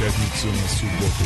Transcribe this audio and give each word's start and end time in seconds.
пятницу 0.00 0.46
на 0.46 0.68
субботу. 0.78 1.24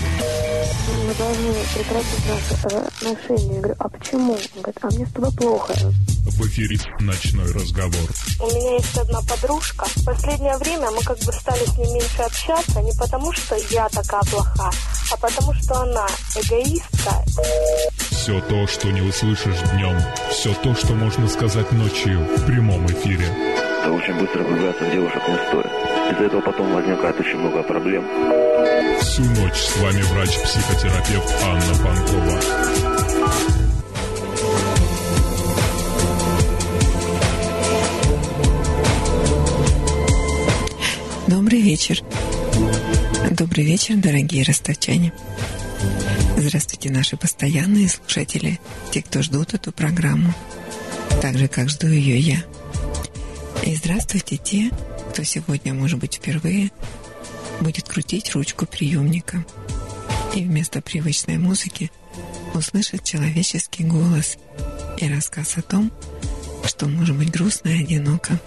Мы 1.07 1.15
должны 1.15 1.55
прекратить 1.75 2.27
наши 2.29 2.75
э, 2.75 2.89
отношения. 2.89 3.55
Я 3.55 3.61
говорю, 3.61 3.77
а 3.79 3.89
почему? 3.89 4.33
Он 4.33 4.63
говорит, 4.63 4.79
а 4.83 4.87
мне 4.89 5.07
с 5.07 5.13
тобой 5.13 5.33
плохо. 5.33 5.75
В 5.75 6.47
эфире 6.49 6.81
«Ночной 6.99 7.53
разговор». 7.53 8.11
У 8.41 8.47
меня 8.49 8.75
есть 8.75 8.99
одна 8.99 9.21
подружка. 9.23 9.87
В 9.95 10.05
последнее 10.05 10.57
время 10.57 10.91
мы 10.91 11.03
как 11.03 11.19
бы 11.19 11.33
стали 11.33 11.65
с 11.65 11.79
ней 11.79 11.93
меньше 11.93 12.23
общаться, 12.23 12.83
не 12.83 12.93
потому 12.99 13.33
что 13.33 13.55
я 13.71 13.89
такая 13.91 14.23
плоха, 14.23 14.71
а 15.13 15.17
потому 15.19 15.55
что 15.55 15.83
она 15.83 16.07
эгоистка. 16.35 17.25
Все 18.11 18.41
то, 18.41 18.67
что 18.67 18.91
не 18.91 19.03
услышишь 19.03 19.61
днем, 19.73 20.01
все 20.31 20.53
то, 20.53 20.75
что 20.75 20.95
можно 20.95 21.29
сказать 21.29 21.71
ночью 21.71 22.19
в 22.37 22.47
прямом 22.47 22.85
эфире. 22.87 23.64
Это 23.85 23.93
очень 23.93 24.15
быстро 24.19 24.43
влюбляться 24.43 24.83
в 24.83 24.91
девушек 24.91 25.23
не 25.29 25.37
стоит. 25.47 25.67
Из-за 26.11 26.25
этого 26.25 26.41
потом 26.41 26.73
возникает 26.73 27.21
очень 27.21 27.37
много 27.37 27.63
проблем. 27.63 28.03
Всю 28.99 29.23
ночь 29.23 29.57
с 29.57 29.77
вами 29.77 30.01
врач-психотерапевт 30.01 31.35
Анна 31.45 31.75
Панкова. 31.85 32.41
Добрый 41.27 41.61
вечер. 41.61 42.01
Добрый 43.33 43.67
вечер, 43.67 43.97
дорогие 43.97 44.45
ростовчане. 44.45 45.13
Здравствуйте, 46.39 46.91
наши 46.91 47.19
постоянные 47.19 47.91
слушатели, 47.91 48.59
те, 48.93 49.03
кто 49.03 49.21
ждут 49.21 49.53
эту 49.53 49.73
программу, 49.73 50.33
так 51.21 51.37
же, 51.37 51.49
как 51.49 51.69
жду 51.69 51.89
ее 51.89 52.19
я. 52.19 52.45
И 53.65 53.75
здравствуйте 53.77 54.37
те, 54.37 54.71
кто 55.11 55.23
сегодня, 55.23 55.73
может 55.73 55.99
быть, 55.99 56.17
впервые 56.17 56.71
будет 57.61 57.89
крутить 57.89 58.35
ручку 58.35 58.67
приемника 58.67 59.43
и 60.35 60.43
вместо 60.43 60.83
привычной 60.83 61.39
музыки 61.39 61.91
услышит 62.53 63.05
человеческий 63.05 63.85
голос 63.85 64.37
и 64.99 65.09
рассказ 65.09 65.57
о 65.57 65.63
том, 65.63 65.91
что 66.67 66.87
может 66.87 67.17
быть 67.17 67.31
грустно 67.31 67.71
и 67.71 67.85
одиноко, 67.85 68.39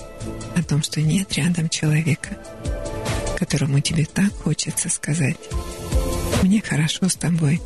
о 0.55 0.61
том, 0.61 0.83
что 0.83 1.01
нет 1.01 1.33
рядом 1.33 1.67
человека, 1.67 2.37
которому 3.39 3.79
тебе 3.79 4.05
так 4.05 4.31
хочется 4.33 4.87
сказать 4.87 5.37
«Мне 6.43 6.61
хорошо 6.61 7.09
с 7.09 7.15
тобой, 7.15 7.59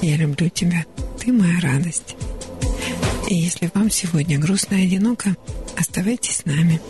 я 0.00 0.16
люблю 0.16 0.48
тебя, 0.48 0.86
ты 1.20 1.30
моя 1.30 1.60
радость». 1.60 2.16
И 3.28 3.34
если 3.34 3.70
вам 3.74 3.90
сегодня 3.90 4.38
грустно 4.38 4.76
и 4.76 4.86
одиноко, 4.86 5.36
оставайтесь 5.76 6.38
с 6.38 6.44
нами. 6.44 6.80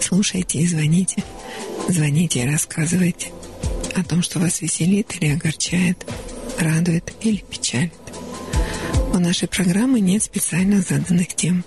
Слушайте 0.00 0.60
и 0.60 0.66
звоните. 0.66 1.22
Звоните 1.88 2.42
и 2.42 2.50
рассказывайте 2.50 3.30
о 3.94 4.02
том, 4.02 4.22
что 4.22 4.38
вас 4.38 4.62
веселит 4.62 5.14
или 5.20 5.32
огорчает, 5.32 6.06
радует 6.58 7.12
или 7.20 7.38
печалит. 7.38 7.92
У 9.12 9.18
нашей 9.18 9.48
программы 9.48 10.00
нет 10.00 10.22
специально 10.22 10.80
заданных 10.80 11.34
тем. 11.34 11.64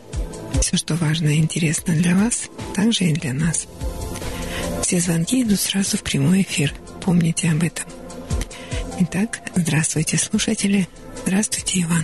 Все, 0.61 0.77
что 0.77 0.95
важно 0.95 1.27
и 1.27 1.37
интересно 1.37 1.93
для 1.93 2.15
вас, 2.15 2.49
также 2.75 3.05
и 3.05 3.13
для 3.13 3.33
нас. 3.33 3.67
Все 4.81 4.99
звонки 4.99 5.43
идут 5.43 5.59
сразу 5.59 5.97
в 5.97 6.03
прямой 6.03 6.41
эфир. 6.41 6.73
Помните 7.01 7.51
об 7.51 7.63
этом. 7.63 7.85
Итак, 8.99 9.41
здравствуйте, 9.55 10.17
слушатели. 10.17 10.87
Здравствуйте, 11.23 11.81
Иван. 11.81 12.03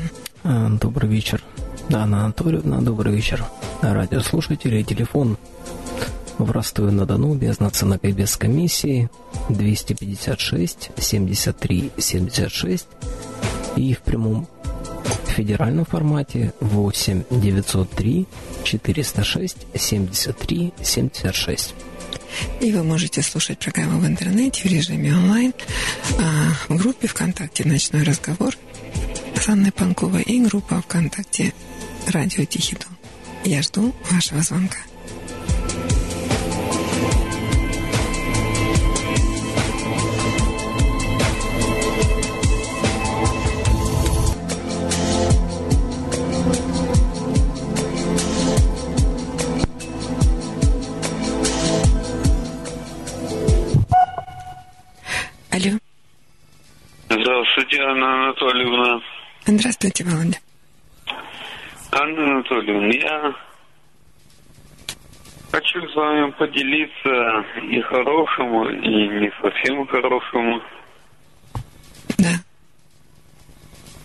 А, 0.50 0.70
Добрый 0.70 1.10
вечер. 1.10 1.44
Анна 1.92 2.24
Анатольевна, 2.24 2.80
добрый 2.80 3.14
вечер. 3.14 3.44
Радиослушатели, 3.82 4.82
телефон 4.82 5.38
в 6.38 6.50
Ростове-на-Дону 6.52 7.36
без 7.36 7.60
наценок 7.60 8.06
и 8.06 8.14
без 8.14 8.38
комиссии 8.38 9.10
256 9.50 10.92
73 10.98 11.92
76 11.98 12.88
и 13.76 13.94
в 13.94 14.00
прямом 14.00 14.48
федеральном 15.26 15.84
формате 15.84 16.54
8 16.62 17.24
903 17.30 18.26
406 18.64 19.58
73 19.76 20.74
76. 20.82 21.76
И 22.62 22.72
вы 22.72 22.84
можете 22.84 23.22
слушать 23.22 23.60
программу 23.60 24.00
в 24.00 24.08
интернете 24.08 24.62
в 24.62 24.72
режиме 24.72 25.14
онлайн, 25.14 25.54
а, 26.20 26.74
в 26.74 26.78
группе 26.78 27.08
ВКонтакте 27.08 27.68
«Ночной 27.68 28.04
разговор» 28.04 28.56
с 29.42 29.50
Анной 29.50 29.72
Панковой 29.72 30.24
и 30.24 30.40
группа 30.42 30.82
ВКонтакте 30.82 31.54
«Радио 32.08 32.44
Тихий 32.46 32.76
Дон». 32.76 32.98
Я 33.44 33.62
жду 33.62 33.94
вашего 34.10 34.42
звонка. 34.42 34.78
Алло. 55.52 55.78
Здравствуйте, 57.10 57.82
Анна 57.82 58.26
Анатольевна. 58.26 59.17
Здравствуйте, 59.50 60.04
Володя. 60.04 60.40
Анна 61.94 62.24
Анатольевна, 62.26 62.88
я 62.88 63.34
хочу 65.50 65.88
с 65.88 65.96
вами 65.96 66.32
поделиться 66.32 67.46
и 67.64 67.80
хорошему, 67.80 68.68
и 68.68 69.08
не 69.08 69.32
совсем 69.42 69.88
хорошему. 69.88 70.62
Да. 72.18 72.34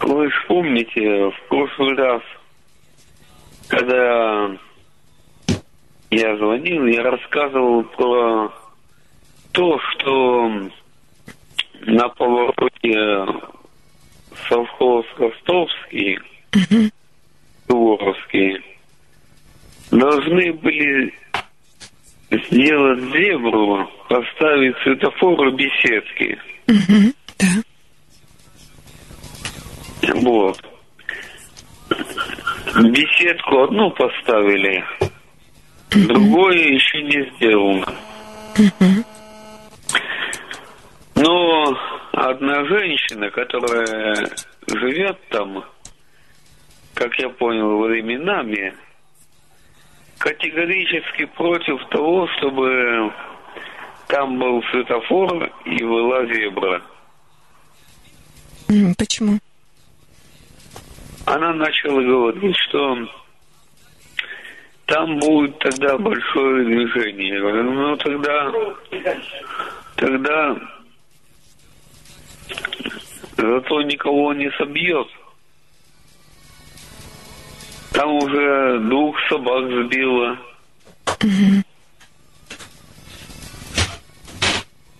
Вы 0.06 0.30
же 0.30 0.36
помните, 0.46 1.00
в 1.00 1.48
прошлый 1.48 1.96
раз, 1.96 2.22
когда 3.66 4.48
я 6.10 6.36
звонил, 6.36 6.86
я 6.86 7.02
рассказывал 7.02 7.82
про 7.82 8.52
то, 9.50 9.80
что 9.80 10.70
на 11.80 12.08
повороте 12.10 13.26
совхоз 14.48 15.06
Ростовский, 15.16 16.18
Суворовский, 17.66 18.60
должны 19.90 20.52
были 20.54 21.14
сделать 22.30 23.00
зебру, 23.12 23.88
поставить 24.08 24.76
светофор 24.82 25.48
и 25.48 25.56
беседки. 25.56 26.38
Да. 27.38 27.62
Вот. 30.14 30.58
Беседку 32.74 33.64
одну 33.64 33.90
поставили, 33.90 34.84
другое 35.90 36.56
еще 36.56 37.02
не 37.02 37.30
сделано. 37.36 37.94
Но 41.22 41.78
одна 42.10 42.64
женщина, 42.64 43.30
которая 43.30 44.28
живет 44.66 45.16
там, 45.28 45.64
как 46.94 47.16
я 47.20 47.28
понял, 47.28 47.78
временами, 47.78 48.74
категорически 50.18 51.26
против 51.36 51.78
того, 51.90 52.26
чтобы 52.36 53.12
там 54.08 54.36
был 54.36 54.64
светофор 54.72 55.48
и 55.64 55.84
была 55.84 56.26
зебра. 56.26 56.82
Почему? 58.98 59.38
Она 61.26 61.52
начала 61.52 62.02
говорить, 62.02 62.56
что 62.68 62.98
там 64.86 65.20
будет 65.20 65.56
тогда 65.60 65.96
большое 65.98 66.64
движение. 66.64 67.34
Я 67.34 67.40
говорю, 67.40 67.62
ну 67.70 67.96
тогда, 67.96 68.52
тогда 69.94 70.56
зато 73.36 73.82
никого 73.82 74.32
не 74.34 74.50
собьет. 74.52 75.06
Там 77.92 78.16
уже 78.16 78.80
двух 78.88 79.16
собак 79.28 79.64
сбило. 79.70 80.38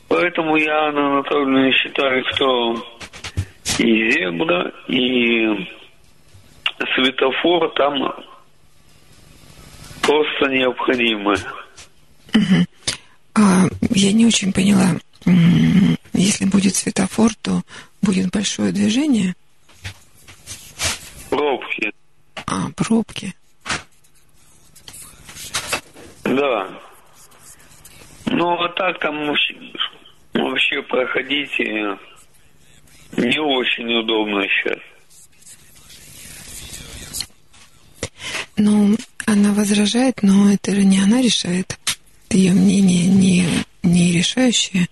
Поэтому 0.08 0.56
я, 0.56 0.88
Анна 0.88 1.14
Анатольевна, 1.14 1.72
считаю, 1.72 2.22
что 2.32 2.74
и 3.78 4.10
зебра, 4.10 4.70
и 4.86 5.66
светофор 6.94 7.72
там 7.74 7.94
просто 10.02 10.46
необходимы. 10.50 11.34
А, 13.34 13.64
я 13.90 14.12
не 14.12 14.26
очень 14.26 14.52
поняла. 14.52 14.90
Если 16.12 16.44
будет 16.44 16.74
светофор, 16.74 17.32
то 17.40 17.62
будет 18.00 18.30
большое 18.30 18.72
движение, 18.72 19.34
Пробки. 21.30 21.92
а 22.46 22.68
пробки. 22.76 23.34
Да. 26.24 26.68
Ну, 28.26 28.52
а 28.62 28.68
так 28.70 28.98
там, 29.00 29.26
Вообще 30.34 30.82
проходите 30.82 31.64
не 33.16 33.38
очень 33.38 33.92
удобно 33.94 34.42
сейчас. 34.48 34.78
Ну, 38.56 38.96
она 39.26 39.52
возражает, 39.52 40.22
но 40.22 40.50
это 40.50 40.74
же 40.74 40.84
не 40.84 40.98
она 40.98 41.20
решает. 41.20 41.78
Ее 42.30 42.52
мнение 42.52 43.06
не, 43.06 43.46
не 43.82 44.12
решающее. 44.12 44.88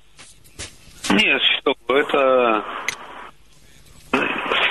Нет, 1.12 1.42
что 1.58 1.74
это 1.88 2.64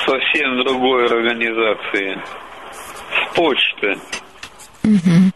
совсем 0.05 0.63
другой 0.63 1.05
организации. 1.05 2.17
С 3.11 3.35
почты. 3.35 3.97
Мгм. 4.83 5.33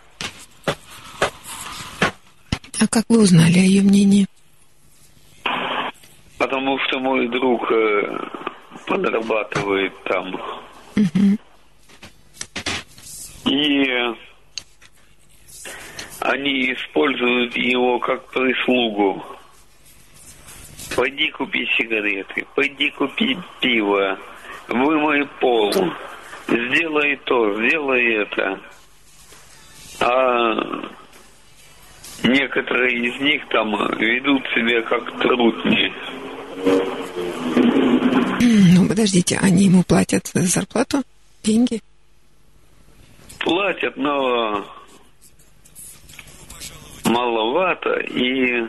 А 2.79 2.87
как 2.89 3.03
вы 3.09 3.21
узнали 3.21 3.59
о 3.59 3.63
ее 3.63 3.81
мнении? 3.81 4.25
Потому 6.37 6.77
что 6.79 6.99
мой 6.99 7.27
друг 7.27 7.71
э, 7.71 8.19
подрабатывает 8.87 9.93
там. 10.05 10.35
Мгм. 10.95 11.37
И 13.45 13.85
они 16.19 16.73
используют 16.73 17.55
его 17.57 17.99
как 17.99 18.31
прислугу. 18.31 19.23
Пойди 20.95 21.31
купи 21.31 21.65
сигареты, 21.77 22.45
пойди 22.55 22.89
купи 22.91 23.37
пиво, 23.59 24.19
вымой 24.67 25.27
пол, 25.39 25.73
сделай 26.47 27.17
то, 27.25 27.53
сделай 27.55 28.23
это. 28.23 28.59
А 29.99 30.53
некоторые 32.23 33.07
из 33.07 33.21
них 33.21 33.47
там 33.49 33.71
ведут 33.97 34.43
себя 34.49 34.81
как 34.83 35.19
трутни. 35.19 35.93
Ну, 38.75 38.87
подождите, 38.87 39.39
они 39.41 39.65
ему 39.65 39.83
платят 39.83 40.27
за 40.27 40.41
зарплату? 40.41 41.01
Деньги? 41.43 41.81
Платят, 43.39 43.97
но 43.97 44.65
маловато 47.05 47.99
и 47.99 48.63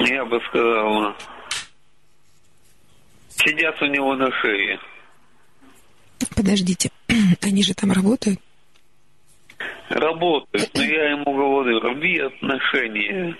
я 0.00 0.24
бы 0.24 0.40
сказал, 0.48 1.14
сидят 3.30 3.80
у 3.82 3.86
него 3.86 4.14
на 4.14 4.30
шее. 4.40 4.78
Подождите, 6.36 6.90
они 7.42 7.62
же 7.62 7.74
там 7.74 7.92
работают? 7.92 8.40
Работают, 9.88 10.70
но 10.74 10.82
я 10.82 11.10
ему 11.10 11.34
говорю, 11.34 11.80
рви 11.80 12.18
отношения 12.18 13.36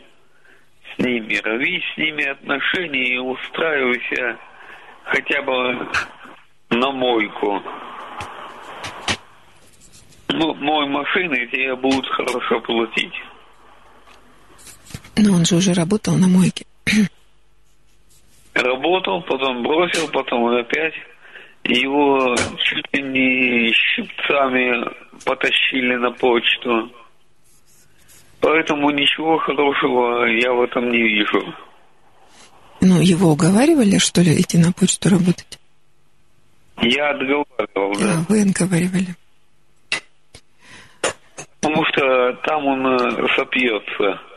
с 0.95 0.99
ними, 0.99 1.37
рви 1.37 1.83
с 1.95 1.99
ними 1.99 2.25
отношения 2.25 3.15
и 3.15 3.19
устраивайся 3.19 4.39
хотя 5.05 5.43
бы 5.43 5.89
на 6.71 6.91
мойку. 6.91 7.63
Ну, 10.29 10.55
мой 10.55 10.89
машины 10.89 11.47
тебе 11.49 11.75
будут 11.77 12.07
хорошо 12.09 12.61
платить. 12.61 13.15
Но 15.19 15.35
он 15.35 15.45
же 15.45 15.57
уже 15.57 15.75
работал 15.75 16.15
на 16.17 16.29
мойке. 16.29 16.65
Работал, 18.55 19.23
потом 19.23 19.63
бросил, 19.63 20.09
потом 20.09 20.47
опять. 20.47 20.95
Его 21.65 22.37
чуть 22.59 22.87
ли 22.93 23.03
не 23.03 23.73
щипцами 23.73 24.89
потащили 25.25 25.97
на 25.97 26.13
почту. 26.13 26.93
Поэтому 28.41 28.91
ничего 28.91 29.39
хорошего 29.39 30.25
я 30.27 30.53
в 30.53 30.63
этом 30.63 30.91
не 30.91 31.03
вижу. 31.03 31.55
Ну, 32.81 33.01
его 33.01 33.33
уговаривали, 33.33 33.99
что 33.99 34.21
ли, 34.21 34.41
идти 34.41 34.57
на 34.57 34.73
почту 34.73 35.09
работать? 35.11 35.59
Я 36.81 37.11
отговаривал, 37.11 37.99
да. 37.99 38.15
А, 38.15 38.25
вы 38.29 38.43
отговаривали. 38.43 39.17
Потому 41.61 41.85
что 41.87 42.33
там 42.45 42.67
он 42.67 42.87
э, 42.87 43.27
сопьется 43.35 44.28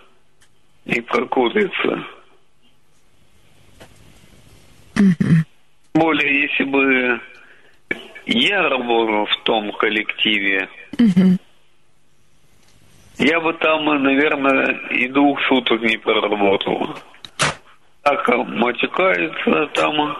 и 0.85 1.01
прокурится. 1.01 2.03
Мгм. 4.95 5.45
Более, 5.93 6.41
если 6.43 6.63
бы 6.63 7.21
я 8.25 8.69
работал 8.69 9.25
в 9.25 9.43
том 9.43 9.71
коллективе, 9.73 10.69
Мгм. 10.97 11.37
я 13.17 13.39
бы 13.39 13.53
там, 13.53 13.85
наверное, 14.03 14.73
и 14.89 15.07
двух 15.07 15.39
суток 15.47 15.81
не 15.81 15.97
проработал. 15.97 16.95
Так 18.03 18.27
матюкаются 18.47 19.67
там 19.73 20.17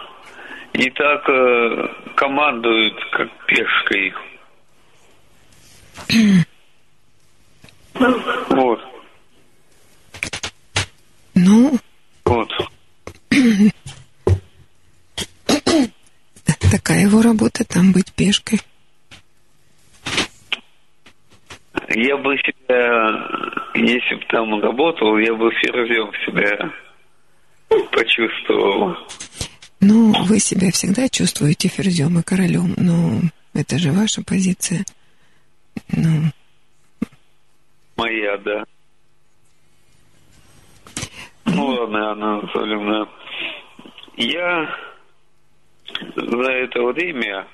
и 0.72 0.88
так 0.90 1.28
э, 1.28 1.88
командуют, 2.14 2.94
как 3.10 3.28
пешкой. 3.46 4.14
Вот, 8.48 8.80
Ну, 11.34 11.78
вот. 12.32 12.50
такая 16.70 17.02
его 17.02 17.22
работа, 17.22 17.64
там 17.64 17.92
быть 17.92 18.12
пешкой. 18.12 18.60
Я 21.88 22.16
бы 22.16 22.36
себя, 22.38 23.28
если 23.74 24.14
бы 24.14 24.24
там 24.30 24.60
работал, 24.62 25.18
я 25.18 25.34
бы 25.34 25.50
ферзем 25.52 26.10
себя 26.24 26.72
почувствовал. 27.90 28.96
Ну, 29.80 30.14
вы 30.24 30.38
себя 30.38 30.70
всегда 30.70 31.08
чувствуете 31.08 31.68
ферзем 31.68 32.18
и 32.18 32.22
королем, 32.22 32.74
но 32.76 33.20
это 33.52 33.78
же 33.78 33.90
ваша 33.90 34.22
позиция. 34.22 34.84
Ну, 35.94 36.30
Моя, 37.96 38.38
да. 38.38 38.64
Ну 41.44 41.66
ладно, 41.66 42.10
Анна 42.10 42.38
Анатольевна. 42.38 43.08
Я 44.16 44.76
за 46.16 46.52
это 46.52 46.82
время, 46.82 47.46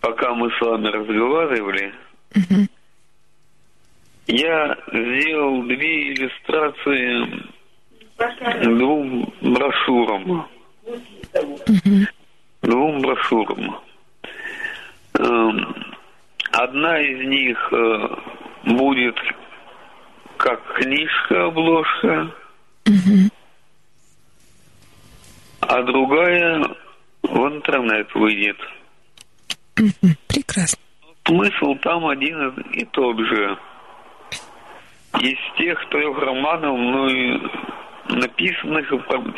пока 0.00 0.34
мы 0.34 0.50
с 0.50 0.60
вами 0.60 0.88
разговаривали, 0.88 1.94
я 4.26 4.76
сделал 4.88 5.62
две 5.62 6.12
иллюстрации 6.12 7.44
двум 8.64 9.32
брошюрам. 9.40 10.48
Двум 12.62 13.00
брошюрам. 13.02 13.80
Эм, 15.18 15.74
Одна 16.56 17.00
из 17.00 17.26
них 17.26 17.72
э, 17.72 18.08
будет 18.66 19.16
как 20.44 20.62
книжка, 20.74 21.46
обложка, 21.46 22.30
а 25.60 25.82
другая 25.84 26.62
в 27.22 27.38
интернет 27.48 28.14
выйдет. 28.14 28.58
Мгм. 29.78 30.16
Прекрасно. 30.28 30.78
Смысл 31.26 31.74
там 31.76 32.06
один 32.06 32.50
и 32.72 32.84
тот 32.84 33.18
же. 33.20 33.58
Из 35.20 35.38
тех 35.56 35.88
трех 35.88 36.18
романов, 36.18 36.78
ну, 36.78 37.50
написанных, 38.10 38.92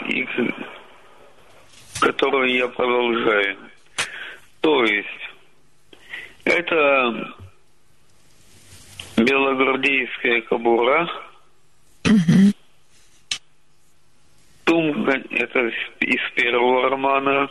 и 0.09 0.29
которые 2.01 2.59
я 2.59 2.67
продолжаю. 2.67 3.57
То 4.61 4.83
есть, 4.83 5.31
это 6.43 7.33
белогвардейская 9.27 10.41
кобура, 10.43 11.09
Мгм. 12.05 12.53
Сумка– 14.69 15.23
это 15.31 15.73
из 16.01 16.21
первого 16.35 16.89
романа. 16.89 17.49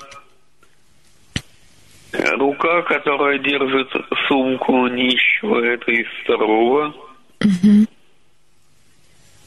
Рука, 2.13 2.81
которая 2.83 3.37
держит 3.39 3.91
сумку 4.27 4.87
нищего– 4.87 5.59
это 5.65 5.91
из 5.91 6.07
второго. 6.23 6.93
Мгм. 7.41 7.87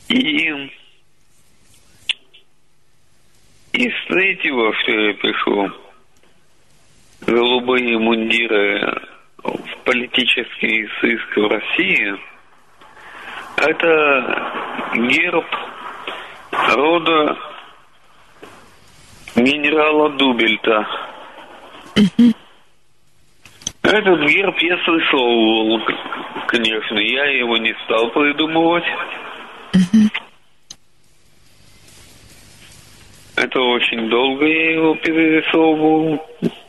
И 0.08 0.70
из 3.72 3.92
третьего, 4.08 4.74
что 4.82 4.92
я 4.92 5.14
пишу, 5.14 5.72
голубые 7.22 7.98
мундиры 7.98 9.17
политический 9.88 10.86
сыск 11.00 11.34
в 11.34 11.46
России, 11.48 12.14
это 13.56 14.52
герб 14.94 15.46
рода 16.52 17.38
генерала 19.34 20.10
Дубельта. 20.10 20.86
Этот 23.82 24.28
герб 24.28 24.58
я 24.58 24.76
к- 25.86 26.46
конечно, 26.48 26.98
я 26.98 27.24
его 27.38 27.56
не 27.56 27.74
стал 27.84 28.10
придумывать. 28.10 28.84
очень 33.58 34.10
долго 34.10 34.44
я 34.44 34.72
его 34.72 34.94
перерисовывал. 34.96 36.22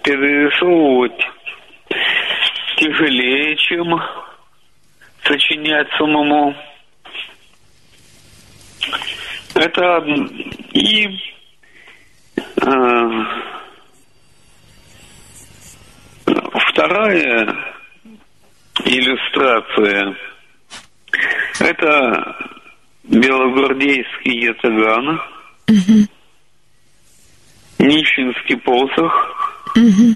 Перерисовывать 0.04 1.22
тяжелее, 2.80 3.56
чем 3.58 4.00
сочинять 5.24 5.88
самому. 5.98 6.56
Это 9.54 9.98
и 10.72 11.08
э, 12.56 13.10
вторая 16.72 17.56
иллюстрация– 18.86 20.16
это 21.60 22.36
белогвардейский 23.04 24.46
ятаган, 24.46 25.22
угу. 25.68 26.08
Нищенский 27.80 28.58
посох 28.58 29.66
угу. 29.76 30.16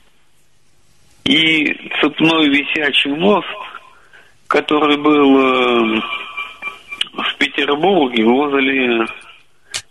И 1.24 1.74
цепной 2.02 2.50
висячий 2.50 3.12
мост, 3.12 3.48
который 4.48 4.98
был 4.98 5.40
э, 5.40 6.02
в 7.14 7.38
Петербурге 7.38 8.26
возле 8.26 9.06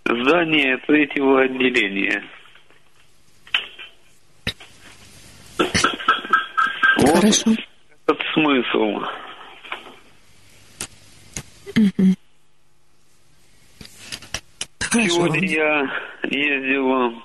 здания 0.05 0.77
третьего 0.87 1.43
отделения. 1.43 2.23
Хорошо. 6.97 7.51
Вот 7.51 7.59
этот 8.07 8.23
смысл. 8.35 9.07
Угу. 11.75 12.15
Сегодня 14.93 15.49
я 15.49 15.91
ездил 16.25 17.23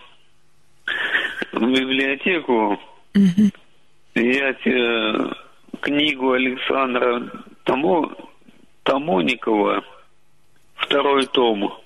в 1.52 1.60
библиотеку 1.60 2.80
угу. 3.14 3.52
Взять 4.18 4.66
э, 4.66 5.32
книгу 5.82 6.32
Александра 6.32 7.22
Тамо, 7.64 8.12
Тамоникова, 8.84 9.84
второй 10.76 11.26
том. 11.28 11.80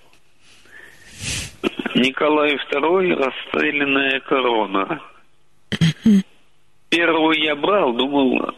Николай 1.96 2.56
II 2.56 3.16
«Расстрелянная 3.16 4.20
корона». 4.22 5.02
Первую 6.90 7.38
я 7.38 7.56
брал, 7.56 7.94
думал, 7.94 8.54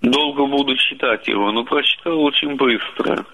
долго 0.00 0.46
буду 0.46 0.76
читать 0.76 1.26
его, 1.28 1.50
но 1.52 1.64
прочитал 1.64 2.20
очень 2.22 2.54
быстро. 2.56 3.24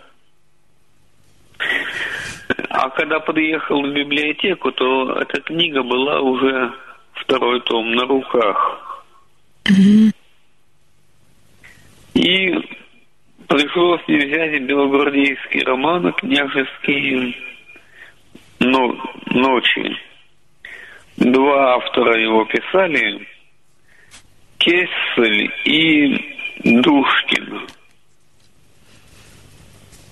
А 2.71 2.91
когда 2.91 3.21
подъехал 3.21 3.83
в 3.83 3.93
библиотеку, 3.93 4.73
то 4.73 5.12
эта 5.12 5.41
книга 5.41 5.83
была 5.83 6.21
уже 6.21 6.73
второй 7.14 7.61
том 7.61 7.93
на 7.93 8.05
руках. 8.05 8.84
И 12.14 12.52
пришлось 13.49 14.00
мне 14.09 14.26
взять 14.26 14.62
белогвардейский 14.62 15.62
роман 15.64 16.12
«Княжеские 16.14 17.35
ночи». 18.61 19.97
Два 21.16 21.76
автора 21.76 22.21
его 22.21 22.44
писали, 22.44 23.26
Кессель 24.59 25.50
и 25.64 26.35
Душкин. 26.64 27.66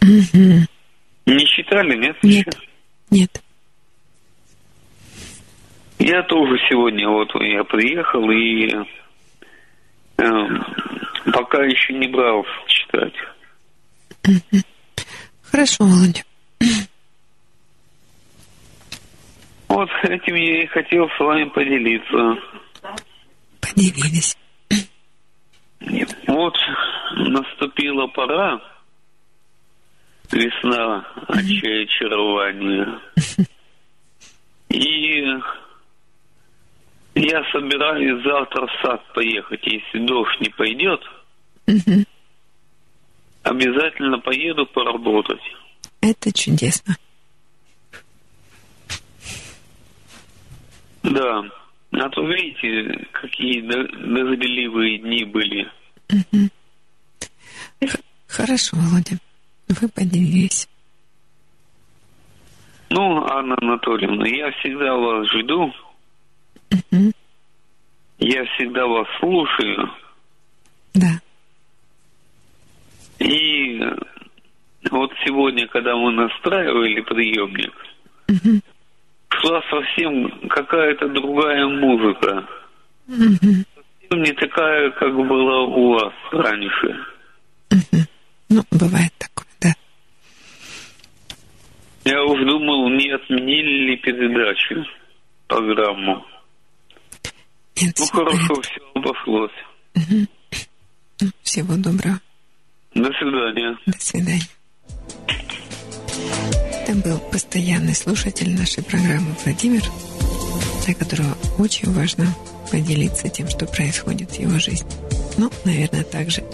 Угу. 0.02 0.66
Не 1.26 1.46
читали, 1.46 1.96
нет? 1.96 2.16
Нет. 2.22 2.46
Нет. 3.10 3.42
Я 5.98 6.22
тоже 6.22 6.58
сегодня, 6.68 7.08
вот 7.08 7.30
я 7.40 7.64
приехал 7.64 8.30
и 8.30 8.72
пока 10.16 11.64
еще 11.64 11.92
не 11.94 12.08
брался 12.08 12.50
читать. 12.66 13.14
Хорошо, 15.42 15.84
Володя. 15.84 16.22
Вот 19.68 19.88
этим 20.04 20.34
я 20.34 20.62
и 20.64 20.66
хотел 20.66 21.08
с 21.08 21.18
вами 21.18 21.44
поделиться. 21.44 22.36
Поделились. 23.60 24.36
Вот 26.26 26.54
наступила 27.16 28.06
пора, 28.08 28.60
весна, 30.30 31.06
очарование. 31.28 33.00
И 34.68 35.22
я 37.14 37.42
собираюсь 37.52 38.22
завтра 38.24 38.66
в 38.66 38.72
сад 38.82 39.02
поехать. 39.14 39.66
Если 39.66 40.06
дождь 40.06 40.40
не 40.40 40.48
пойдет, 40.50 41.00
обязательно 43.42 44.18
поеду 44.18 44.66
поработать. 44.66 45.42
Это 46.00 46.32
чудесно. 46.32 46.96
Да. 51.02 51.44
А 51.92 52.08
то 52.08 52.26
видите, 52.26 53.06
какие 53.12 53.60
дождливые 53.60 54.98
дни 54.98 55.24
были. 55.24 55.70
Хорошо, 58.26 58.76
Володя. 58.76 59.18
Вы 59.68 59.88
поделились. 59.88 60.68
Ну, 62.88 63.26
Анна 63.26 63.56
Анатольевна, 63.60 64.26
я 64.26 64.50
всегда 64.52 64.96
вас 64.96 65.26
жду. 65.28 65.72
Угу. 66.72 67.12
Я 68.18 68.44
всегда 68.44 68.86
вас 68.86 69.06
слушаю. 69.20 69.90
Да. 70.94 71.20
И 73.18 73.80
вот 74.90 75.10
сегодня, 75.24 75.66
когда 75.68 75.96
мы 75.96 76.12
настраивали 76.12 77.00
приемник, 77.02 77.72
угу. 78.28 78.60
шла 79.28 79.62
совсем 79.70 80.48
какая-то 80.48 81.08
другая 81.08 81.66
музыка. 81.66 82.46
Угу. 83.08 83.64
Совсем 83.74 84.22
не 84.22 84.32
такая, 84.32 84.90
как 84.92 85.14
была 85.14 85.62
у 85.62 85.92
вас 85.92 86.14
раньше. 86.30 87.04
Угу. 87.70 88.02
Ну, 88.50 88.62
бывает 88.70 89.12
такое, 89.18 89.46
да. 89.60 89.72
Я 92.04 92.22
уж 92.24 92.40
думал, 92.40 92.88
не 92.90 93.10
отменили 93.10 93.90
ли 93.90 93.96
передачу, 93.96 94.84
программу. 95.46 96.24
Нет, 97.82 97.98
ну, 97.98 98.06
хорошо, 98.06 98.62
все 98.62 98.80
обошлось. 98.94 99.50
Угу. 99.96 101.30
Всего 101.42 101.76
доброго. 101.76 102.20
До 102.94 103.10
свидания. 103.12 103.76
До 103.86 104.00
свидания. 104.00 104.48
Это 106.72 106.94
был 106.94 107.18
постоянный 107.30 107.94
слушатель 107.94 108.54
нашей 108.56 108.84
программы 108.84 109.34
Владимир, 109.44 109.82
для 110.84 110.94
которого 110.94 111.36
очень 111.58 111.92
важно 111.92 112.26
поделиться 112.70 113.28
тем, 113.28 113.48
что 113.48 113.66
происходит 113.66 114.30
в 114.30 114.38
его 114.38 114.58
жизни. 114.58 114.88
Ну, 115.36 115.50
наверное, 115.64 116.04
так 116.04 116.30
же, 116.30 116.44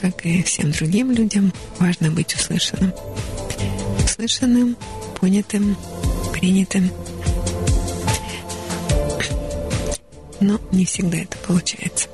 как 0.00 0.26
и 0.26 0.42
всем 0.42 0.72
другим 0.72 1.12
людям, 1.12 1.52
важно 1.78 2.10
быть 2.10 2.34
услышанным. 2.34 2.92
Услышанным, 4.04 4.76
понятым, 5.20 5.76
принятым. 6.32 6.90
Но 10.40 10.60
не 10.72 10.84
всегда 10.84 11.18
это 11.18 11.36
получается. 11.38 12.08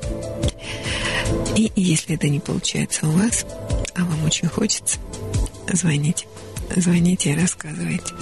И 1.57 1.71
если 1.76 2.16
это 2.16 2.28
не 2.28 2.40
получается 2.40 3.07
у 3.07 3.12
вас, 3.12 3.47
а 3.95 4.04
вам 4.04 4.25
очень 4.25 4.49
хочется, 4.49 4.99
звоните. 5.73 6.26
Звоните 6.75 7.33
и 7.33 7.37
рассказывайте. 7.37 8.14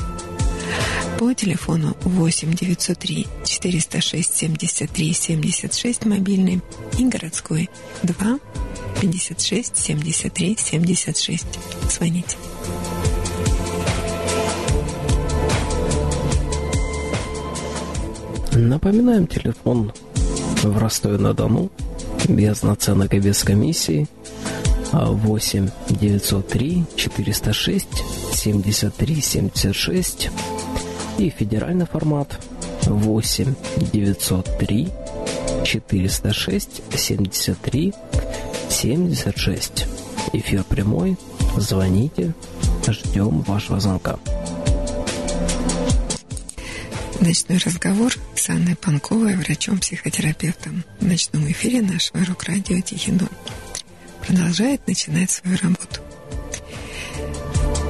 По 1.18 1.32
телефону 1.35 1.97
8 2.02 2.52
903 2.52 3.26
406 3.44 4.37
73 4.37 5.12
76 5.12 6.04
мобильный 6.04 6.61
и 6.99 7.04
городской 7.04 7.71
2 8.02 8.38
56 9.00 9.76
73 9.76 10.56
76. 10.59 11.47
Звоните. 11.88 12.37
Напоминаем 18.52 19.26
телефон 19.26 19.92
в 20.62 20.78
Ростове-на-Дону 20.78 21.71
без 22.28 22.62
наценок 22.62 23.14
и 23.14 23.18
без 23.18 23.42
комиссии 23.42 24.06
8 24.92 25.68
903 25.88 26.85
406 26.97 27.88
73 28.32 29.21
76 29.21 30.30
и 31.18 31.30
федеральный 31.30 31.87
формат 31.87 32.38
8 32.87 33.54
903 33.92 34.88
406 35.64 36.82
73 36.94 37.94
76. 38.68 39.87
Эфир 40.32 40.64
прямой. 40.64 41.16
Звоните. 41.56 42.32
Ждем 42.87 43.40
вашего 43.42 43.80
звонка. 43.80 44.18
Ночной 47.23 47.59
разговор 47.59 48.12
с 48.35 48.50
Анной 48.50 48.75
Панковой, 48.75 49.37
врачом-психотерапевтом 49.37 50.83
в 50.99 51.07
ночном 51.07 51.49
эфире 51.52 51.81
нашего 51.81 52.25
рок-радио 52.25 52.81
«Тихий 52.81 53.12
дон» 53.12 53.29
продолжает 54.26 54.85
начинать 54.88 55.31
свою 55.31 55.57
работу. 55.59 56.00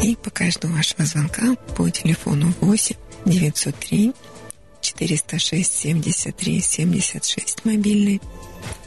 И 0.03 0.17
по 0.17 0.29
каждому 0.29 0.77
вашего 0.77 1.07
звонка 1.07 1.55
по 1.75 1.89
телефону 1.89 2.53
8 2.61 2.95
903 3.25 4.13
406 4.83 5.73
73 5.73 6.61
76 6.61 7.65
мобильный 7.65 8.21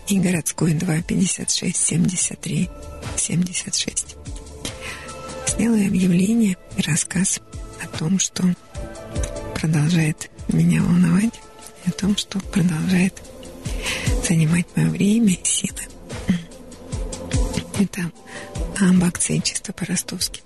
и 0.08 0.20
городской 0.20 0.74
2 0.76 1.02
56 1.02 1.76
73 1.76 2.70
76. 3.18 4.16
Сделаю 5.48 5.88
объявление 5.88 6.56
и 6.78 6.82
рассказ 6.84 7.40
о 7.82 7.98
том, 7.98 8.20
что 8.20 8.44
продолжает 9.56 10.30
меня 10.50 10.82
волновать, 10.82 11.34
о 11.86 11.92
том, 11.92 12.18
что 12.18 12.40
продолжает 12.40 13.14
занимать 14.28 14.66
мое 14.76 14.90
время 14.90 15.34
и 15.34 15.40
силы. 15.44 15.80
Это 17.80 18.12
об 18.80 19.44
чисто 19.44 19.74
по-ростовски. 19.74 20.42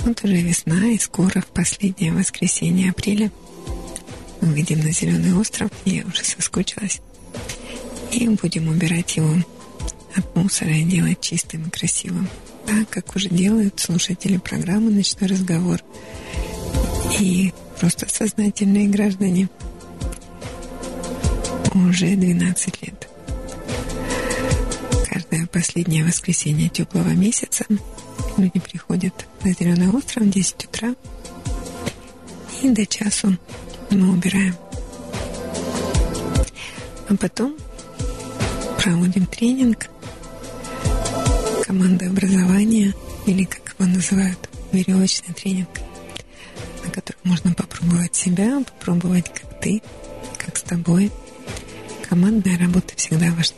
Вот 0.00 0.24
уже 0.24 0.40
весна, 0.40 0.86
и 0.88 0.98
скоро, 0.98 1.40
в 1.40 1.46
последнее 1.46 2.12
воскресенье 2.12 2.90
апреля, 2.90 3.30
мы 4.40 4.48
выйдем 4.48 4.80
на 4.80 4.90
Зеленый 4.90 5.34
остров, 5.34 5.70
я 5.84 6.04
уже 6.04 6.24
соскучилась, 6.24 7.00
и 8.10 8.28
будем 8.28 8.68
убирать 8.68 9.16
его 9.16 9.32
от 10.16 10.36
мусора 10.36 10.72
и 10.72 10.82
делать 10.82 11.20
чистым 11.20 11.68
и 11.68 11.70
красивым, 11.70 12.28
так 12.66 12.88
как 12.90 13.14
уже 13.14 13.28
делают 13.28 13.78
слушатели 13.78 14.38
программы 14.38 14.90
«Ночной 14.90 15.28
разговор» 15.28 15.80
и 17.20 17.52
просто 17.82 18.06
сознательные 18.08 18.86
граждане 18.86 19.48
уже 21.74 22.14
12 22.14 22.82
лет. 22.82 23.08
Каждое 25.10 25.48
последнее 25.48 26.04
воскресенье 26.04 26.68
теплого 26.68 27.08
месяца 27.08 27.64
люди 28.36 28.60
приходят 28.60 29.26
на 29.42 29.52
Зеленый 29.52 29.88
остров 29.88 30.26
в 30.26 30.30
10 30.30 30.64
утра 30.66 30.94
и 32.62 32.68
до 32.68 32.86
часу 32.86 33.36
мы 33.90 34.12
убираем. 34.12 34.54
А 37.08 37.16
потом 37.16 37.56
проводим 38.80 39.26
тренинг 39.26 39.88
команды 41.66 42.06
образования 42.06 42.94
или, 43.26 43.42
как 43.42 43.74
его 43.76 43.90
называют, 43.90 44.38
веревочный 44.70 45.34
тренинг, 45.34 45.80
на 46.84 46.90
котором 46.90 47.20
можно 47.24 47.54
попробовать 47.54 48.14
себя, 48.14 48.60
попробовать 48.60 49.28
как 49.32 49.60
ты, 49.60 49.82
как 50.38 50.56
с 50.56 50.62
тобой. 50.62 51.10
Командная 52.08 52.58
работа 52.58 52.94
всегда 52.96 53.30
важна. 53.32 53.56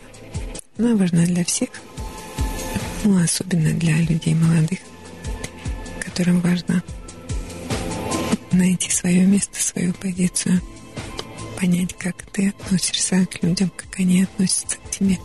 Она 0.78 0.96
важна 0.96 1.24
для 1.24 1.44
всех, 1.44 1.70
ну, 3.04 3.22
особенно 3.22 3.72
для 3.72 3.96
людей 3.98 4.34
молодых, 4.34 4.78
которым 6.00 6.40
важно 6.40 6.82
найти 8.52 8.90
свое 8.90 9.26
место, 9.26 9.60
свою 9.60 9.92
позицию, 9.94 10.60
понять, 11.60 11.94
как 11.98 12.22
ты 12.30 12.48
относишься 12.48 13.26
к 13.26 13.42
людям, 13.42 13.70
как 13.70 13.98
они 13.98 14.22
относятся 14.22 14.76
к 14.76 14.90
тебе. 14.90 15.18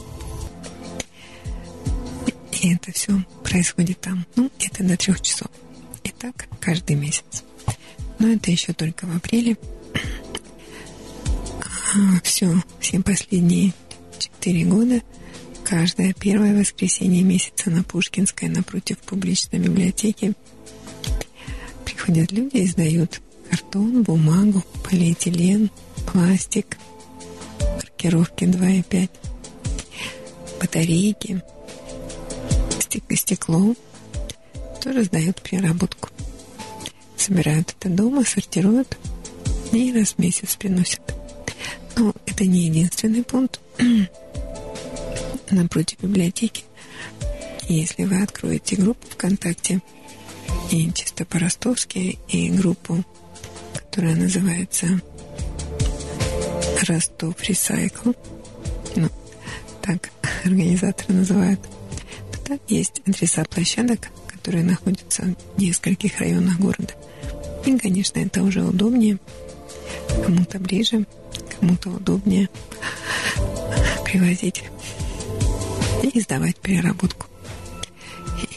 И 2.61 2.73
это 2.73 2.91
все 2.91 3.23
происходит 3.43 4.01
там. 4.01 4.25
Ну, 4.35 4.51
это 4.59 4.83
до 4.83 4.97
трех 4.97 5.21
часов. 5.21 5.47
И 6.03 6.09
так 6.09 6.47
каждый 6.59 6.95
месяц. 6.95 7.43
Но 8.19 8.27
это 8.27 8.51
еще 8.51 8.73
только 8.73 9.05
в 9.05 9.15
апреле. 9.15 9.57
Все, 12.23 12.53
все 12.79 13.01
последние 13.01 13.73
четыре 14.19 14.63
года 14.63 15.01
каждое 15.63 16.13
первое 16.13 16.59
воскресенье 16.59 17.23
месяца 17.23 17.69
на 17.69 17.83
Пушкинской 17.83 18.49
напротив 18.49 18.97
публичной 18.99 19.59
библиотеки 19.59 20.33
приходят 21.85 22.31
люди 22.31 22.57
и 22.57 22.67
сдают 22.67 23.21
картон, 23.49 24.03
бумагу, 24.03 24.63
полиэтилен, 24.83 25.69
пластик, 26.11 26.77
маркировки 27.75 28.45
2,5, 28.45 29.09
батарейки, 30.59 31.41
стекло, 33.15 33.75
тоже 34.83 35.03
сдают 35.03 35.41
переработку. 35.41 36.09
Собирают 37.19 37.75
это 37.77 37.89
дома, 37.89 38.23
сортируют 38.23 38.97
и 39.73 39.91
раз 39.91 40.13
в 40.13 40.19
месяц 40.19 40.55
приносят. 40.55 41.01
Но 41.97 42.13
это 42.25 42.45
не 42.45 42.67
единственный 42.67 43.23
пункт. 43.23 43.59
Напротив 45.51 45.97
библиотеки. 46.01 46.63
Если 47.67 48.05
вы 48.05 48.23
откроете 48.23 48.77
группу 48.77 49.05
ВКонтакте 49.09 49.81
и 50.71 50.89
чисто 50.93 51.25
по-ростовски, 51.25 52.17
и 52.29 52.49
группу, 52.51 53.03
которая 53.73 54.15
называется 54.15 55.01
Ростов 56.87 57.43
Ресайкл, 57.43 58.11
ну, 58.95 59.09
так 59.81 60.09
организаторы 60.45 61.13
называют, 61.15 61.59
то 62.31 62.39
там 62.45 62.59
есть 62.69 63.01
адреса 63.05 63.43
площадок, 63.43 64.07
которые 64.49 64.65
находятся 64.65 65.35
в 65.55 65.61
нескольких 65.61 66.17
районах 66.17 66.57
города. 66.57 66.95
И, 67.67 67.77
конечно, 67.77 68.17
это 68.17 68.41
уже 68.41 68.63
удобнее, 68.63 69.19
кому-то 70.25 70.57
ближе, 70.57 71.05
кому-то 71.59 71.91
удобнее 71.91 72.49
привозить 74.03 74.63
и 76.01 76.19
сдавать 76.19 76.55
переработку. 76.55 77.27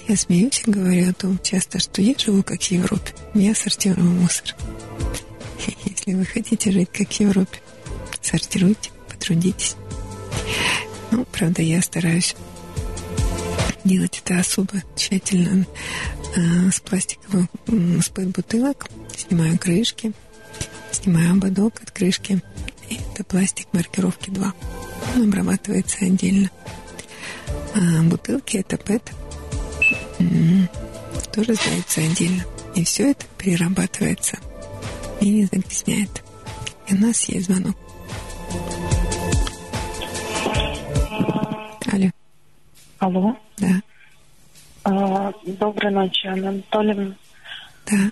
Я 0.08 0.16
смеюсь 0.16 0.62
и 0.64 0.70
говорю 0.70 1.10
о 1.10 1.12
том 1.12 1.38
часто, 1.42 1.78
что 1.78 2.00
я 2.00 2.14
живу 2.16 2.42
как 2.42 2.62
в 2.62 2.70
Европе. 2.70 3.12
Я 3.34 3.54
сортирую 3.54 4.08
мусор. 4.12 4.56
Если 5.84 6.14
вы 6.14 6.24
хотите 6.24 6.70
жить 6.70 6.88
как 6.90 7.08
в 7.08 7.20
Европе, 7.20 7.58
сортируйте, 8.22 8.88
потрудитесь. 9.10 9.76
Ну, 11.10 11.26
правда, 11.30 11.60
я 11.60 11.82
стараюсь 11.82 12.34
делать 13.84 14.22
это 14.24 14.38
особо 14.38 14.82
тщательно 14.96 15.66
э, 16.36 16.70
с 16.70 16.80
пластиковых, 16.80 17.46
с 17.66 18.10
бутылок. 18.10 18.88
Снимаю 19.16 19.58
крышки, 19.58 20.12
снимаю 20.90 21.32
ободок 21.32 21.82
от 21.82 21.90
крышки. 21.90 22.42
И 22.88 22.98
это 23.12 23.24
пластик 23.24 23.68
маркировки 23.72 24.30
2. 24.30 24.52
Он 25.16 25.22
обрабатывается 25.22 26.04
отдельно. 26.04 26.50
А 27.74 28.02
бутылки 28.02 28.58
это 28.58 28.76
ПЭТ. 28.76 29.12
Тоже 31.32 31.54
сдается 31.54 32.00
отдельно. 32.02 32.44
И 32.74 32.84
все 32.84 33.10
это 33.10 33.24
перерабатывается 33.38 34.38
и 35.20 35.28
не 35.28 35.44
загрязняет. 35.44 36.22
И 36.88 36.94
у 36.94 36.98
нас 36.98 37.24
есть 37.28 37.46
звонок. 37.46 37.76
Алло. 41.90 42.10
Алло. 42.98 43.36
Да. 43.62 43.80
А, 44.84 45.32
доброй 45.46 45.92
ночи, 45.92 46.26
Анна 46.26 46.48
Анатольевна. 46.48 47.14
Да. 47.86 48.10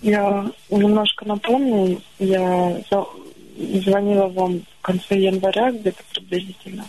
Я 0.00 0.50
немножко 0.70 1.26
напомню, 1.26 2.00
я 2.18 2.80
звонила 3.84 4.28
вам 4.28 4.60
в 4.60 4.80
конце 4.80 5.18
января 5.18 5.70
где-то 5.70 6.02
приблизительно. 6.14 6.86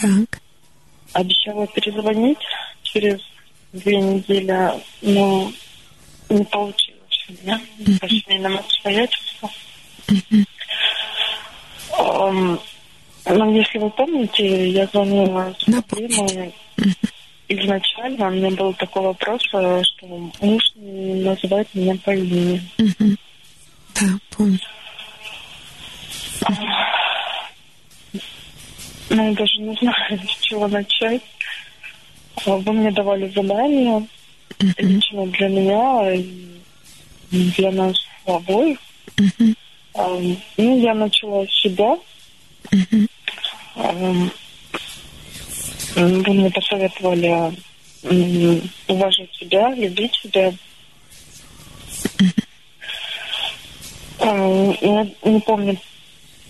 Так. 0.00 0.40
Обещала 1.12 1.66
перезвонить 1.66 2.38
через 2.82 3.20
две 3.74 4.00
недели, 4.00 4.72
но 5.02 5.52
не 6.30 6.44
получилось 6.44 7.26
у 7.28 7.32
меня 7.32 7.60
по 8.00 8.08
семейным 8.08 8.56
обстоятельствам. 8.56 9.50
Если 13.58 13.78
вы 13.78 13.90
помните, 13.90 14.70
я 14.70 14.86
звонила 14.86 15.54
проблемой. 15.88 16.54
Изначально 17.48 18.28
у 18.28 18.30
меня 18.30 18.50
был 18.50 18.74
такой 18.74 19.02
вопрос, 19.02 19.42
что 19.42 19.88
муж 20.40 20.72
не 20.76 21.24
называет 21.24 21.68
меня 21.74 21.96
по 22.04 22.14
имени. 22.14 22.60
Да, 22.78 24.06
помню. 24.36 24.58
Ну, 29.10 29.34
даже 29.34 29.60
не 29.60 29.74
знаю, 29.76 30.20
с 30.28 30.40
чего 30.42 30.68
начать. 30.68 31.22
Вы 32.44 32.72
мне 32.72 32.92
давали 32.92 33.28
задание 33.30 34.06
лично 34.76 35.26
для 35.26 35.48
меня 35.48 36.12
и 36.12 37.50
для 37.56 37.72
нас 37.72 37.96
обоих. 38.26 38.78
Ну, 39.96 40.36
я 40.56 40.94
начала 40.94 41.44
с 41.46 41.62
себя. 41.62 41.98
Вы 43.78 44.30
мне 46.24 46.50
посоветовали 46.50 47.54
уважать 48.88 49.34
себя, 49.34 49.74
любить 49.74 50.14
себя, 50.22 50.52
Э, 54.20 54.74
Я 54.80 55.06
не 55.22 55.40
помню 55.40 55.78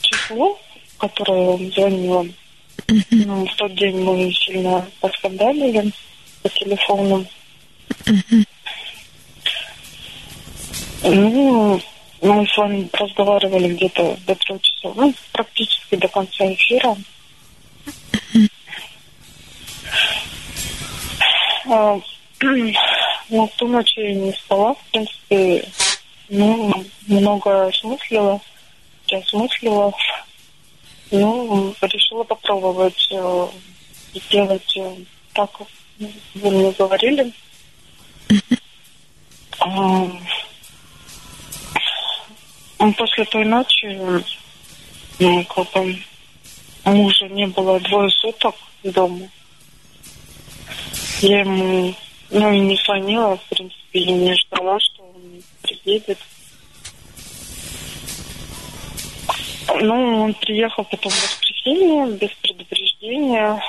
число, 0.00 0.58
которое 0.98 1.40
он 1.40 1.72
звонила. 1.72 2.26
Но 3.10 3.44
в 3.44 3.54
тот 3.56 3.74
день 3.74 3.98
мы 3.98 4.32
сильно 4.32 4.86
поскандалили 5.00 5.92
по 6.42 6.48
телефону. 6.48 7.26
Ну, 11.02 11.80
мы 12.22 12.46
с 12.46 12.56
вами 12.56 12.88
разговаривали 12.92 13.74
где-то 13.74 14.16
до 14.26 14.34
трех 14.34 14.62
часов, 14.62 14.96
ну, 14.96 15.14
практически 15.32 15.96
до 15.96 16.08
конца 16.08 16.52
эфира. 16.52 16.96
А, 21.70 22.01
Ну, 23.31 23.51
ту 23.59 23.68
ночь 23.68 23.94
я 23.96 24.14
не 24.14 24.33
спала, 24.33 24.74
в 24.74 24.85
принципе, 24.90 25.68
ну, 26.31 26.85
много 27.07 27.66
осмыслила, 27.66 28.40
осмыслила. 29.12 29.92
Ну, 31.11 31.74
решила 31.83 32.24
попробовать 32.24 33.07
э, 33.11 33.48
сделать 34.14 34.77
э, 34.77 34.96
так, 35.35 35.53
как 35.53 35.66
вы 36.35 36.51
мне 36.51 36.72
говорили. 36.72 37.33
Ну, 42.81 42.92
После 42.94 43.24
той 43.24 43.44
ночи, 43.44 43.87
ну, 45.18 45.44
как 45.44 45.72
бы, 45.72 45.98
мужа 46.84 47.28
не 47.28 47.46
было 47.46 47.80
двое 47.80 48.10
суток 48.10 48.54
дома. 48.82 49.28
Я 51.20 51.40
ему, 51.40 51.94
ну, 52.30 52.52
и 52.52 52.60
не 52.60 52.76
звонила, 52.76 53.36
в 53.36 53.42
принципе, 53.44 54.00
и 54.00 54.12
не 54.12 54.34
ждала, 54.34 54.78
что 54.80 55.02
он 55.02 55.42
приедет. 55.62 56.18
Ну, 59.80 60.22
он 60.24 60.34
приехал 60.34 60.84
потом 60.84 61.12
в 61.12 61.22
воскресенье, 61.22 62.16
без 62.16 62.30
предупреждения. 62.42 63.62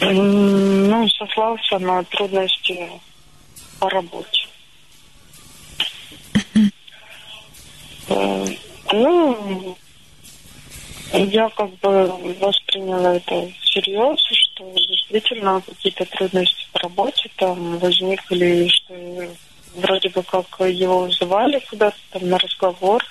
Ну, 0.00 1.08
сослался 1.08 1.78
на 1.78 2.02
трудности 2.04 2.88
по 3.78 3.90
работе. 3.90 4.46
Э, 8.08 8.46
Ну, 8.92 9.76
я 11.12 11.48
как 11.50 11.70
бы 11.78 12.34
восприняла 12.40 13.16
это 13.16 13.50
всерьез, 13.62 14.20
что 14.20 14.64
действительно 14.74 15.60
какие-то 15.60 16.04
трудности 16.06 16.66
по 16.72 16.80
работе 16.80 17.30
там 17.36 17.78
возникли, 17.78 18.68
что 18.68 18.94
вроде 19.74 20.08
бы 20.10 20.22
как 20.22 20.46
его 20.60 21.00
вызывали 21.00 21.60
куда-то 21.68 21.96
там 22.12 22.28
на 22.28 22.38
разговор. 22.38 23.04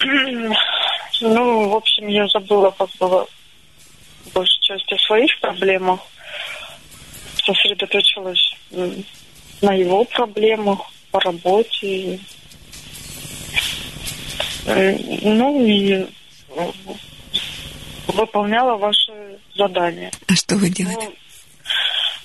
Ну, 1.22 1.70
в 1.70 1.74
общем, 1.74 2.08
я 2.08 2.28
забыла 2.28 2.70
как 2.72 2.90
бы 3.00 3.26
большую 4.34 4.60
часть 4.60 4.92
о 4.92 4.98
своих 4.98 5.40
проблемах, 5.40 6.00
сосредоточилась 7.42 8.54
на 9.62 9.72
его 9.72 10.04
проблемах 10.04 10.80
по 11.10 11.20
работе. 11.20 12.20
Э, 14.66 14.96
Ну 15.22 15.64
и 15.66 15.92
э, 15.92 16.06
выполняла 18.08 18.76
ваши 18.76 19.38
задания. 19.54 20.10
А 20.28 20.34
что 20.34 20.56
вы 20.56 20.70
делали? 20.70 20.94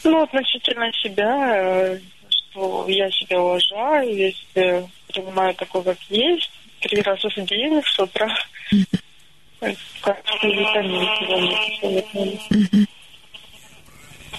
Ну, 0.04 0.12
ну, 0.12 0.24
относительно 0.24 0.92
себя, 0.94 1.56
э, 1.56 2.00
что 2.30 2.86
я 2.88 3.10
себя 3.12 3.42
уважаю, 3.42 4.34
себя 4.34 4.84
принимаю 5.08 5.54
такой, 5.56 5.84
как 5.84 5.98
есть, 6.10 6.52
три 6.80 7.02
раза 7.02 7.30
в 7.30 7.46
день, 7.46 7.82
с 7.84 8.00
утра. 8.00 8.36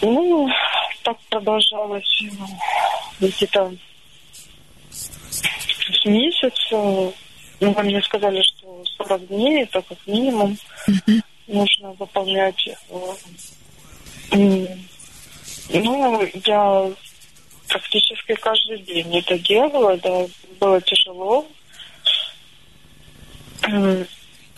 Ну, 0.00 0.48
так 1.04 1.16
продолжалось 1.30 2.22
ну, 3.20 3.28
где-то 3.28 3.72
с 4.90 6.04
месяца. 6.04 7.12
Ну, 7.62 7.72
вы 7.74 7.82
мне 7.84 8.02
сказали, 8.02 8.42
что 8.42 8.82
40 8.98 9.28
дней, 9.28 9.62
это 9.62 9.82
как 9.82 9.98
минимум 10.06 10.58
нужно 11.46 11.92
выполнять. 11.92 12.68
э, 14.32 14.66
Ну, 15.70 16.22
я 16.44 16.90
практически 17.68 18.34
каждый 18.34 18.78
день 18.80 19.16
это 19.16 19.38
делала, 19.38 19.96
да, 19.98 20.26
было 20.58 20.80
тяжело. 20.80 21.46
М, 23.62 24.06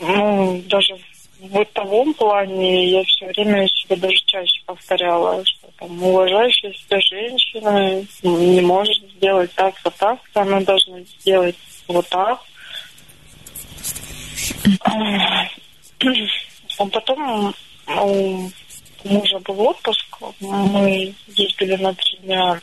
Ну, 0.00 0.62
даже 0.66 0.96
в 1.40 1.46
бытовом 1.52 2.14
плане 2.14 2.88
я 2.90 3.04
все 3.04 3.26
время 3.26 3.68
себе 3.68 3.96
даже 3.96 4.16
чаще 4.26 4.60
повторяла, 4.64 5.44
что 5.44 5.68
там 5.78 6.02
уважающая 6.02 6.72
себя 6.72 6.98
женщина 7.00 8.02
не 8.22 8.60
может 8.62 8.98
сделать 9.16 9.52
так, 9.54 9.74
вот 9.84 9.94
так, 9.96 10.18
она 10.32 10.60
должна 10.60 11.00
сделать 11.20 11.54
вот 11.86 12.08
так. 12.08 12.40
А 16.78 16.86
потом 16.86 17.54
у 17.86 18.50
мужа 19.04 19.38
был 19.40 19.60
отпуск, 19.60 20.18
мы 20.40 21.14
ездили 21.28 21.76
на 21.76 21.94
три 21.94 22.16
дня 22.18 22.60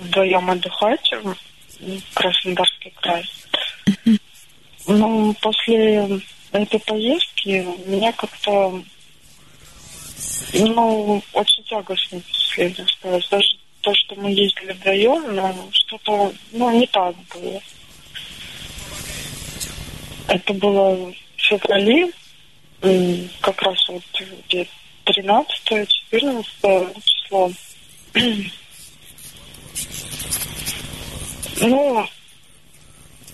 вдвоем 0.00 0.50
отдыхать 0.50 1.10
в 1.22 1.36
Краснодарский 2.14 2.92
край. 3.00 3.24
Ну, 4.86 5.34
после 5.40 6.20
этой 6.52 6.80
поездки 6.80 7.66
меня 7.86 8.12
как-то, 8.12 8.82
ну, 10.54 11.22
очень 11.32 11.64
тягостно 11.64 12.20
впечатление 12.20 12.84
осталось. 12.84 13.28
Даже 13.28 13.48
то, 13.82 13.94
что 13.94 14.14
мы 14.16 14.30
ездили 14.30 14.72
вдвоем, 14.72 15.34
но 15.34 15.68
что-то, 15.72 16.32
ну, 16.52 16.70
не 16.78 16.86
так 16.86 17.14
было. 17.34 17.60
Это 20.28 20.52
было 20.54 20.94
в 21.06 21.14
феврале, 21.36 22.10
как 23.40 23.62
раз 23.62 23.88
вот 23.88 24.02
где 24.46 24.68
13-14 25.06 27.02
число. 27.02 27.50
Ну, 31.60 32.06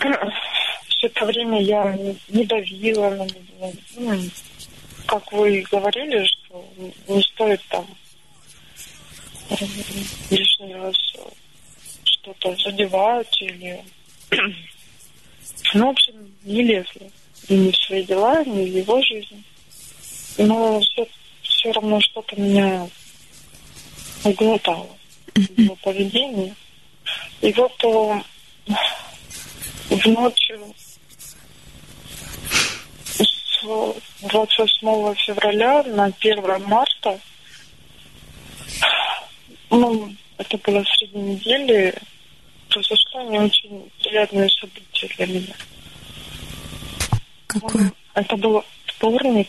все 0.89 1.07
это 1.09 1.27
время 1.27 1.61
я 1.61 1.95
не- 2.29 2.45
давила 2.47 3.11
на 3.11 3.25
него. 3.25 3.73
Ну, 3.97 4.19
как 5.07 5.31
вы 5.31 5.63
говорили, 5.71 6.25
что 6.25 6.65
не 7.07 7.21
стоит 7.23 7.61
там 7.69 7.87
лишний 10.31 10.75
раз 10.75 10.97
что-то 12.05 12.57
задевать 12.57 13.43
или... 13.43 13.85
Ну, 15.75 15.87
в 15.87 15.91
общем, 15.91 16.33
не 16.45 16.63
лезла 16.63 17.11
ни 17.49 17.71
в 17.71 17.77
свои 17.77 18.05
дела, 18.05 18.45
ни 18.45 18.65
в 18.65 18.77
его 18.77 19.03
жизнь. 19.03 19.45
Но 20.39 20.81
все, 20.81 21.07
все 21.43 21.73
равно 21.73 22.01
что-то 22.01 22.41
меня 22.41 22.89
угнетало 24.25 24.89
в 25.35 25.59
его 25.59 25.77
поведении. 25.77 26.55
И 27.41 27.53
вот 27.53 27.73
э, 27.85 28.75
в 29.91 30.07
ночь 30.07 30.51
с 33.17 33.67
28 34.23 35.15
февраля 35.27 35.83
на 35.85 36.05
1 36.05 36.63
марта, 36.67 37.21
ну, 39.71 40.15
это 40.39 40.59
было 40.59 40.83
в 40.83 40.89
среди 40.89 41.19
недели, 41.19 41.95
произошло 42.75 43.23
не 43.31 43.39
очень 43.39 43.91
приятное 44.01 44.49
событие 44.49 45.11
для 45.17 45.27
меня. 45.27 45.55
Какое? 47.47 47.93
Это 48.15 48.37
был 48.37 48.65
вторник, 48.87 49.49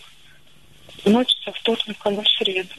ночь 1.06 1.36
со 1.44 1.52
вторника 1.52 2.10
на 2.12 2.24
среду. 2.38 2.76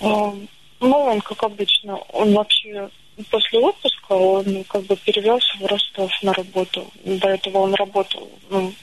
А, 0.00 0.34
Ну, 0.80 0.98
он, 0.98 1.20
как 1.20 1.42
обычно, 1.44 1.96
он 1.96 2.34
вообще 2.34 2.90
после 3.30 3.60
отпуска, 3.60 4.12
он 4.12 4.64
как 4.64 4.82
бы 4.84 4.96
перевелся 4.96 5.56
в 5.58 5.66
Ростов 5.66 6.10
на 6.22 6.32
работу. 6.32 6.90
До 7.04 7.28
этого 7.28 7.58
он 7.58 7.74
работал, 7.74 8.28
ну, 8.50 8.74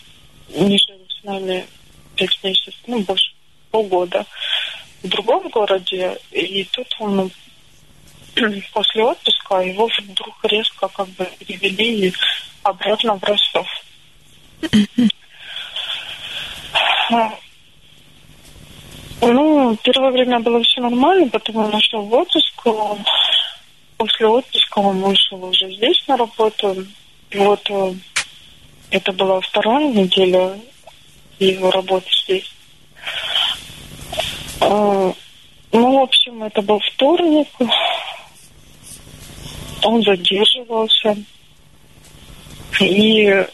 не 0.49 0.77
жил 0.77 0.99
с 1.09 1.23
нами 1.23 1.65
пять 2.15 2.39
месяцев, 2.43 2.73
ну, 2.87 2.99
больше 3.01 3.33
полгода 3.69 4.25
в 5.03 5.07
другом 5.07 5.49
городе. 5.49 6.17
И 6.31 6.63
тут 6.71 6.87
он 6.99 7.31
после 8.73 9.03
отпуска 9.03 9.55
его 9.61 9.89
вдруг 9.99 10.35
резко 10.43 10.87
как 10.87 11.07
бы 11.09 11.27
перевели 11.39 12.13
обратно 12.63 13.15
в 13.15 13.23
Ростов. 13.23 13.67
А, 17.11 17.33
Ну, 19.21 19.77
первое 19.83 20.11
время 20.11 20.39
было 20.39 20.63
все 20.63 20.81
нормально, 20.81 21.27
потом 21.27 21.57
он 21.57 21.71
нашел 21.71 22.01
в 22.03 22.13
отпуск. 22.13 22.63
после 23.97 24.27
отпуска 24.27 24.79
он 24.79 25.01
вышел 25.01 25.43
уже 25.43 25.71
здесь 25.75 26.01
на 26.07 26.17
работу. 26.17 26.85
Вот 27.33 27.69
э, 27.69 27.93
это 28.91 29.11
была 29.11 29.41
вторая 29.41 29.91
неделя 29.91 30.57
его 31.37 31.69
работы 31.69 32.07
здесь. 32.23 32.51
Ну, 35.71 35.99
в 35.99 36.03
общем, 36.03 36.43
это 36.43 36.61
был 36.61 36.79
вторник. 36.79 37.47
Он 39.83 40.01
задерживался. 40.03 41.15
И 42.79 43.45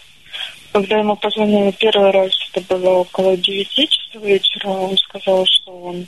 когда 0.71 0.97
ему 0.99 1.15
позвонили 1.15 1.71
первый 1.71 2.11
раз, 2.11 2.31
это 2.53 2.75
было 2.75 2.89
около 2.99 3.37
девяти 3.37 3.87
часов 3.87 4.23
вечера, 4.23 4.67
он 4.67 4.97
сказал, 4.97 5.45
что 5.45 5.71
он, 5.71 6.07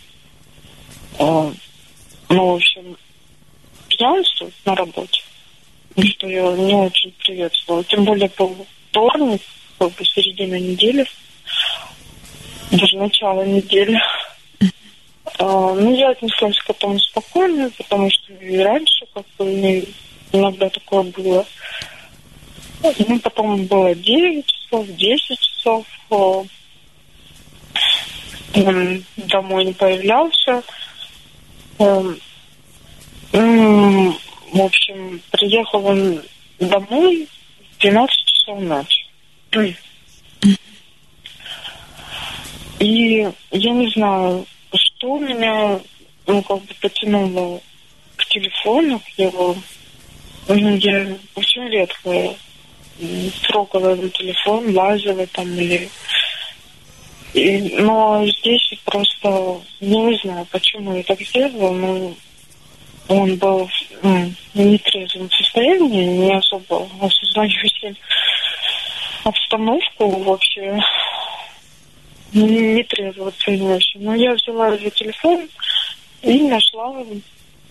э, 1.20 1.52
ну, 2.30 2.46
в 2.52 2.56
общем, 2.56 2.98
пьянствует 3.88 4.54
на 4.66 4.76
работе. 4.76 5.22
Что 5.98 6.28
я 6.28 6.52
не 6.52 6.74
очень 6.74 7.12
приветствовала. 7.24 7.84
Тем 7.86 8.04
более 8.04 8.30
был 8.38 8.68
вторник, 8.90 9.42
как 9.80 9.92
бы 9.94 10.04
недели, 10.60 11.06
даже 12.72 12.98
начало 12.98 13.44
недели. 13.44 14.00
А, 15.40 15.74
ну, 15.74 15.96
я 15.96 16.10
отнеслась 16.10 16.58
к 16.60 16.70
этому 16.70 17.00
спокойно, 17.00 17.70
потому 17.78 18.10
что 18.10 18.34
и 18.34 18.58
раньше 18.58 19.06
как 19.14 19.26
бы 19.38 19.86
иногда 20.32 20.70
такое 20.70 21.04
было. 21.04 21.46
Ну, 22.82 23.20
потом 23.20 23.66
было 23.66 23.94
9 23.94 24.46
часов, 24.46 24.88
10 24.88 25.40
часов. 25.40 25.86
Он 28.54 29.04
домой 29.18 29.66
не 29.66 29.74
появлялся. 29.74 30.64
В 31.78 32.16
общем, 34.54 35.22
приехал 35.32 35.86
он 35.86 36.22
домой 36.60 37.28
в 37.78 37.82
12 37.82 38.26
часов 38.26 38.60
ночи. 38.62 39.06
И 42.80 43.28
я 43.52 43.72
не 43.72 43.90
знаю, 43.92 44.46
что 44.74 45.18
меня, 45.20 45.80
ну, 46.26 46.42
как 46.42 46.62
бы 46.62 46.74
потянуло 46.82 47.62
к 48.16 48.26
телефону, 48.26 49.00
к 49.00 49.20
его. 49.20 49.56
Ну, 50.48 50.76
я 50.78 51.18
очень 51.36 51.68
редко 51.70 52.36
трогала 53.48 53.90
его 53.90 54.08
телефон, 54.10 54.76
лазила 54.76 55.26
там 55.28 55.48
или... 55.54 55.90
И, 57.34 57.76
но 57.80 58.26
здесь 58.26 58.74
просто, 58.86 59.62
не 59.82 60.18
знаю, 60.24 60.48
почему 60.50 60.96
я 60.96 61.04
так 61.04 61.22
сделала, 61.22 61.72
но 61.72 62.16
он 63.10 63.36
был 63.36 63.70
ну, 64.02 64.34
нетрезвом 64.54 65.30
состоянии, 65.32 66.06
не 66.06 66.34
особо 66.34 66.88
осознающий 67.02 67.96
обстановку 69.24 70.10
вообще 70.24 70.80
не 72.34 72.84
трезво 72.84 73.30
оценивающий. 73.30 74.00
Но 74.00 74.16
я 74.16 74.34
взяла 74.34 74.70
его 74.70 74.90
телефон 74.90 75.48
и 76.22 76.42
нашла 76.44 76.94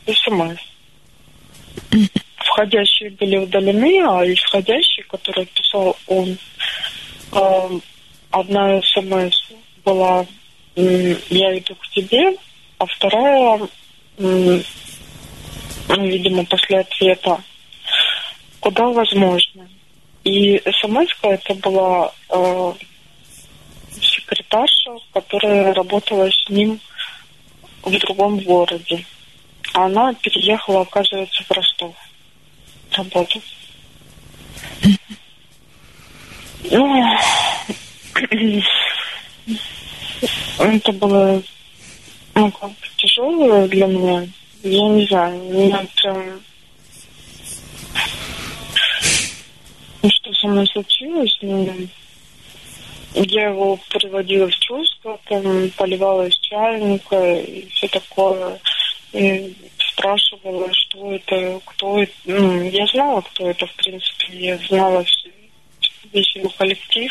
смс. 0.06 0.58
Входящие 2.36 3.10
были 3.10 3.36
удалены, 3.36 4.02
а 4.06 4.24
исходящие, 4.24 5.04
которые 5.06 5.46
писал 5.46 5.96
он, 6.06 6.38
э, 7.32 7.80
одна 8.30 8.80
смс 8.82 9.52
была 9.84 10.26
«Я 10.74 11.58
иду 11.58 11.74
к 11.74 11.88
тебе», 11.90 12.36
а 12.78 12.86
вторая, 12.86 13.60
ну, 14.18 14.62
видимо, 15.88 16.44
после 16.44 16.80
ответа 16.80 17.42
«Куда 18.60 18.86
возможно». 18.88 19.68
И 20.24 20.60
смс 20.80 21.08
это 21.22 21.54
была 21.54 22.12
э, 22.30 22.72
секретарша, 24.00 24.96
которая 25.12 25.72
работала 25.74 26.30
с 26.30 26.48
ним 26.48 26.80
в 27.82 27.98
другом 27.98 28.38
городе. 28.40 29.04
А 29.72 29.86
она 29.86 30.14
переехала, 30.14 30.82
оказывается, 30.82 31.42
в 31.44 31.50
Ростов 31.50 31.94
работать. 32.92 33.42
Ну, 36.70 37.18
это 40.58 40.92
было 40.92 41.42
ну, 42.36 42.50
как 42.50 42.68
бы 42.68 42.76
тяжелое 42.96 43.66
для 43.66 43.86
меня. 43.86 44.28
Я 44.62 44.88
не 44.88 45.06
знаю, 45.06 45.42
меня 45.42 45.86
прям... 45.96 46.40
Ну, 50.02 50.10
что 50.10 50.34
со 50.34 50.46
мной 50.48 50.66
случилось, 50.66 51.38
ну, 51.40 51.88
я 53.22 53.48
его 53.48 53.78
приводила 53.88 54.48
в 54.48 54.58
чувство, 54.58 55.18
там, 55.24 55.70
поливала 55.70 56.26
из 56.26 56.34
чайника 56.38 57.40
и 57.40 57.66
все 57.70 57.88
такое. 57.88 58.60
И 59.12 59.54
спрашивала, 59.78 60.68
что 60.72 61.12
это, 61.12 61.60
кто 61.64 62.02
это. 62.02 62.12
Ну, 62.26 62.62
я 62.68 62.86
знала, 62.86 63.22
кто 63.22 63.48
это, 63.48 63.66
в 63.66 63.74
принципе. 63.76 64.26
Я 64.32 64.58
знала 64.68 65.04
весь 66.12 66.36
его 66.36 66.50
коллектив. 66.50 67.10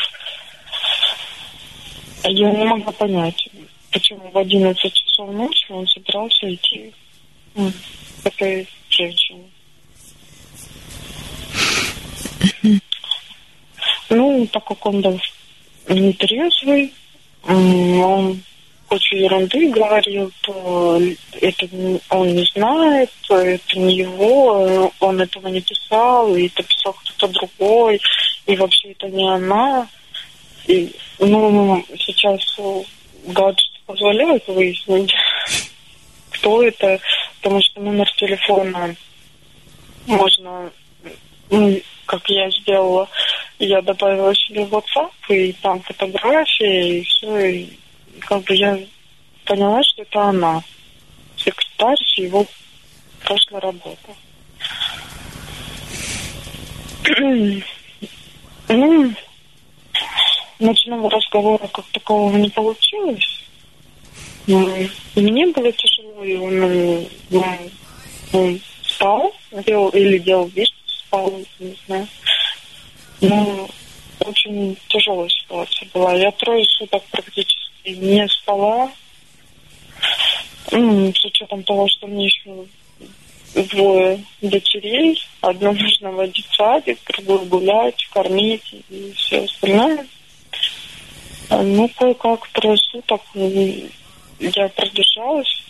Я 2.22 2.50
не 2.50 2.64
могла 2.64 2.92
понять, 2.92 3.48
почему 3.92 4.30
в 4.30 4.38
11 4.38 4.92
часов 4.92 5.30
ночи 5.32 5.66
он 5.70 5.86
собирался 5.88 6.54
идти 6.54 6.92
ну, 7.54 7.72
к 8.22 8.26
этой 8.26 8.68
женщине. 8.90 9.44
Ну, 14.08 14.46
так 14.52 14.64
как 14.64 14.86
он 14.86 15.00
был 15.00 15.20
нетрезвый, 15.88 16.92
он 17.44 18.42
кучу 18.88 19.16
ерунды 19.16 19.70
говорил, 19.70 20.30
то 20.42 21.00
это 21.40 21.68
он 22.10 22.34
не 22.34 22.44
знает, 22.54 23.10
это 23.28 23.78
не 23.78 23.96
его, 23.96 24.92
он 25.00 25.20
этого 25.20 25.48
не 25.48 25.60
писал, 25.60 26.34
и 26.36 26.46
это 26.46 26.62
писал 26.62 26.94
кто-то 26.94 27.32
другой, 27.32 28.00
и 28.46 28.56
вообще 28.56 28.92
это 28.92 29.08
не 29.08 29.28
она. 29.28 29.88
И, 30.66 30.92
ну, 31.18 31.84
сейчас 31.98 32.40
гаджет 33.26 33.70
позволяет 33.86 34.46
выяснить, 34.48 35.12
кто 36.30 36.62
это, 36.62 37.00
потому 37.40 37.60
что 37.62 37.80
номер 37.80 38.10
телефона 38.16 38.94
можно, 40.06 40.70
как 42.06 42.28
я 42.28 42.50
сделала, 42.50 43.08
я 43.58 43.82
добавила 43.82 44.34
себе 44.34 44.64
в 44.64 44.72
WhatsApp, 44.72 45.10
и 45.28 45.52
там 45.52 45.80
фотографии, 45.82 46.98
и 46.98 47.02
все, 47.02 47.38
и 47.46 47.68
как 48.20 48.42
бы 48.44 48.54
я 48.54 48.78
поняла, 49.44 49.82
что 49.82 50.02
это 50.02 50.22
она, 50.22 50.62
секретарь 51.36 51.96
его 52.16 52.46
прошлой 53.24 53.60
работы. 53.60 54.14
ну, 58.68 59.14
ночного 60.58 61.10
разговора 61.10 61.66
как 61.68 61.84
такового 61.86 62.36
не 62.36 62.48
получилось. 62.50 63.42
Ну, 64.46 64.68
и 65.14 65.20
мне 65.20 65.46
было 65.48 65.72
тяжело, 65.72 66.24
и 66.24 66.36
он, 66.36 66.62
он, 67.32 67.70
он 68.32 68.60
спал, 68.82 69.34
делал, 69.66 69.88
или 69.90 70.18
делал 70.18 70.46
вид, 70.46 70.68
спал, 71.16 71.32
не 71.58 71.76
знаю. 71.86 72.08
Ну, 73.20 73.68
очень 74.20 74.76
тяжелая 74.88 75.28
ситуация 75.28 75.88
была. 75.92 76.14
Я 76.14 76.30
трое 76.32 76.64
суток 76.64 77.02
практически 77.10 77.88
не 77.88 78.28
спала. 78.28 78.90
Ну, 80.72 81.12
с 81.14 81.24
учетом 81.24 81.62
того, 81.62 81.86
что 81.88 82.06
мне 82.06 82.26
еще 82.26 82.66
двое 83.54 84.22
дочерей. 84.42 85.22
Одну 85.40 85.72
нужно 85.72 86.12
водить 86.12 86.46
в 86.46 86.54
садик, 86.54 86.98
другую 87.06 87.46
гулять, 87.46 88.06
кормить 88.12 88.74
и 88.90 89.12
все 89.16 89.44
остальное. 89.44 90.06
А, 91.48 91.62
ну, 91.62 91.88
кое-как 91.96 92.48
трое 92.48 92.76
суток 92.76 93.22
я 93.34 94.68
продержалась. 94.68 95.62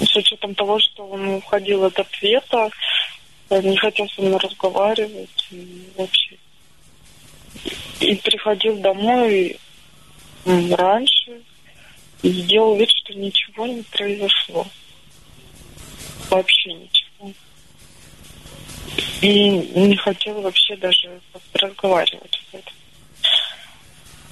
С 0.00 0.14
учетом 0.14 0.54
того, 0.54 0.78
что 0.78 1.06
он 1.06 1.28
уходил 1.36 1.84
от 1.84 1.98
ответа, 1.98 2.70
не 3.50 3.76
хотел 3.76 4.08
со 4.08 4.20
мной 4.20 4.38
разговаривать 4.38 5.48
вообще. 5.96 6.36
И 8.00 8.14
приходил 8.16 8.76
домой 8.78 9.58
раньше 10.44 11.40
и 12.22 12.30
делал 12.42 12.76
вид, 12.76 12.90
что 12.90 13.14
ничего 13.14 13.66
не 13.66 13.82
произошло. 13.82 14.66
Вообще 16.30 16.74
ничего. 16.74 17.32
И 19.22 19.48
не 19.50 19.96
хотел 19.96 20.40
вообще 20.42 20.76
даже 20.76 21.20
разговаривать 21.54 22.40
об 22.52 22.60
этом. 22.60 22.72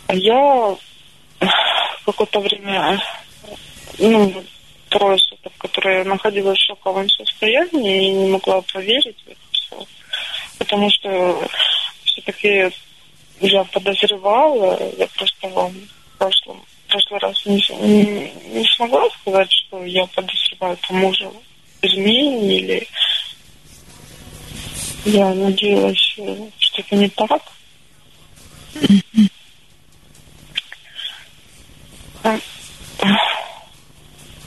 А 0.09 0.15
я 0.15 0.77
какое-то 2.05 2.41
время 2.41 3.03
ну, 3.99 4.45
трое 4.95 5.19
суток, 5.19 5.53
которые 5.59 5.99
я 5.99 6.05
находилась 6.05 6.59
в 6.59 6.67
шоковом 6.67 7.09
состоянии 7.11 8.07
и 8.07 8.13
не 8.13 8.31
могла 8.31 8.63
поверить 8.63 9.17
в 9.25 9.29
это 9.29 9.41
все. 9.51 9.87
Потому 10.59 10.89
что 10.91 11.49
все-таки 12.05 12.71
я 13.41 13.65
подозревала, 13.65 14.79
я 14.97 15.09
просто 15.09 15.49
вам 15.49 15.73
в 15.73 16.19
прошлом, 16.19 16.63
в 16.87 16.91
прошлый 16.91 17.21
раз 17.21 17.45
не, 17.45 17.57
не, 17.81 18.33
не 18.53 18.65
смогла 18.77 19.09
сказать, 19.21 19.51
что 19.51 19.85
я 19.85 20.07
подозреваю 20.07 20.79
по 20.87 20.95
мужу 20.95 21.35
измене 21.83 22.57
или 22.57 22.89
я 25.07 25.35
надеялась, 25.35 25.99
что 25.99 26.83
это 26.83 26.97
не 26.97 27.09
так. 27.09 27.43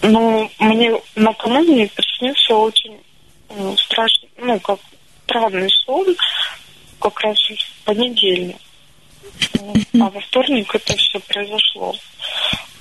Ну, 0.01 0.49
мне 0.59 0.91
накануне 1.15 1.87
приснился 1.87 2.55
очень 2.55 2.99
ну, 3.49 3.75
страшный, 3.77 4.29
ну, 4.37 4.59
как 4.59 4.79
странный 5.25 5.69
сон, 5.85 6.15
как 6.99 7.19
раз 7.21 7.37
в 7.37 7.83
понедельник. 7.85 8.57
А 9.99 10.09
во 10.09 10.19
вторник 10.21 10.73
это 10.73 10.95
все 10.95 11.19
произошло. 11.19 11.95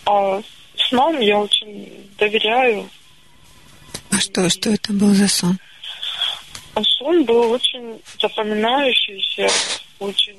А 0.04 0.40
снам 0.88 1.18
я 1.20 1.38
очень 1.38 2.10
доверяю. 2.18 2.88
А 4.10 4.20
что, 4.20 4.48
что 4.48 4.70
это 4.70 4.92
был 4.92 5.08
за 5.08 5.28
сон? 5.28 5.58
А 6.74 6.82
сон 6.82 7.24
был 7.24 7.50
очень 7.50 8.00
запоминающийся, 8.20 9.48
очень 9.98 10.38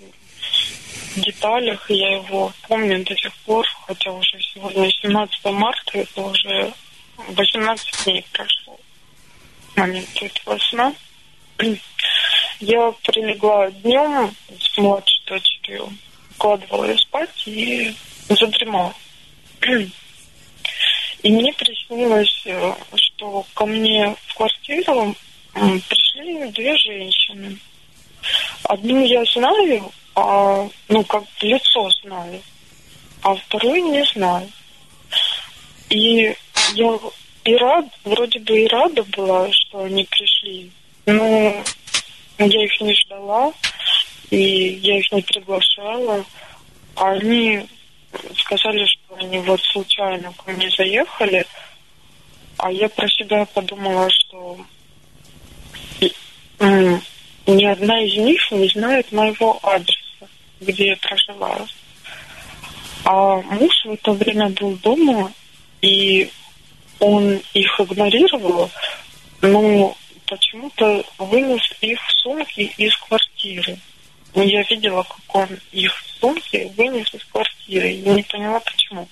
деталях. 1.21 1.89
Я 1.89 2.15
его 2.17 2.51
помню 2.67 3.03
до 3.03 3.15
сих 3.15 3.33
пор, 3.37 3.65
хотя 3.85 4.11
уже 4.11 4.39
сегодня 4.41 4.89
17 4.89 5.45
марта, 5.45 5.99
это 5.99 6.21
уже 6.21 6.73
18 7.17 8.03
дней 8.05 8.25
прошло 8.31 8.79
с 9.73 9.77
момента 9.77 10.25
этого 10.25 10.57
сна. 10.57 10.93
Я 12.59 12.91
прилегла 13.03 13.69
днем 13.71 14.35
с 14.59 14.77
младшей 14.77 15.23
дочерью, 15.25 15.93
укладывала 16.35 16.85
ее 16.85 16.97
спать 16.97 17.43
и 17.47 17.95
задремала. 18.29 18.93
И 21.23 21.31
мне 21.31 21.51
приснилось, 21.53 22.43
э, 22.45 22.73
что 22.95 23.45
ко 23.55 23.65
мне 23.65 24.15
в 24.27 24.35
квартиру 24.35 25.15
пришли 25.53 26.51
две 26.51 26.77
женщины. 26.77 27.57
Одну 28.63 29.03
я 29.03 29.23
знаю, 29.25 29.91
а, 30.19 30.67
ну, 30.89 31.03
как 31.03 31.23
лицо 31.41 31.89
знаю, 32.01 32.41
а 33.21 33.35
вторую 33.35 33.83
не 33.91 34.03
знаю. 34.05 34.49
И 35.89 36.35
я 36.73 36.99
и 37.45 37.55
рад, 37.55 37.85
вроде 38.03 38.39
бы 38.39 38.59
и 38.59 38.67
рада 38.67 39.03
была, 39.03 39.47
что 39.51 39.83
они 39.83 40.03
пришли, 40.05 40.71
но 41.05 41.63
я 42.39 42.63
их 42.65 42.81
не 42.81 42.95
ждала, 42.95 43.53
и 44.31 44.79
я 44.81 44.97
их 44.97 45.11
не 45.11 45.21
приглашала. 45.21 46.25
А 46.95 47.11
они 47.11 47.67
сказали, 48.39 48.85
что 48.85 49.17
они 49.17 49.37
вот 49.39 49.61
случайно 49.61 50.33
ко 50.33 50.51
мне 50.51 50.69
заехали, 50.71 51.45
а 52.57 52.71
я 52.71 52.89
про 52.89 53.07
себя 53.07 53.45
подумала, 53.45 54.09
что 54.09 54.57
ни 56.59 57.65
одна 57.65 58.03
из 58.03 58.17
них 58.17 58.51
не 58.51 58.67
знает 58.69 59.11
моего 59.11 59.59
адреса, 59.61 60.06
где 60.59 60.87
я 60.89 60.97
проживаю. 60.97 61.67
А 63.03 63.35
муж 63.41 63.85
в 63.85 63.91
это 63.91 64.11
время 64.11 64.49
был 64.49 64.75
дома, 64.77 65.31
и 65.81 66.29
он 66.99 67.39
их 67.53 67.79
игнорировал, 67.79 68.69
но 69.41 69.95
почему-то 70.25 71.03
вынес 71.17 71.61
их 71.81 71.99
сумки 72.21 72.71
из 72.77 72.95
квартиры. 72.97 73.77
Я 74.33 74.61
видела, 74.63 75.03
как 75.03 75.35
он 75.35 75.59
их 75.71 75.93
сумки 76.19 76.71
вынес 76.75 77.13
из 77.13 77.23
квартиры, 77.25 77.91
и 77.91 78.09
не 78.09 78.23
поняла, 78.23 78.59
почему. 78.59 79.07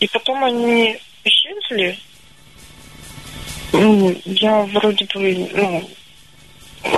И 0.00 0.08
потом 0.08 0.42
они 0.44 0.98
исчезли. 1.24 1.98
Ну, 3.72 4.16
я 4.24 4.62
вроде 4.62 5.04
бы, 5.06 5.48
ну, 5.52 5.90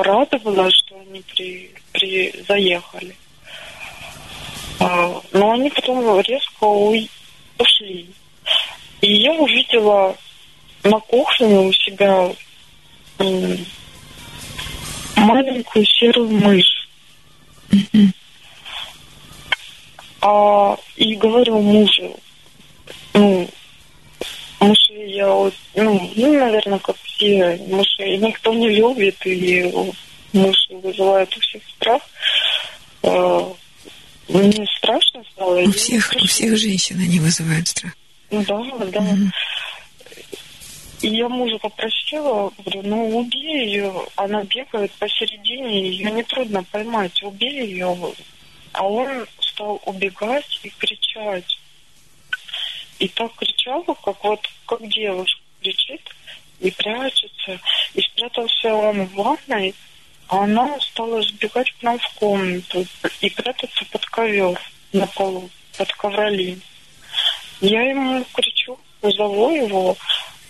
рада 0.03 0.39
была, 0.39 0.71
что 0.71 0.99
они 1.01 1.23
при, 1.23 1.71
при 1.93 2.35
заехали. 2.49 3.15
А, 4.81 5.21
но 5.33 5.53
они 5.53 5.71
потом 5.71 6.21
резко 6.21 6.65
ушли. 6.65 8.09
И 9.01 9.13
я 9.13 9.33
увидела 9.33 10.17
на 10.83 10.99
кухне 11.01 11.59
у 11.59 11.73
себя 11.73 12.33
маленькую 15.17 15.85
серую 15.87 16.29
мышь. 16.31 16.89
А, 20.21 20.77
и 20.97 21.15
говорю 21.17 21.61
мужу, 21.61 22.17
ну, 23.13 23.49
мыши 24.59 24.93
я 24.95 25.27
ну, 25.27 25.53
ну, 25.75 26.39
наверное, 26.39 26.79
как 26.79 26.97
все 27.03 27.59
мыши, 27.69 28.17
никто 28.17 28.55
не 28.55 28.71
любит, 28.71 29.17
и 29.27 29.71
мыши 30.33 30.75
вызывают 30.77 31.37
у 31.37 31.41
всех 31.41 31.63
страх. 31.77 32.03
А, 33.03 33.53
мне 34.29 34.67
страшно 34.79 35.23
стало. 35.33 35.61
У 35.61 35.73
всех, 35.73 36.13
у 36.17 36.27
всех 36.27 36.57
женщин 36.57 37.01
они 37.01 37.21
вызывают 37.21 37.69
страх. 37.69 37.93
Ну 38.31 38.45
да, 38.45 38.63
да. 38.87 39.01
Mm-hmm. 39.01 39.31
И 41.03 41.09
я 41.09 41.29
мужа 41.29 41.59
попросила, 41.59 42.51
говорю, 42.59 42.83
ну 42.83 43.19
убей 43.19 43.67
ее, 43.67 43.93
она 44.17 44.43
бегает 44.45 44.91
посередине, 44.93 45.91
ее 45.91 46.11
нетрудно 46.11 46.65
поймать, 46.65 47.23
убей 47.23 47.67
ее. 47.67 47.95
А 48.73 48.89
он 48.89 49.27
стал 49.39 49.83
убегать 49.85 50.61
и 50.63 50.71
кричать. 50.71 51.59
И 52.99 53.09
так 53.09 53.35
кричал, 53.35 53.83
как 53.83 54.25
вот, 54.25 54.49
как 54.67 54.89
девушка 54.89 55.41
кричит 55.61 56.01
и 56.61 56.71
прячется. 56.71 57.61
И 57.93 58.01
спрятался 58.01 58.75
он 58.75 59.05
в 59.05 59.15
ванной, 59.15 59.75
а 60.29 60.45
она 60.45 60.79
стала 60.81 61.23
сбегать 61.23 61.71
к 61.73 61.83
нам 61.83 61.99
в 61.99 62.09
комнату 62.15 62.87
и 63.21 63.31
прятаться 63.31 63.85
под 63.91 64.05
ковер 64.07 64.61
на 64.93 65.07
полу, 65.07 65.51
под 65.77 65.93
ковролин. 65.93 66.61
Я 67.61 67.83
ему 67.83 68.25
кричу, 68.33 68.79
зову 69.03 69.55
его, 69.55 69.97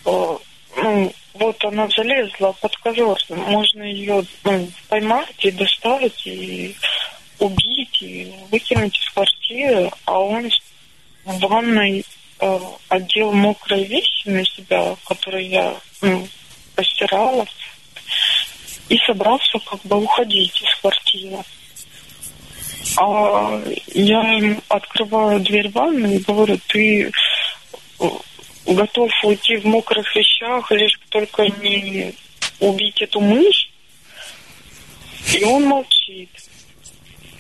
э, 0.04 0.37
ну, 0.76 1.12
вот 1.34 1.64
она 1.64 1.88
залезла 1.88 2.52
под 2.52 2.76
ковер, 2.78 3.16
можно 3.30 3.82
ее 3.82 4.24
ну, 4.44 4.70
поймать 4.88 5.44
и 5.44 5.50
доставить, 5.50 6.26
и 6.26 6.74
убить, 7.38 8.02
и 8.02 8.32
выкинуть 8.50 8.98
из 8.98 9.10
квартиры, 9.10 9.90
а 10.04 10.18
он 10.20 10.50
в 11.24 11.38
ванной 11.40 12.04
э, 12.40 12.58
одел 12.88 13.32
мокрые 13.32 13.84
вещи 13.84 14.28
на 14.28 14.44
себя, 14.44 14.96
которые 15.06 15.48
я 15.48 15.76
ну, 16.00 16.28
постирала, 16.74 17.46
и 18.88 18.99
собрался 18.99 19.59
как 19.59 19.81
бы 19.83 19.97
уходить 19.97 20.62
из 20.62 20.75
квартиры. 20.81 21.38
А 22.97 23.62
я 23.87 24.61
открываю 24.68 25.40
дверь 25.40 25.70
ванны 25.70 26.16
и 26.16 26.18
говорю, 26.18 26.59
ты 26.68 27.11
готов 28.66 29.11
уйти 29.25 29.57
в 29.57 29.64
мокрых 29.64 30.14
вещах, 30.14 30.70
лишь 30.70 30.99
только 31.09 31.47
не 31.62 32.14
убить 32.61 33.01
эту 33.03 33.20
мышь. 33.20 33.71
И 35.33 35.42
он 35.44 35.65
молчит. 35.65 36.31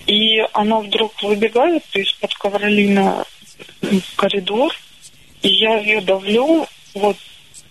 И 0.06 0.40
она 0.52 0.80
вдруг 0.80 1.22
выбегает 1.22 1.84
из-под 1.94 2.34
ковролина 2.34 3.24
в 3.80 4.16
коридор, 4.16 4.74
и 5.42 5.48
я 5.48 5.78
ее 5.78 6.00
давлю 6.00 6.66
вот 6.94 7.16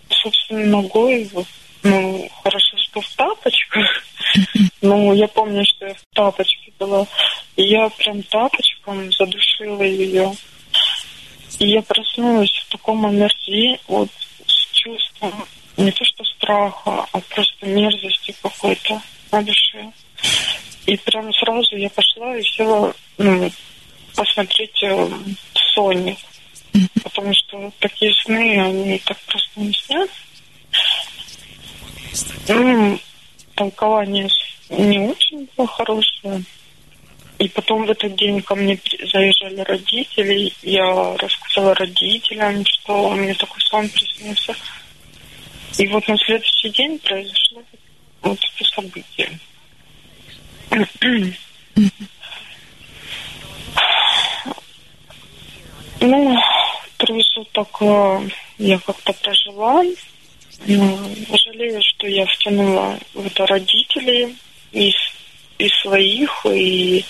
собственной 0.10 0.66
ногой, 0.66 1.30
вот, 1.34 1.48
ну, 1.84 2.30
хорошо, 2.44 2.78
что 2.78 3.02
в 3.02 3.08
тапочках, 3.16 4.04
ну, 4.82 5.14
я 5.14 5.28
помню, 5.28 5.64
что 5.66 5.88
я 5.88 5.94
в 5.94 6.04
тапочке 6.14 6.72
была, 6.80 7.06
и 7.56 7.64
я 7.64 7.90
прям 7.90 8.24
тапочком 8.24 9.12
задушила 9.12 9.84
ее. 9.84 10.34
И 11.60 11.68
я 11.68 11.82
проснулась 11.82 12.52
в 12.52 12.72
таком 12.72 13.06
омерзении, 13.06 13.80
вот 13.88 14.10
с 14.48 14.72
чувством 14.72 15.46
не 15.78 15.92
то 15.92 16.04
что 16.06 16.24
страха, 16.24 17.06
а 17.12 17.20
просто 17.20 17.66
мерзости 17.66 18.36
какой-то 18.42 19.02
на 19.32 19.42
душе. 19.44 19.92
И 20.86 20.98
прям 20.98 21.32
сразу 21.34 21.76
я 21.76 21.90
пошла 21.90 22.38
и 22.38 22.44
села 22.44 22.94
ну, 23.18 23.52
посмотреть 24.16 24.84
э, 24.84 25.10
Сони. 25.74 26.18
Потому 27.04 27.34
что 27.34 27.72
такие 27.80 28.14
сны, 28.24 28.60
они 28.60 29.00
так 29.00 29.18
просто 29.20 29.50
не 29.56 29.74
снят. 29.74 30.10
Ну, 32.48 33.00
толкование 33.56 34.30
не 34.70 35.00
очень 35.00 35.48
было 35.56 35.68
хорошее. 35.68 36.44
И 37.40 37.50
потом 37.50 37.86
в 37.86 37.92
этот 37.92 38.16
день 38.16 38.42
ко 38.42 38.56
мне 38.56 38.80
заезжали 39.12 39.62
родители, 39.62 40.54
я 40.62 41.18
рассказала 41.18 41.74
родителям, 41.76 42.64
что 42.66 43.10
у 43.10 43.16
меня 43.16 43.34
такой 43.34 43.62
сон 43.62 43.90
приснился. 43.90 44.56
И 45.78 45.88
вот 45.88 46.08
на 46.08 46.18
следующий 46.18 46.70
день 46.70 47.00
произошло 47.00 47.64
вот 48.22 48.40
это 48.40 48.70
событие. 48.70 49.40
Ну, 56.00 56.38
трое 56.98 57.24
так 57.54 57.82
я 58.58 58.80
как-то 58.80 59.14
прожила. 59.14 59.84
Ну, 60.66 61.16
жалею, 61.46 61.82
что 61.82 62.08
я 62.08 62.26
втянула 62.26 62.98
в 63.14 63.26
это 63.26 63.46
родителей 63.46 64.36
из, 64.72 64.96
из 65.58 65.72
своих, 65.82 66.46
и 66.46 67.04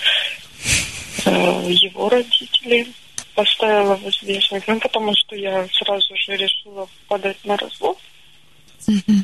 э, 1.25 1.69
его 1.69 2.09
родителей 2.09 2.87
поставила 3.35 3.95
в 3.95 4.07
известность. 4.09 4.67
Ну, 4.67 4.79
потому 4.79 5.13
что 5.15 5.35
я 5.35 5.67
сразу 5.71 6.15
же 6.15 6.35
решила 6.35 6.87
подать 7.07 7.37
на 7.43 7.57
развод. 7.57 7.97
Mm-hmm. 8.87 9.23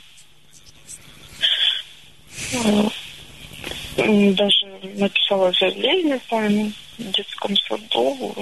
Даже 4.34 4.66
написала 4.96 5.52
заявление, 5.52 6.20
помню, 6.30 6.72
в 6.98 7.12
детском 7.12 7.56
саду, 7.58 8.36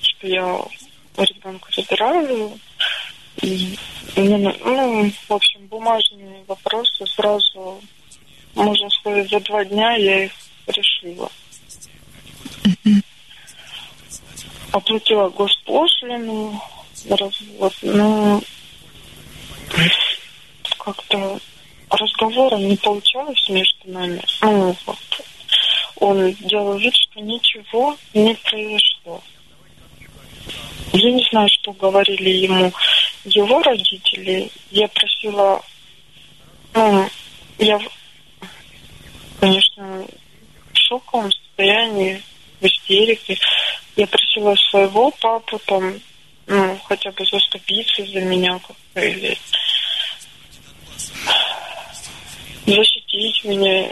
что 0.00 0.26
я 0.26 0.60
ребенка 1.16 1.68
забираю. 1.72 2.58
Ну, 3.42 5.10
в 5.28 5.32
общем, 5.32 5.66
бумажные 5.66 6.44
вопросы 6.46 7.06
сразу, 7.06 7.80
можно 8.54 8.90
сказать, 8.90 9.28
за 9.28 9.40
два 9.40 9.64
дня 9.64 9.96
я 9.96 10.24
их 10.24 10.32
решила. 10.66 11.30
Оплатила 14.72 15.28
госпошлину, 15.30 16.60
развод, 17.08 17.74
но 17.82 18.40
как-то 20.78 21.38
разговора 21.90 22.56
не 22.56 22.76
получалось 22.76 23.48
между 23.48 23.90
нами. 23.90 24.22
Ну, 24.42 24.76
вот. 24.86 24.98
Он 25.96 26.32
делал 26.32 26.76
вид, 26.76 26.94
что 26.94 27.20
ничего 27.20 27.96
не 28.12 28.34
произошло. 28.34 29.22
Я 30.92 31.10
не 31.10 31.26
знаю, 31.30 31.48
что 31.48 31.72
говорили 31.72 32.30
ему 32.30 32.72
его 33.24 33.62
родители. 33.62 34.50
Я 34.70 34.86
просила, 34.88 35.60
ну, 36.74 37.08
я, 37.58 37.80
конечно, 39.40 40.06
в 40.72 40.76
шоковом 40.76 41.32
состоянии, 41.32 42.22
в 42.60 42.64
истерике. 42.64 43.36
Я 43.96 44.06
просила 44.06 44.54
своего 44.70 45.10
папу 45.10 45.60
там, 45.66 46.00
ну, 46.46 46.78
хотя 46.84 47.10
бы 47.12 47.24
заступиться 47.24 48.04
за 48.06 48.20
меня 48.20 48.58
как-то 48.58 49.00
или 49.00 49.36
защитить 52.66 53.44
меня, 53.44 53.90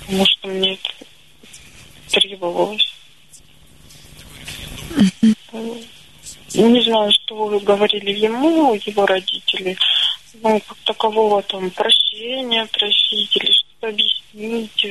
потому 0.00 0.26
что 0.26 0.48
мне 0.48 0.74
это 0.74 0.90
требовалось. 2.08 2.92
Не 6.54 6.80
знаю, 6.82 7.10
что 7.12 7.46
вы 7.46 7.60
говорили 7.60 8.12
ему, 8.12 8.74
его 8.74 9.06
родители. 9.06 9.76
Ну, 10.42 10.60
как 10.60 10.76
такового 10.84 11.42
там 11.42 11.70
прощения 11.70 12.66
просить 12.66 13.36
или 13.36 13.52
что-то 13.52 13.88
объяснить. 13.88 14.86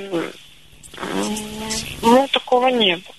Ну, 2.02 2.28
такого 2.32 2.68
не 2.68 2.96
было. 2.96 3.16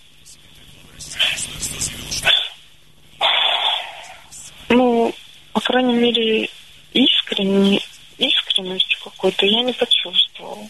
Ну, 4.68 5.14
по 5.53 5.61
крайней 5.61 5.95
мере, 5.95 6.49
искренне 6.93 7.80
искренности 8.18 8.97
какой-то 9.03 9.47
я 9.47 9.62
не 9.62 9.72
почувствовала. 9.72 10.68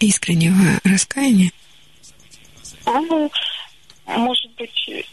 Искреннего 0.00 0.80
раскаяния? 0.84 1.50
Ну, 2.86 3.30
может 4.06 4.50
быть, 4.52 5.06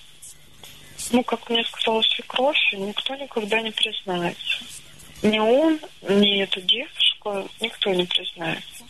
ну, 1.12 1.24
как 1.24 1.50
мне 1.50 1.64
сказала 1.66 2.02
свекровь, 2.02 2.74
никто 2.74 3.16
никогда 3.16 3.62
не 3.62 3.72
признается. 3.72 4.64
Ни 5.22 5.40
он, 5.40 5.80
ни 6.02 6.42
эта 6.42 6.62
девушка, 6.62 7.48
никто 7.60 7.94
не 7.94 8.06
признается, 8.06 8.84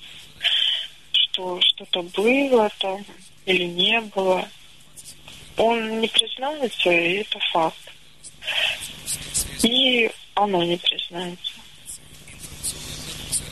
что 1.12 1.60
что-то 1.62 2.04
было 2.04 2.70
там 2.80 3.04
или 3.46 3.66
не 3.66 4.00
было. 4.02 4.48
Он 5.58 6.00
не 6.00 6.08
признается, 6.08 6.90
и 6.90 7.16
это 7.16 7.40
факт. 7.52 7.92
И 9.64 10.10
она 10.36 10.66
не 10.66 10.78
признается 10.78 11.62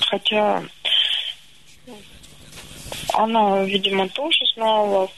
хотя 0.09 0.63
она, 3.13 3.63
видимо, 3.63 4.09
тоже 4.09 4.45
знала. 4.55 5.09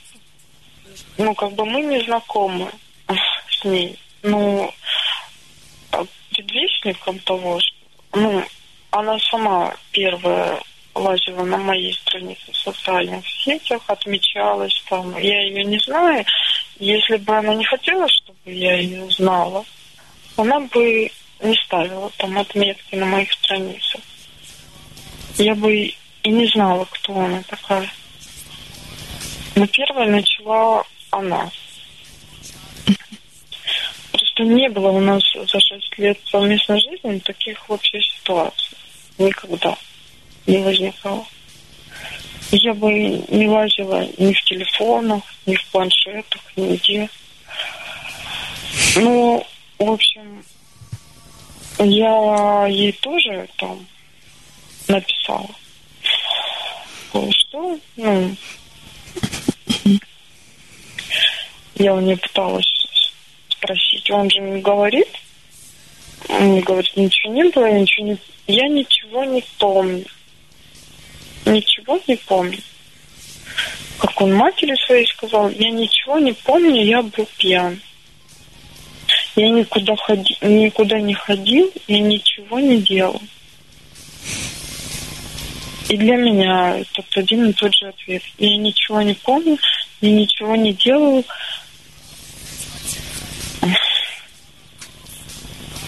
Ну, 1.18 1.34
как 1.36 1.54
бы 1.54 1.66
мы 1.66 1.82
не 1.82 2.02
знакомы 2.02 2.70
с 3.08 3.64
ней. 3.64 3.98
Ну, 4.24 4.74
предвестником 6.32 7.20
того, 7.20 7.60
что, 7.60 8.20
ну, 8.20 8.44
она 8.92 9.18
сама 9.20 9.76
первая 9.92 10.60
лазила 10.94 11.44
на 11.44 11.58
моей 11.58 11.94
странице 11.94 12.52
в 12.52 12.58
социальных 12.58 13.26
сетях, 13.28 13.82
отмечалась 13.88 14.84
там. 14.90 15.18
Я 15.18 15.42
ее 15.42 15.64
не 15.64 15.80
знаю. 15.80 16.26
Если 16.80 17.18
бы 17.18 17.38
она 17.38 17.54
не 17.56 17.64
хотела, 17.66 18.08
чтобы 18.10 18.40
я 18.46 18.78
ее 18.78 19.10
знала, 19.12 19.64
она 20.36 20.60
бы 20.60 21.12
не 21.42 21.56
ставила 21.66 22.10
там 22.18 22.38
отметки 22.38 22.96
на 22.96 23.06
моих 23.06 23.32
страницах 23.34 24.02
я 25.38 25.56
бы 25.56 25.94
и 26.24 26.30
не 26.30 26.48
знала, 26.48 26.86
кто 26.90 27.20
она 27.20 27.42
такая. 27.44 27.90
Но 29.56 29.68
первая 29.68 30.08
начала 30.10 30.84
она. 31.10 31.50
Просто 34.12 34.44
не 34.44 34.70
было 34.70 34.90
у 34.90 35.00
нас 35.00 35.24
за 35.34 35.60
шесть 35.60 35.98
лет 35.98 36.18
совместной 36.26 36.80
жизни 36.80 37.20
таких 37.20 37.68
вообще 37.68 38.02
ситуаций. 38.02 38.78
Никогда 39.18 39.78
не 40.48 40.58
возникало. 40.58 41.26
Я 42.52 42.74
бы 42.74 42.92
не 42.92 43.48
лазила 43.48 44.08
ни 44.18 44.34
в 44.34 44.44
телефонах, 44.44 45.24
ни 45.46 45.56
в 45.56 45.66
планшетах, 45.68 46.42
нигде. 46.56 47.10
Ну, 48.96 49.46
в 49.80 49.90
общем, 49.90 50.44
я 51.80 52.68
ей 52.68 52.92
тоже 52.94 53.48
там 53.58 53.86
написала. 54.88 55.50
Что? 57.12 57.80
Ну, 57.96 58.36
я 61.82 61.94
у 61.94 62.00
нее 62.00 62.18
пыталась 62.18 62.66
спросить, 63.50 64.10
он 64.12 64.30
же 64.30 64.40
не 64.40 64.62
говорит. 64.62 65.08
Он 66.30 66.44
мне 66.44 66.62
говорит, 66.62 66.96
ничего 66.96 67.34
не 67.34 67.44
было, 67.50 67.66
я 67.66 67.80
ничего 67.80 68.08
не... 68.08 68.18
Я 68.48 68.68
ничего 68.68 69.24
не 69.24 69.44
помню. 69.58 70.06
Ничего 71.46 72.00
не 72.08 72.16
помню. 72.16 72.60
Как 74.00 74.20
он 74.22 74.34
матери 74.34 74.76
своей 74.86 75.08
сказал, 75.08 75.50
я 75.50 75.70
ничего 75.70 76.20
не 76.20 76.34
помню, 76.34 76.84
я 76.84 77.02
был 77.02 77.28
пьян. 77.38 77.80
Я 79.36 79.50
никуда, 79.50 79.96
ходи, 79.96 80.38
никуда 80.42 81.00
не 81.00 81.14
ходил, 81.14 81.72
я 81.88 82.00
ничего 82.00 82.60
не 82.60 82.78
делал. 82.82 83.22
И 85.90 85.98
для 85.98 86.16
меня 86.16 86.80
это 86.80 87.04
один 87.20 87.50
и 87.50 87.54
тот 87.54 87.74
же 87.76 87.88
ответ. 87.88 88.24
Я 88.38 88.58
ничего 88.58 89.02
не 89.02 89.14
помню, 89.14 89.58
я 90.02 90.12
ничего 90.12 90.56
не 90.56 90.74
делаю. 90.74 91.24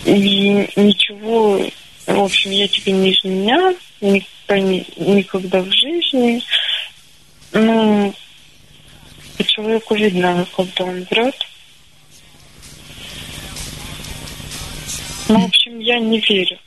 И 0.05 0.69
ничего, 0.76 1.61
в 2.05 2.19
общем, 2.19 2.51
я 2.51 2.67
тебе 2.67 2.91
не 2.91 3.13
изменял, 3.13 3.74
никогда, 4.01 4.59
никогда 4.59 5.61
в 5.61 5.71
жизни. 5.71 6.43
Ну, 7.53 8.13
по 9.38 9.43
человеку 9.43 9.95
видно, 9.95 10.45
когда 10.55 10.84
он 10.84 11.03
врет. 11.03 11.36
Ну, 15.30 15.39
в 15.39 15.45
общем, 15.45 15.80
я 15.80 15.99
не 15.99 16.19
верю. 16.19 16.59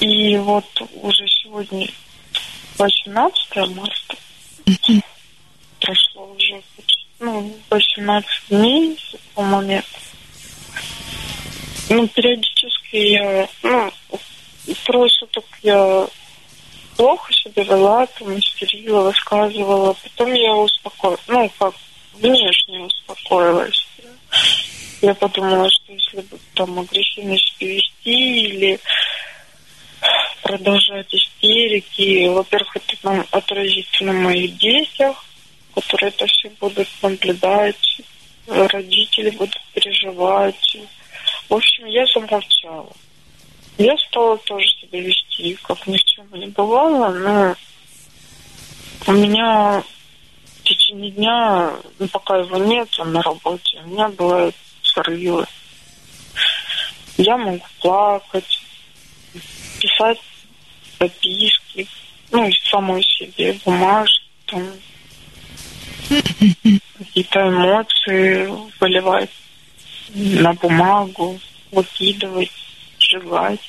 И 0.00 0.36
вот 0.36 0.64
уже 0.94 1.26
сегодня 1.28 1.88
18 2.78 3.56
марта. 3.74 4.16
Прошло 5.80 6.32
уже 6.36 6.62
ну, 7.20 7.52
18 7.70 8.30
дней 8.48 8.98
этого 9.14 9.44
момента. 9.44 9.88
Ну, 11.88 12.08
периодически 12.08 12.96
я, 12.96 13.48
ну, 13.62 13.92
просто 14.84 15.26
плохо 16.96 17.32
себя 17.32 17.64
вела, 17.64 18.06
там 18.06 18.38
истерила, 18.38 19.02
высказывала. 19.02 19.94
Потом 19.94 20.32
я 20.32 20.54
успокоилась, 20.54 21.20
ну, 21.28 21.50
как 21.58 21.74
внешне 22.14 22.80
успокоилась. 22.80 23.86
Я 25.00 25.14
подумала, 25.14 25.68
что 25.70 25.92
если 25.92 26.20
бы 26.20 26.38
там 26.54 26.78
агрессивно 26.78 27.36
себя 27.36 27.74
вести 27.74 28.44
или 28.44 28.80
продолжать 30.42 31.12
истерики, 31.14 32.28
во-первых, 32.28 32.76
это 32.76 32.96
нам 33.02 33.26
отразится 33.30 34.04
на 34.04 34.12
моих 34.12 34.56
детях, 34.56 35.24
которые 35.74 36.08
это 36.08 36.26
все 36.26 36.50
будут 36.60 36.88
наблюдать, 37.02 38.00
родители 38.46 39.30
будут 39.30 39.60
переживать. 39.72 40.76
В 41.48 41.54
общем, 41.54 41.86
я 41.86 42.04
замолчала. 42.06 42.92
Я 43.78 43.96
стала 43.96 44.36
тоже 44.38 44.66
себя 44.80 45.00
вести, 45.00 45.56
как 45.62 45.86
ни 45.86 45.96
в 45.96 46.04
чем 46.04 46.26
не 46.32 46.46
бывало, 46.46 47.08
но 47.08 47.56
у 49.06 49.12
меня 49.12 49.82
в 50.60 50.62
течение 50.62 51.10
дня, 51.10 51.72
ну, 51.98 52.08
пока 52.08 52.36
его 52.36 52.58
нет, 52.58 52.88
он 52.98 53.12
на 53.12 53.22
работе, 53.22 53.80
у 53.84 53.88
меня 53.88 54.08
бывают 54.08 54.54
срывы. 54.82 55.46
Я 57.16 57.36
могу 57.36 57.64
плакать, 57.80 58.62
писать 59.82 60.18
записки, 61.00 61.88
ну, 62.30 62.48
и 62.48 62.52
самой 62.70 63.02
себе, 63.02 63.58
бумажки, 63.64 64.24
там, 64.46 64.72
какие-то 66.98 67.48
эмоции 67.48 68.48
выливать 68.80 69.30
на 70.14 70.52
бумагу, 70.54 71.40
выкидывать 71.72 72.52
сжигать. 73.00 73.60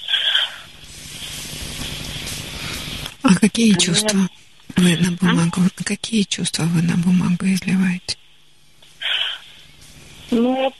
А 3.24 3.36
какие 3.36 3.74
чувства 3.74 4.30
вы 4.76 4.97
на 4.97 5.11
бумагу? 5.14 5.61
А? 5.80 5.84
Какие 5.84 6.24
чувства 6.24 6.64
вы 6.64 6.82
на 6.82 6.95
бумагу 6.97 7.45
изливаете? 7.45 8.18
Ну, 10.30 10.74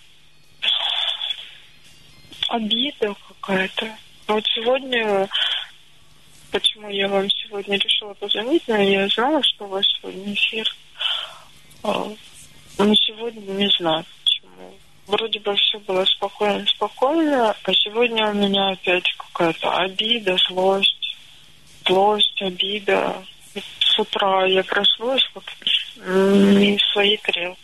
обида 2.50 3.16
какая-то. 3.28 3.96
Вот 4.28 4.44
сегодня, 4.56 5.30
почему 6.52 6.90
я 6.90 7.08
вам 7.08 7.30
сегодня 7.30 7.78
решила 7.78 8.14
позвонить, 8.14 8.64
но 8.68 8.78
я 8.78 9.08
знала, 9.10 9.42
что 9.44 9.66
у 9.66 9.70
вас 9.70 9.86
сегодня 10.00 10.34
эфир. 10.34 10.76
А, 11.84 12.12
но 12.78 12.96
сегодня 12.96 13.42
не 13.42 13.70
знаю 13.78 14.06
вроде 15.08 15.40
бы 15.40 15.56
все 15.56 15.80
было 15.80 16.06
спокойно, 16.06 16.66
спокойно, 16.68 17.56
а 17.64 17.74
сегодня 17.74 18.30
у 18.30 18.34
меня 18.34 18.70
опять 18.70 19.06
какая-то 19.18 19.78
обида, 19.78 20.38
злость, 20.48 21.18
злость, 21.86 22.42
обида. 22.42 23.24
С 23.80 24.00
утра 24.00 24.46
я 24.48 24.64
проснулась 24.64 25.24
как 25.34 25.44
не 26.08 26.78
в 26.78 26.82
своей 26.92 27.18
тарелке. 27.18 27.60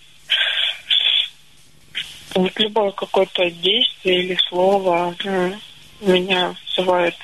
Вот 2.36 2.60
любое 2.60 2.92
какое-то 2.92 3.50
действие 3.50 4.24
или 4.24 4.38
слово 4.50 5.16
меня 6.02 6.56
вызывает 6.66 7.16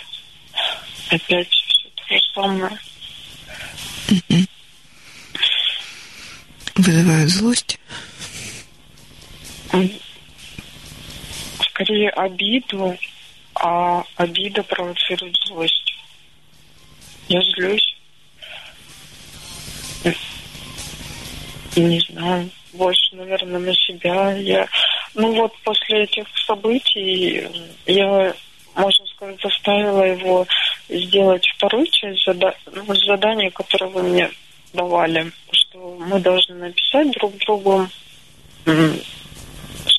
опять 1.09 1.49
все 1.49 1.89
то 1.95 2.03
же 2.07 2.19
самое. 2.33 2.79
Вызывает 6.75 7.29
злость? 7.29 7.79
скорее 11.75 12.09
обиду, 12.11 12.97
а 13.55 14.03
обида 14.15 14.63
провоцирует 14.63 15.35
злость. 15.45 15.93
Я 17.27 17.41
злюсь. 17.41 17.95
Не 21.75 21.99
знаю, 21.99 22.49
больше, 22.73 23.15
наверное, 23.15 23.59
на 23.59 23.73
себя. 23.73 24.33
Я, 24.37 24.67
ну 25.13 25.33
вот 25.35 25.53
после 25.63 26.03
этих 26.03 26.25
событий 26.45 27.49
я, 27.85 28.33
можно 28.75 29.05
сказать, 29.07 29.39
заставила 29.41 30.03
его 30.03 30.47
сделать 30.89 31.45
вторую 31.55 31.87
часть 31.87 32.23
зада 32.25 32.55
ну, 32.71 32.95
задания, 32.95 33.49
которое 33.49 33.87
вы 33.87 34.03
мне 34.03 34.31
давали, 34.73 35.31
что 35.51 35.97
мы 35.99 36.19
должны 36.19 36.55
написать 36.55 37.11
друг 37.11 37.33
другу 37.37 37.87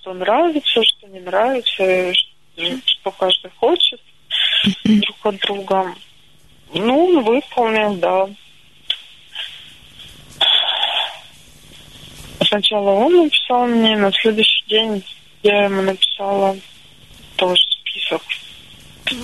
что 0.06 0.14
нравится, 0.14 0.82
что 0.84 1.06
не 1.08 1.20
нравится, 1.20 2.12
что 2.84 3.10
каждый 3.12 3.50
хочет 3.58 4.00
друг 4.84 5.16
от 5.22 5.36
друга. 5.38 5.94
Ну, 6.72 7.06
он 7.06 7.24
выполнил, 7.24 7.94
да. 7.96 8.28
Сначала 12.44 12.90
он 12.90 13.24
написал 13.24 13.66
мне, 13.66 13.96
на 13.96 14.12
следующий 14.12 14.64
день 14.68 15.04
я 15.42 15.64
ему 15.64 15.82
написала 15.82 16.56
тоже 17.36 17.62
список. 17.80 18.22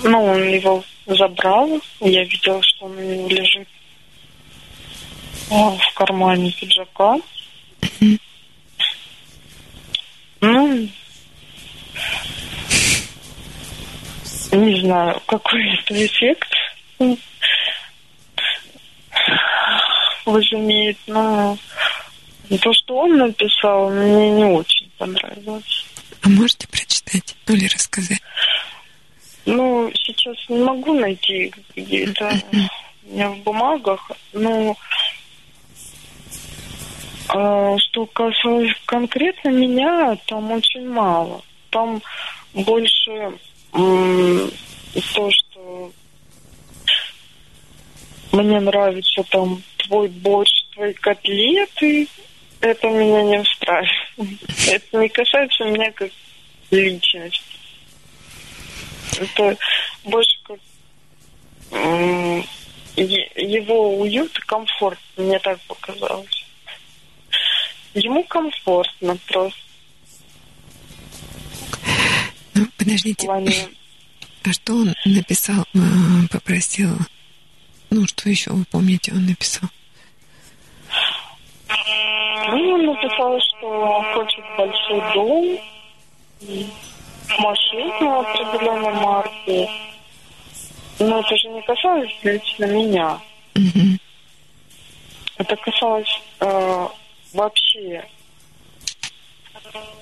Ну, 0.03 0.25
он 0.25 0.47
его 0.47 0.83
забрал, 1.07 1.81
я 1.99 2.23
видела, 2.23 2.61
что 2.63 2.85
он 2.85 2.97
у 2.97 3.01
него 3.01 3.27
лежит 3.27 3.67
в 5.49 5.93
кармане 5.93 6.51
пиджака. 6.51 7.17
Ну, 10.41 10.89
не 14.51 14.81
знаю, 14.81 15.21
какой 15.25 15.73
это 15.73 16.05
эффект 16.05 16.49
возымеет, 20.25 20.97
но 21.07 21.57
то, 22.61 22.73
что 22.73 22.97
он 22.97 23.17
написал, 23.17 23.89
мне 23.89 24.31
не 24.31 24.45
очень 24.45 24.89
понравилось. 24.97 25.85
А 26.21 26.29
можете 26.29 26.67
прочитать 26.67 27.35
или 27.47 27.67
рассказать? 27.67 28.21
Ну, 29.45 29.91
сейчас 29.93 30.37
не 30.47 30.59
могу 30.59 30.93
найти 30.93 31.53
где-то 31.75 32.31
у 33.03 33.13
меня 33.13 33.29
в 33.29 33.37
бумагах, 33.39 34.11
но 34.31 34.77
а, 37.29 37.77
что 37.77 38.05
касалось 38.05 38.71
конкретно 38.85 39.49
меня, 39.49 40.15
там 40.27 40.51
очень 40.51 40.87
мало. 40.89 41.41
Там 41.69 42.01
больше 42.53 43.33
то, 43.71 45.29
что 45.31 45.91
мне 48.31 48.59
нравится 48.59 49.23
там 49.29 49.61
твой 49.77 50.07
борщ, 50.07 50.51
твои 50.73 50.93
котлеты, 50.93 52.07
это 52.61 52.89
меня 52.89 53.23
не 53.23 53.39
устраивает. 53.39 53.89
Это 54.69 54.97
не 54.97 55.09
касается 55.09 55.65
меня 55.65 55.91
как 55.91 56.09
личности. 56.71 57.41
Это 59.19 59.57
больше 60.03 60.37
как 60.43 60.59
его 63.35 63.99
уют 63.99 64.37
и 64.37 64.41
комфорт, 64.41 64.99
мне 65.17 65.39
так 65.39 65.59
показалось. 65.61 66.45
Ему 67.93 68.23
комфортно 68.23 69.17
просто. 69.27 69.59
Ну, 72.53 72.67
подождите. 72.77 73.25
Плане... 73.25 73.51
А 74.45 74.51
что 74.51 74.73
он 74.73 74.93
написал, 75.05 75.65
э, 75.73 75.79
попросил? 76.29 76.89
Ну, 77.89 78.05
что 78.07 78.29
еще 78.29 78.51
вы 78.51 78.65
помните, 78.65 79.11
он 79.13 79.25
написал? 79.25 79.69
Ну, 82.49 82.73
он 82.73 82.85
написал, 82.85 83.39
что 83.39 84.03
хочет 84.13 84.43
большой 84.57 85.13
дом, 85.13 85.59
машину 87.39 88.19
определенной 88.19 88.93
марки. 88.93 89.69
Но 90.99 91.19
это 91.19 91.35
же 91.35 91.47
не 91.49 91.61
касалось 91.63 92.13
лично 92.23 92.65
меня. 92.65 93.19
Угу. 93.55 93.97
Это 95.37 95.55
касалось 95.57 96.21
э, 96.39 96.87
вообще, 97.33 98.05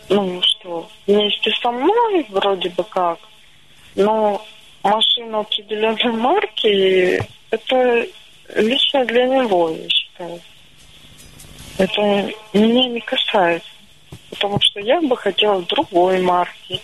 ну 0.09 0.41
что, 0.41 0.89
вместе 1.07 1.51
со 1.61 1.71
мной 1.71 2.25
вроде 2.29 2.69
бы 2.69 2.83
как, 2.83 3.19
но 3.95 4.45
машина 4.83 5.39
определенной 5.39 6.11
марки, 6.11 7.21
это 7.49 8.07
лично 8.55 9.05
для 9.05 9.25
него, 9.27 9.69
я 9.69 9.89
считаю. 9.89 10.41
Это 11.77 12.01
меня 12.53 12.89
не 12.89 12.99
касается. 12.99 13.67
Потому 14.29 14.59
что 14.61 14.79
я 14.79 15.01
бы 15.01 15.15
хотела 15.17 15.61
другой 15.63 16.21
марки. 16.21 16.81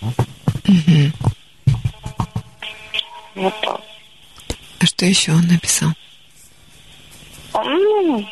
Угу. 0.00 1.12
Вот 3.34 3.54
так. 3.62 3.80
А 4.80 4.86
что 4.86 5.04
еще 5.04 5.32
он 5.32 5.46
написал? 5.46 5.90
А, 7.52 7.64
ну, 7.64 8.26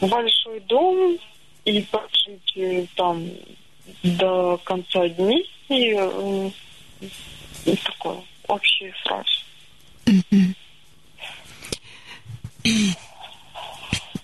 большой 0.00 0.60
дом 0.60 1.16
и 1.64 1.80
прожить 1.82 2.52
э, 2.56 2.86
там 2.96 3.26
до 4.02 4.58
конца 4.64 5.08
дней 5.08 5.50
и, 5.68 5.94
э, 5.96 6.50
и 7.64 7.76
такое 7.76 8.20
общие 8.48 8.92
фразы. 9.04 9.44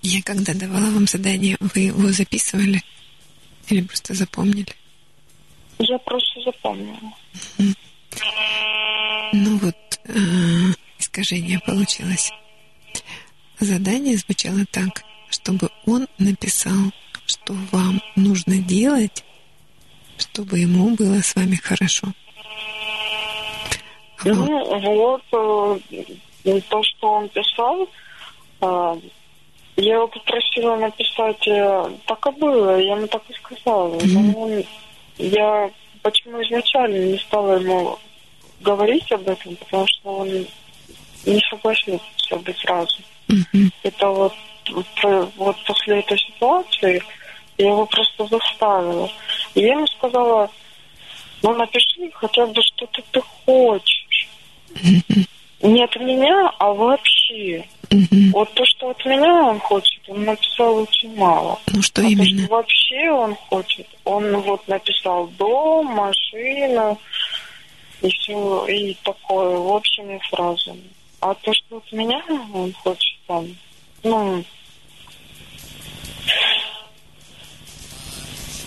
Я 0.03 0.23
когда 0.23 0.55
давала 0.55 0.91
вам 0.91 1.07
задание, 1.07 1.57
вы 1.61 1.83
его 1.83 2.11
записывали 2.11 2.83
или 3.69 3.83
просто 3.83 4.15
запомнили? 4.15 4.75
Я 5.81 5.99
просто 5.99 6.43
запомнила. 6.43 6.99
Ну 9.33 9.59
вот, 9.59 9.77
э, 10.05 10.15
искажение 10.99 11.59
получилось. 11.61 12.31
Задание 13.59 14.17
звучало 14.19 14.67
так, 14.71 15.03
чтобы 15.31 15.71
он 15.87 16.07
написал, 16.19 16.93
что 17.25 17.55
вам 17.73 18.03
нужно 18.15 18.59
делать, 18.59 19.25
чтобы 20.19 20.59
ему 20.59 20.95
было 20.97 21.23
с 21.23 21.35
вами 21.35 21.57
хорошо. 21.57 22.09
А 24.23 24.29
ну 24.29 24.95
вот, 24.95 25.81
э, 26.45 26.61
то, 26.69 26.83
что 26.83 27.13
он 27.13 27.29
писал, 27.31 27.89
э, 28.61 29.01
я 29.77 29.95
его 29.95 30.09
попросила 30.09 30.77
написать, 30.77 31.41
так 32.07 32.27
и 32.27 32.31
было, 32.39 32.79
я 32.79 32.97
ему 32.97 33.07
так 33.07 33.23
и 33.31 33.33
сказала. 33.33 33.99
Но 34.05 34.39
он, 34.39 34.63
я 35.29 35.71
почему 36.03 36.43
изначально 36.43 37.13
не 37.13 37.19
стала 37.19 37.59
ему 37.59 37.99
говорить 38.61 39.11
об 39.13 39.29
этом, 39.29 39.57
потому 39.57 39.87
что 39.87 40.17
он 40.19 40.29
не 41.27 41.41
согласился 41.51 42.37
бы 42.37 42.55
сразу. 42.55 42.97
Мгм. 43.29 43.73
Это 43.83 44.09
вот, 44.09 44.35
вот, 44.71 45.31
вот 45.37 45.57
после 45.65 46.01
этой 46.01 46.19
ситуации 46.19 47.03
я 47.59 47.69
его 47.69 47.87
просто 47.87 48.27
заставила. 48.27 49.11
И 49.55 49.61
я 49.61 49.75
ему 49.75 49.87
сказала, 49.87 50.51
ну 51.43 51.55
напиши 51.55 52.11
хотя 52.15 52.47
бы 52.47 52.63
что-то 52.63 53.03
ты 53.11 53.21
хочешь. 53.45 54.29
Не 55.63 55.85
от 55.85 55.97
меня, 55.97 56.53
а 56.59 56.73
вообще. 56.73 57.65
Мгм. 57.91 58.31
Вот 58.31 58.53
то, 58.55 58.65
что 58.65 58.91
от 58.91 59.05
меня 59.05 59.33
он 59.33 59.59
хочет, 59.59 60.01
он 60.09 60.25
написал 60.25 60.77
очень 60.77 61.15
мало. 61.17 61.59
Ну 61.73 61.83
что 61.83 62.01
а 62.01 62.05
то, 62.05 62.11
именно? 62.11 62.45
что 62.45 62.55
вообще 62.55 63.11
он 63.11 63.35
хочет, 63.35 63.87
он 64.05 64.37
вот 64.43 64.67
написал 64.69 65.27
дом, 65.39 65.87
машина 65.87 66.97
и 68.01 68.09
все, 68.11 68.67
и 68.67 68.97
такое, 69.03 69.57
общими 69.57 70.21
фразами. 70.31 70.85
А 71.21 71.35
то, 71.35 71.53
что 71.53 71.79
от 71.79 71.93
меня 71.93 72.23
он 72.55 72.73
хочет 72.75 73.19
там, 73.27 73.47
ну, 74.05 74.45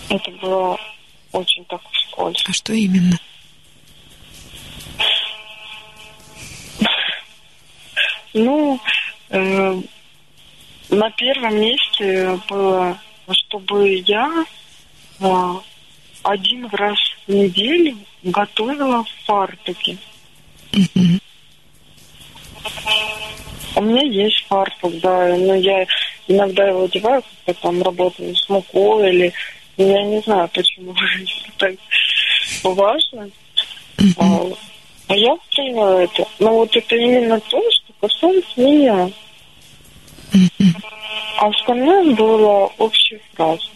это 0.10 0.32
было 0.32 0.78
очень 1.32 1.66
так 1.66 1.82
вскользь. 1.92 2.44
А 2.48 2.54
что 2.54 2.74
именно? 2.74 3.18
Ну, 8.34 8.80
на 9.38 11.10
первом 11.12 11.60
месте 11.60 12.40
было, 12.50 13.00
чтобы 13.32 14.04
я 14.06 14.46
э, 15.20 15.54
один 16.24 16.68
раз 16.68 16.98
в 17.28 17.34
неделю 17.34 17.98
готовила 18.24 19.04
фартуки. 19.26 19.98
У 23.76 23.82
меня 23.82 24.04
есть 24.04 24.46
фартук, 24.48 25.00
да, 25.00 25.36
но 25.36 25.56
я 25.56 25.86
иногда 26.28 26.68
его 26.68 26.86
одеваю, 26.86 27.24
когда 27.46 27.60
там 27.60 27.82
работаю 27.82 28.36
с 28.36 28.48
мукой 28.50 29.10
или 29.10 29.34
я 29.78 30.04
не 30.04 30.22
знаю, 30.22 30.48
почему 30.54 30.96
так 31.58 31.76
важно. 32.64 33.30
А, 34.18 34.42
а 35.08 35.16
я 35.16 35.36
приняла 35.50 36.04
это. 36.04 36.26
Но 36.40 36.56
вот 36.56 36.76
это 36.76 36.96
именно 36.96 37.40
то, 37.40 37.62
что 37.72 37.93
касается 38.08 38.60
меня. 38.62 39.10
А 41.40 41.48
остальное 41.48 42.16
было 42.16 42.66
общей 42.78 43.22
фразой. 43.34 43.70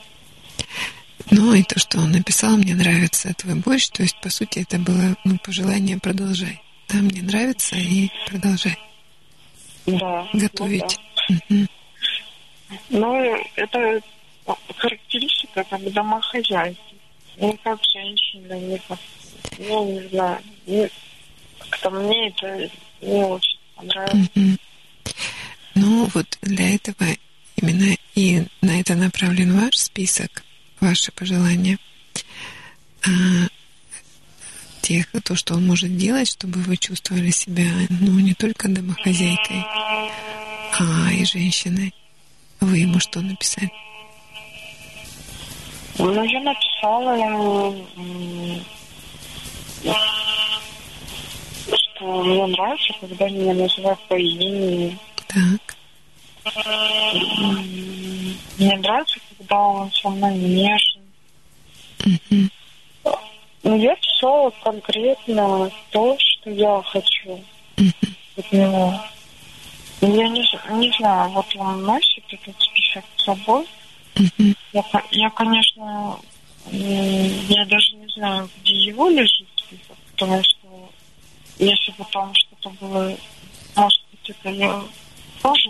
Ну 1.32 1.54
и 1.54 1.64
то, 1.64 1.80
что 1.80 2.00
он 2.00 2.12
написал, 2.12 2.58
мне 2.58 2.74
нравится 2.74 3.34
твой 3.36 3.56
борщ, 3.56 3.90
то 3.90 4.04
есть, 4.04 4.20
по 4.22 4.30
сути, 4.30 4.60
это 4.60 4.78
было 4.80 5.16
ну, 5.24 5.38
пожелание 5.40 6.00
продолжай. 6.00 6.62
Да, 6.90 6.98
мне 6.98 7.22
нравится 7.22 7.76
и 7.76 8.10
продолжай 8.28 8.78
Да. 9.86 10.28
готовить. 10.34 11.00
Ну, 11.50 11.68
да. 12.70 12.76
Ну, 12.90 13.38
это 13.56 14.02
характеристика 14.78 15.64
как 15.70 15.92
домохозяйки. 15.92 16.80
Не 17.38 17.56
как 17.58 17.80
женщина, 17.94 18.54
не 18.54 18.78
как... 18.88 19.00
Ну, 19.60 19.92
не 19.92 20.08
знаю. 20.08 20.40
Не- 20.66 20.90
Как-то 21.60 21.90
мне 21.92 22.30
это 22.30 22.70
не 23.02 23.24
очень 23.24 23.57
понравилось. 23.78 24.58
Ну 25.76 26.10
вот 26.14 26.38
для 26.42 26.76
этого 26.76 27.06
именно 27.56 27.96
и 28.16 28.44
на 28.62 28.80
это 28.80 28.96
направлен 28.96 29.60
ваш 29.60 29.78
список, 29.78 30.44
ваши 30.80 31.12
пожелания. 31.12 31.78
А, 33.06 33.10
тех, 34.82 35.06
то, 35.24 35.36
что 35.36 35.56
он 35.56 35.68
может 35.68 35.96
делать, 35.98 36.30
чтобы 36.30 36.62
вы 36.62 36.78
чувствовали 36.78 37.30
себя, 37.30 37.70
ну, 37.90 38.20
не 38.20 38.34
только 38.34 38.70
домохозяйкой, 38.70 39.64
а 40.80 41.12
и 41.12 41.26
женщиной. 41.26 41.94
Вы 42.60 42.78
ему 42.80 43.00
что 43.00 43.22
написали? 43.22 43.72
Ну, 46.00 46.24
я 46.24 46.40
написала 46.42 47.16
ему, 47.18 47.86
мне 52.02 52.46
нравится, 52.48 52.94
когда 53.00 53.30
меня 53.30 53.54
называют 53.54 54.00
по 54.08 54.16
имени. 54.16 54.98
Так. 55.28 55.78
Мне 58.58 58.78
нравится, 58.78 59.20
когда 59.38 59.60
он 59.60 59.92
со 59.92 60.10
мной 60.10 60.36
нежен. 60.36 61.02
Мгм. 62.06 62.52
Ну, 63.64 63.78
я 63.78 63.96
писала 63.96 64.52
конкретно 64.64 65.70
то, 65.92 66.16
что 66.20 66.50
я 66.50 66.82
хочу 66.84 67.44
от 68.38 68.52
него. 68.52 68.94
Я 70.00 70.28
не, 70.30 70.80
не 70.80 70.98
знаю, 70.98 71.30
вот 71.32 71.46
он 71.56 71.84
носит 71.84 72.24
этот 72.30 72.56
список 72.62 73.04
с 73.18 73.24
собой. 73.26 73.66
Мгм. 74.16 74.56
Я, 74.74 74.84
я, 75.12 75.30
конечно, 75.32 76.18
я 76.72 77.66
даже 77.66 77.96
не 77.96 78.08
знаю, 78.16 78.50
где 78.62 78.74
его 78.74 79.10
лежит 79.10 79.48
список, 79.56 79.98
потому 80.12 80.42
что 80.44 80.67
если 81.60 81.92
бы 81.98 82.06
там 82.12 82.34
что-то 82.34 82.70
было, 82.82 83.18
может 83.76 84.02
быть, 84.12 84.30
это 84.30 84.50
я 84.50 84.84
тоже 85.42 85.70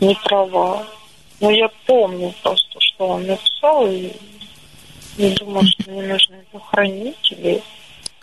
не 0.00 0.14
права. 0.14 0.86
Но 1.40 1.50
я 1.50 1.68
помню 1.86 2.34
просто, 2.42 2.78
что 2.80 3.08
он 3.08 3.26
написал, 3.26 3.86
и 3.86 4.12
не 5.16 5.34
думаю, 5.36 5.66
что 5.66 5.90
мне 5.90 6.02
нужно 6.02 6.34
его 6.34 6.60
хранить 6.60 7.32
или... 7.32 7.62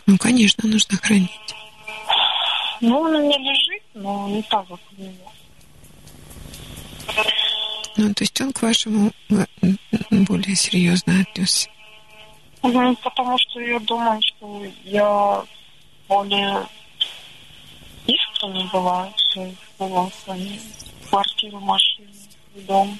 Ну, 0.06 0.16
конечно, 0.18 0.68
нужно 0.68 0.96
хранить. 0.98 1.30
Ну, 2.80 2.98
он 3.00 3.16
у 3.16 3.22
меня 3.22 3.38
лежит, 3.38 3.82
но 3.94 4.28
не 4.28 4.42
так, 4.42 4.66
как 4.68 4.78
у 4.96 5.02
него. 5.02 5.32
Ну, 7.96 8.14
то 8.14 8.22
есть 8.22 8.40
он 8.40 8.52
к 8.52 8.62
вашему 8.62 9.10
э, 9.30 9.44
более 10.10 10.54
серьезно 10.54 11.20
отнесся. 11.20 11.68
Ну, 12.62 12.96
потому 12.96 13.38
что 13.38 13.60
я 13.60 13.78
думаю, 13.80 14.20
что 14.22 14.64
я 14.84 15.44
более 16.08 16.66
искренне 18.06 18.68
была 18.72 19.10
в 19.16 19.20
своих 19.32 19.56
словах, 19.76 20.12
а 20.26 20.36
не 20.36 20.60
квартиру, 21.08 21.60
машину, 21.60 22.08
дом. 22.54 22.98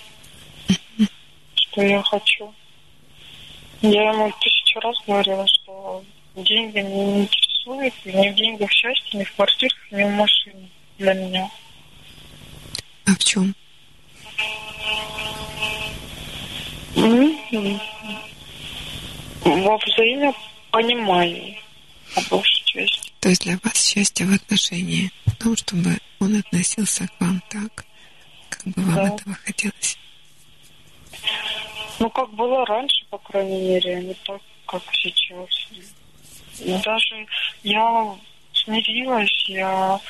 Что 1.55 1.83
я 1.83 2.03
хочу. 2.03 2.55
Я 3.83 4.11
ему 4.11 4.33
тысячу 4.41 4.81
раз 4.81 4.97
говорила, 5.07 5.47
что 5.47 6.03
деньги 6.35 6.79
не 6.79 7.23
интересуют, 7.23 7.95
и 8.05 8.13
ни 8.13 8.29
в 8.31 8.35
деньгах 8.35 8.71
счастья, 8.71 9.19
ни 9.19 9.25
в 9.25 9.33
квартирах, 9.35 9.79
ни 9.93 10.03
в 10.03 10.11
машине 10.11 10.69
для 10.99 11.15
меня. 11.15 11.51
А 13.07 13.13
в 13.13 13.25
чем? 13.25 13.55
М, 16.97 17.39
Во 19.45 19.79
взаимопонимании, 19.79 21.61
по 22.15 22.21
большей 22.23 22.63
части. 22.65 23.13
То 23.21 23.29
есть 23.29 23.43
для 23.43 23.59
вас 23.63 23.75
счастье 23.75 24.27
в 24.27 24.33
отношении, 24.35 25.11
в 25.27 25.37
том, 25.37 25.57
чтобы 25.57 25.99
он 26.21 26.37
относился 26.39 27.07
к 27.09 27.21
вам 27.21 27.43
так, 27.49 27.85
как 28.49 28.67
бы 28.75 28.83
вам 28.83 28.95
Да. 28.95 29.15
этого 29.15 29.35
хотелось. 29.45 29.99
Ну, 31.99 32.11
как 32.11 32.31
было 32.35 32.65
раньше, 32.67 33.05
по 33.11 33.19
крайней 33.19 33.61
мере, 33.61 33.97
а 33.97 34.01
не 34.01 34.15
так, 34.15 34.41
как 34.67 34.83
сейчас. 34.93 35.49
И 36.61 36.73
Даже 36.85 37.27
я 37.63 38.15
смирилась, 38.53 39.45
я, 39.49 40.01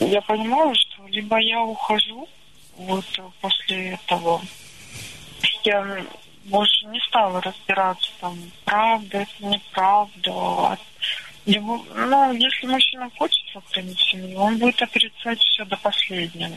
я 0.00 0.20
понимала, 0.22 0.74
что 0.74 1.06
либо 1.08 1.38
я 1.38 1.62
ухожу 1.62 2.28
вот 2.76 3.04
после 3.40 3.90
этого, 3.94 4.40
я 5.64 6.04
больше 6.44 6.86
не 6.86 7.00
стала 7.00 7.40
разбираться, 7.40 8.10
там, 8.20 8.38
правда 8.64 9.18
это, 9.18 9.44
неправда, 9.44 10.78
Его, 11.46 11.84
ну, 11.94 12.32
если 12.32 12.66
мужчина 12.66 13.10
хочет 13.18 13.44
сохранить 13.52 13.98
семью, 13.98 14.38
он 14.38 14.58
будет 14.58 14.80
отрицать 14.82 15.40
все 15.40 15.64
до 15.64 15.76
последнего. 15.76 16.56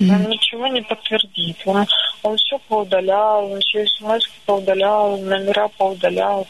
Он 0.00 0.28
ничего 0.28 0.66
не 0.66 0.82
подтвердит. 0.82 1.56
Он, 1.64 1.86
он 2.22 2.36
все 2.36 2.58
поудалял, 2.68 3.52
он 3.52 3.60
все 3.60 3.86
смс 3.86 4.26
поудалял, 4.44 5.16
номера 5.18 5.68
поудалял. 5.68 6.46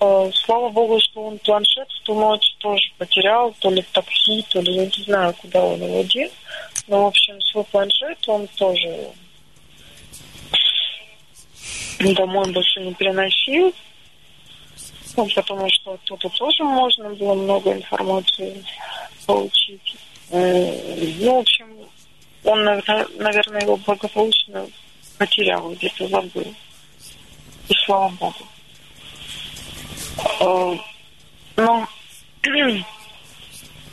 Э, 0.00 0.30
слава 0.34 0.68
богу, 0.68 1.00
что 1.00 1.22
он 1.24 1.38
планшет 1.38 1.88
в 1.88 2.02
ту 2.04 2.14
ночь 2.14 2.54
тоже 2.58 2.84
потерял, 2.98 3.54
то 3.58 3.70
ли 3.70 3.82
в 3.82 3.90
такси, 3.90 4.44
то 4.48 4.60
ли 4.60 4.74
я 4.74 4.86
не 4.86 5.04
знаю, 5.04 5.34
куда 5.34 5.64
он 5.64 5.82
его 5.82 6.02
дел. 6.02 6.30
Но, 6.86 7.04
в 7.04 7.06
общем, 7.06 7.40
свой 7.40 7.64
планшет 7.64 8.18
он 8.28 8.46
тоже 8.56 9.10
домой 11.98 12.50
больше 12.52 12.80
не 12.80 12.94
переносил. 12.94 13.74
Ну, 15.16 15.26
потому 15.34 15.66
что 15.70 15.92
оттуда 15.94 16.28
тоже 16.28 16.62
можно 16.64 17.08
было 17.10 17.34
много 17.34 17.72
информации 17.72 18.62
получить. 19.24 19.96
Э, 20.30 21.14
ну, 21.20 21.36
в 21.36 21.38
общем, 21.38 21.66
он, 22.44 22.64
наверное, 22.64 23.62
его 23.62 23.76
благополучно 23.78 24.68
потерял, 25.16 25.72
где-то 25.72 26.06
забыл. 26.08 26.54
И 27.68 27.74
слава 27.84 28.08
богу. 28.10 28.46
Э, 30.40 30.76
ну, 31.56 31.86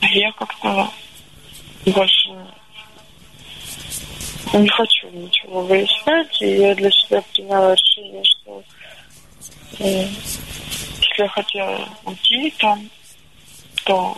я 0.01 0.31
как-то 0.33 0.91
больше 1.85 2.29
не 4.59 4.69
хочу 4.69 5.09
ничего 5.09 5.61
выяснять, 5.61 6.41
и 6.41 6.57
я 6.57 6.75
для 6.75 6.91
себя 6.91 7.21
приняла 7.33 7.75
решение, 7.75 8.23
что 8.23 8.63
э, 9.79 10.05
если 10.05 11.23
я 11.23 11.27
хотела 11.29 11.89
уйти 12.05 12.53
там, 12.57 12.89
то, 13.85 14.17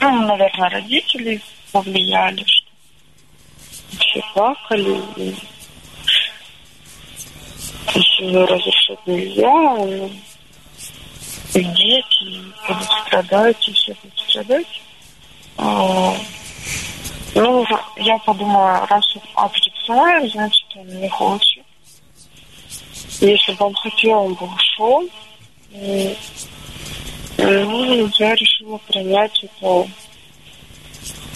ну, 0.00 0.26
наверное, 0.26 0.70
родители 0.70 1.40
повлияли, 1.70 2.44
что 2.44 2.70
все 3.98 4.22
плакали, 4.34 5.00
и, 5.16 5.34
семью 8.16 8.46
разрешать 8.46 9.06
нельзя, 9.06 9.76
и, 9.86 11.58
и 11.58 11.64
дети 11.64 12.42
будут 12.66 12.88
страдать, 13.06 13.68
и 13.68 13.72
все 13.72 13.94
будут 14.02 14.18
страдать. 14.18 14.82
А, 15.58 16.16
ну, 17.34 17.64
я 17.96 18.18
подумала, 18.18 18.86
раз 18.88 19.04
он 19.16 19.22
отрицает, 19.44 20.32
значит, 20.32 20.66
он 20.76 20.86
не 20.88 21.08
хочет. 21.08 21.64
Если 23.20 23.52
бы 23.52 23.66
он 23.66 23.74
хотел, 23.74 24.18
он 24.18 24.34
бы 24.34 24.46
ушел. 24.46 25.08
И, 25.70 26.16
ну, 27.38 28.08
я 28.18 28.34
решила 28.34 28.78
принять 28.78 29.44
это 29.44 29.88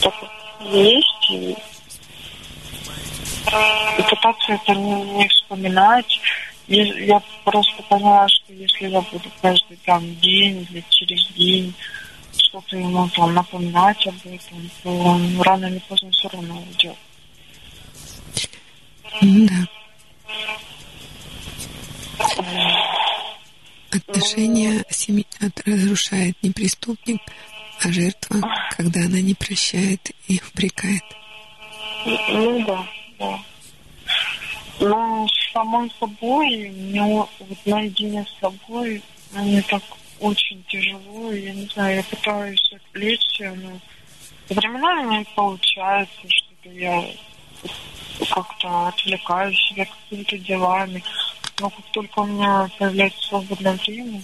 так, 0.03 0.14
есть. 0.61 1.30
И, 1.30 1.57
и 3.99 4.03
пытаться 4.03 4.53
это 4.53 4.74
не, 4.74 5.03
не 5.03 5.28
вспоминать. 5.28 6.20
Я, 6.66 6.84
я 6.84 7.22
просто 7.44 7.82
поняла, 7.84 8.28
что 8.28 8.53
если 8.53 8.88
я 8.88 9.01
буду 9.01 9.30
каждый 9.40 9.78
там 9.84 10.03
день 10.16 10.66
или 10.70 10.84
через 10.90 11.26
день 11.28 11.72
что-то 12.39 12.76
ему 12.76 13.09
там 13.11 13.34
напоминать 13.34 14.07
об 14.07 14.16
этом, 14.24 14.70
то 14.82 14.91
он 14.91 15.41
рано 15.43 15.66
или 15.66 15.78
поздно 15.89 16.11
все 16.11 16.28
равно 16.28 16.59
уйдет. 16.59 16.97
Да. 19.22 19.68
Отношения 23.91 24.84
семьи 24.91 25.26
разрушает 25.64 26.37
не 26.43 26.51
преступник, 26.51 27.20
а 27.80 27.91
жертва, 27.91 28.41
когда 28.76 29.01
она 29.01 29.20
не 29.20 29.34
прощает 29.34 30.11
и 30.28 30.41
упрекает. 30.53 31.05
Ну 32.05 32.64
да, 32.66 32.87
да. 33.18 33.39
Но 34.80 35.26
с 35.28 35.53
самой 35.53 35.91
собой, 35.99 36.70
мне 36.70 37.03
вот 37.03 37.30
наедине 37.64 38.24
с 38.24 38.41
собой, 38.41 39.03
мне 39.32 39.62
так 39.62 39.82
очень 40.21 40.62
тяжело. 40.69 41.33
Я 41.33 41.53
не 41.53 41.67
знаю, 41.67 41.97
я 41.97 42.03
пытаюсь 42.03 42.73
отвлечься, 42.73 43.55
но 43.55 43.79
временами 44.49 45.19
не 45.19 45.25
получается, 45.35 46.29
что 46.29 46.71
я 46.71 47.05
как-то 48.31 48.89
отвлекаю 48.89 49.53
себя 49.55 49.87
какими-то 49.87 50.39
делами. 50.39 51.03
Но 51.59 51.71
как 51.71 51.85
только 51.93 52.19
у 52.21 52.27
меня 52.27 52.69
появляется 52.79 53.29
свободное 53.29 53.79
время, 53.87 54.23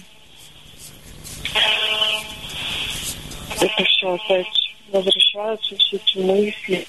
это 3.59 3.83
все 3.83 4.13
опять 4.13 4.47
возвращается, 4.91 5.75
все 5.77 5.97
эти 5.97 6.17
мысли. 6.17 6.87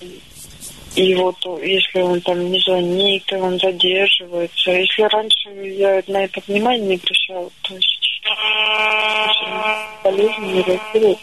И 0.97 1.15
вот 1.17 1.37
если 1.63 2.01
он 2.01 2.21
там 2.21 2.51
не 2.53 2.61
звонит, 2.61 3.33
он 3.33 3.59
задерживается. 3.59 4.71
Если 4.71 5.03
раньше 5.03 5.51
я 5.51 6.03
на 6.07 6.25
это 6.25 6.41
внимание 6.47 6.87
не 6.87 6.95
обращала, 6.97 7.51
то 7.63 7.75
болезнь 10.03 10.43
не. 10.43 11.19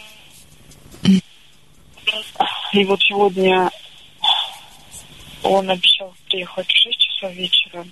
И 2.72 2.84
вот 2.84 3.00
сегодня 3.02 3.70
он 5.42 5.68
обещал 5.70 6.14
приехать 6.28 6.66
в 6.66 6.76
6 6.76 6.98
часов 6.98 7.32
вечера. 7.32 7.86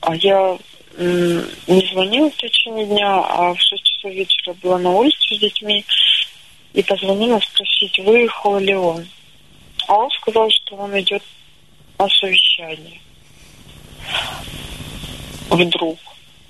А 0.00 0.14
я 0.14 0.58
не 0.98 1.92
звонила 1.92 2.30
в 2.30 2.36
течение 2.36 2.86
дня, 2.86 3.20
а 3.20 3.54
в 3.54 3.60
6 3.60 3.82
часов 3.82 4.12
вечера 4.12 4.54
была 4.54 4.78
на 4.78 4.90
улице 4.90 5.34
с 5.34 5.38
детьми 5.38 5.84
и 6.74 6.82
позвонила 6.82 7.40
спросить, 7.40 7.98
выехал 8.00 8.58
ли 8.58 8.74
он. 8.74 9.06
А 9.88 9.94
он 9.94 10.10
сказал, 10.10 10.50
что 10.50 10.76
он 10.76 10.98
идет 11.00 11.22
на 11.98 12.08
совещание. 12.08 13.00
Вдруг 15.48 15.98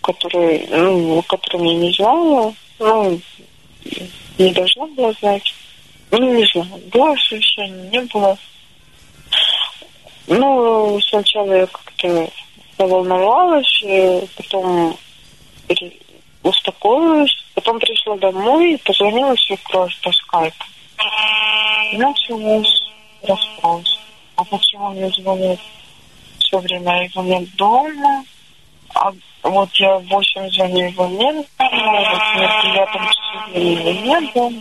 который, 0.03 0.67
ну, 0.69 1.23
которым 1.23 1.65
я 1.65 1.75
не 1.75 1.93
знала, 1.93 2.55
ну, 2.79 3.21
не 4.39 4.53
должна 4.53 4.87
была 4.87 5.13
знать. 5.13 5.55
Ну, 6.11 6.35
не 6.35 6.45
знаю, 6.53 6.81
было 6.93 7.17
совещание, 7.17 7.89
не 7.91 8.01
было. 8.13 8.37
Ну, 10.27 11.01
сначала 11.01 11.53
я 11.53 11.67
как-то 11.67 12.31
заволновалась, 12.79 13.85
потом 14.37 14.97
успокоилась, 16.43 17.33
потом 17.55 17.79
пришла 17.79 18.17
домой 18.17 18.75
и 18.75 18.77
позвонила 18.79 19.35
свекровь 19.37 19.99
по 20.01 20.13
скайпу. 20.13 20.65
И 21.93 21.97
начался 21.99 22.71
расспрос. 23.23 23.99
А 24.37 24.45
почему 24.45 24.91
мне 24.91 25.09
звонят 25.11 25.59
все 26.39 26.59
время, 26.59 27.05
его 27.05 27.23
нет 27.23 27.55
дома, 27.57 28.25
а 28.95 29.13
вот 29.43 29.69
я 29.75 29.99
в 29.99 30.07
8 30.07 30.51
звоню 30.51 30.89
его 30.89 31.07
не 31.09 31.33
было, 31.33 31.45
вот 31.59 32.23
на 32.37 32.63
девятом 32.63 33.09
часу 33.09 33.59
его. 33.59 34.53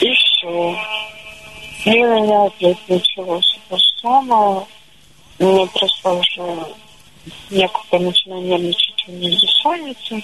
И 0.00 0.14
все. 0.14 0.76
И 1.84 2.04
у 2.04 2.22
меня 2.22 2.44
опять 2.44 2.88
началось 2.88 3.58
то 3.68 3.76
же 3.76 3.88
самое. 4.02 4.66
Мне 5.38 5.66
просто 5.66 6.12
уже 6.12 6.66
как-то 7.50 7.98
начинаю 7.98 8.42
нервничать, 8.42 9.04
у 9.08 9.12
меня 9.12 9.30
бессонница. 9.30 10.20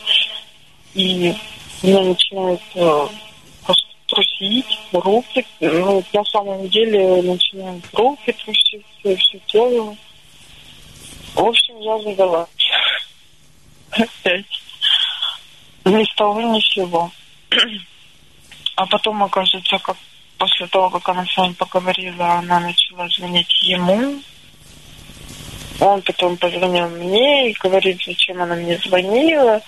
И 0.95 1.35
меня 1.83 2.03
начинает 2.03 2.61
просто 2.73 3.89
трусить 4.09 4.79
руки. 4.93 5.47
Ну, 5.61 6.03
на 6.13 6.25
самом 6.25 6.69
деле 6.69 7.23
начинают 7.23 7.85
руки 7.95 8.33
трусить, 8.33 8.85
все 9.01 9.39
тело. 9.47 9.97
В 11.35 11.41
общем, 11.41 11.79
я 11.81 11.99
задала. 11.99 12.49
Опять. 13.91 14.47
Ни 15.85 16.05
с 16.05 16.15
того, 16.15 16.41
ни 16.41 16.61
с 16.61 16.75
сего. 16.75 17.11
А 18.77 18.87
потом, 18.87 19.23
оказывается, 19.23 19.79
как 19.79 19.97
после 20.39 20.67
того, 20.69 20.91
как 20.91 21.09
она 21.09 21.25
с 21.27 21.37
вами 21.37 21.53
поговорила, 21.53 22.35
она 22.35 22.61
начала 22.61 23.09
звонить 23.09 23.53
ему. 23.63 24.21
Он 25.81 26.03
потом 26.03 26.37
позвонил 26.37 26.89
мне 26.91 27.51
и 27.51 27.57
говорит, 27.61 28.01
зачем 28.05 28.41
она 28.41 28.55
мне 28.55 28.79
звонила. 28.79 29.61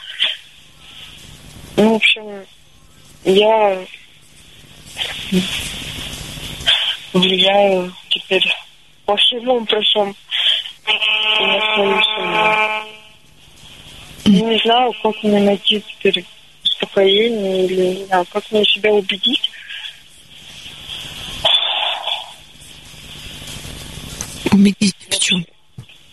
Ну, 1.77 1.93
в 1.93 1.97
общем, 1.97 2.47
я 3.25 3.85
влияю 7.13 7.93
теперь 8.09 8.47
по 9.05 9.17
всему 9.17 9.65
причем 9.65 10.15
не 14.47 14.59
знаю, 14.59 14.93
как 15.03 15.23
мне 15.23 15.41
найти 15.41 15.81
теперь 15.81 16.25
успокоение 16.65 17.67
или 17.67 17.99
не 17.99 18.05
знаю, 18.07 18.27
как 18.33 18.51
мне 18.51 18.65
себя 18.65 18.93
убедить. 18.93 19.51
Убедить 24.53 24.97
в 25.11 25.19
чем? 25.19 25.45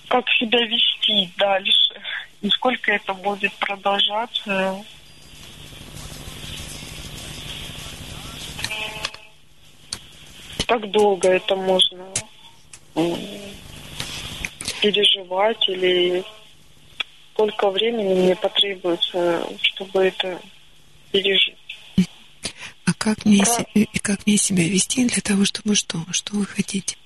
Как 0.07 0.25
себя 0.39 0.59
вести 0.65 1.31
дальше. 1.37 1.93
сколько 2.51 2.91
это 2.91 3.13
будет 3.13 3.53
продолжаться? 3.53 4.83
Как 10.67 10.89
долго 10.91 11.29
это 11.29 11.55
можно 11.55 12.05
переживать 14.83 15.69
или 15.69 16.23
сколько 17.31 17.69
времени 17.69 18.13
мне 18.13 18.35
потребуется, 18.35 19.47
чтобы 19.61 20.03
это 20.07 20.39
пережить? 21.11 21.55
А 22.85 22.93
как 22.97 23.23
мне, 23.23 23.43
Про... 23.45 23.65
и 23.73 23.99
как 23.99 24.27
мне 24.27 24.35
себя 24.35 24.63
вести 24.63 25.07
для 25.07 25.21
того, 25.21 25.45
чтобы 25.45 25.73
что? 25.75 25.99
Что 26.11 26.35
вы 26.35 26.45
хотите? 26.45 26.97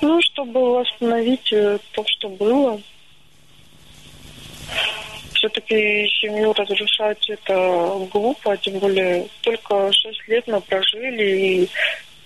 Ну, 0.00 0.20
чтобы 0.22 0.74
восстановить 0.74 1.52
э, 1.52 1.78
то, 1.92 2.04
что 2.06 2.28
было. 2.28 2.80
Все-таки 5.34 6.08
семью 6.20 6.52
разрушать 6.52 7.30
это 7.30 8.08
глупо, 8.10 8.56
тем 8.56 8.80
более 8.80 9.28
только 9.42 9.92
шесть 9.92 10.26
лет 10.26 10.44
мы 10.48 10.60
прожили, 10.62 11.62
и 11.62 11.68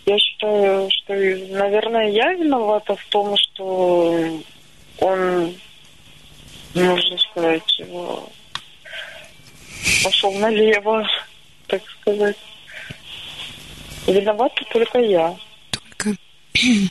я 0.08 0.18
считаю, 0.18 0.88
что, 0.90 1.12
наверное, 1.12 2.08
я 2.10 2.32
виновата 2.32 2.96
в 2.96 3.04
том, 3.10 3.36
что 3.36 4.40
он, 5.00 5.54
можно 6.74 7.18
сказать, 7.18 7.82
пошел 10.02 10.32
налево, 10.32 11.06
так 11.66 11.82
сказать. 12.00 12.36
Виновата 14.06 14.64
только 14.72 14.98
я. 15.00 15.36
Только. 15.70 16.16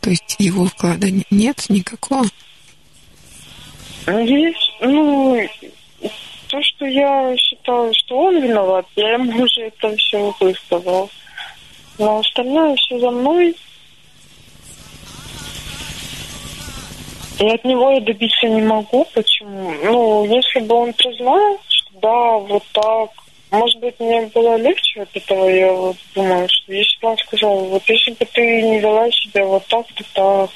То 0.00 0.10
есть 0.10 0.36
его 0.38 0.64
вклада 0.64 1.08
нет 1.30 1.66
никакого? 1.68 2.24
Есть. 4.06 4.72
Ну, 4.80 5.46
то, 6.52 6.62
что 6.62 6.84
я 6.84 7.34
считаю, 7.38 7.90
что 7.94 8.18
он 8.18 8.42
виноват, 8.42 8.84
я 8.94 9.14
ему 9.14 9.42
уже 9.42 9.62
это 9.62 9.96
все 9.96 10.34
высказал. 10.38 11.08
Но 11.98 12.18
остальное 12.18 12.76
все 12.76 12.98
за 12.98 13.10
мной. 13.10 13.56
И 17.40 17.48
от 17.48 17.64
него 17.64 17.90
я 17.92 18.00
добиться 18.00 18.46
не 18.48 18.60
могу. 18.60 19.06
Почему? 19.14 19.72
Ну, 19.82 20.24
если 20.26 20.60
бы 20.60 20.74
он 20.74 20.92
признал, 20.92 21.58
что 21.68 22.00
да, 22.02 22.36
вот 22.36 22.64
так, 22.72 23.10
может 23.50 23.80
быть, 23.80 23.98
мне 23.98 24.20
было 24.34 24.56
легче 24.56 25.02
от 25.02 25.16
этого, 25.16 25.48
я 25.48 25.72
вот 25.72 25.96
думаю, 26.14 26.46
что 26.50 26.72
если 26.74 27.00
бы 27.00 27.08
он 27.08 27.16
сказал, 27.16 27.64
вот 27.64 27.82
если 27.88 28.10
бы 28.10 28.26
ты 28.26 28.62
не 28.62 28.78
вела 28.78 29.10
себя 29.10 29.46
вот 29.46 29.64
так, 29.68 29.86
то 29.86 30.04
так, 30.12 30.50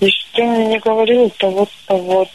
если 0.00 0.26
ты 0.34 0.42
мне 0.42 0.66
не 0.66 0.78
говорил, 0.78 1.30
то 1.38 1.48
вот, 1.48 1.70
то 1.86 1.96
вот. 1.96 2.28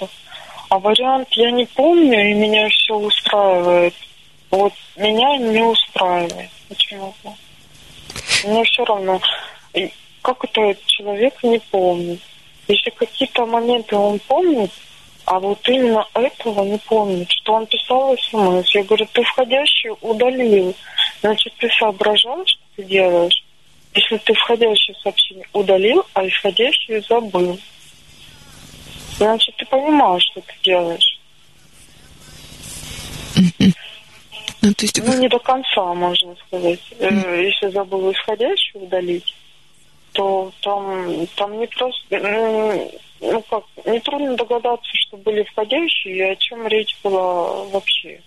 А 0.74 0.80
вариант 0.80 1.28
я 1.34 1.52
не 1.52 1.68
помню, 1.68 2.32
и 2.32 2.34
меня 2.34 2.68
все 2.68 2.96
устраивает. 2.96 3.94
Вот 4.50 4.74
меня 4.96 5.38
не 5.38 5.62
устраивает 5.62 6.50
почему-то. 6.68 7.36
Мне 8.44 8.64
все 8.64 8.84
равно, 8.84 9.22
как 10.24 10.44
это 10.46 10.76
человек 10.88 11.36
не 11.44 11.60
помнит. 11.60 12.20
Если 12.68 12.90
какие-то 12.90 13.46
моменты 13.46 13.96
он 13.96 14.18
помнит, 14.18 14.72
а 15.26 15.40
вот 15.40 15.60
именно 15.70 16.08
этого 16.16 16.64
не 16.64 16.80
помнит, 16.80 17.30
что 17.30 17.54
он 17.54 17.68
писал 17.68 18.18
смс. 18.18 18.74
Я 18.74 18.84
говорю, 18.84 19.06
ты 19.14 19.22
входящий 19.22 19.92
удалил. 20.02 20.74
Значит, 21.22 21.54
ты 21.60 21.70
соображал, 21.78 22.44
что 22.48 22.60
ты 22.78 22.84
делаешь. 22.86 23.44
Если 23.94 24.18
ты 24.18 24.34
входящее 24.34 24.96
сообщение 25.04 25.46
удалил, 25.54 26.04
а 26.16 26.28
исходящее 26.28 27.04
забыл. 27.08 27.60
Значит, 29.18 29.56
ты 29.58 29.66
понимаешь, 29.66 30.24
что 30.32 30.42
ты 30.42 30.54
делаешь. 30.64 31.20
Ну, 34.64 34.74
то 34.74 34.86
есть... 34.86 35.04
ну, 35.04 35.20
не 35.20 35.28
до 35.28 35.40
конца, 35.40 35.94
можно 35.94 36.36
сказать. 36.48 36.80
Mm. 37.00 37.44
Если 37.44 37.70
забыл 37.72 38.12
исходящую 38.14 38.86
удалить, 38.86 39.36
то 40.14 40.54
там, 40.62 41.28
там 41.36 41.60
не 41.60 41.68
просто... 41.68 42.00
Ну, 42.10 42.92
ну 43.20 43.42
как, 43.42 43.64
нетрудно 43.86 44.38
догадаться, 44.38 44.90
что 44.94 45.18
были 45.18 45.44
входящие, 45.44 46.16
и 46.16 46.22
о 46.22 46.36
чем 46.38 46.66
речь 46.68 46.96
была 47.04 47.66
вообще. 47.66 48.22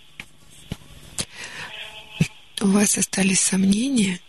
У 2.60 2.66
вас 2.66 2.98
остались 2.98 3.40
сомнения? 3.40 4.20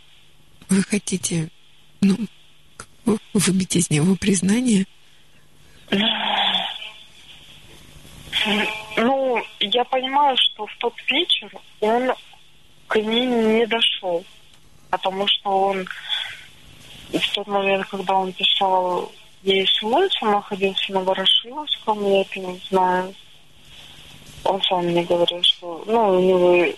Вы 0.70 0.84
хотите, 0.84 1.50
ну, 2.02 2.16
выбить 3.34 3.76
из 3.76 3.90
него 3.90 4.16
признание? 4.16 4.86
Ну, 8.98 9.44
я 9.60 9.84
понимаю, 9.86 10.36
что 10.38 10.66
в 10.66 10.76
тот 10.78 10.94
вечер 11.10 11.52
он 11.80 12.14
к 12.88 12.96
ней 12.98 13.26
не 13.26 13.66
дошел, 13.66 14.24
потому 14.90 15.28
что 15.28 15.50
он 15.50 15.88
в 17.12 17.34
тот 17.34 17.48
момент, 17.48 17.86
когда 17.88 18.16
он 18.16 18.32
писал 18.34 19.12
ей 19.44 19.66
смс, 19.68 20.22
он 20.22 20.32
находился 20.32 20.94
на 20.94 21.02
Ворошиловском, 21.02 22.06
я 22.06 22.22
это 22.22 22.40
не 22.40 22.62
знаю. 22.70 23.14
Он 24.44 24.62
сам 24.64 24.86
мне 24.86 25.04
говорил, 25.04 25.44
что, 25.44 25.84
ну, 25.86 26.10
у 26.10 26.20
него 26.20 26.74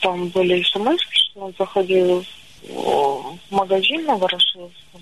там 0.00 0.28
были 0.28 0.62
смс, 0.62 1.00
что 1.10 1.40
он 1.40 1.54
заходил 1.58 2.24
в 2.62 3.36
магазин 3.50 4.04
на 4.04 4.16
Ворошиловском. 4.16 5.00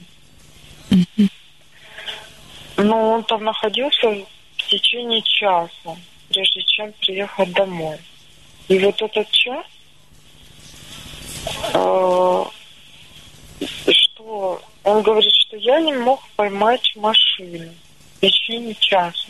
Mm-hmm. 0.91 1.31
Но 2.79 3.11
он 3.13 3.25
там 3.25 3.45
находился 3.45 4.27
в 4.67 4.69
течение 4.69 5.23
часа, 5.23 5.97
прежде 6.29 6.63
чем 6.65 6.93
приехать 7.01 7.53
домой. 7.53 7.99
И 8.67 8.79
вот 8.81 9.01
этот 9.01 9.31
час, 9.31 9.65
э, 11.73 12.45
что 13.89 14.61
он 14.83 15.03
говорит, 15.03 15.33
что 15.33 15.57
я 15.57 15.81
не 15.81 15.93
мог 15.93 16.21
поймать 16.35 16.93
машину 16.97 17.73
в 18.17 18.21
течение 18.21 18.75
часа. 18.81 19.29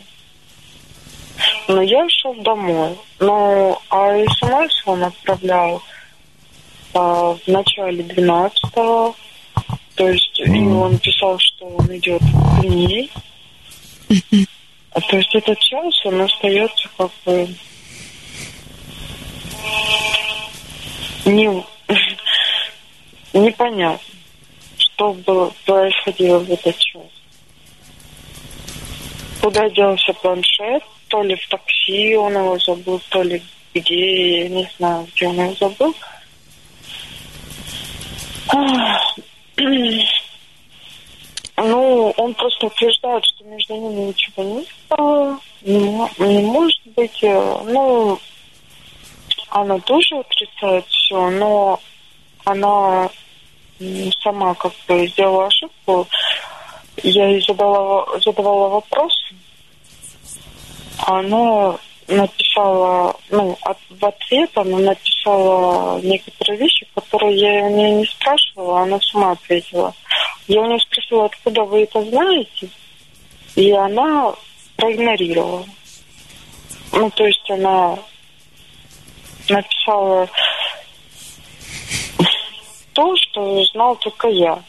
Но 1.69 1.83
я 1.83 2.09
шел 2.09 2.35
домой. 2.37 2.97
Ну, 3.21 3.79
а 3.91 4.17
смс 4.39 4.87
он 4.87 5.05
отправлял 5.05 5.83
а, 6.95 7.35
в 7.35 7.47
начале 7.47 8.03
12-го. 8.03 9.15
То 9.97 10.09
есть 10.09 10.41
mm. 10.41 10.57
и 10.57 10.67
он 10.67 10.99
писал, 10.99 11.39
что 11.39 11.67
он 11.67 11.95
идет 11.95 12.23
к 12.23 12.65
ней. 12.65 13.11
А, 14.97 15.01
то 15.03 15.19
есть 15.19 15.35
этот 15.35 15.59
час, 15.59 16.07
он 16.07 16.23
остается 16.23 16.89
как 16.97 17.11
бы 17.27 17.47
не, 21.27 21.65
непонятно, 23.35 24.01
что 24.79 25.13
было, 25.13 25.53
происходило 25.67 26.39
в 26.39 26.51
этот 26.51 26.79
час. 26.79 27.03
Куда 29.43 29.69
делся 29.69 30.15
планшет, 30.15 30.83
то 31.09 31.23
ли 31.23 31.37
в 31.37 31.47
такси 31.47 32.17
он 32.17 32.33
его 32.33 32.59
забыл, 32.59 32.99
то 33.11 33.23
ли 33.23 33.43
где, 33.75 34.45
я 34.45 34.49
не 34.49 34.71
знаю, 34.79 35.07
где 35.15 35.29
он 35.29 35.37
его 35.37 35.55
забыл. 35.57 35.95
Ну, 41.57 42.13
он 42.17 42.35
просто 42.35 42.67
утверждает, 42.67 43.25
что 43.25 43.45
между 43.45 43.75
ними 43.75 44.09
ничего 44.09 44.43
не 44.43 44.67
было, 44.91 45.41
не, 45.63 45.81
не 46.19 46.47
может 46.47 46.81
быть. 46.95 47.23
Э, 47.23 47.63
ну, 47.65 48.19
она 49.49 49.79
тоже 49.81 50.19
отрицает 50.19 50.87
все, 50.89 51.31
но 51.31 51.81
она 52.45 53.09
сама 54.23 54.55
как 54.55 54.73
бы 54.87 55.07
сделала 55.09 55.47
ошибку. 55.47 56.07
Я 57.03 57.29
ей 57.29 57.41
задала, 57.41 58.07
задавала 58.21 58.69
вопрос, 58.69 59.13
она 60.99 61.79
написала, 62.09 63.17
ну, 63.31 63.57
от, 63.63 63.79
в 63.91 64.05
ответ 64.05 64.51
она 64.55 64.79
написала 64.79 66.01
некоторые 66.01 66.59
вещи, 66.59 66.87
которые 66.95 67.37
я 67.37 67.65
у 67.65 67.77
нее 67.77 67.91
не 67.97 68.07
спрашивала, 68.07 68.83
она 68.83 68.99
сама 69.01 69.33
ответила. 69.33 69.95
Я 70.47 70.61
у 70.61 70.67
нее 70.67 70.79
спросила, 70.81 71.25
откуда 71.27 71.63
вы 71.63 71.83
это 71.83 72.03
знаете, 72.05 72.69
и 73.57 73.73
она 73.73 74.35
проигнорировала. 74.77 75.65
Ну, 76.93 77.11
то 77.11 77.27
есть 77.27 77.51
она 77.51 77.99
написала 79.49 80.29
то, 82.93 83.15
что 83.17 83.65
знал 83.65 83.97
только 83.97 84.29
я. 84.29 84.63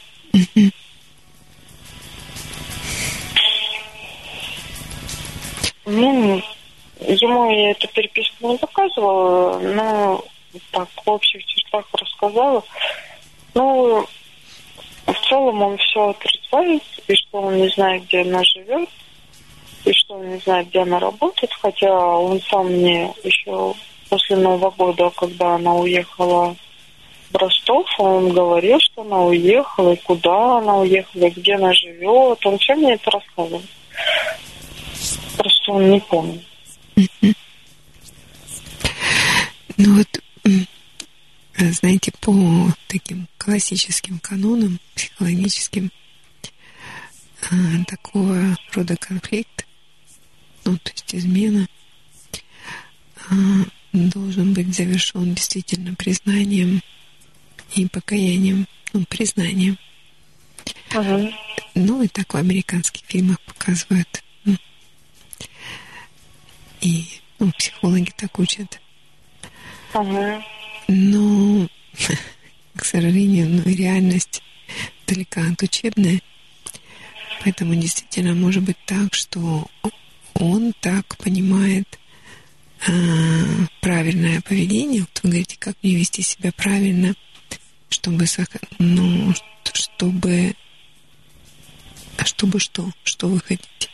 Ну, 5.85 6.43
ему 6.99 7.49
я 7.51 7.71
эту 7.71 7.87
переписку 7.89 8.51
не 8.51 8.57
показывала, 8.57 9.59
но 9.59 10.23
так 10.71 10.87
в 11.05 11.09
общих 11.09 11.45
чертах 11.45 11.85
рассказала. 11.93 12.63
Ну, 13.53 14.05
в 15.05 15.29
целом 15.29 15.61
он 15.61 15.77
все 15.77 16.09
отрицает, 16.09 16.83
и 17.07 17.15
что 17.15 17.41
он 17.41 17.57
не 17.57 17.69
знает, 17.69 18.05
где 18.05 18.21
она 18.21 18.43
живет, 18.43 18.89
и 19.85 19.93
что 19.93 20.15
он 20.15 20.29
не 20.29 20.37
знает, 20.39 20.67
где 20.69 20.79
она 20.79 20.99
работает, 20.99 21.51
хотя 21.53 21.93
он 21.93 22.41
сам 22.41 22.67
мне 22.67 23.13
еще 23.23 23.73
после 24.09 24.35
Нового 24.37 24.71
года, 24.71 25.11
когда 25.15 25.55
она 25.55 25.75
уехала 25.75 26.55
в 27.31 27.35
Ростов, 27.37 27.87
он 27.99 28.29
говорил, 28.29 28.79
что 28.79 29.01
она 29.01 29.23
уехала, 29.23 29.93
и 29.93 30.01
куда 30.01 30.57
она 30.57 30.77
уехала, 30.77 31.25
и 31.25 31.29
где 31.29 31.55
она 31.55 31.73
живет. 31.73 32.45
Он 32.45 32.57
все 32.57 32.75
мне 32.75 32.93
это 32.93 33.11
рассказывал. 33.11 33.61
Просто 35.37 35.71
он 35.71 35.89
не 35.89 35.99
помнит. 35.99 36.43
Ну 39.77 39.97
вот, 39.97 40.21
знаете, 41.59 42.11
по 42.19 42.73
таким 42.87 43.27
классическим 43.37 44.19
канонам 44.19 44.79
психологическим, 44.95 45.91
а, 47.51 47.55
такого 47.85 48.57
рода 48.73 48.95
конфликт, 48.97 49.67
ну, 50.65 50.77
то 50.77 50.91
есть 50.91 51.13
измена, 51.13 51.67
а, 53.29 53.35
должен 53.93 54.53
быть 54.53 54.75
завершен 54.75 55.35
действительно 55.35 55.93
признанием 55.93 56.81
и 57.75 57.85
покаянием, 57.87 58.67
ну, 58.93 59.05
признанием. 59.05 59.77
Ага. 60.91 61.31
Ну, 61.75 62.01
и 62.01 62.07
так 62.07 62.33
в 62.33 62.37
американских 62.37 63.03
фильмах 63.05 63.39
показывают. 63.41 64.23
И 66.87 67.05
ну, 67.39 67.51
психологи 67.51 68.11
так 68.15 68.39
учат. 68.39 68.79
Ага. 69.91 70.41
Но, 70.87 71.67
к 72.77 72.85
сожалению, 72.85 73.49
ну, 73.49 73.61
реальность 73.63 74.41
далека 75.05 75.41
от 75.51 75.61
учебной. 75.61 76.23
Поэтому 77.43 77.75
действительно 77.75 78.33
может 78.33 78.63
быть 78.63 78.77
так, 78.85 79.13
что 79.13 79.67
он 80.33 80.73
так 80.79 81.17
понимает 81.17 81.99
э, 82.87 82.91
правильное 83.81 84.39
поведение. 84.39 85.01
Вот 85.01 85.19
вы 85.23 85.29
говорите, 85.31 85.57
как 85.59 85.75
мне 85.83 85.95
вести 85.95 86.21
себя 86.21 86.53
правильно, 86.53 87.15
чтобы, 87.89 88.25
ну, 88.79 89.33
чтобы, 89.73 90.55
а 92.17 92.23
чтобы 92.23 92.61
что? 92.61 92.89
Что 93.03 93.27
вы 93.27 93.41
хотите? 93.41 93.89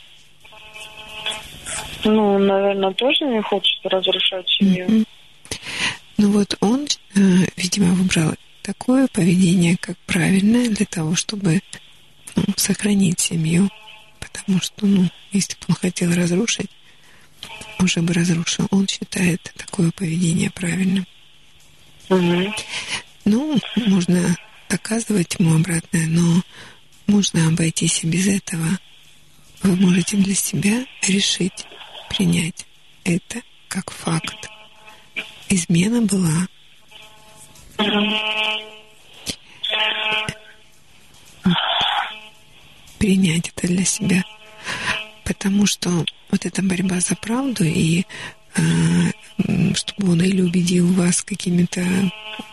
Ну, 2.04 2.38
наверное, 2.38 2.92
тоже 2.92 3.24
не 3.24 3.42
хочет 3.42 3.80
разрушать 3.84 4.48
семью. 4.48 4.86
Mm-hmm. 4.86 5.06
Ну 6.18 6.30
вот 6.30 6.56
он, 6.60 6.86
э, 7.16 7.20
видимо, 7.56 7.94
выбрал 7.94 8.34
такое 8.62 9.08
поведение, 9.08 9.76
как 9.76 9.96
правильное, 10.06 10.68
для 10.68 10.86
того, 10.86 11.14
чтобы 11.14 11.60
ну, 12.36 12.44
сохранить 12.56 13.20
семью. 13.20 13.68
Потому 14.20 14.60
что, 14.60 14.86
ну, 14.86 15.08
если 15.32 15.54
бы 15.54 15.66
он 15.68 15.74
хотел 15.74 16.14
разрушить, 16.14 16.70
уже 17.78 18.00
бы 18.00 18.12
разрушил. 18.14 18.66
Он 18.70 18.86
считает 18.88 19.52
такое 19.56 19.90
поведение 19.90 20.50
правильным. 20.50 21.06
Угу. 22.08 22.54
Ну, 23.24 23.58
можно 23.76 24.36
доказывать 24.68 25.36
ему 25.38 25.56
обратное, 25.56 26.06
но 26.06 26.42
можно 27.06 27.48
обойтись 27.48 28.04
и 28.04 28.06
без 28.06 28.26
этого. 28.26 28.78
Вы 29.62 29.76
можете 29.76 30.16
для 30.16 30.34
себя 30.34 30.84
решить, 31.02 31.64
принять 32.08 32.66
это 33.04 33.42
как 33.68 33.90
факт. 33.90 34.48
Измена 35.48 36.02
была. 36.02 36.48
Принять 42.98 43.52
это 43.54 43.66
для 43.66 43.84
себя. 43.84 44.24
Потому 45.24 45.66
что 45.66 46.04
вот 46.30 46.46
эта 46.46 46.62
борьба 46.62 47.00
за 47.00 47.14
правду 47.16 47.64
и 47.64 48.04
э, 48.56 49.10
чтобы 49.74 50.12
он 50.12 50.22
или 50.22 50.42
убедил 50.42 50.92
вас 50.92 51.22
какими-то 51.22 51.84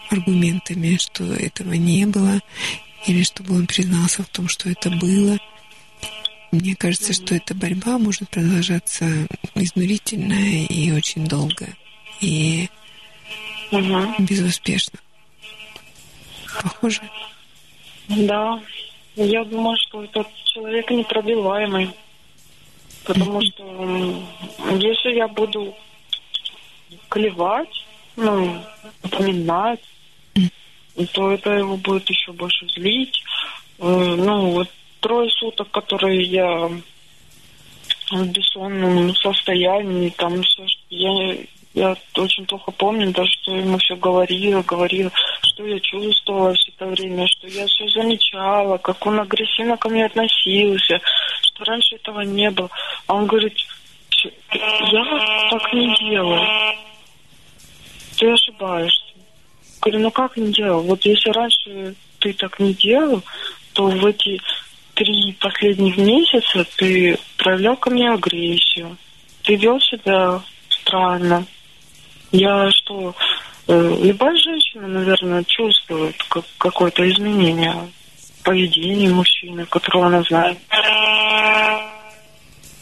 аргументами, 0.10 0.98
что 0.98 1.24
этого 1.24 1.74
не 1.74 2.06
было, 2.06 2.40
или 3.08 3.24
чтобы 3.24 3.56
он 3.56 3.68
признался 3.68 4.24
в 4.24 4.28
том, 4.28 4.48
что 4.48 4.70
это 4.70 4.90
было. 4.90 5.38
Мне 6.52 6.76
кажется, 6.76 7.14
что 7.14 7.34
эта 7.34 7.56
борьба 7.56 7.98
может 7.98 8.30
продолжаться 8.30 9.06
изнурительно 9.56 10.66
и 10.66 10.92
очень 10.92 11.26
долго. 11.26 11.68
И 12.20 12.68
угу. 13.72 14.16
безуспешно. 14.20 15.00
Похоже? 16.62 17.02
Да. 18.10 18.62
Я 19.16 19.44
думаю, 19.46 19.78
что 19.78 20.04
этот 20.04 20.28
человек 20.46 20.90
непробиваемый. 20.92 21.92
Потому 23.06 23.42
что 23.42 24.24
если 24.76 25.16
я 25.16 25.28
буду 25.28 25.74
клевать, 27.10 27.86
ну, 28.16 28.62
напоминать, 29.04 29.80
то 31.14 31.32
это 31.32 31.52
его 31.52 31.78
будет 31.78 32.10
еще 32.10 32.32
больше 32.34 32.68
злить. 32.76 33.24
Э, 33.80 34.16
ну, 34.18 34.52
вот 34.52 34.70
трое 35.02 35.30
суток, 35.32 35.70
которые 35.72 36.22
я 36.24 36.70
в 38.12 38.28
бессонном 38.28 39.14
состоянии, 39.16 40.10
там 40.10 40.42
все, 40.44 40.66
я, 40.90 41.38
я 41.74 41.96
очень 42.16 42.46
плохо 42.46 42.72
помню, 42.72 43.12
даже 43.12 43.32
что 43.42 43.56
ему 43.56 43.78
все 43.78 43.96
говорила, 43.96 44.62
говорила, 44.62 45.12
что 45.44 45.66
я 45.66 45.80
чувствовала 45.80 46.54
все 46.54 46.72
это 46.72 46.88
время, 46.88 47.28
что 47.28 47.48
я 47.48 47.66
все 47.68 47.88
замечала, 47.90 48.78
как 48.78 49.06
он 49.06 49.20
агрессивно 49.20 49.78
ко 49.78 49.90
мне 49.90 50.06
относился, 50.06 51.00
что 51.42 51.64
раньше 51.66 51.96
этого 51.96 52.22
не 52.22 52.50
было. 52.50 52.70
А 53.08 53.16
он 53.16 53.28
говорит, 53.28 53.58
я 54.52 55.50
так 55.50 55.74
не 55.74 55.96
делаю. 55.98 56.76
Ты 58.18 58.32
ошибаешься. 58.32 59.04
Говорю, 59.82 60.00
ну 60.00 60.12
как 60.12 60.38
не 60.38 60.52
делал? 60.52 60.82
Вот 60.82 61.04
если 61.06 61.30
раньше 61.32 61.96
ты 62.20 62.34
так 62.34 62.60
не 62.60 62.74
делал, 62.74 63.24
то 63.74 63.88
в 63.88 64.06
эти 64.06 64.40
три 65.02 65.36
последних 65.40 65.98
месяца 65.98 66.64
ты 66.76 67.18
проявлял 67.38 67.76
ко 67.76 67.90
мне 67.90 68.12
агрессию. 68.12 68.98
Ты 69.44 69.56
вел 69.56 69.80
себя 69.80 70.42
странно. 70.70 71.44
Я 72.32 72.70
что, 72.70 73.16
э, 73.68 73.98
любая 74.04 74.36
женщина, 74.36 74.88
наверное, 74.88 75.44
чувствует 75.46 76.16
как, 76.30 76.46
какое-то 76.60 77.10
изменение 77.10 77.76
поведения 78.44 79.10
мужчины, 79.10 79.66
которого 79.66 80.06
она 80.08 80.22
знает 80.24 80.58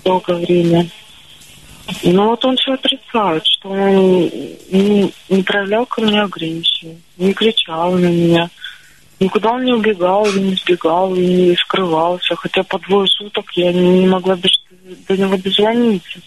долгое 0.03 0.36
время. 0.45 0.88
Но 2.03 2.30
вот 2.30 2.43
он 2.43 2.57
все 2.57 2.74
отрицает, 2.74 3.43
что 3.45 3.70
он 3.70 3.95
не, 4.72 5.13
не 5.30 5.43
проявлял 5.43 5.86
ко 5.86 6.01
мне 6.01 6.22
агрессию, 6.22 6.97
не 7.17 7.34
кричал 7.34 7.93
на 7.93 8.07
меня. 8.07 8.49
Никуда 9.20 9.51
он 9.51 9.65
не 9.65 9.74
убегал, 9.74 10.26
и 10.26 10.39
не 10.39 10.55
сбегал, 10.55 11.13
и 11.13 11.20
не 11.20 11.55
скрывался. 11.57 12.36
Хотя 12.36 12.63
по 12.63 12.80
двое 12.80 13.07
суток 13.07 13.51
я 13.53 13.74
не 13.74 14.07
могла 14.07 14.36
до, 14.36 14.47
до 15.07 15.17
него 15.17 15.38
дозвониться. 15.38 16.20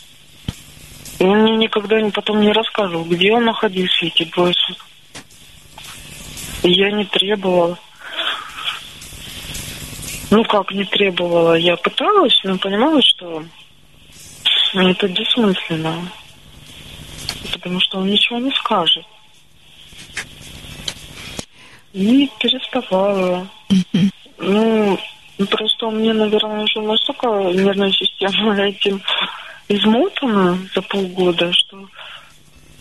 И 1.18 1.24
он 1.24 1.42
мне 1.42 1.56
никогда 1.56 2.00
не, 2.00 2.10
потом 2.10 2.40
не 2.40 2.52
рассказывал, 2.52 3.04
где 3.04 3.32
он 3.32 3.44
находился 3.44 4.06
эти 4.06 4.24
двое 4.24 4.52
суток. 4.54 4.86
Я 6.64 6.90
не 6.90 7.04
требовала. 7.06 7.78
Ну 10.30 10.44
как 10.44 10.70
не 10.72 10.84
требовала? 10.84 11.54
Я 11.54 11.76
пыталась, 11.76 12.38
но 12.44 12.58
понимала, 12.58 13.00
что 13.02 13.42
это 14.74 15.08
бессмысленно. 15.08 16.08
Потому 17.52 17.80
что 17.80 17.98
он 17.98 18.08
ничего 18.08 18.38
не 18.38 18.50
скажет. 18.52 19.04
И 21.92 22.30
переставала. 22.40 23.48
Ну, 24.38 24.98
просто 25.50 25.86
у 25.86 25.90
меня, 25.90 26.14
наверное, 26.14 26.64
уже 26.64 26.80
настолько 26.80 27.26
нервная 27.52 27.92
система 27.92 28.54
этим 28.66 29.02
измотана 29.68 30.58
за 30.74 30.82
полгода, 30.82 31.52
что 31.52 31.88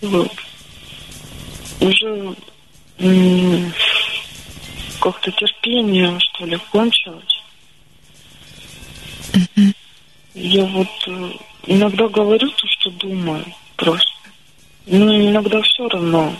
вот, 0.01 0.31
уже 1.79 2.35
как-то 4.99 5.31
терпение, 5.31 6.17
что 6.19 6.45
ли, 6.45 6.57
кончилось. 6.71 7.41
Я 10.33 10.63
вот 10.65 10.87
э, 11.07 11.31
иногда 11.65 12.07
говорю 12.07 12.49
то, 12.49 12.67
что 12.67 12.89
думаю 12.91 13.45
просто. 13.75 14.11
Но 14.85 15.15
иногда 15.15 15.61
все 15.61 15.87
равно. 15.89 16.33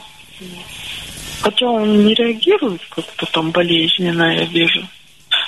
Хотя 1.42 1.66
он 1.66 2.06
не 2.06 2.14
реагирует 2.14 2.82
как-то 2.90 3.26
там 3.26 3.52
болезненно, 3.52 4.36
я 4.36 4.46
вижу. 4.46 4.88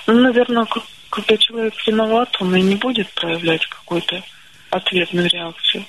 Ну, 0.08 0.20
наверное, 0.22 0.66
как, 0.66 0.84
когда 1.10 1.38
человек 1.38 1.74
виноват, 1.86 2.36
он 2.40 2.56
и 2.56 2.62
не 2.62 2.76
будет 2.76 3.10
проявлять 3.14 3.66
какой-то 3.68 4.24
ответную 4.72 5.30
реакцию. 5.30 5.86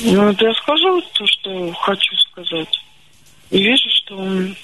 Ну, 0.00 0.26
вот 0.26 0.40
я 0.40 0.54
скажу 0.54 1.02
то, 1.12 1.26
что 1.26 1.72
хочу 1.74 2.16
сказать. 2.30 2.80
И 3.50 3.62
вижу, 3.62 3.88
что 3.90 4.16
он 4.16 4.56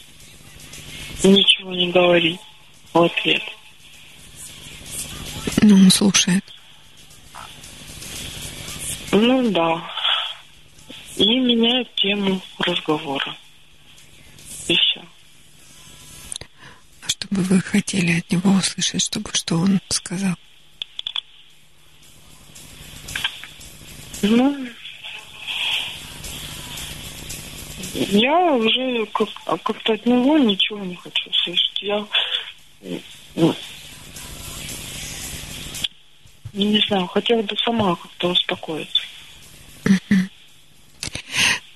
ничего 1.23 1.75
не 1.75 1.91
говорить 1.91 2.41
в 2.93 3.03
ответ. 3.03 3.43
Ну, 5.61 5.75
он 5.75 5.91
слушает. 5.91 6.45
Ну 9.13 9.51
да. 9.51 9.83
И 11.17 11.27
меняет 11.27 11.95
тему 11.95 12.41
разговора. 12.59 13.37
И 14.69 14.75
все. 14.75 15.05
А 17.03 17.09
что 17.09 17.29
бы 17.31 17.43
вы 17.43 17.61
хотели 17.61 18.19
от 18.19 18.31
него 18.31 18.51
услышать, 18.53 19.03
чтобы 19.03 19.31
что 19.33 19.57
он 19.57 19.81
сказал? 19.89 20.35
Ну, 24.23 24.69
я 27.95 28.55
уже 28.55 29.07
как, 29.07 29.29
а 29.47 29.59
как-то 29.59 29.95
от 29.95 30.07
него 30.07 30.39
ничего 30.39 30.79
не 30.79 30.95
хочу 30.95 31.31
слышать. 31.33 31.83
Я 31.83 32.07
ну, 33.35 33.55
не 36.53 36.81
знаю, 36.87 37.07
хотела 37.07 37.43
бы 37.43 37.57
сама 37.65 37.97
как-то 37.97 38.29
успокоиться. 38.29 39.03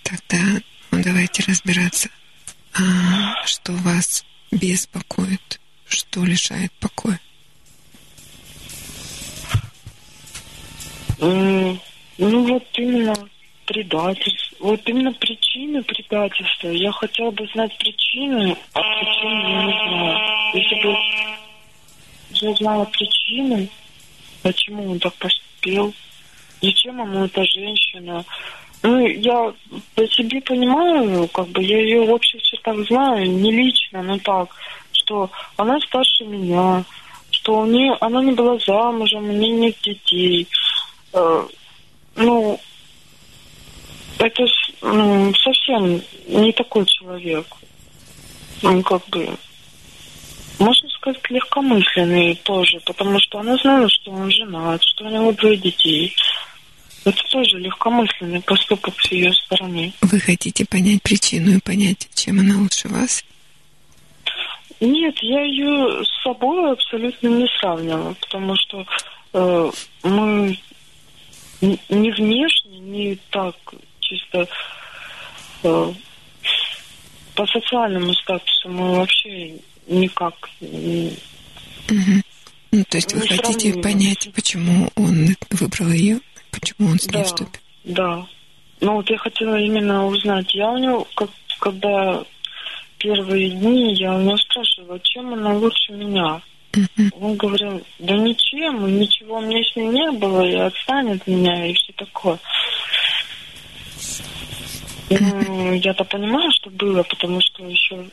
Тогда 0.02 0.60
ну, 0.90 1.02
давайте 1.02 1.42
разбираться, 1.46 2.08
а, 2.74 3.44
что 3.46 3.72
вас 3.72 4.24
беспокоит, 4.50 5.60
что 5.88 6.24
лишает 6.24 6.72
покоя. 6.80 7.20
М, 11.20 11.80
Ну 12.18 12.46
вот 12.46 12.64
именно 12.74 13.14
предательство. 13.66 14.56
Вот 14.60 14.80
именно 14.86 15.12
причины 15.12 15.82
предательства. 15.82 16.68
Я 16.68 16.90
хотела 16.92 17.30
бы 17.30 17.46
знать 17.52 17.76
причины, 17.78 18.56
а 18.72 18.80
причины 18.80 19.42
я 19.42 19.64
не 19.64 19.72
знаю. 19.72 20.54
Если 20.54 20.82
бы 20.82 20.96
я 22.30 22.54
знала 22.54 22.84
причины, 22.86 23.68
почему 24.42 24.92
он 24.92 24.98
так 24.98 25.14
поступил, 25.14 25.94
зачем 26.62 27.00
ему 27.00 27.24
эта 27.24 27.44
женщина. 27.44 28.24
Ну, 28.82 29.06
я 29.06 29.52
по 29.94 30.06
себе 30.08 30.40
понимаю, 30.42 31.28
как 31.28 31.48
бы 31.48 31.62
я 31.62 31.80
ее 31.80 32.06
в 32.06 32.10
общих 32.10 32.42
чертах 32.42 32.76
знаю, 32.86 33.30
не 33.30 33.50
лично, 33.50 34.02
но 34.02 34.18
так, 34.18 34.48
что 34.92 35.30
она 35.56 35.80
старше 35.80 36.24
меня, 36.24 36.84
что 37.30 37.60
у 37.60 37.66
нее, 37.66 37.96
она 38.00 38.22
не 38.22 38.32
была 38.32 38.58
замужем, 38.58 39.28
у 39.28 39.32
нее 39.32 39.52
нет 39.52 39.76
детей. 39.82 40.46
Э, 41.12 41.46
ну, 42.16 42.60
это 44.18 44.46
ну, 44.82 45.32
совсем 45.34 46.00
не 46.28 46.52
такой 46.52 46.86
человек. 46.86 47.46
Он 48.62 48.82
как 48.82 49.06
бы, 49.08 49.28
можно 50.58 50.88
сказать, 50.90 51.20
легкомысленный 51.28 52.36
тоже, 52.36 52.80
потому 52.86 53.18
что 53.20 53.40
она 53.40 53.56
знала, 53.56 53.88
что 53.88 54.10
он 54.10 54.30
женат, 54.30 54.82
что 54.82 55.04
у 55.04 55.08
него 55.08 55.32
двое 55.32 55.56
детей. 55.56 56.14
Это 57.06 57.22
тоже 57.30 57.58
легкомысленный 57.60 58.42
поступок 58.42 58.92
с 59.00 59.12
ее 59.12 59.32
стороны. 59.32 59.92
Вы 60.02 60.18
хотите 60.18 60.66
понять 60.66 61.00
причину 61.02 61.52
и 61.56 61.60
понять, 61.60 62.08
чем 62.14 62.40
она 62.40 62.58
лучше 62.58 62.88
вас? 62.88 63.24
Нет, 64.80 65.16
я 65.22 65.42
ее 65.42 66.02
с 66.04 66.22
собой 66.24 66.72
абсолютно 66.72 67.28
не 67.28 67.46
сравнивала, 67.60 68.12
потому 68.14 68.56
что 68.56 68.84
э, 69.34 69.70
мы 70.02 70.58
не 71.60 72.10
внешне, 72.10 72.78
не 72.80 73.14
так 73.30 73.54
чисто 74.00 74.48
э, 75.62 75.92
по 77.36 77.46
социальному 77.46 78.12
статусу 78.14 78.68
мы 78.68 78.96
вообще 78.96 79.54
никак 79.86 80.34
не- 80.60 81.16
Мгм. 81.88 82.22
Ну, 82.72 82.84
то 82.88 82.96
есть 82.96 83.14
вы 83.14 83.20
хотите 83.20 83.74
понять, 83.74 84.28
почему 84.34 84.90
он 84.96 85.36
выбрал 85.50 85.92
ее, 85.92 86.18
почему 86.60 86.88
он 86.90 86.98
с 86.98 87.06
ней 87.06 87.18
Да, 87.18 87.24
вступил. 87.24 87.60
да. 87.84 88.26
Ну 88.80 88.94
вот 88.96 89.08
я 89.10 89.16
хотела 89.18 89.56
именно 89.56 90.06
узнать. 90.06 90.52
Я 90.54 90.70
у 90.70 90.78
него, 90.78 91.06
как, 91.14 91.30
когда 91.58 92.22
первые 92.98 93.50
дни, 93.50 93.94
я 93.94 94.14
у 94.14 94.20
него 94.20 94.36
спрашивала, 94.36 94.98
чем 95.00 95.32
она 95.32 95.54
лучше 95.54 95.92
меня. 95.92 96.42
Мгм. 96.74 97.12
Он 97.20 97.36
говорил, 97.36 97.82
да 97.98 98.14
ничем, 98.16 98.98
ничего 98.98 99.40
мне 99.40 99.64
с 99.64 99.74
ней 99.76 99.88
не 99.88 100.10
было, 100.12 100.42
и 100.42 100.54
отстань 100.54 101.12
от 101.12 101.26
меня, 101.26 101.66
и 101.66 101.72
все 101.72 101.92
такое. 101.94 102.38
Ну, 105.08 105.72
я-то 105.74 106.04
понимаю, 106.04 106.50
что 106.52 106.68
было, 106.70 107.02
потому 107.04 107.40
что 107.40 107.64
еще 107.64 108.04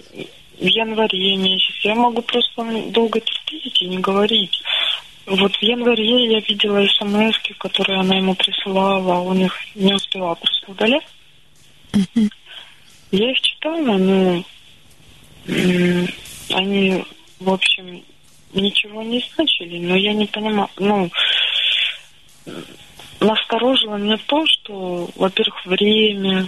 в 0.59 0.65
январе 0.65 1.35
месяце 1.37 1.87
я 1.87 1.95
могу 1.95 2.21
просто 2.21 2.63
долго 2.91 3.19
терпеть 3.19 3.81
и 3.81 3.87
не 3.87 3.97
говорить. 3.97 4.61
Вот 5.25 5.55
в 5.55 5.61
январе 5.61 6.33
я 6.33 6.39
видела 6.41 6.85
смс 6.87 7.37
которые 7.57 7.99
она 7.99 8.17
ему 8.17 8.35
присылала, 8.35 9.15
а 9.15 9.19
он 9.21 9.39
их 9.39 9.55
не 9.75 9.93
успевал 9.93 10.35
просто 10.35 10.71
удалять. 10.71 11.07
Я 13.11 13.31
их 13.31 13.39
читала, 13.41 13.97
но 13.97 14.43
они, 16.49 17.05
в 17.39 17.49
общем, 17.49 18.03
ничего 18.53 19.01
не 19.01 19.23
значили, 19.33 19.79
но 19.79 19.95
я 19.95 20.13
не 20.13 20.25
понимаю, 20.25 20.69
ну, 20.77 21.09
насторожило 23.19 23.95
меня 23.95 24.17
то, 24.25 24.45
что, 24.45 25.09
во-первых, 25.15 25.65
время, 25.65 26.47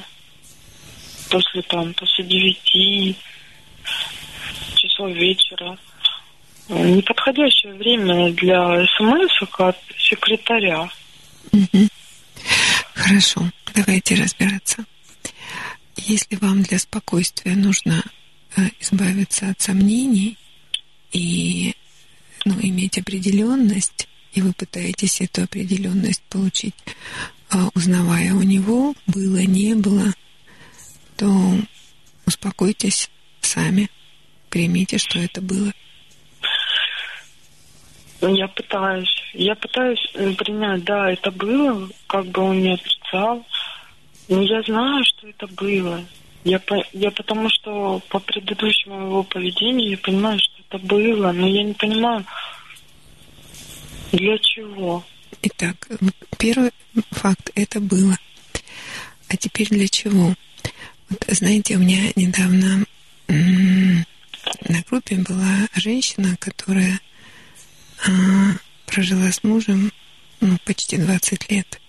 после 1.29 1.61
там, 1.63 1.93
после 1.93 2.23
девяти 2.25 3.15
часов 4.75 5.11
вечера, 5.11 5.77
неподходящее 6.69 7.73
время 7.73 8.31
для 8.33 8.85
смс 8.97 9.59
от 9.59 9.77
секретаря. 9.97 10.89
Хорошо, 12.93 13.41
давайте 13.73 14.15
разбираться. 14.15 14.85
Если 15.97 16.35
вам 16.35 16.63
для 16.63 16.79
спокойствия 16.79 17.55
нужно 17.55 18.03
э, 18.57 18.61
избавиться 18.79 19.49
от 19.49 19.61
сомнений 19.61 20.37
и 21.11 21.73
ну, 22.45 22.55
иметь 22.61 22.97
определенность, 22.97 24.07
и 24.33 24.41
вы 24.41 24.53
пытаетесь 24.53 25.21
эту 25.21 25.43
определенность 25.43 26.21
получить, 26.23 26.75
э, 27.51 27.57
узнавая 27.73 28.33
у 28.33 28.41
него, 28.43 28.93
было, 29.07 29.37
не 29.37 29.73
было, 29.75 30.13
то 31.15 31.57
успокойтесь 32.25 33.09
сами, 33.41 33.89
примите, 34.49 34.97
что 34.97 35.19
это 35.19 35.41
было. 35.41 35.71
Я 38.27 38.47
пытаюсь, 38.47 39.15
я 39.33 39.55
пытаюсь 39.55 40.11
принять, 40.37 40.83
да, 40.83 41.11
это 41.11 41.31
было, 41.31 41.87
как 42.07 42.25
бы 42.27 42.41
он 42.41 42.61
не 42.61 42.73
отрицал, 42.73 43.45
но 44.27 44.41
я 44.41 44.61
знаю, 44.63 45.03
что 45.05 45.27
это 45.27 45.47
было. 45.47 46.03
Я, 46.43 46.59
по- 46.59 46.85
я 46.93 47.11
потому 47.11 47.49
что 47.49 48.01
по 48.09 48.19
предыдущему 48.19 49.05
его 49.07 49.23
поведению 49.23 49.91
я 49.91 49.97
понимаю, 49.97 50.39
что 50.39 50.53
это 50.69 50.85
было, 50.85 51.31
но 51.31 51.47
я 51.47 51.63
не 51.63 51.73
понимаю, 51.73 52.25
для 54.11 54.37
чего. 54.39 55.03
Итак, 55.41 55.87
первый 56.37 56.71
факт 57.11 57.51
это 57.55 57.79
было. 57.79 58.17
А 59.29 59.37
теперь 59.37 59.67
для 59.69 59.87
чего? 59.87 60.35
Вот, 61.09 61.23
знаете, 61.27 61.75
у 61.75 61.79
меня 61.79 62.11
недавно 62.15 62.85
на 63.27 64.83
группе 64.89 65.15
была 65.17 65.67
женщина, 65.75 66.35
которая 66.39 66.99
прожила 68.85 69.31
с 69.31 69.43
мужем 69.43 69.91
ну, 70.39 70.57
почти 70.65 70.97
20 70.97 71.51
лет. 71.51 71.81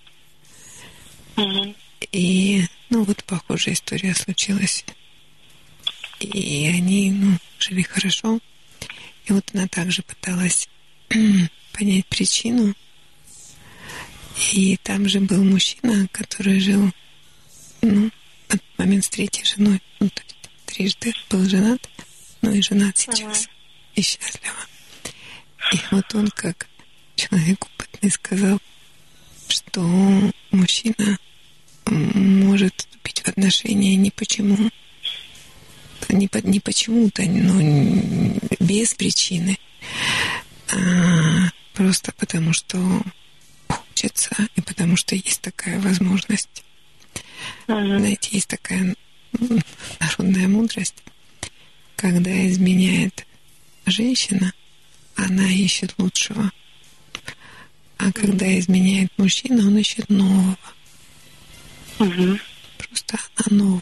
И, 2.11 2.65
ну, 2.89 3.03
вот 3.03 3.23
похожая 3.23 3.73
история 3.73 4.13
случилась. 4.13 4.85
И 6.19 6.67
они, 6.67 7.11
ну, 7.11 7.37
жили 7.59 7.83
хорошо. 7.83 8.39
И 9.25 9.33
вот 9.33 9.49
она 9.53 9.67
также 9.67 10.01
пыталась 10.01 10.67
понять 11.73 12.05
причину. 12.07 12.73
И 14.53 14.77
там 14.77 15.07
же 15.09 15.19
был 15.19 15.43
мужчина, 15.43 16.07
который 16.11 16.59
жил, 16.59 16.91
ну, 17.81 18.09
от 18.49 18.61
момент 18.77 19.05
с 19.05 19.09
третьей 19.09 19.45
женой. 19.45 19.81
Ну, 19.99 20.09
то 20.09 20.21
есть 20.23 20.37
трижды 20.65 21.13
был 21.29 21.47
женат, 21.47 21.89
ну 22.41 22.53
и 22.53 22.61
женат 22.61 22.97
сейчас. 22.97 23.49
И 23.95 24.01
счастливо. 24.01 24.55
И 25.73 25.79
вот 25.91 26.15
он, 26.15 26.27
как 26.29 26.67
человек 27.15 27.65
опытный, 27.65 28.11
сказал, 28.11 28.59
что 29.49 29.81
мужчина 30.51 31.17
может 31.85 32.73
вступить 32.77 33.21
в 33.21 33.27
отношения 33.27 33.95
не 33.95 34.11
почему, 34.11 34.69
не, 36.09 36.27
по- 36.27 36.37
не 36.39 36.59
почему-то, 36.59 37.23
ну, 37.23 37.59
н- 37.59 38.39
без 38.59 38.93
причины, 38.93 39.57
а 40.73 41.49
просто 41.73 42.11
потому 42.17 42.53
что 42.53 43.01
хочется 43.67 44.35
и 44.55 44.61
потому 44.61 44.95
что 44.97 45.15
есть 45.15 45.41
такая 45.41 45.79
возможность. 45.79 46.63
Мгм. 47.67 47.99
Знаете, 47.99 48.29
есть 48.31 48.47
такая 48.47 48.95
народная 49.99 50.47
мудрость. 50.47 50.95
когда 51.95 52.31
изменяет 52.47 53.25
женщина, 53.87 54.53
она 55.17 55.49
ищет 55.51 55.93
лучшего. 55.97 56.51
А 57.97 58.11
когда 58.11 58.57
изменяет 58.59 59.11
мужчина, 59.17 59.67
он 59.67 59.77
ищет 59.77 60.07
нового. 60.09 60.57
Угу. 61.99 62.39
Просто 62.77 63.17
новое. 63.49 63.81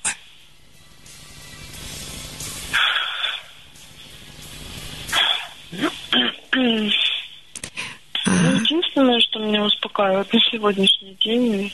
А. 8.26 8.32
Единственное, 8.62 9.20
что 9.20 9.40
меня 9.40 9.64
успокаивает 9.64 10.32
на 10.34 10.40
сегодняшний 10.52 11.16
день, 11.16 11.74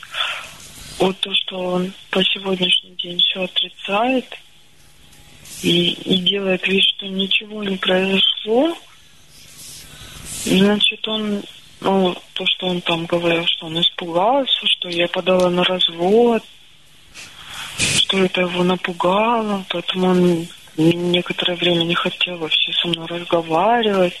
вот 0.98 1.18
то, 1.20 1.32
что 1.34 1.58
он 1.58 1.92
по 2.10 2.22
сегодняшний 2.24 2.94
день 2.96 3.18
все 3.18 3.44
отрицает 3.44 4.26
и, 5.62 5.92
и 5.92 6.18
делает 6.18 6.66
вид, 6.66 6.82
что 6.82 7.06
ничего 7.06 7.62
не 7.62 7.76
произошло, 7.76 8.76
значит, 10.44 11.06
он, 11.08 11.42
ну, 11.80 12.16
то, 12.34 12.44
что 12.46 12.66
он 12.66 12.80
там 12.80 13.06
говорил, 13.06 13.44
что 13.46 13.66
он 13.66 13.80
испугался, 13.80 14.66
что 14.66 14.88
я 14.88 15.08
подала 15.08 15.50
на 15.50 15.64
развод, 15.64 16.42
что 17.78 18.18
это 18.18 18.42
его 18.42 18.62
напугало, 18.62 19.64
поэтому 19.68 20.06
он 20.08 20.48
некоторое 20.76 21.56
время 21.56 21.84
не 21.84 21.94
хотел 21.94 22.38
вообще 22.38 22.72
со 22.72 22.88
мной 22.88 23.06
разговаривать. 23.06 24.14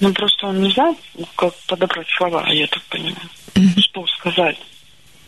Ну, 0.00 0.12
просто 0.12 0.46
он 0.46 0.62
не 0.62 0.70
знал, 0.72 0.96
как 1.36 1.54
подобрать 1.66 2.08
слова, 2.16 2.48
я 2.50 2.66
так 2.66 2.82
понимаю. 2.84 3.16
Mm-hmm. 3.54 3.80
Что 3.80 4.06
сказать. 4.06 4.58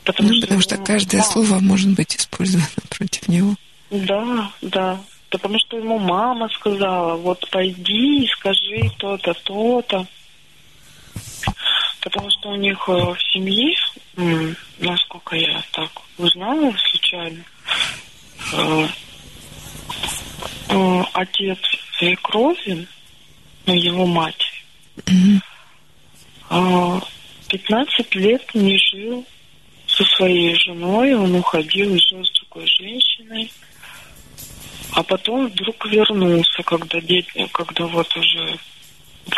Потому, 0.05 0.29
ну, 0.29 0.35
что, 0.35 0.43
потому 0.43 0.61
что 0.61 0.77
каждое 0.79 1.19
мама... 1.19 1.33
слово 1.33 1.59
может 1.61 1.91
быть 1.91 2.17
использовано 2.17 2.67
против 2.91 3.29
него. 3.29 3.55
Да, 3.91 4.51
да. 4.61 5.01
Потому 5.35 5.59
что 5.59 5.77
ему 5.77 5.99
мама 5.99 6.49
сказала, 6.51 7.17
вот 7.17 7.51
пойди 7.51 8.23
и 8.23 8.29
скажи 8.29 8.89
то-то, 8.99 9.35
то-то. 9.35 10.07
Потому 12.01 12.31
что 12.31 12.51
у 12.51 12.55
них 12.55 12.79
э, 12.87 12.93
в 12.93 13.19
семье, 13.33 13.75
насколько 14.79 15.35
я 15.35 15.61
так 15.73 15.91
узнала 16.19 16.73
случайно, 16.89 17.43
э, 18.53 18.87
э, 20.69 21.03
отец 21.15 21.59
свекрови, 21.99 22.87
ну, 23.67 23.75
его 23.75 24.07
мать, 24.07 24.63
mm-hmm. 24.99 25.41
15 27.49 28.15
лет 28.15 28.55
не 28.55 28.79
жил 28.79 29.27
со 29.89 30.05
своей 30.05 30.55
женой, 30.55 31.13
он 31.15 31.35
уходил 31.35 31.93
и 31.93 31.99
жил 31.99 32.25
с 32.25 32.31
другой 32.35 32.69
женщиной. 32.69 33.51
А 34.95 35.03
потом 35.03 35.49
вдруг 35.49 35.87
вернулся, 35.87 36.63
когда 36.63 37.01
дети, 37.01 37.49
когда 37.53 37.87
вот 37.87 38.17
уже 38.17 38.59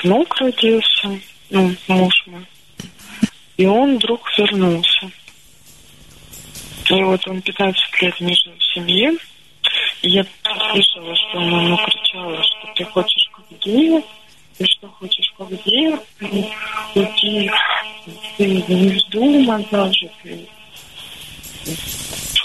внук 0.03 0.37
родился, 0.37 1.19
ну, 1.49 1.75
муж 1.89 2.25
мой. 2.27 2.45
И 3.57 3.65
он 3.65 3.97
вдруг 3.97 4.21
вернулся. 4.37 5.11
И 6.91 7.03
вот 7.03 7.27
он 7.27 7.41
15 7.41 8.03
лет 8.03 8.21
не 8.21 8.35
жил 8.35 8.53
в 8.59 8.75
семье. 8.75 9.17
И 10.03 10.11
я 10.11 10.27
слышала, 10.45 11.17
что 11.17 11.39
она 11.39 11.63
ему 11.63 11.77
кричала, 11.79 12.43
что 12.43 12.73
ты 12.77 12.85
хочешь 12.85 13.31
как 13.33 13.59
гея, 13.61 14.03
ты 14.59 14.67
что 14.67 14.89
хочешь 14.89 15.33
как 15.39 15.49
гея, 15.65 15.99
уйти, 16.95 17.51
ты 18.37 18.47
не 18.47 18.91
вздумай 18.91 19.67
даже, 19.71 20.11
ты 20.23 20.47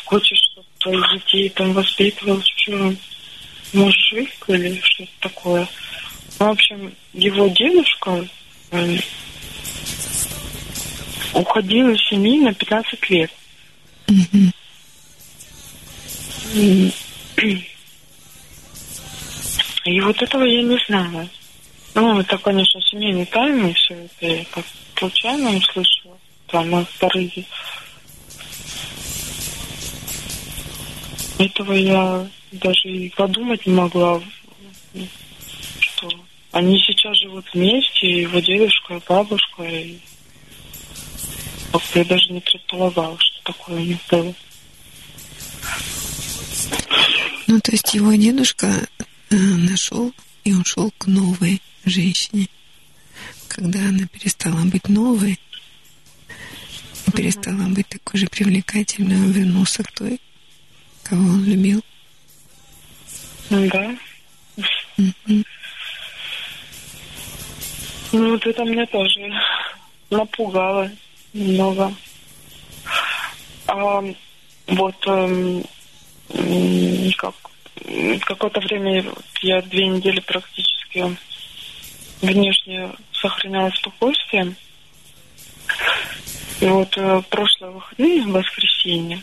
хочешь, 0.05 0.50
твоих 0.81 1.03
детей 1.13 1.49
там 1.49 1.73
воспитывал 1.73 2.41
что, 2.41 2.93
мужик 3.73 4.31
или 4.47 4.79
что-то 4.81 5.11
такое. 5.19 5.67
Ну, 6.39 6.47
в 6.47 6.49
общем, 6.49 6.93
его 7.13 7.47
дедушка 7.47 8.27
э, 8.71 8.97
уходил 11.33 11.89
из 11.89 11.99
семьи 12.07 12.39
на 12.39 12.53
15 12.53 13.09
лет. 13.09 13.31
И 19.85 19.99
вот 20.01 20.21
этого 20.21 20.43
я 20.43 20.61
не 20.61 20.77
знала. 20.87 21.27
Ну, 21.93 22.19
это, 22.19 22.37
конечно, 22.37 22.79
семейные 22.81 23.25
тайны, 23.25 23.73
все 23.73 23.95
это 23.95 24.25
я 24.25 24.45
как 24.51 24.65
случайно 24.97 25.49
услышала, 25.51 26.17
там, 26.47 26.85
в 26.85 26.99
порыве. 26.99 27.45
Этого 31.41 31.73
я 31.73 32.29
даже 32.51 32.87
и 32.87 33.09
подумать 33.09 33.65
не 33.65 33.73
могла, 33.73 34.21
что 35.79 36.09
они 36.51 36.77
сейчас 36.77 37.17
живут 37.17 37.45
вместе, 37.51 38.21
его 38.21 38.39
дедушка 38.39 38.93
и 38.97 39.01
бабушка, 39.09 39.63
и 39.63 39.97
я 41.95 42.05
даже 42.05 42.31
не 42.31 42.41
предполагала, 42.41 43.17
что 43.19 43.53
такое 43.53 43.77
у 43.77 43.79
них 43.79 43.97
было. 44.11 44.35
Ну, 47.47 47.59
то 47.59 47.71
есть 47.71 47.91
его 47.95 48.13
дедушка 48.13 48.87
э, 49.31 49.35
нашел 49.35 50.13
и 50.43 50.53
ушел 50.53 50.93
к 50.95 51.07
новой 51.07 51.59
женщине. 51.85 52.49
Когда 53.47 53.79
она 53.79 54.05
перестала 54.05 54.63
быть 54.65 54.87
новой, 54.87 55.39
перестала 57.15 57.67
быть 57.69 57.87
такой 57.87 58.19
же 58.19 58.27
привлекательной, 58.27 59.15
он 59.15 59.31
вернулся 59.31 59.83
к 59.83 59.91
той, 59.91 60.19
кого 61.11 61.23
он 61.23 61.43
любил. 61.43 61.83
Да. 63.49 63.95
Mm-hmm. 64.97 65.45
Ну, 68.13 68.31
вот 68.31 68.45
это 68.47 68.63
меня 68.63 68.85
тоже 68.85 69.33
напугало 70.09 70.89
немного. 71.33 71.93
А, 73.67 74.01
вот 74.67 75.07
эм, 75.07 75.63
как, 77.17 77.35
какое-то 78.21 78.61
время, 78.61 79.03
я 79.41 79.61
две 79.63 79.87
недели 79.87 80.21
практически 80.21 81.17
внешне 82.21 82.89
сохраняла 83.11 83.69
спокойствие. 83.71 84.55
И 86.61 86.65
вот 86.67 86.95
э, 86.95 87.21
прошлые 87.29 87.71
выходные, 87.71 88.27
воскресенье, 88.27 89.21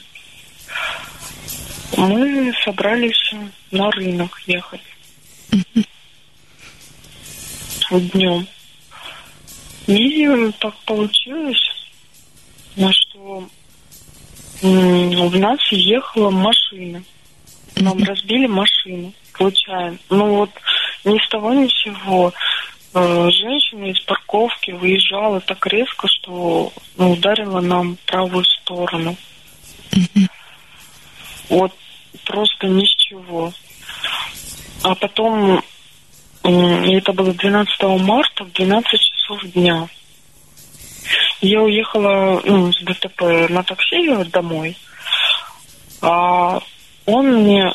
мы 1.97 2.52
собрались 2.65 3.35
на 3.70 3.90
рынок 3.90 4.40
ехать. 4.47 4.81
Днем. 7.90 8.47
И 9.86 10.52
так 10.59 10.74
получилось, 10.85 11.89
на 12.77 12.93
что 12.93 13.48
в 14.60 15.39
нас 15.39 15.60
ехала 15.70 16.31
машина. 16.31 17.02
Нам 17.77 18.02
разбили 18.02 18.47
машину, 18.47 19.12
случайно. 19.35 19.97
Ну 20.10 20.35
вот 20.35 20.51
ни 21.05 21.19
с 21.19 21.28
того 21.28 21.55
ни 21.55 21.69
с 21.69 21.82
сего 21.82 22.32
э, 22.94 23.31
женщина 23.31 23.85
из 23.85 24.01
парковки 24.01 24.73
выезжала 24.73 25.40
так 25.40 25.65
резко, 25.66 26.09
что 26.09 26.73
ну, 26.97 27.12
ударила 27.12 27.60
нам 27.60 27.97
правую 28.06 28.44
сторону. 28.44 29.16
Вот 31.49 31.73
просто 32.25 32.66
ни 32.66 32.85
с 32.85 32.97
чего. 32.97 33.53
А 34.83 34.95
потом, 34.95 35.62
это 36.43 37.12
было 37.12 37.33
12 37.33 37.83
марта 38.01 38.45
в 38.45 38.53
12 38.53 39.01
часов 39.01 39.43
дня. 39.53 39.89
Я 41.41 41.62
уехала 41.62 42.41
ну, 42.45 42.73
с 42.73 42.81
ДТП 42.83 43.49
на 43.49 43.62
такси 43.62 44.25
домой, 44.31 44.77
а 46.03 46.61
он 47.07 47.27
мне 47.43 47.73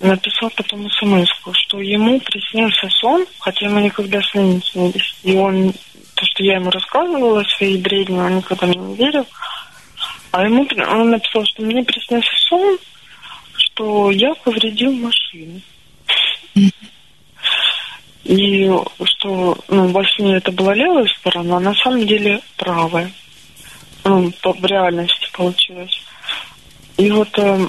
написал 0.00 0.50
потом 0.50 0.88
смс 0.90 1.28
что 1.52 1.80
ему 1.80 2.20
приснился 2.20 2.88
сон, 3.00 3.24
хотя 3.38 3.68
мы 3.68 3.82
никогда 3.82 4.20
с 4.20 4.34
ним 4.34 4.56
не 4.56 4.60
снились. 4.60 5.16
И 5.22 5.34
он, 5.34 5.72
то, 6.14 6.24
что 6.24 6.42
я 6.44 6.56
ему 6.56 6.70
рассказывала 6.70 7.42
свои 7.56 7.78
бредни, 7.78 8.18
он 8.18 8.36
никогда 8.36 8.66
мне 8.66 8.76
не 8.76 8.94
верил. 8.96 9.26
А 10.32 10.44
ему 10.44 10.66
он 10.88 11.10
написал, 11.10 11.44
что 11.46 11.62
мне 11.62 11.82
приснился 11.82 12.30
сон, 12.48 12.78
что 13.76 14.10
я 14.10 14.34
повредил 14.36 14.92
машину. 14.92 15.60
И 18.24 18.68
что 19.04 19.56
ну, 19.68 19.88
во 19.88 20.04
сне 20.04 20.36
это 20.36 20.50
была 20.50 20.74
левая 20.74 21.06
сторона, 21.18 21.58
а 21.58 21.60
на 21.60 21.74
самом 21.74 22.06
деле 22.06 22.40
правая. 22.56 23.12
Ну, 24.04 24.32
по, 24.42 24.52
в 24.52 24.64
реальности 24.64 25.28
получилось. 25.32 26.00
И 26.96 27.10
вот, 27.10 27.28
э, 27.38 27.68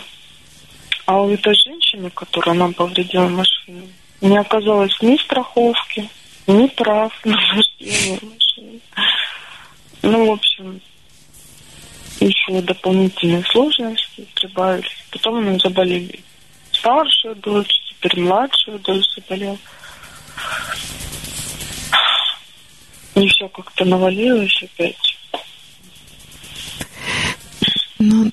а 1.06 1.22
у 1.22 1.30
этой 1.30 1.54
женщины, 1.66 2.10
которая 2.10 2.56
нам 2.56 2.74
повредила 2.74 3.28
машину, 3.28 3.88
не 4.22 4.38
оказалось 4.38 4.96
ни 5.02 5.18
страховки, 5.18 6.10
ни 6.48 6.68
прав 6.68 7.14
на 7.26 7.38
вождение 7.54 8.20
машины. 8.22 8.80
Ну, 10.04 10.28
в 10.28 10.32
общем, 10.32 10.82
еще 12.20 12.62
дополнительные 12.62 13.44
сложности 13.44 14.26
прибавились. 14.36 15.06
Потом 15.12 15.46
нас 15.46 15.62
заболели 15.62 16.20
старшая 16.72 17.36
дочь, 17.36 17.82
теперь 17.90 18.22
младший 18.22 18.80
тоже 18.80 19.02
заболел. 19.16 19.58
И 23.16 23.28
все 23.28 23.48
как-то 23.50 23.86
навалилось 23.86 24.64
опять. 24.64 25.18
Ну, 28.00 28.30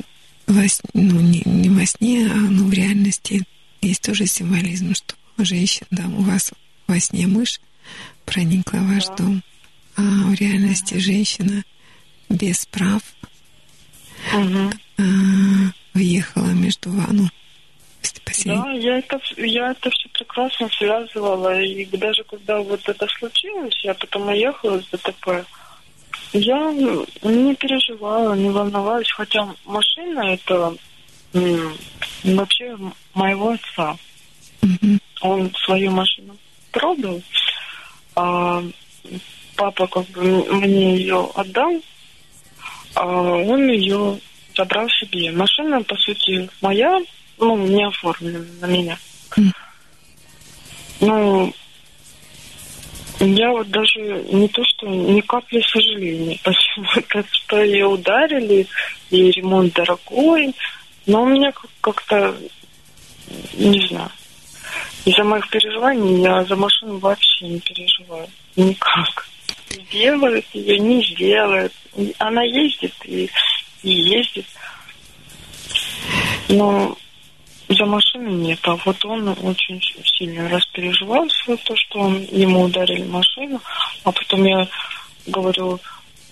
во, 0.47 0.63
ну 0.93 1.21
не, 1.21 1.43
не 1.47 1.71
во 1.71 1.87
сне, 1.87 2.29
а 2.31 2.37
ну, 2.37 2.69
в 2.69 2.73
реальности 2.73 3.43
есть 3.81 4.03
тоже 4.03 4.27
символизм, 4.27 4.95
что 4.95 5.15
женщина, 5.39 5.87
да, 5.91 6.05
у 6.07 6.23
вас 6.23 6.53
во 6.87 7.01
сне 7.01 7.27
мышь 7.27 7.61
проникла 8.27 8.77
в 8.79 8.95
ваш 8.95 9.07
Да. 9.07 9.15
дом, 9.17 9.43
а 9.97 10.03
в 10.03 10.35
реальности 10.35 10.99
женщина 10.99 11.65
без 12.29 12.67
прав 12.67 13.03
А, 14.35 15.03
въехала 15.95 16.51
между 16.53 16.91
ванну. 16.91 17.29
Посередине. 18.25 18.63
Да, 18.63 18.73
я 18.73 18.99
это, 18.99 19.21
я 19.37 19.71
это 19.71 19.91
все 19.91 20.09
прекрасно 20.11 20.69
связывала. 20.71 21.61
И 21.61 21.85
даже 21.97 22.25
когда 22.25 22.61
вот 22.61 22.87
это 22.89 23.07
случилось, 23.19 23.75
я 23.83 23.95
потом 23.95 24.29
уехала 24.29 24.81
с 24.81 24.87
ДТП, 24.87 25.47
я 26.33 26.73
не 26.73 27.55
переживала, 27.55 28.35
не 28.35 28.51
волновалась, 28.51 29.11
хотя 29.13 29.49
машина 29.65 30.35
это 30.35 30.75
вообще 32.25 32.77
моего 33.15 33.51
отца. 33.51 33.97
Мгм. 34.63 35.01
Он 35.21 35.53
свою 35.65 35.91
машину 35.91 36.37
продал, 36.73 37.23
а 38.17 38.63
папа 39.57 39.87
как 39.87 40.07
бы 40.09 40.45
мне 40.55 40.97
ее 40.97 41.31
отдал, 41.35 41.81
а 42.95 43.07
он 43.07 43.69
ее 43.69 44.19
забрал 44.57 44.89
себе. 44.89 45.33
Машина, 45.33 45.83
по 45.83 45.97
сути, 45.97 46.49
моя, 46.61 47.01
ну, 47.39 47.57
не 47.57 47.85
оформлена 47.85 48.45
на 48.61 48.67
меня. 48.67 48.99
Ну, 51.01 51.53
я 53.21 53.51
вот 53.51 53.69
даже 53.71 54.01
не 54.33 54.49
то, 54.49 54.63
что 54.65 54.87
ни 54.87 55.21
капли 55.21 55.63
сожаления, 55.63 56.39
почему-то, 56.43 57.25
что 57.31 57.63
ее 57.63 57.87
ударили, 57.87 58.67
и 59.11 59.31
ремонт 59.31 59.75
дорогой, 59.75 60.55
но 61.07 61.23
у 61.23 61.27
меня 61.29 61.53
как- 61.53 61.71
как-то, 61.81 62.37
не 63.55 63.87
знаю, 63.89 64.11
из-за 65.05 65.25
моих 65.25 65.49
переживаний 65.51 66.23
я 66.23 66.45
за 66.45 66.57
машину 66.57 66.99
вообще 66.99 67.49
не 67.49 67.61
переживаю. 67.61 68.29
Никак. 68.57 69.29
Сделают 69.75 70.47
ее, 70.53 70.79
не 70.79 71.05
сделают. 71.05 71.73
Она 72.19 72.43
ездит 72.43 72.95
и, 73.05 73.31
и 73.83 73.91
ездит. 73.91 74.47
Но 76.49 76.97
за 77.69 77.85
машину 77.87 78.31
нет. 78.31 78.59
А 78.63 78.77
вот 78.85 79.05
он 79.05 79.29
очень 79.29 79.81
сильно 80.05 80.49
распереживался, 80.49 81.57
то, 81.57 81.75
что 81.77 82.01
он, 82.01 82.23
ему 82.31 82.63
ударили 82.63 83.05
машину. 83.05 83.61
А 84.05 84.13
потом 84.13 84.45
я 84.45 84.69
говорю, 85.27 85.81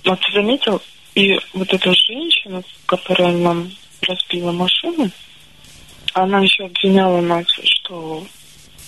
а 0.05 0.17
ты 0.17 0.33
заметил? 0.33 0.81
И 1.15 1.39
вот 1.53 1.73
эта 1.73 1.93
женщина, 1.93 2.63
которая 2.87 3.33
нам 3.33 3.71
разбила 4.03 4.53
машину, 4.53 5.11
она 6.15 6.41
еще 6.41 6.65
обвиняла 6.65 7.21
нас, 7.21 7.47
что 7.65 8.25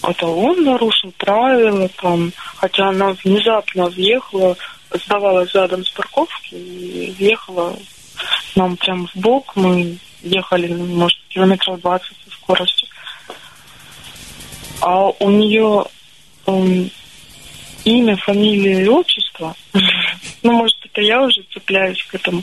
это 0.09 0.27
он 0.27 0.65
нарушил 0.65 1.13
правила, 1.19 1.89
там, 2.01 2.33
хотя 2.57 2.89
она 2.89 3.13
внезапно 3.25 3.87
въехала, 3.87 4.57
сдавала 4.93 5.47
задом 5.47 5.85
с 5.85 5.91
парковки 5.91 6.55
и 6.55 7.15
въехала 7.19 7.77
нам 8.57 8.77
прям 8.77 9.07
в 9.07 9.17
бок. 9.17 9.53
Мы 9.57 9.99
ехали, 10.23 10.73
может, 10.73 11.19
километров 11.29 11.81
20 11.81 12.07
со 12.07 12.31
скоростью. 12.31 12.89
А 14.81 15.09
у 15.09 15.31
нее 15.31 15.85
м, 16.47 16.91
имя, 17.85 18.17
фамилия 18.17 18.85
и 18.85 18.89
отчество, 18.89 19.55
ну, 20.43 20.53
может, 20.53 20.77
это 20.85 21.01
я 21.01 21.23
уже 21.23 21.43
цепляюсь 21.53 22.03
к 22.05 22.15
этому. 22.15 22.43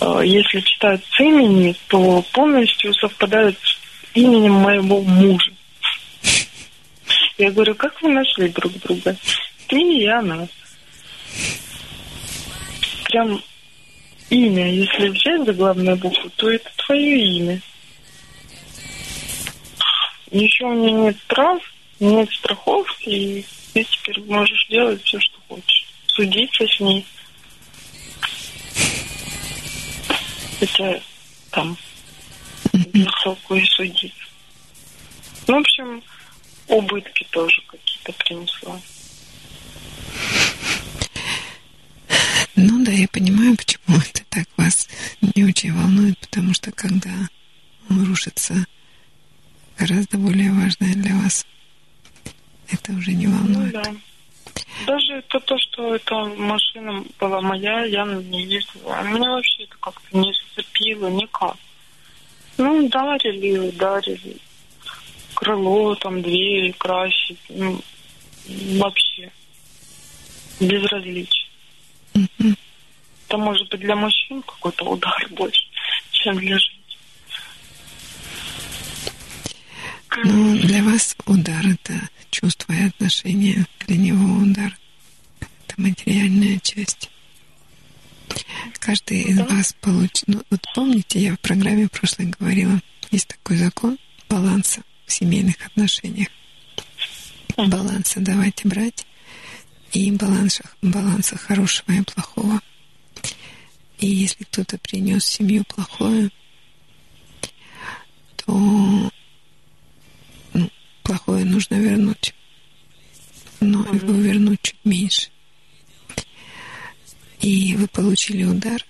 Э, 0.00 0.22
Если 0.24 0.60
читать 0.60 1.00
с 1.10 1.20
имени, 1.20 1.74
то 1.88 2.24
полностью 2.32 2.92
совпадает 2.94 3.56
с 3.62 3.78
именем 4.14 4.54
моего 4.54 5.00
мужа. 5.02 5.52
Я 7.38 7.50
говорю, 7.50 7.74
как 7.74 8.00
вы 8.02 8.10
нашли 8.10 8.48
друг 8.48 8.72
друга? 8.80 9.16
Ты 9.66 9.80
и 9.80 10.06
она. 10.06 10.46
Прям 13.04 13.42
имя, 14.28 14.72
если 14.72 15.08
взять 15.08 15.44
за 15.44 15.52
главную 15.52 15.96
букву, 15.96 16.30
то 16.36 16.50
это 16.50 16.70
твое 16.76 17.18
имя. 17.18 17.60
Еще 20.30 20.64
у 20.64 20.74
меня 20.74 20.92
нет 20.92 21.16
прав, 21.26 21.60
нет 21.98 22.30
страховки, 22.30 23.08
и 23.08 23.46
ты 23.74 23.84
теперь 23.84 24.20
можешь 24.24 24.66
делать 24.68 25.02
все, 25.02 25.18
что 25.18 25.38
хочешь. 25.48 25.86
Судиться 26.06 26.66
с 26.66 26.80
ней. 26.80 27.06
Хотя 30.60 31.00
там 31.50 31.76
и 32.74 33.06
судить. 33.64 34.14
Ну, 35.46 35.56
в 35.56 35.60
общем, 35.60 36.02
убытки 36.70 37.26
тоже 37.30 37.62
какие-то 37.66 38.12
принесла. 38.24 38.80
Ну 42.56 42.84
да, 42.84 42.92
я 42.92 43.08
понимаю, 43.08 43.56
почему 43.56 43.96
это 43.98 44.22
так 44.28 44.46
вас 44.56 44.88
не 45.20 45.44
очень 45.44 45.72
волнует, 45.72 46.18
потому 46.18 46.52
что 46.54 46.70
когда 46.72 47.10
рушится 47.88 48.66
гораздо 49.78 50.18
более 50.18 50.52
важное 50.52 50.94
для 50.94 51.14
вас, 51.16 51.46
это 52.70 52.92
уже 52.92 53.12
не 53.12 53.26
Ну 53.26 53.36
волнует. 53.38 53.72
да. 53.72 53.84
Даже 54.86 55.14
это 55.14 55.40
то, 55.40 55.56
что 55.58 55.94
эта 55.94 56.14
машина 56.36 57.04
была 57.18 57.40
моя, 57.40 57.84
я 57.84 58.04
на 58.04 58.20
ней 58.20 58.46
ездила. 58.46 58.96
А 58.98 59.02
Меня 59.02 59.30
вообще 59.30 59.64
это 59.64 59.76
как-то 59.80 60.16
не 60.16 60.32
зацепило 60.32 61.08
никак. 61.08 61.56
Ну, 62.58 62.84
ударили, 62.86 63.58
ударили. 63.68 64.36
Крыло, 65.40 65.94
там, 65.94 66.20
двери 66.20 66.72
красить. 66.72 67.38
Ну, 67.48 67.80
вообще. 68.76 69.32
Безразличие. 70.60 71.48
Мгм. 72.12 72.56
Это 73.26 73.38
может 73.38 73.70
быть 73.70 73.80
для 73.80 73.96
мужчин 73.96 74.42
какой-то 74.42 74.84
удар 74.84 75.26
больше, 75.30 75.64
чем 76.10 76.36
для 76.36 76.58
женщин. 76.58 76.74
Ну, 80.24 80.58
для 80.58 80.82
вас 80.82 81.16
удар— 81.24 81.64
это 81.72 81.94
чувство 82.30 82.74
и 82.74 82.88
отношения. 82.88 83.66
Для 83.86 83.96
него 83.96 84.42
удар— 84.42 84.76
это 85.40 85.80
материальная 85.80 86.58
часть. 86.58 87.08
Каждый 88.78 89.22
из 89.22 89.38
вас 89.38 89.72
получит... 89.80 90.24
Ну, 90.26 90.42
вот 90.50 90.60
помните, 90.74 91.18
я 91.20 91.34
в 91.34 91.40
программе 91.40 91.88
прошлой 91.88 92.26
говорила, 92.26 92.78
есть 93.10 93.28
такой 93.28 93.56
закон 93.56 93.96
баланса 94.28 94.82
в 95.10 95.12
семейных 95.12 95.56
отношениях. 95.66 96.28
Баланса 97.56 98.20
давайте 98.20 98.68
брать 98.68 99.06
и 99.92 100.10
баланса, 100.12 100.62
баланса 100.82 101.36
хорошего 101.36 101.92
и 101.92 102.02
плохого. 102.02 102.60
И 103.98 104.06
если 104.06 104.44
кто-то 104.44 104.78
принес 104.78 105.24
в 105.24 105.28
семью 105.28 105.64
плохое, 105.64 106.30
то 108.36 108.52
ну, 110.54 110.70
плохое 111.02 111.44
нужно 111.44 111.74
вернуть. 111.74 112.34
Но 113.58 113.80
его 113.92 114.12
вернуть 114.14 114.62
чуть 114.62 114.84
меньше. 114.84 115.30
И 117.40 117.74
вы 117.76 117.88
получили 117.88 118.44
удар, 118.44 118.84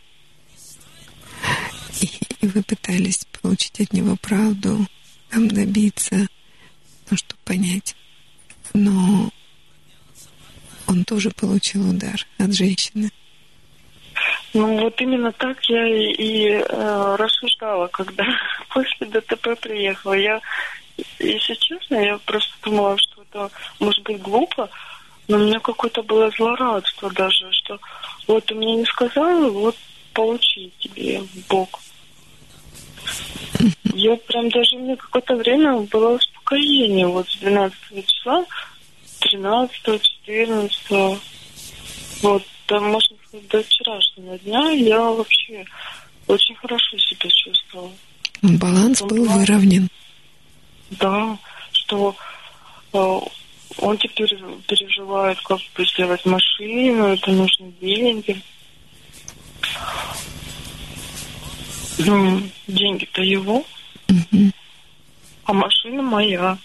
и, 2.00 2.10
и 2.40 2.46
вы 2.46 2.62
пытались 2.62 3.26
получить 3.40 3.80
от 3.80 3.92
него 3.92 4.16
правду, 4.16 4.86
там 5.30 5.48
добиться, 5.48 6.26
ну, 7.10 7.16
чтобы 7.16 7.40
понять. 7.44 7.96
Но 8.74 9.30
он 10.86 11.04
тоже 11.04 11.30
получил 11.30 11.90
удар 11.90 12.26
от 12.38 12.54
женщины. 12.54 13.10
Ну 14.52 14.80
вот 14.80 15.00
именно 15.00 15.32
так 15.32 15.62
я 15.66 15.86
и, 15.86 16.12
и, 16.12 16.48
э, 16.48 17.16
рассуждала, 17.16 17.86
когда 17.88 18.24
после 18.74 19.06
ДТП 19.06 19.58
приехала. 19.60 20.14
Я, 20.14 20.40
если 21.18 21.54
честно, 21.54 21.94
я 21.94 22.18
просто 22.18 22.52
думала, 22.62 22.96
что 22.98 23.22
это 23.22 23.50
может 23.78 24.02
быть 24.02 24.20
глупо, 24.20 24.68
но 25.28 25.36
у 25.36 25.40
меня 25.40 25.60
какое-то 25.60 26.02
было 26.02 26.30
злорадство 26.30 27.10
даже, 27.12 27.50
что 27.52 27.78
вот 28.26 28.44
ты 28.46 28.54
мне 28.54 28.76
не 28.76 28.84
сказала, 28.84 29.48
вот 29.48 29.76
получи 30.12 30.72
тебе 30.80 31.20
в 31.20 31.48
бок. 31.48 31.78
Я 33.94 34.16
прям 34.16 34.48
даже 34.50 34.76
мне 34.76 34.96
какое-то 34.96 35.36
время 35.36 35.78
было 35.80 36.16
успокоение 36.16 37.06
вот 37.06 37.28
с 37.28 37.36
12 37.38 37.76
числа, 38.06 38.44
13, 39.20 40.02
14, 40.24 41.20
вот, 42.22 42.42
да, 42.68 42.80
можно 42.80 43.16
сказать, 43.26 43.48
до 43.48 43.62
вчерашнего 43.62 44.38
дня 44.38 44.70
я 44.70 45.00
вообще 45.00 45.64
очень 46.26 46.54
хорошо 46.56 46.98
себя 46.98 47.28
чувствовала. 47.30 47.92
Баланс 48.42 49.02
был 49.02 49.24
выровнен. 49.24 49.88
Да, 50.90 51.38
что 51.72 52.16
э, 52.92 53.18
он 53.78 53.98
теперь 53.98 54.36
переживает, 54.66 55.40
как 55.42 55.58
бы 55.76 55.86
сделать 55.86 56.24
машину, 56.24 57.08
это 57.08 57.30
нужны 57.30 57.72
деньги. 57.80 58.42
Ну, 62.06 62.42
деньги-то 62.66 63.22
его, 63.22 63.64
Мгм. 64.08 64.52
а 65.44 65.52
машина 65.52 66.02
моя. 66.02 66.58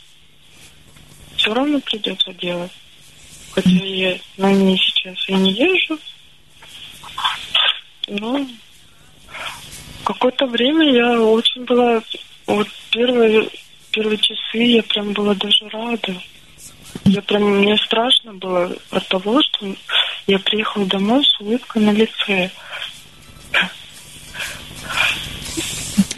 Все 1.36 1.54
равно 1.54 1.80
придется 1.82 2.34
делать. 2.34 2.72
Хотя 3.52 3.70
я 3.70 4.18
на 4.38 4.52
ней 4.52 4.78
сейчас 4.78 5.18
и 5.30 5.34
не 5.34 5.52
езжу. 5.52 6.00
Но 8.08 8.46
какое-то 10.04 10.46
время 10.48 10.92
я 10.92 11.20
очень 11.22 11.66
была... 11.66 12.02
Вот 12.46 12.68
первые, 12.92 13.50
первые 13.92 14.18
часы 14.20 14.58
я 14.58 14.84
прям 14.84 15.14
была 15.14 15.34
даже 15.34 15.68
рада. 15.70 16.16
Я 17.06 17.22
прям, 17.22 17.44
мне 17.60 17.76
страшно 17.78 18.34
было 18.34 18.76
от 18.92 19.08
того, 19.08 19.42
что 19.42 19.76
я 20.28 20.40
приехала 20.40 20.86
домой 20.86 21.24
с 21.26 21.42
улыбкой 21.42 21.82
на 21.82 21.92
лице. 21.92 22.52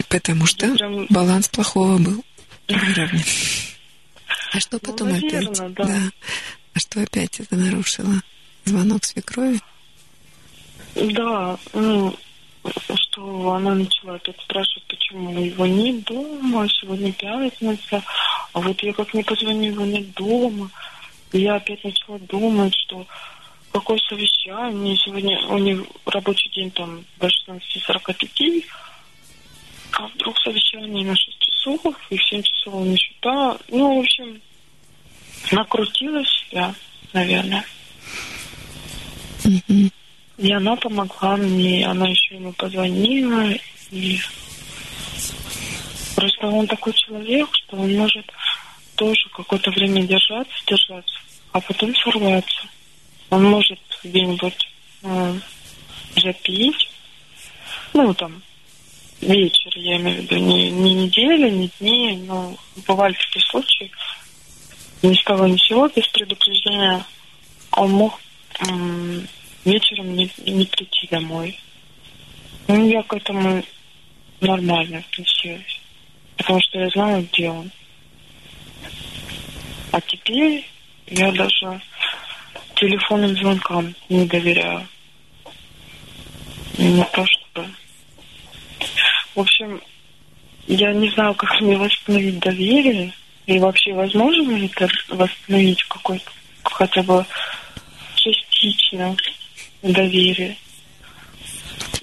Потому 0.08 0.46
что 0.46 0.72
Прям- 0.74 1.06
баланс 1.10 1.48
плохого 1.48 1.98
был 1.98 2.24
выровнен. 2.68 3.22
А 4.52 4.60
что 4.60 4.78
Ну, 4.82 4.90
потом 4.90 5.10
наверно, 5.10 5.50
опять? 5.66 5.74
да. 5.74 6.00
А 6.74 6.78
что 6.78 7.02
опять 7.02 7.40
это 7.40 7.56
нарушило? 7.56 8.14
Звонок 8.64 9.04
свекрови? 9.04 9.60
Да, 10.94 11.58
ну, 11.74 12.16
что 12.94 13.52
она 13.52 13.74
начала 13.74 14.14
опять 14.14 14.40
спрашивать, 14.40 14.84
почему 14.88 15.38
его 15.44 15.66
нет 15.66 16.04
дома, 16.04 16.66
сегодня 16.68 17.12
пятница, 17.12 18.02
а 18.52 18.60
вот 18.60 18.82
я 18.82 18.92
как 18.94 19.12
не 19.14 19.22
позвоню, 19.22 19.72
его 19.72 19.84
нет 19.84 20.12
дома. 20.14 20.70
И 21.32 21.40
я 21.40 21.56
опять 21.56 21.84
начала 21.84 22.18
думать, 22.20 22.74
что 22.74 23.06
какое 23.72 23.98
совещание, 24.08 24.96
сегодня 24.96 25.38
у 25.46 25.58
них 25.58 25.82
рабочий 26.06 26.50
день 26.50 26.70
там 26.70 27.04
до 27.18 27.26
16.45, 27.26 28.64
а 29.92 30.06
вдруг 30.08 30.38
совещание 30.38 31.04
на 31.04 31.16
6 31.16 31.38
часов, 31.38 31.80
и 32.10 32.16
в 32.16 32.24
7 32.24 32.42
часов 32.42 32.74
он 32.74 32.92
еще 32.92 33.12
та. 33.20 33.58
Ну, 33.68 33.96
в 33.96 34.00
общем, 34.00 34.40
накрутила 35.50 36.22
себя, 36.24 36.74
наверное. 37.12 37.64
Мгм. 39.44 39.90
И 40.38 40.52
она 40.52 40.76
помогла 40.76 41.36
мне, 41.36 41.86
она 41.86 42.08
еще 42.08 42.36
ему 42.36 42.52
позвонила, 42.52 43.52
и 43.90 44.20
просто 46.14 46.46
он 46.46 46.66
такой 46.66 46.92
человек, 46.92 47.48
что 47.52 47.76
он 47.76 47.94
может 47.96 48.26
тоже 48.94 49.28
какое-то 49.32 49.70
время 49.70 50.02
держаться, 50.02 50.54
держаться, 50.66 51.18
а 51.52 51.60
потом 51.60 51.94
сорваться. 51.96 52.68
Он 53.30 53.44
может 53.44 53.78
где-нибудь 54.02 54.68
э, 55.02 55.34
запить, 56.16 56.90
ну, 57.92 58.14
там, 58.14 58.42
вечер, 59.20 59.72
я 59.76 59.96
имею 59.96 60.22
в 60.22 60.24
виду, 60.24 60.36
не, 60.36 60.70
не 60.70 60.94
недели, 60.94 61.50
не 61.50 61.70
дни, 61.78 62.22
но 62.26 62.56
бывали 62.86 63.14
такие 63.14 63.44
случаи, 63.50 63.90
ни 65.02 65.14
с 65.14 65.22
того 65.24 65.46
ни 65.46 65.56
с 65.56 65.66
сего, 65.66 65.88
без 65.88 66.06
предупреждения, 66.08 67.04
он 67.72 67.92
мог 67.92 68.20
м, 68.60 69.28
вечером 69.64 70.16
не, 70.16 70.30
не 70.46 70.64
прийти 70.64 71.08
домой. 71.10 71.58
Ну, 72.66 72.88
я 72.88 73.02
к 73.02 73.12
этому 73.14 73.62
нормально 74.40 74.98
относилась, 74.98 75.80
потому 76.36 76.60
что 76.62 76.78
я 76.78 76.88
знала, 76.90 77.20
где 77.20 77.50
он. 77.50 77.70
А 79.92 80.00
теперь 80.00 80.66
я 81.06 81.32
даже 81.32 81.80
телефонным 82.78 83.36
звонкам 83.36 83.94
не 84.08 84.24
доверяю. 84.26 84.86
Не 86.78 87.04
то 87.12 87.24
чтобы... 87.26 87.68
В 89.34 89.40
общем, 89.40 89.80
я 90.66 90.92
не 90.92 91.10
знаю, 91.10 91.34
как 91.34 91.60
мне 91.60 91.76
восстановить 91.76 92.38
доверие. 92.38 93.12
И 93.46 93.58
вообще, 93.58 93.92
возможно 93.94 94.52
ли 94.52 94.70
это 94.72 94.88
восстановить 95.08 95.82
какой-то 95.84 96.30
хотя 96.62 97.02
бы 97.02 97.24
частично 98.14 99.16
доверие? 99.82 100.56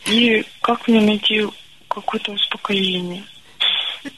И 0.07 0.43
как 0.61 0.87
мне 0.87 1.01
найти 1.01 1.45
какое-то 1.87 2.33
успокоение? 2.33 3.23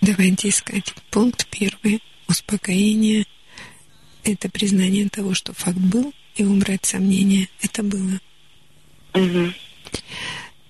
Давайте 0.01 0.49
искать. 0.49 0.93
Пункт 1.11 1.47
первый. 1.49 2.01
Успокоение– 2.27 3.25
это 4.23 4.49
признание 4.49 5.07
того, 5.07 5.34
что 5.34 5.53
факт 5.53 5.77
был, 5.77 6.13
и 6.38 6.43
убрать 6.43 6.85
сомнения. 6.85 7.49
Это 7.61 7.84
было. 7.84 8.19
Мгм. 9.14 9.53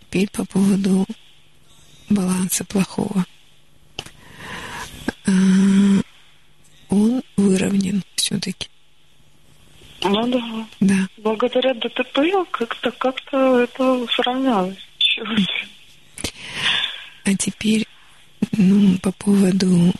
Теперь 0.09 0.29
по 0.31 0.45
поводу 0.45 1.05
баланса 2.09 2.63
плохого. 2.63 3.25
А, 5.25 5.31
Он 6.89 7.21
выровнен 7.35 8.01
все-таки. 8.15 8.69
Ну 10.03 10.27
да. 10.27 10.67
Да. 10.79 11.07
Благодаря 11.17 11.73
ДТП 11.73 12.19
как-то 12.51 12.91
как-то 12.91 13.59
это 13.59 14.05
сравнялось. 14.15 14.77
Чё? 14.99 15.23
А 17.25 17.35
теперь, 17.35 17.85
ну, 18.53 18.97
по 18.99 19.11
поводу 19.11 19.91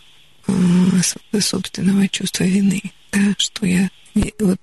э, 0.47 1.41
собственного 1.41 2.07
чувства 2.07 2.45
вины, 2.45 2.81
да, 3.11 3.19
что 3.37 3.65
я 3.65 3.89
вот 4.39 4.59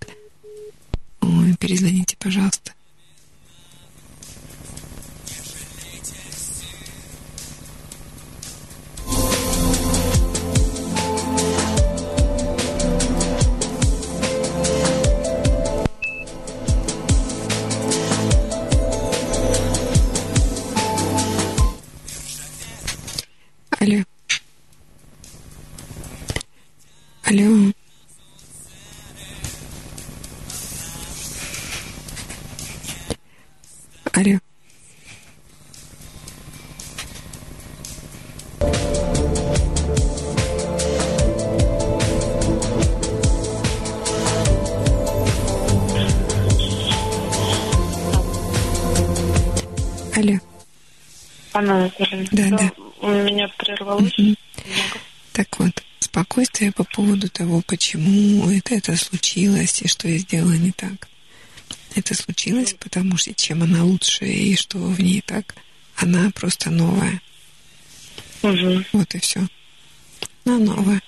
ой, 1.24 1.55
перезвоните, 1.59 2.16
пожалуйста. 2.18 2.72
Алло. 23.80 24.02
Алло. 27.24 27.84
Алло. 34.16 34.38
Алло. 50.16 50.38
Анна 51.52 51.76
Анатольевна, 51.76 52.26
Да, 52.32 52.50
да, 52.50 52.56
да. 52.58 52.72
у 53.00 53.08
меня 53.10 53.48
прервалось 53.58 54.16
немного. 54.16 54.38
Так 55.32 55.58
вот, 55.58 55.82
спокойствие 55.98 56.72
по 56.72 56.84
поводу 56.84 57.28
того, 57.28 57.62
почему 57.66 58.48
это, 58.50 58.74
это 58.74 58.96
случилось 58.96 59.82
и 59.82 59.88
что 59.88 60.08
я 60.08 60.18
сделала 60.18 60.52
не 60.52 60.70
так. 60.70 61.08
Это 61.94 62.14
случилось, 62.14 62.74
потому 62.78 63.16
что 63.16 63.32
чем 63.34 63.62
она 63.62 63.84
лучше 63.84 64.26
и 64.26 64.56
что 64.56 64.78
в 64.78 65.00
ней 65.00 65.22
так, 65.24 65.54
она 65.96 66.30
просто 66.30 66.70
новая. 66.70 67.20
Мгм. 68.42 68.84
Вот 68.92 69.14
и 69.14 69.18
все. 69.20 69.46
Она 70.44 70.58
новая. 70.58 71.02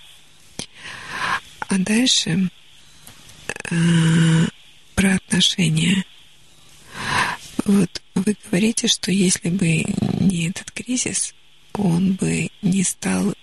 А 1.60 1.78
дальше 1.78 2.48
э, 3.70 4.46
про 4.94 5.14
отношения. 5.16 6.04
Вот 7.64 8.02
вы 8.14 8.36
говорите, 8.44 8.86
что 8.86 9.10
если 9.10 9.50
бы 9.50 9.84
не 10.20 10.48
этот 10.48 10.70
кризис, 10.70 11.34
он 11.72 12.12
бы 12.12 12.48
не 12.62 12.84
стал 12.84 13.34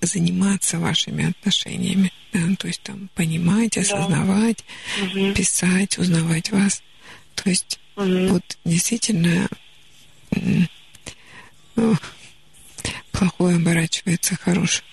заниматься 0.00 0.78
вашими 0.78 1.30
отношениями. 1.30 2.12
да, 2.32 2.40
то 2.58 2.66
есть 2.66 2.82
там 2.82 3.08
понимать, 3.14 3.78
осознавать, 3.78 4.62
Мгм. 5.00 5.32
писать, 5.32 5.96
узнавать 5.98 6.50
вас. 6.50 6.82
То 7.34 7.48
есть 7.48 7.80
Мгм. 7.96 8.28
вот 8.28 8.58
действительно 8.64 9.48
ну, 11.76 11.94
плохое 13.12 13.56
оборачивается 13.56 14.36
хорошим. 14.36 14.84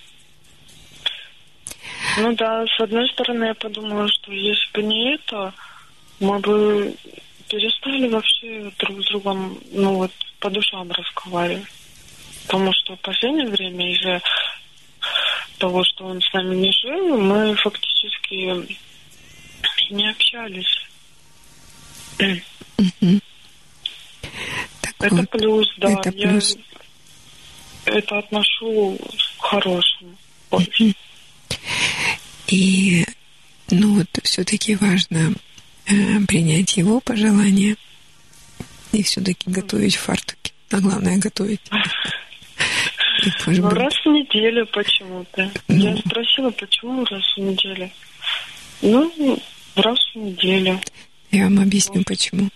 Ну 2.18 2.34
да, 2.36 2.66
с 2.66 2.80
одной 2.80 3.08
стороны, 3.10 3.46
я 3.46 3.54
подумала, 3.56 4.08
что 4.08 4.32
если 4.32 4.72
бы 4.74 4.84
не 4.84 5.16
это, 5.16 5.54
мы 6.20 6.40
бы 6.40 6.96
перестали 7.50 8.08
вообще 8.08 8.72
друг 8.80 9.04
с 9.04 9.08
другом, 9.10 9.58
ну 9.72 9.96
вот, 9.96 10.12
по 10.40 10.50
душам 10.50 10.90
разговаривать. 10.92 11.66
Потому 12.46 12.72
что 12.74 12.96
в 12.96 13.00
последнее 13.00 13.48
время 13.48 13.92
из-за 13.94 14.22
того, 15.58 15.84
что 15.84 16.06
он 16.06 16.22
с 16.22 16.34
нами 16.34 16.56
не 16.56 16.72
жил, 16.72 17.18
мы 17.18 17.56
фактически 17.56 18.78
не 19.92 20.10
общались. 20.10 20.88
Так 24.82 24.96
Это 25.00 25.16
вот, 25.16 25.30
плюс, 25.30 25.68
да. 25.78 25.92
это 25.92 26.10
Я 26.16 26.30
плюс. 26.30 26.58
это 27.86 28.20
отношу 28.20 28.98
к 29.38 29.42
хорошему. 29.42 30.18
И, 32.48 33.06
ну 33.72 33.96
вот, 33.96 34.08
все-таки 34.24 34.76
важно 34.76 35.34
э, 35.86 36.20
принять 36.28 36.78
его 36.78 37.00
пожелания 37.00 37.76
и 38.92 39.02
все-таки 39.04 39.50
готовить 39.50 39.96
фартуки. 39.96 40.54
А 40.72 40.80
главное 40.80 41.18
готовить. 41.18 41.62
Может 43.45 43.64
Ну, 43.64 43.70
быть, 43.70 43.80
раз 43.80 43.94
в 43.94 44.06
неделю 44.08 44.68
почему-то. 44.68 45.52
Ну. 45.68 45.76
Я 45.76 45.98
спросила, 45.98 46.50
почему 46.52 47.06
раз 47.06 47.24
в 47.36 47.40
неделю. 47.40 47.90
Ну, 48.82 49.40
раз 49.76 50.00
в 50.14 50.18
неделю. 50.18 50.80
Я 51.32 51.45
вам 51.45 51.60
объясню, 51.60 52.04
почему. 52.04 52.50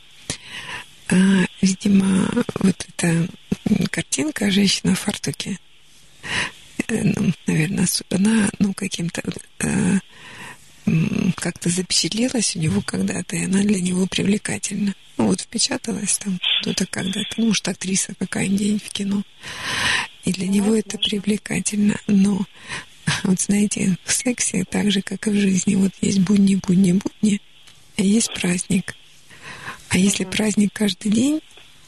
А, 1.10 1.16
видимо, 1.62 2.30
вот 2.60 2.86
эта 2.90 3.28
картинка 3.92 4.52
«Женщина 4.52 4.94
в 4.94 5.00
фартуке», 5.00 5.58
э, 6.88 7.04
ну, 7.04 7.32
наверное, 7.46 7.88
она, 8.10 8.50
ну, 8.60 8.74
каким-то 8.74 9.22
э, 9.60 10.00
как-то 11.36 11.70
запечатлелась 11.70 12.56
у 12.56 12.60
него 12.60 12.82
когда-то, 12.82 13.36
и 13.36 13.46
она 13.46 13.62
для 13.62 13.80
него 13.80 14.06
привлекательна. 14.08 14.94
Ну, 15.18 15.28
вот 15.28 15.42
впечаталась 15.42 16.18
там 16.20 16.40
кто-то 16.62 16.86
когда-то, 16.86 17.34
ну, 17.38 17.48
может, 17.48 17.68
актриса 17.68 18.14
какая-нибудь 18.20 18.84
в 18.84 18.90
кино. 18.90 19.24
И 20.28 20.34
для 20.34 20.48
него 20.48 20.76
это 20.76 20.98
привлекательно. 20.98 21.96
Но, 22.06 22.46
вот 23.24 23.40
знаете, 23.40 23.98
в 24.04 24.12
сексе 24.12 24.66
так 24.70 24.92
же, 24.92 25.02
как 25.02 25.26
и 25.28 25.30
в 25.30 25.36
жизни, 25.36 25.76
вот 25.76 25.94
есть 26.02 26.20
будни, 26.20 26.56
будни, 26.56 26.92
будни, 26.92 27.42
а 27.96 28.02
есть 28.02 28.34
праздник. 28.34 28.94
А 29.88 29.98
если 29.98 30.26
праздник 30.26 30.72
каждый 30.74 31.14
день, 31.14 31.40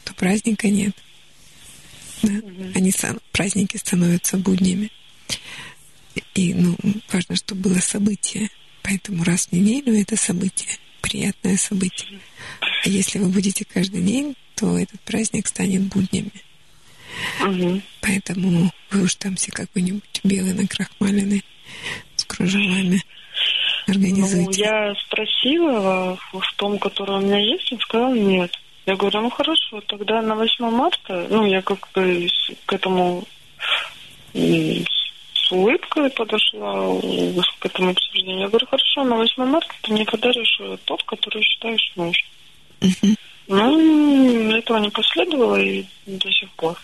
то 0.04 0.14
праздника 0.14 0.70
нет. 0.70 0.96
Да? 2.22 2.32
Они 2.74 2.94
праздники 3.30 3.76
становятся 3.76 4.38
буднями. 4.38 4.90
И 6.34 6.54
ну, 6.54 6.78
важно, 7.12 7.36
чтобы 7.36 7.68
было 7.68 7.80
событие. 7.80 8.48
Поэтому 8.82 9.22
раз 9.22 9.48
в 9.48 9.52
неделю 9.52 10.00
это 10.00 10.16
событие, 10.16 10.78
приятное 11.02 11.58
событие. 11.58 12.20
А 12.60 12.88
если 12.88 13.18
вы 13.18 13.28
будете 13.28 13.66
каждый 13.66 14.02
день, 14.02 14.34
то 14.54 14.78
этот 14.78 15.00
праздник 15.02 15.46
станет 15.46 15.82
буднями. 15.82 16.32
Мгм. 17.40 17.82
Поэтому 18.00 18.70
вы 18.90 19.02
уж 19.02 19.14
там 19.16 19.36
все 19.36 19.50
какой-нибудь 19.52 20.20
белый 20.24 20.54
накрахмаленный 20.54 21.44
с 22.16 22.24
кружевами 22.24 23.02
Ну, 23.86 23.94
организуйте. 23.94 24.62
я 24.62 24.94
спросила 25.06 26.18
в 26.32 26.54
том, 26.56 26.78
который 26.78 27.16
у 27.16 27.20
меня 27.20 27.38
есть, 27.38 27.72
он 27.72 27.80
сказал 27.80 28.14
нет. 28.14 28.52
Я 28.86 28.96
говорю, 28.96 29.20
ну 29.20 29.30
хорошо, 29.30 29.80
тогда 29.86 30.22
на 30.22 30.34
8 30.34 30.70
марта, 30.70 31.26
ну, 31.30 31.44
я 31.44 31.62
как 31.62 31.88
бы 31.94 32.28
к 32.66 32.72
этому 32.72 33.24
с 34.32 35.52
улыбкой 35.52 36.10
подошла 36.10 37.00
к 37.58 37.66
этому 37.66 37.90
обсуждению. 37.90 38.40
Я 38.40 38.48
говорю, 38.48 38.66
хорошо, 38.66 39.04
на 39.04 39.16
8 39.16 39.44
марта 39.44 39.74
ты 39.82 39.92
мне 39.92 40.04
подаришь 40.04 40.60
э, 40.60 40.76
тот, 40.84 41.02
который 41.04 41.42
считаешь 41.42 41.92
нужным. 41.96 42.30
Мгм. 42.80 43.16
Ну, 43.48 44.56
этого 44.56 44.78
не 44.78 44.90
последовало 44.90 45.56
и 45.56 45.84
до 46.06 46.30
сих 46.30 46.48
пор. 46.52 46.78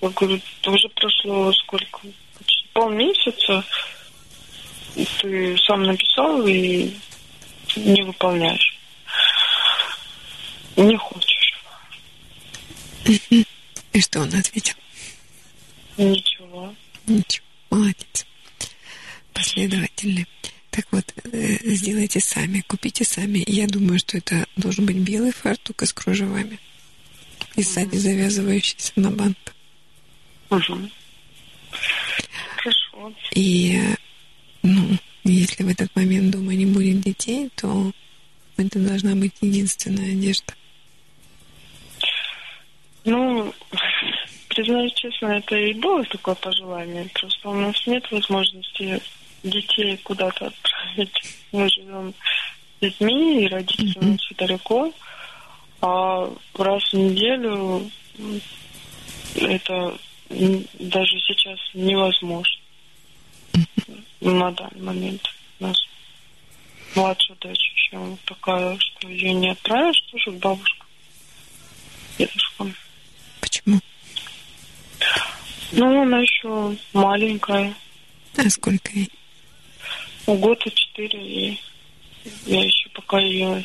Я 0.00 0.08
говорю, 0.08 0.40
уже 0.66 0.88
прошло 0.90 1.52
сколько? 1.52 2.00
Почти 2.38 2.66
полмесяца. 2.72 3.64
И 4.96 5.06
Ты 5.20 5.56
сам 5.66 5.82
написал 5.84 6.46
и 6.46 6.94
не 7.76 8.02
выполняешь. 8.02 8.78
Не 10.76 10.96
хочешь. 10.96 11.54
И 13.92 14.00
что 14.00 14.20
он 14.20 14.34
ответил? 14.34 14.74
Ничего. 15.96 16.74
Ничего, 17.06 17.46
молодец. 17.70 18.26
Последовательный. 19.32 20.26
Так 20.70 20.86
вот, 20.92 21.04
э, 21.32 21.58
сделайте 21.64 22.20
сами, 22.20 22.62
купите 22.66 23.04
сами. 23.04 23.42
Я 23.46 23.66
думаю, 23.66 23.98
что 23.98 24.16
это 24.16 24.46
должен 24.56 24.86
быть 24.86 24.96
белый 24.96 25.32
фартук 25.32 25.82
с 25.82 25.92
кружевами. 25.92 26.58
И 27.56 27.62
сзади 27.62 27.96
завязывающийся 27.96 28.92
на 28.96 29.10
бант. 29.10 29.54
Угу. 30.50 30.90
Хорошо. 32.56 33.12
И, 33.34 33.78
ну, 34.62 34.96
если 35.24 35.64
в 35.64 35.68
этот 35.68 35.94
момент 35.94 36.30
дома 36.30 36.54
не 36.54 36.66
будет 36.66 37.00
детей, 37.00 37.50
то 37.56 37.92
это 38.56 38.78
должна 38.78 39.14
быть 39.14 39.34
единственная 39.40 40.12
одежда. 40.12 40.54
Ну, 43.04 43.52
признаюсь 44.48 44.92
честно, 44.94 45.26
это 45.38 45.56
и 45.56 45.72
было 45.74 46.04
такое 46.04 46.34
пожелание. 46.34 47.08
Просто 47.14 47.48
у 47.48 47.54
нас 47.54 47.86
нет 47.86 48.10
возможности 48.10 49.00
детей 49.42 49.98
куда-то 50.02 50.46
отправить. 50.46 51.22
Мы 51.52 51.68
живем 51.70 52.12
с 52.12 52.80
детьми, 52.82 53.44
и 53.44 53.48
родители 53.48 53.98
у 53.98 54.04
нас 54.04 54.20
далеко. 54.36 54.92
А 55.82 56.30
раз 56.54 56.82
в 56.92 56.96
неделю 56.96 57.90
это 59.34 59.98
даже 60.78 61.18
сейчас 61.26 61.58
невозможно 61.74 62.60
на 64.20 64.50
данный 64.52 64.82
момент. 64.82 65.22
У 65.58 65.64
нас 65.64 65.76
младшая 66.94 67.36
дочь 67.40 67.72
еще 67.72 68.16
такая, 68.26 68.78
что 68.78 69.08
ее 69.08 69.32
не 69.32 69.50
отправишь 69.50 70.00
тоже 70.12 70.32
к 70.32 70.40
бабушкам, 70.40 70.86
дедушкам. 72.18 72.74
Почему? 73.40 73.80
Ну, 75.72 76.02
она 76.02 76.20
еще 76.20 76.76
маленькая. 76.92 77.74
А 78.36 78.50
сколько 78.50 78.92
ей? 78.92 79.08
Ну, 80.26 80.36
год 80.36 80.64
и 80.66 80.74
четыре, 80.74 81.20
и 81.20 81.60
я 82.44 82.62
еще 82.62 82.88
пока 82.90 83.18
ее 83.18 83.64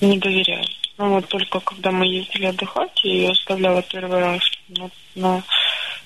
не 0.00 0.18
доверяю. 0.18 0.64
Ну, 0.96 1.08
вот 1.14 1.28
только 1.28 1.58
когда 1.60 1.90
мы 1.90 2.06
ездили 2.06 2.46
отдыхать, 2.46 3.00
я 3.02 3.12
ее 3.12 3.30
оставляла 3.30 3.82
первый 3.82 4.20
раз 4.20 4.42
на, 4.68 4.90
на 5.16 5.42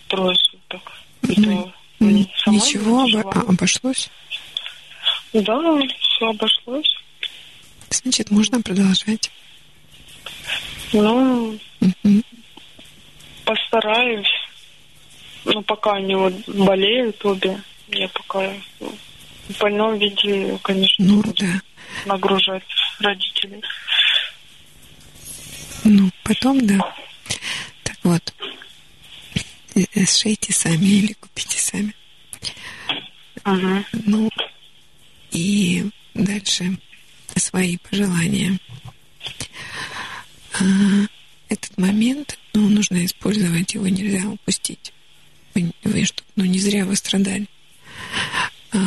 трое 0.08 0.34
суток. 0.36 0.92
И 1.28 1.34
то 1.42 1.72
М, 2.00 2.28
сама 2.44 2.56
Ничего, 2.56 3.08
шла. 3.08 3.22
а, 3.32 3.40
обошлось. 3.40 4.08
Да, 5.32 5.58
все 5.98 6.28
обошлось. 6.28 6.94
Значит, 7.90 8.30
можно 8.30 8.62
продолжать. 8.62 9.30
Ну, 10.92 11.58
Мгм. 11.80 12.22
постараюсь. 13.44 14.28
Ну, 15.44 15.60
пока 15.62 15.94
они 15.94 16.14
вот 16.14 16.34
болеют 16.46 17.24
обе, 17.24 17.60
я 17.88 18.08
пока 18.08 18.52
ну, 18.80 18.94
в 19.48 19.58
больном 19.58 19.98
виде, 19.98 20.56
конечно, 20.62 21.04
Ну, 21.04 21.22
да. 21.36 21.60
нагружать 22.04 22.62
родителей. 23.00 23.60
Ну, 25.90 26.10
потом, 26.22 26.66
да. 26.66 26.78
Так 27.82 27.96
вот, 28.02 28.34
э, 29.74 29.84
э, 29.94 30.04
сшейте 30.04 30.52
сами 30.52 30.84
или 30.84 31.14
купите 31.14 31.58
сами. 31.58 31.94
Ага. 33.42 33.84
Ну, 33.92 34.28
и 35.30 35.86
дальше 36.12 36.76
свои 37.36 37.78
пожелания. 37.78 38.58
А, 40.60 40.64
этот 41.48 41.78
момент, 41.78 42.38
ну, 42.52 42.68
нужно 42.68 43.06
использовать, 43.06 43.72
его 43.72 43.88
нельзя 43.88 44.28
упустить. 44.28 44.92
Вы, 45.54 45.72
вы 45.84 46.04
что, 46.04 46.22
ну, 46.36 46.44
не 46.44 46.58
зря 46.58 46.84
вы 46.84 46.96
страдали. 46.96 47.46
А, 48.72 48.78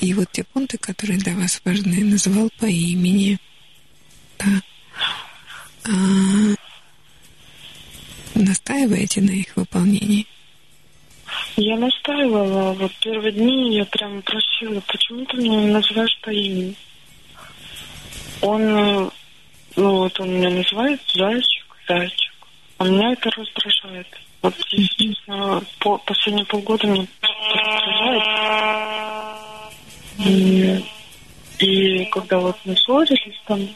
и 0.00 0.14
вот 0.14 0.32
те 0.32 0.42
пункты, 0.42 0.78
которые 0.78 1.20
для 1.20 1.36
вас 1.36 1.60
важны, 1.64 2.02
называл 2.04 2.50
по 2.58 2.66
имени. 2.66 3.38
Да. 4.40 4.62
А, 5.84 5.90
настаиваете 8.34 9.20
на 9.20 9.30
их 9.30 9.56
выполнении? 9.56 10.26
Я 11.56 11.76
настаивала. 11.76 12.72
Вот 12.72 12.92
первые 13.00 13.32
дни 13.32 13.76
я 13.76 13.84
прям 13.86 14.22
просила, 14.22 14.80
почему 14.80 15.24
ты 15.26 15.36
меня 15.38 15.56
не 15.60 15.72
называешь 15.72 16.18
по 16.22 16.30
имени? 16.30 16.74
Он, 18.40 19.10
ну 19.76 19.96
вот 19.96 20.20
он 20.20 20.34
меня 20.34 20.50
называет 20.50 21.00
зайчик, 21.14 21.76
зайчик. 21.88 22.32
А 22.78 22.84
меня 22.84 23.12
это 23.12 23.30
раздражает. 23.30 24.06
Вот, 24.40 24.54
если 24.70 25.14
честно, 25.14 25.62
по, 25.78 25.98
последние 25.98 26.46
полгода 26.46 26.86
мне 26.86 27.06
раздражает. 27.22 28.22
И, 30.18 30.84
и 31.58 32.04
когда 32.06 32.38
вот 32.38 32.56
мы 32.64 32.76
ссорились 32.76 33.40
там, 33.46 33.68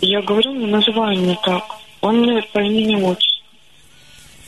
я 0.00 0.22
говорю, 0.22 0.52
не 0.52 0.66
называй 0.66 1.16
меня 1.16 1.36
так. 1.42 1.64
Он 2.00 2.20
мне 2.20 2.42
по 2.52 2.60
имени 2.60 3.02
отчеству. 3.02 3.38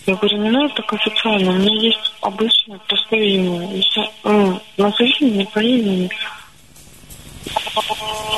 Я 0.06 0.14
говорю, 0.16 0.38
не 0.38 0.50
надо 0.50 0.74
так 0.74 0.92
официально, 0.92 1.50
у 1.50 1.54
меня 1.54 1.74
есть 1.82 2.12
обычное 2.20 2.78
простое 2.88 3.20
имя. 3.20 3.76
И 3.76 3.80
все, 3.80 4.10
ну, 4.24 4.60
назови 4.76 5.14
меня 5.20 5.46
по 5.46 5.60
имени. 5.60 6.10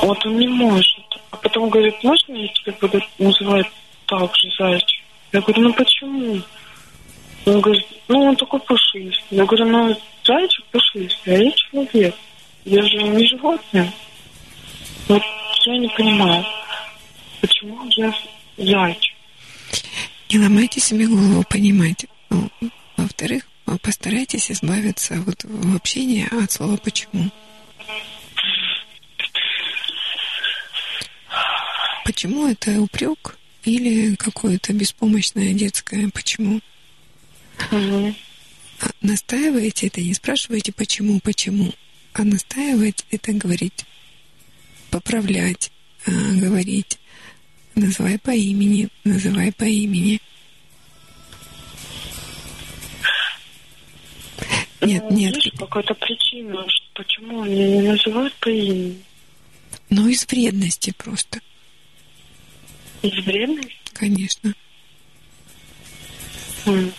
Вот 0.02 0.26
он 0.26 0.39
не 0.39 0.48
может. 0.48 1.05
А 1.30 1.36
потом 1.36 1.70
говорит, 1.70 2.02
можно 2.02 2.34
я 2.34 2.48
тебя 2.48 2.74
буду 2.80 3.01
называть 3.18 3.66
так 4.06 4.34
же, 4.36 4.48
зайчик? 4.59 5.02
Я 5.32 5.40
говорю, 5.40 5.62
ну 5.62 5.72
почему? 5.72 6.40
Он 7.47 7.60
говорит, 7.60 7.86
ну 8.09 8.22
он 8.22 8.36
такой 8.36 8.60
пушистый. 8.60 9.22
Я 9.30 9.44
говорю, 9.44 9.66
ну 9.66 9.97
зайчик 10.24 10.64
пушистый, 10.66 11.34
а 11.34 11.39
я 11.39 11.51
человек. 11.52 12.14
Я 12.64 12.82
же 12.82 13.02
не 13.02 13.26
животное. 13.26 13.93
Вот 15.09 15.22
я 15.64 15.78
не 15.78 15.89
понимаю, 15.89 16.44
почему 17.43 17.90
я 17.97 18.14
зайчик. 18.56 19.14
Не 20.31 20.39
ломайте 20.39 20.81
себе 20.81 21.06
голову, 21.06 21.44
понимаете. 21.48 22.09
Ну, 22.31 22.51
Во-вторых, 22.97 23.47
постарайтесь 23.82 24.51
избавиться 24.51 25.20
вот 25.27 25.44
в 25.44 25.77
общении 25.77 26.27
от 26.43 26.51
слова 26.51 26.77
«почему». 26.78 27.31
Почему 32.05 32.48
это 32.48 32.81
упрек 32.81 33.39
или 33.64 34.16
какое-то 34.16 34.73
беспомощное 34.73 35.52
детское 35.55 36.09
почему? 36.10 36.60
А 37.70 38.12
Настаиваете 39.01 39.86
это, 39.86 40.01
не 40.01 40.14
спрашиваете 40.14 40.73
почему, 40.73 41.20
почему, 41.20 41.73
а 42.12 42.24
настаивать 42.24 43.06
это 43.10 43.32
говорить, 43.32 43.85
поправлять, 44.90 45.70
а, 46.06 46.10
говорить, 46.10 46.98
называй 47.74 48.19
по 48.19 48.31
имени, 48.31 48.89
называй 49.05 49.53
по 49.53 49.65
имени. 49.65 50.20
Нет, 54.81 55.05
Ну, 55.09 55.16
нет, 55.16 55.36
Есть 55.36 55.57
какая-то 55.59 55.94
причина, 55.94 56.66
почему 56.94 57.43
они 57.43 57.55
не 57.55 57.89
называют 57.89 58.35
по 58.35 58.49
имени? 58.49 58.99
но 59.90 60.09
из 60.09 60.27
вредности 60.27 60.93
просто, 60.97 61.40
Из 63.03 63.24
вредности? 63.24 63.77
конечно. 63.93 64.55
М. 66.66 66.93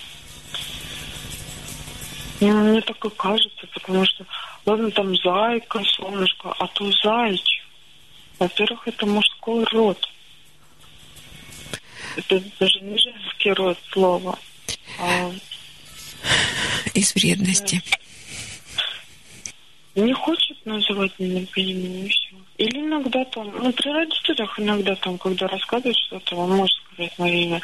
Ну, 2.39 2.63
мне 2.71 2.81
так 2.81 3.03
и 3.05 3.09
кажется, 3.09 3.67
потому 3.73 4.05
что, 4.05 4.25
ладно, 4.65 4.91
там 4.91 5.15
зайка, 5.17 5.81
солнышко, 5.95 6.53
а 6.59 6.67
то 6.67 6.89
зайчик. 7.03 7.63
Во-первых, 8.39 8.87
это 8.87 9.05
мужской 9.05 9.63
род. 9.71 10.09
Это 12.15 12.43
даже 12.59 12.79
не 12.81 12.97
женский 12.97 13.51
род 13.53 13.77
слова. 13.91 14.37
А 14.99 15.31
Из 16.93 17.13
вредности. 17.15 17.81
не 19.95 20.13
хочет 20.13 20.65
называть 20.65 21.11
меня 21.19 21.45
по 21.53 21.59
имени 21.59 22.05
и 22.05 22.09
все. 22.09 22.35
Или 22.57 22.79
иногда 22.79 23.25
там, 23.25 23.51
ну, 23.57 23.71
при 23.73 23.89
родителях 23.89 24.59
иногда 24.59 24.95
там, 24.95 25.17
когда 25.17 25.47
рассказывает 25.47 25.97
что-то, 25.97 26.35
он 26.35 26.51
может 26.51 26.75
сказать 26.93 27.17
мое 27.17 27.33
имя. 27.33 27.61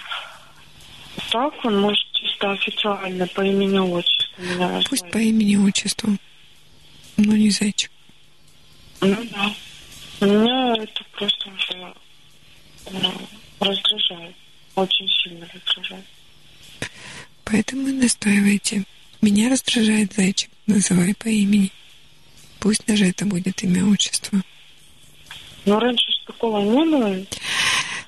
Так 1.32 1.54
он 1.66 1.82
может 1.82 2.06
чисто 2.14 2.52
официально 2.52 3.28
по 3.28 3.42
имени 3.42 3.78
отчеству 3.78 4.42
меня 4.42 4.82
Пусть 4.90 5.04
назвать. 5.04 5.12
по 5.12 5.18
имени 5.18 5.56
отчеству, 5.58 6.18
но 7.18 7.36
не 7.36 7.50
зайчик. 7.50 7.92
Ну 9.02 9.16
да. 9.32 10.26
Меня 10.26 10.76
это 10.84 11.04
просто 11.14 11.50
уже 11.50 11.94
ну, 12.92 13.14
раздражает. 13.60 14.36
Очень 14.82 15.08
сильно 15.10 15.48
раздражает. 15.54 16.06
Поэтому 17.44 17.88
настаивайте. 17.88 18.84
Меня 19.22 19.50
раздражает 19.50 20.14
зайчик, 20.14 20.50
называй 20.68 21.14
по 21.16 21.28
имени. 21.28 21.72
Пусть 22.60 22.86
даже 22.86 23.06
это 23.06 23.26
будет 23.26 23.62
имя 23.64 23.86
отчества. 23.86 24.42
Но 25.66 25.80
раньше 25.80 26.12
ж 26.12 26.16
такого 26.28 26.62
не 26.62 26.86
было. 26.92 27.26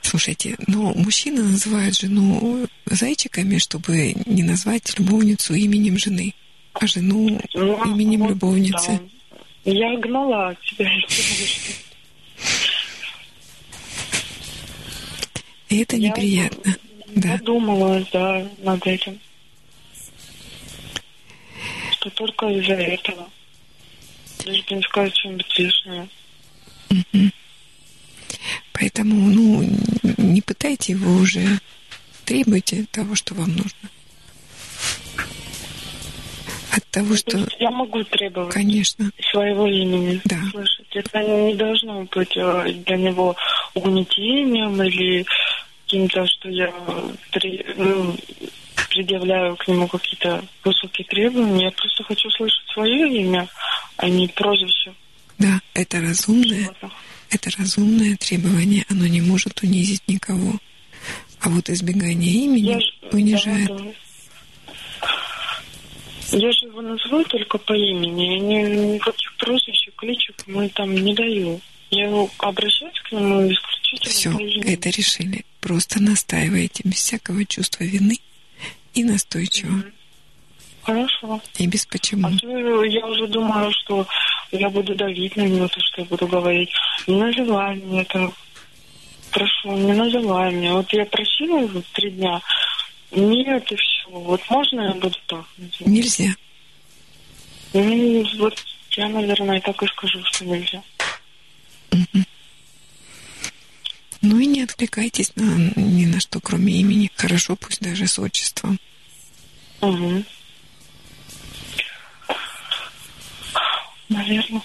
Слушайте, 0.02 0.56
но 0.68 0.94
мужчины 0.94 1.44
называют 1.44 1.98
жену 1.98 2.68
зайчиками, 2.86 3.58
чтобы 3.58 4.14
не 4.26 4.44
назвать 4.44 4.98
любовницу 5.00 5.54
именем 5.54 5.98
жены, 5.98 6.34
а 6.74 6.86
жену 6.88 7.40
Ну, 7.54 7.86
именем 7.94 8.22
вот 8.22 8.30
любовницы. 8.32 9.00
да. 9.66 9.72
Я 9.72 9.98
гнала 10.00 10.56
тебя 10.66 10.90
И 15.72 15.78
это 15.78 15.96
Я- 15.96 16.10
неприятно. 16.10 16.76
Да. 17.16 17.38
Подумала, 17.38 18.06
да, 18.12 18.46
над 18.60 18.86
этим. 18.86 19.20
Что 21.94 22.10
только 22.10 22.48
из-за 22.48 22.74
этого. 22.74 23.30
Лишь 24.46 24.66
бы 24.66 24.76
не 24.76 24.82
сказать 24.84 25.16
что-нибудь 25.18 25.58
лишнее. 25.58 26.10
Поэтому, 28.74 29.16
ну, 29.30 29.64
не 30.18 30.42
пытайте 30.42 30.92
его 30.94 31.10
уже. 31.14 31.60
Требуйте 32.26 32.86
того, 32.92 33.16
что 33.16 33.34
вам 33.34 33.52
нужно. 33.56 33.90
От 36.74 36.86
того, 36.90 37.10
То 37.10 37.18
что, 37.18 37.38
есть 37.38 37.56
я 37.60 37.70
могу 37.70 38.02
требовать 38.06 38.54
конечно, 38.54 39.12
своего 39.32 39.68
имени. 39.68 40.22
Да. 40.26 40.38
Слышать. 40.52 40.88
Это 40.94 41.22
не 41.24 41.54
должно 41.56 42.04
быть 42.04 42.32
э, 42.38 42.74
для 42.86 42.98
него 42.98 43.36
угнетением 43.74 44.82
или 44.82 45.26
каким-то, 45.86 46.26
что 46.28 46.50
я 46.50 46.74
при- 47.32 47.66
ну, 47.76 48.16
предъявляю 48.90 49.56
к 49.58 49.68
нему 49.68 49.88
какие-то 49.88 50.44
высокие 50.64 51.06
требования. 51.08 51.66
Я 51.66 51.72
просто 51.72 52.04
хочу 52.04 52.30
слышать 52.30 52.64
свое 52.74 53.08
имя, 53.22 53.48
а 53.98 54.08
не 54.08 54.28
прозвище. 54.30 54.94
да, 55.40 55.60
это 55.74 56.00
разумное, 56.00 56.70
это 57.30 57.50
разумное 57.58 58.16
требование, 58.18 58.86
оно 58.90 59.08
не 59.08 59.22
может 59.22 59.62
унизить 59.64 60.04
никого. 60.08 60.54
А 61.42 61.50
вот 61.50 61.70
избегание 61.70 62.32
имени 62.32 62.80
Я 62.80 63.10
унижает. 63.12 63.68
да, 63.68 63.76
да. 63.76 63.84
Я 66.32 66.52
же 66.52 66.66
его 66.68 66.82
называю 66.82 67.26
только 67.26 67.58
по 67.58 67.74
имени. 67.74 68.24
Я 68.34 68.40
ни- 68.40 68.94
никаких 68.96 69.36
прозвищ, 69.38 69.90
кличек 69.98 70.36
мы 70.48 70.70
там 70.70 70.94
не 70.96 71.14
даю. 71.14 71.60
Я 71.90 72.06
его 72.06 72.30
обращаюсь 72.38 73.00
к 73.02 73.12
нему 73.12 73.52
исключительно 73.52 74.10
Все, 74.12 74.32
по 74.34 74.42
имени. 74.42 74.74
это 74.74 74.90
решили. 74.90 75.46
Просто 75.60 76.02
настаиваете 76.02 76.82
без 76.86 76.96
всякого 76.98 77.46
чувства 77.46 77.84
вины 77.84 78.18
и 78.94 79.04
настойчиво. 79.04 79.84
Хорошо. 80.84 81.42
И 81.58 81.68
без 81.68 81.86
почему. 81.86 82.28
А 82.28 82.38
то 82.40 82.84
я 82.86 83.06
уже 83.06 83.28
думаю, 83.28 83.72
что 83.72 84.08
я 84.52 84.70
буду 84.70 84.96
давить 84.96 85.36
на 85.36 85.44
него, 85.44 85.68
то, 85.68 85.80
что 85.80 86.02
я 86.02 86.06
буду 86.08 86.28
говорить. 86.28 86.72
Не 87.08 87.18
называй 87.22 87.76
меня 87.76 88.04
так. 88.06 88.32
Прошу, 89.32 89.78
не 89.78 89.94
называй 89.94 90.54
меня. 90.54 90.74
Вот 90.74 90.92
я 90.94 91.06
просила 91.06 91.68
три 91.94 92.10
дня. 92.12 92.42
Нет, 93.12 93.72
и 93.72 93.76
все. 93.76 94.10
Вот 94.10 94.42
можно 94.50 94.82
я 94.82 94.94
буду 94.94 95.18
называть? 95.58 95.88
Нельзя. 95.88 96.36
Ну, 97.74 98.26
вот 98.40 98.64
я, 98.92 99.08
наверное, 99.10 99.62
так 99.62 99.82
и 99.84 99.88
скажу, 99.88 100.20
что 100.26 100.46
нельзя. 100.46 100.82
Ну 104.22 104.40
и 104.40 104.46
не 104.46 104.62
отвлекайтесь 104.62 105.36
на, 105.36 105.72
ни 105.76 106.06
на 106.06 106.20
что, 106.20 106.40
кроме 106.40 106.74
имени. 106.74 107.12
Хорошо, 107.16 107.56
пусть 107.56 107.82
даже 107.82 108.08
с 108.08 108.20
отчеством. 108.20 108.80
Угу. 109.82 110.24
Наверное. 114.10 114.62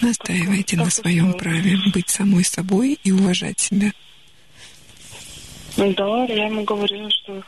Настаивайте 0.00 0.76
на 0.76 0.90
своем 0.90 1.32
праве 1.34 1.78
быть 1.92 2.08
самой 2.08 2.44
собой 2.44 2.98
и 3.04 3.12
уважать 3.12 3.60
себя. 3.60 3.92
Ну 5.76 5.92
Да, 5.94 6.24
я 6.24 6.46
ему 6.46 6.64
говорила, 6.64 7.10
что 7.10 7.42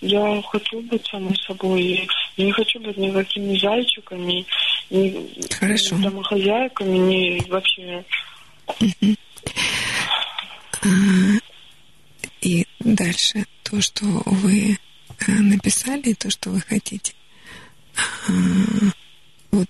я 0.00 0.42
хочу 0.42 0.80
быть 0.82 1.06
самой 1.06 1.36
собой. 1.46 1.82
И 1.82 2.08
я 2.36 2.46
не 2.46 2.52
хочу 2.52 2.80
быть 2.80 2.96
никакими 2.96 3.58
зайчиками, 3.58 4.46
ни, 4.90 5.48
Хорошо. 5.52 5.96
домохозяйками, 5.98 6.98
ни 6.98 7.50
вообще. 7.50 8.04
И 12.40 12.66
дальше 12.80 13.46
то, 13.62 13.80
что 13.80 14.04
вы 14.26 14.78
э, 15.26 15.32
написали, 15.32 16.12
то, 16.12 16.30
что 16.30 16.50
вы 16.50 16.60
хотите, 16.60 17.14
а, 17.96 18.32
вот 19.50 19.68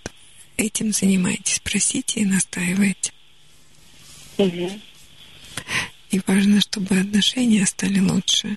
этим 0.56 0.92
занимайтесь, 0.92 1.60
просите 1.60 2.20
и 2.20 2.24
настаивайте. 2.24 3.12
Мгм. 4.38 4.80
И 6.14 6.20
важно, 6.28 6.60
чтобы 6.60 6.96
отношения 6.96 7.66
стали 7.66 7.98
лучше. 7.98 8.56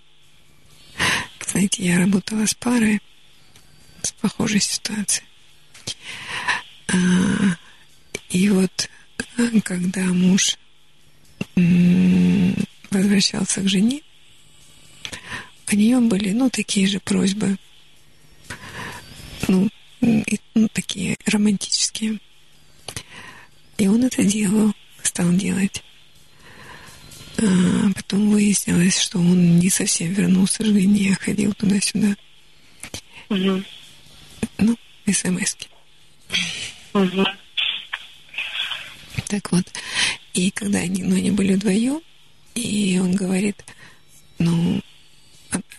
Знаете, 1.44 1.84
я 1.84 1.98
работала 1.98 2.46
с 2.46 2.54
парой 2.54 3.02
с 4.04 4.12
похожей 4.12 4.62
ситуацией. 4.62 5.26
А, 6.88 7.58
И 8.30 8.48
вот 8.50 8.92
а, 9.40 9.60
когда 9.62 10.02
муж 10.02 10.56
возвращался 12.92 13.62
к 13.62 13.68
жене, 13.68 14.02
у 15.72 15.76
нее 15.76 16.00
были, 16.00 16.34
ну, 16.34 16.52
такие 16.52 16.86
же 16.86 17.00
просьбы, 17.00 17.58
ну, 19.48 19.68
и, 20.02 20.40
ну 20.54 20.68
такие 20.68 21.18
романтические. 21.26 22.20
И 23.80 23.88
он 23.88 24.04
это 24.04 24.24
делал, 24.24 24.76
стал 25.02 25.34
делать. 25.34 25.82
А 27.38 27.94
потом 27.94 28.32
выяснилось, 28.32 29.00
что 29.00 29.20
он 29.20 29.60
не 29.60 29.70
совсем 29.70 30.12
вернулся 30.14 30.64
к 30.64 30.66
жене, 30.66 31.16
а 31.16 31.24
ходил 31.24 31.54
туда-сюда. 31.54 32.16
Угу. 33.30 33.64
Ну, 34.58 34.78
смс-ки. 35.12 35.68
Угу. 36.94 37.26
Так 39.28 39.52
вот, 39.52 39.66
и 40.34 40.52
когда 40.52 40.80
они, 40.80 41.04
ну, 41.04 41.16
они 41.16 41.32
были 41.32 41.54
вдвоем, 41.54 42.02
и 42.56 42.98
он 43.00 43.16
говорит, 43.16 43.64
ну, 44.40 44.82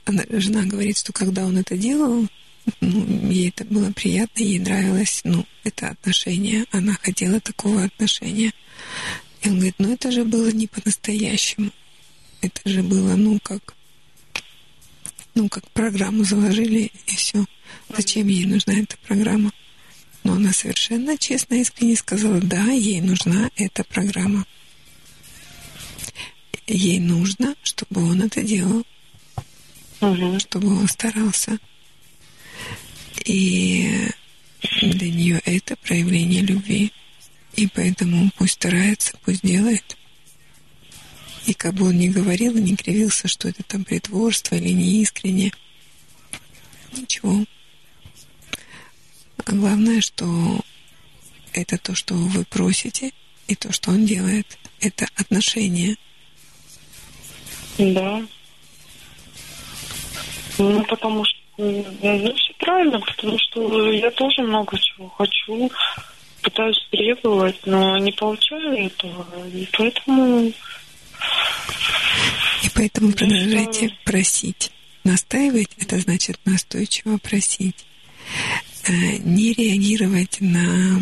она, 0.04 0.24
жена 0.30 0.62
говорит, 0.64 0.98
что 0.98 1.12
когда 1.12 1.44
он 1.44 1.56
это 1.58 1.76
делал, 1.76 2.28
ну, 2.80 3.30
ей 3.30 3.48
это 3.48 3.64
было 3.64 3.90
приятно, 3.92 4.42
ей 4.42 4.58
нравилось, 4.58 5.22
ну, 5.24 5.46
это 5.64 5.88
отношение, 5.88 6.66
она 6.70 6.96
хотела 7.00 7.40
такого 7.40 7.84
отношения. 7.84 8.52
И 9.42 9.48
он 9.48 9.54
говорит, 9.56 9.76
ну 9.78 9.92
это 9.92 10.10
же 10.10 10.24
было 10.24 10.50
не 10.50 10.66
по-настоящему. 10.66 11.70
Это 12.40 12.68
же 12.68 12.82
было, 12.82 13.16
ну, 13.16 13.38
как, 13.42 13.74
ну, 15.34 15.48
как 15.48 15.68
программу 15.70 16.24
заложили, 16.24 16.90
и 17.06 17.16
все. 17.16 17.44
Зачем 17.88 18.28
ей 18.28 18.46
нужна 18.46 18.74
эта 18.74 18.96
программа? 18.98 19.52
Но 20.24 20.34
она 20.34 20.52
совершенно 20.52 21.16
честно 21.16 21.54
и 21.54 21.62
искренне 21.62 21.96
сказала, 21.96 22.40
да, 22.40 22.64
ей 22.70 23.00
нужна 23.00 23.50
эта 23.56 23.84
программа. 23.84 24.46
Ей 26.66 27.00
нужно, 27.00 27.54
чтобы 27.62 28.04
он 28.08 28.22
это 28.22 28.42
делал, 28.42 28.84
Угу. 30.00 30.38
чтобы 30.38 30.78
он 30.78 30.88
старался. 30.88 31.58
И 33.24 34.08
для 34.80 35.10
нее 35.10 35.40
это 35.44 35.76
проявление 35.76 36.42
любви. 36.42 36.92
И 37.58 37.66
поэтому 37.66 38.30
пусть 38.36 38.52
старается, 38.52 39.18
пусть 39.24 39.42
делает. 39.42 39.96
И 41.44 41.54
как 41.54 41.74
бы 41.74 41.88
он 41.88 41.98
ни 41.98 42.06
говорил 42.06 42.56
и 42.56 42.60
не 42.60 42.76
кривился, 42.76 43.26
что 43.26 43.48
это 43.48 43.64
там 43.64 43.82
притворство 43.82 44.54
или 44.54 44.68
неискренне, 44.68 45.50
ничего. 46.92 47.44
А 49.44 49.50
главное, 49.50 50.00
что 50.00 50.60
это 51.52 51.78
то, 51.78 51.96
что 51.96 52.14
вы 52.14 52.44
просите, 52.44 53.10
и 53.48 53.56
то, 53.56 53.72
что 53.72 53.90
он 53.90 54.06
делает, 54.06 54.56
это 54.78 55.08
отношения. 55.16 55.96
Да. 57.76 58.22
Ну, 60.58 60.84
потому 60.84 61.24
что 61.24 61.38
ну, 61.56 62.34
все 62.36 62.54
правильно, 62.60 63.00
потому 63.00 63.36
что 63.36 63.90
я 63.90 64.12
тоже 64.12 64.42
много 64.42 64.78
чего 64.78 65.08
хочу, 65.08 65.68
пытаюсь 66.42 66.86
требовать, 66.90 67.58
но 67.66 67.98
не 67.98 68.12
получаю 68.12 68.86
этого. 68.86 69.26
И 69.48 69.68
поэтому... 69.72 70.52
И 72.62 72.70
поэтому 72.74 73.12
продолжайте 73.12 73.96
просить. 74.04 74.72
Настаивать– 75.04 75.70
это 75.78 75.98
значит 75.98 76.38
настойчиво 76.44 77.18
просить. 77.18 77.86
Не 78.88 79.52
реагировать 79.52 80.38
на 80.40 81.00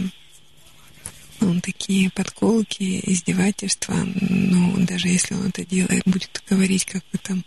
ну, 1.41 1.61
такие 1.61 2.11
подколки, 2.11 3.01
издевательства. 3.05 3.95
Ну, 4.21 4.75
даже 4.87 5.09
если 5.09 5.35
он 5.35 5.49
это 5.49 5.65
делает, 5.65 6.03
будет 6.07 6.43
говорить, 6.49 6.85
как 6.85 7.03
бы 7.13 7.19
там, 7.19 7.45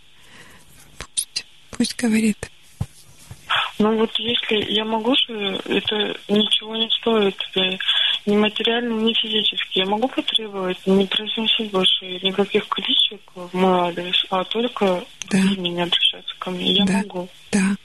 пусть, 0.98 1.46
пусть 1.70 1.96
говорит. 1.96 2.50
Ну 3.80 3.96
вот 3.96 4.10
если 4.18 4.70
я 4.70 4.84
могу 4.84 5.14
это 5.14 6.14
ничего 6.28 6.76
не 6.76 6.90
стоит 6.90 7.34
ни 8.26 8.36
материально, 8.36 8.92
ни 9.00 9.14
физически. 9.14 9.78
Я 9.78 9.86
могу 9.86 10.06
потребовать 10.06 10.76
не 10.86 11.06
произносить 11.06 11.70
больше 11.70 12.04
никаких 12.22 12.68
кличек 12.68 13.22
в 13.34 13.48
мой 13.56 13.88
адрес, 13.88 14.22
а 14.28 14.44
только 14.44 15.02
Да. 15.30 15.38
имени 15.38 15.80
обращаться 15.80 16.34
ко 16.38 16.50
мне. 16.50 16.72
Я 16.72 16.84
Да. 16.84 16.92
могу. 16.98 17.28
Да. 17.52 17.76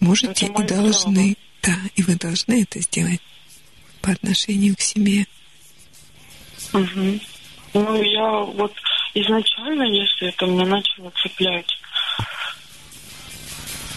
Можете 0.00 0.46
Это 0.46 0.64
и 0.64 0.66
должны. 0.66 1.36
Да, 1.62 1.74
и 1.94 2.02
вы 2.02 2.16
должны 2.16 2.62
это 2.62 2.80
сделать 2.80 3.20
по 4.00 4.10
отношению 4.10 4.74
к 4.74 4.80
себе. 4.80 5.26
Мгм. 6.72 7.20
Ну, 7.74 8.02
я 8.02 8.30
вот 8.30 8.72
изначально, 9.14 9.84
если 9.84 10.30
это 10.30 10.46
меня 10.46 10.66
начало 10.66 11.12
цеплять, 11.22 11.68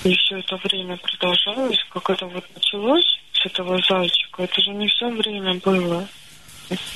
и 0.06 0.16
все 0.16 0.38
это 0.38 0.56
время 0.58 0.98
продолжалось, 0.98 1.84
как 1.90 2.12
это 2.12 2.28
вот 2.28 2.46
началось 2.54 3.20
с 3.34 3.46
этого 3.48 3.82
зайчика, 3.90 4.44
это 4.44 4.62
же 4.62 4.72
не 4.72 4.88
все 4.88 5.10
время 5.10 5.56
было. 5.56 6.08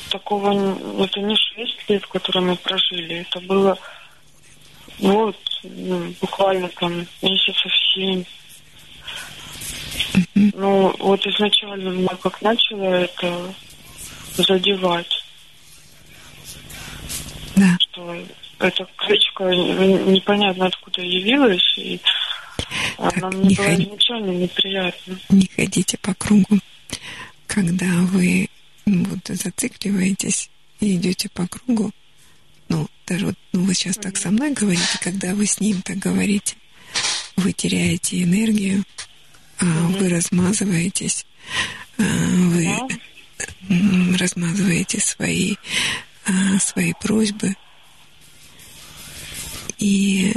Такого, 0.09 1.03
это 1.03 1.19
не 1.19 1.35
шесть 1.35 1.89
лет, 1.89 2.05
которые 2.05 2.43
мы 2.43 2.55
прожили, 2.55 3.21
это 3.21 3.39
было 3.41 3.77
вот, 4.99 5.37
ну, 5.63 6.13
буквально 6.21 6.69
там 6.69 7.07
месяцев 7.21 7.71
семь. 7.93 8.23
Ну, 10.35 10.95
вот 10.99 11.25
изначально 11.25 11.89
меня 11.89 12.15
как 12.21 12.41
начало 12.41 12.83
это 12.83 13.53
задевать 14.35 15.23
Да. 17.55 17.77
что 17.79 18.15
эта 18.59 18.87
кличка 18.97 19.45
непонятно 19.45 20.67
откуда 20.67 21.01
явилась, 21.01 21.77
и 21.77 21.99
она 22.97 23.11
Так, 23.11 23.33
мне 23.33 23.49
не 23.49 23.55
была 23.55 23.67
ходи. 23.67 23.83
изначально 23.83 24.31
неприятна. 24.31 25.19
Не 25.29 25.49
ходите 25.55 25.97
по 25.97 26.13
кругу. 26.13 26.59
Когда 27.47 27.85
вы 27.85 28.49
ну, 28.85 29.05
вот 29.05 29.19
зацикливаетесь 29.27 30.49
и 30.79 30.95
идете 30.95 31.29
по 31.29 31.47
кругу, 31.47 31.91
ну, 32.67 32.87
даже 33.07 33.27
вот 33.27 33.35
ну, 33.53 33.63
вы 33.63 33.73
сейчас 33.73 33.95
так 33.97 34.17
со 34.17 34.29
мной 34.29 34.53
говорите, 34.53 34.99
когда 35.01 35.33
вы 35.33 35.45
с 35.45 35.59
ним 35.59 35.81
так 35.81 35.97
говорите, 35.97 36.55
вы 37.37 37.53
теряете 37.53 38.21
энергию, 38.21 38.83
а, 39.59 39.65
вы 39.65 40.09
размазываетесь, 40.09 41.25
а, 41.97 42.03
вы 42.03 42.77
размазываете 44.17 44.99
свои, 44.99 45.55
а, 46.25 46.59
свои 46.59 46.93
просьбы, 47.01 47.55
и 49.79 50.33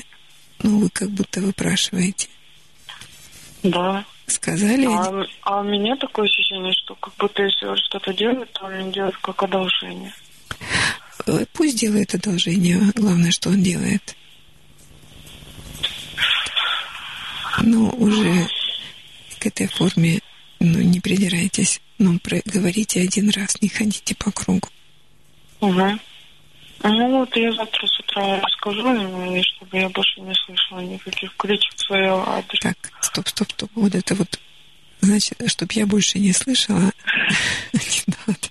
ну, 0.63 0.79
вы 0.79 0.91
как 0.91 1.11
будто 1.11 1.41
выпрашиваете. 1.41 2.29
Да. 3.63 4.05
Сказали, 4.27 4.87
А, 4.87 5.25
а 5.43 5.61
у 5.61 5.65
меня 5.65 5.97
такое 5.97 6.25
ощущение, 6.27 6.73
что 6.73 6.95
как 6.95 7.13
будто 7.19 7.43
если 7.43 7.67
он 7.67 7.77
что-то 7.77 8.15
делает, 8.15 8.51
то 8.53 8.65
он 8.65 8.91
делает 8.91 9.17
как 9.19 9.43
одолжение. 9.43 10.15
Э, 11.27 11.45
Пусть 11.53 11.79
делает 11.79 12.15
одолжение, 12.15 12.81
главное, 12.95 13.31
что 13.31 13.51
он 13.51 13.63
делает. 13.63 14.17
Но 17.61 17.91
уже 17.91 18.49
к 19.39 19.47
этой 19.47 19.67
форме 19.67 20.21
ну, 20.61 20.81
не 20.81 21.01
придирайтесь, 21.01 21.81
но 21.99 22.19
про- 22.19 22.43
говорите 22.45 23.01
один 23.03 23.31
раз, 23.31 23.61
не 23.61 23.69
ходите 23.69 24.15
по 24.15 24.31
кругу. 24.31 24.69
Угу. 25.61 25.99
Ну 26.85 27.19
вот 27.19 27.37
я 27.37 27.53
завтра 27.53 27.87
с 27.87 28.01
утра 28.01 28.41
расскажу 28.41 29.35
и 29.35 29.43
чтобы 29.43 29.79
я 29.79 29.89
больше 29.89 30.21
не 30.21 30.35
слышала 30.35 30.81
никаких 30.81 31.35
кличек 31.37 31.73
в 31.75 31.81
своего 31.81 32.23
адреса. 32.29 32.75
Так, 32.75 32.93
стоп, 33.01 33.29
стоп, 33.29 33.53
стоп. 33.53 33.71
Вот 33.75 33.95
это 33.95 34.15
вот, 34.15 34.41
значит, 35.01 35.39
чтобы 35.47 35.73
я 35.75 35.87
больше 35.87 36.19
не 36.19 36.33
слышала, 36.33 36.81
не 37.73 38.15
надо. 38.27 38.49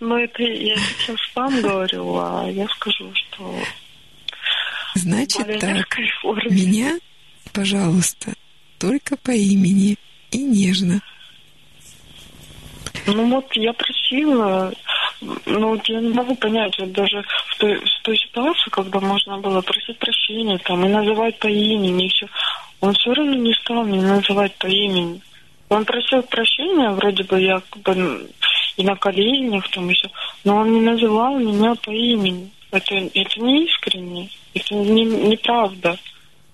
Но 0.00 0.18
это 0.18 0.42
я 0.42 0.76
сейчас 0.76 1.18
вам 1.34 1.60
говорю, 1.60 2.16
а 2.16 2.48
я 2.50 2.66
скажу, 2.68 3.12
что 3.14 3.62
Значит 4.94 5.60
так, 5.60 5.98
меня, 6.50 6.98
пожалуйста, 7.52 8.32
только 8.78 9.16
по 9.16 9.32
имени 9.32 9.96
и 10.30 10.38
нежно. 10.38 11.00
Ну 13.06 13.26
вот 13.28 13.46
я 13.54 13.72
просила, 13.72 14.72
ну 15.20 15.80
я 15.84 16.00
не 16.00 16.14
могу 16.14 16.34
понять, 16.36 16.78
вот 16.78 16.92
даже 16.92 17.22
в 17.48 17.58
той, 17.58 17.76
в 17.76 18.02
той 18.02 18.16
ситуации, 18.16 18.70
когда 18.70 19.00
можно 19.00 19.38
было 19.38 19.60
просить 19.60 19.98
прощения 19.98 20.58
там 20.58 20.84
и 20.86 20.88
называть 20.88 21.38
по 21.38 21.48
имени, 21.48 22.06
и 22.06 22.08
все, 22.08 22.26
он 22.80 22.94
все 22.94 23.12
равно 23.12 23.34
не 23.34 23.52
стал 23.54 23.84
меня 23.84 24.14
называть 24.14 24.54
по 24.56 24.66
имени. 24.66 25.20
Он 25.68 25.84
просил 25.84 26.22
прощения, 26.22 26.90
вроде 26.90 27.24
бы 27.24 27.40
я 27.40 27.60
как 27.70 27.82
бы 27.82 28.28
и 28.76 28.84
на 28.84 28.96
коленях 28.96 29.68
там 29.70 29.88
еще, 29.88 30.10
но 30.44 30.56
он 30.56 30.72
не 30.72 30.80
называл 30.80 31.38
меня 31.38 31.74
по 31.74 31.90
имени. 31.90 32.50
Это, 32.70 32.94
это 32.94 33.40
не 33.40 33.66
искренне, 33.66 34.30
это 34.52 34.74
не, 34.74 35.04
неправда 35.04 35.96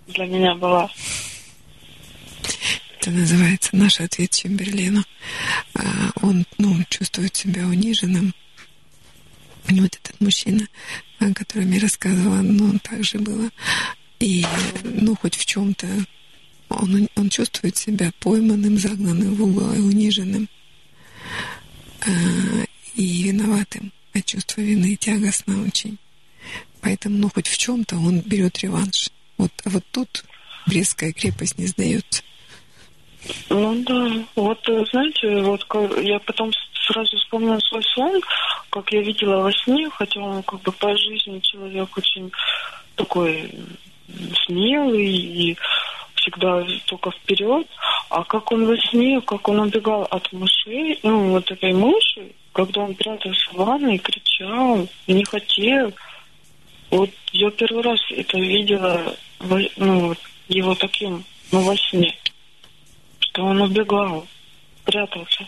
для 0.08 0.26
меня 0.26 0.54
была. 0.54 0.90
Это 3.00 3.12
называется 3.12 3.74
наш 3.74 3.98
ответ 3.98 4.30
Чемберлену. 4.30 5.02
А, 5.74 6.10
Он, 6.20 6.44
ну, 6.58 6.76
чувствует 6.90 7.34
себя 7.34 7.66
униженным. 7.66 8.34
И 9.68 9.80
вот 9.80 9.98
этот 10.02 10.20
мужчина, 10.20 10.68
о 11.18 11.32
котором 11.32 11.70
я 11.72 11.80
рассказывала, 11.80 12.42
ну, 12.42 12.66
он 12.66 12.78
также 12.78 13.18
было. 13.18 13.48
И, 14.18 14.44
ну, 14.84 15.16
хоть 15.16 15.36
в 15.36 15.46
чем-то 15.46 15.86
он, 16.68 17.08
он 17.16 17.30
чувствует 17.30 17.78
себя 17.78 18.12
пойманным, 18.20 18.76
загнанным 18.78 19.34
в 19.34 19.42
угол 19.44 19.72
и 19.72 19.78
униженным 19.78 20.46
э, 22.04 22.64
и 22.96 23.22
виноватым. 23.22 23.92
А 24.12 24.20
чувство 24.20 24.60
вины 24.60 24.94
тягостно 24.96 25.64
очень. 25.64 25.96
Поэтому, 26.82 27.16
ну, 27.16 27.30
хоть 27.30 27.48
в 27.48 27.56
чем-то 27.56 27.96
он 27.96 28.20
берет 28.20 28.58
реванш. 28.58 29.08
Вот, 29.38 29.52
а 29.64 29.70
вот 29.70 29.86
тут 29.90 30.22
Брестская 30.66 31.12
крепость 31.12 31.56
не 31.56 31.66
сдается. 31.66 32.22
Ну 33.48 33.82
да, 33.84 34.10
вот 34.34 34.68
э, 34.68 34.84
знаете, 34.90 35.42
вот 35.42 35.66
я 36.02 36.18
потом 36.20 36.50
сразу 36.86 37.16
вспомнила 37.16 37.58
свой 37.60 37.82
сон, 37.94 38.20
как 38.70 38.90
я 38.92 39.02
видела 39.02 39.42
во 39.42 39.52
сне, 39.52 39.88
хотя 39.90 40.20
он 40.20 40.42
как 40.42 40.60
бы 40.62 40.72
по 40.72 40.96
жизни 40.96 41.40
человек 41.40 41.96
очень 41.96 42.30
такой 42.96 43.50
смелый 44.46 45.06
и 45.06 45.56
всегда 46.16 46.64
только 46.86 47.10
вперед, 47.10 47.66
а 48.08 48.24
как 48.24 48.50
он 48.52 48.66
во 48.66 48.76
сне, 48.76 49.20
как 49.20 49.48
он 49.48 49.60
убегал 49.60 50.06
от 50.10 50.32
мышей, 50.32 50.98
ну, 51.02 51.30
вот 51.30 51.50
этой 51.50 51.72
мыши, 51.72 52.32
когда 52.52 52.82
он 52.82 52.94
прятался 52.94 53.50
в 53.52 53.56
ванной, 53.56 53.98
кричал, 53.98 54.86
не 55.06 55.24
хотел. 55.24 55.92
Вот 56.90 57.10
я 57.32 57.50
первый 57.50 57.82
раз 57.82 58.00
это 58.10 58.38
видела, 58.38 59.14
ну, 59.76 60.14
его 60.48 60.74
таким, 60.74 61.24
ну, 61.52 61.60
во 61.60 61.76
сне, 61.76 62.14
что 63.30 63.44
он 63.44 63.60
убегал, 63.60 64.26
прятался. 64.84 65.46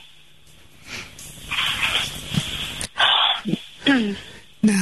Да. 4.63 4.75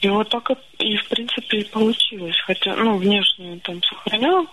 И 0.00 0.08
вот 0.08 0.28
так 0.30 0.50
и, 0.78 0.96
в 0.96 1.08
принципе, 1.08 1.58
и 1.58 1.64
получилось. 1.64 2.36
Хотя, 2.46 2.74
ну, 2.76 2.96
внешне 2.96 3.52
он 3.52 3.60
там 3.60 3.82
сохранял 3.82 4.46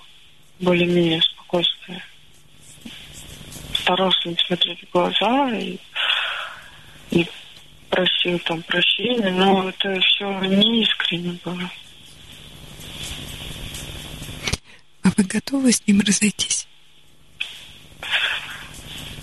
более-менее 0.59 1.21
спокойствие. 1.21 2.03
Старался 3.73 4.27
не 4.27 4.35
смотреть 4.35 4.81
в 4.81 4.91
глаза 4.91 5.51
и, 5.55 5.77
и 7.11 7.25
просил 7.89 8.39
там 8.39 8.61
прощения, 8.63 9.31
но 9.31 9.69
это 9.69 9.99
все 10.01 10.39
неискренне 10.41 11.39
было. 11.45 11.71
А 15.03 15.09
вы 15.15 15.23
готовы 15.23 15.71
с 15.71 15.87
ним 15.87 16.01
разойтись? 16.01 16.67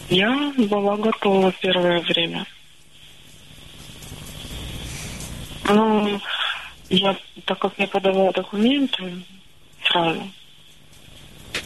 Я 0.09 0.53
была 0.59 0.97
готова 0.97 1.53
первое 1.53 2.01
время. 2.01 2.47
Ну, 5.69 6.21
я, 6.91 7.17
так 7.47 7.59
как 7.59 7.73
я 7.79 7.87
подавала 7.87 8.33
документы 8.33 9.23
сразу, 9.85 10.31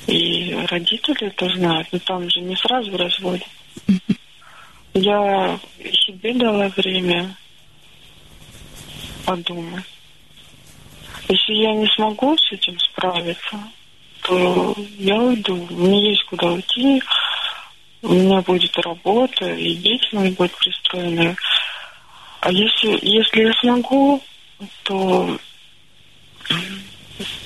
и 0.06 0.54
родители 0.68 1.26
это 1.26 1.48
знают, 1.48 1.88
но 1.90 1.98
там 1.98 2.30
же 2.30 2.40
не 2.40 2.54
сразу 2.56 2.96
разводят. 2.96 3.48
Я 4.94 5.58
себе 5.82 6.34
дала 6.34 6.68
время 6.68 7.36
подумать. 9.24 9.84
Если 11.28 11.54
я 11.54 11.74
не 11.74 11.88
смогу 11.88 12.36
с 12.38 12.52
этим 12.52 12.78
справиться, 12.78 13.58
то 14.26 14.74
я 14.98 15.16
уйду. 15.16 15.54
Мне 15.70 16.10
есть 16.10 16.24
куда 16.24 16.48
уйти, 16.48 17.00
у 18.02 18.12
меня 18.12 18.40
будет 18.42 18.76
работа, 18.78 19.48
и 19.54 19.74
дети 19.74 20.08
мои 20.12 20.32
будут 20.32 20.56
пристроены. 20.56 21.36
А 22.40 22.50
если, 22.50 22.98
если 23.02 23.42
я 23.42 23.52
смогу, 23.54 24.22
то 24.82 25.38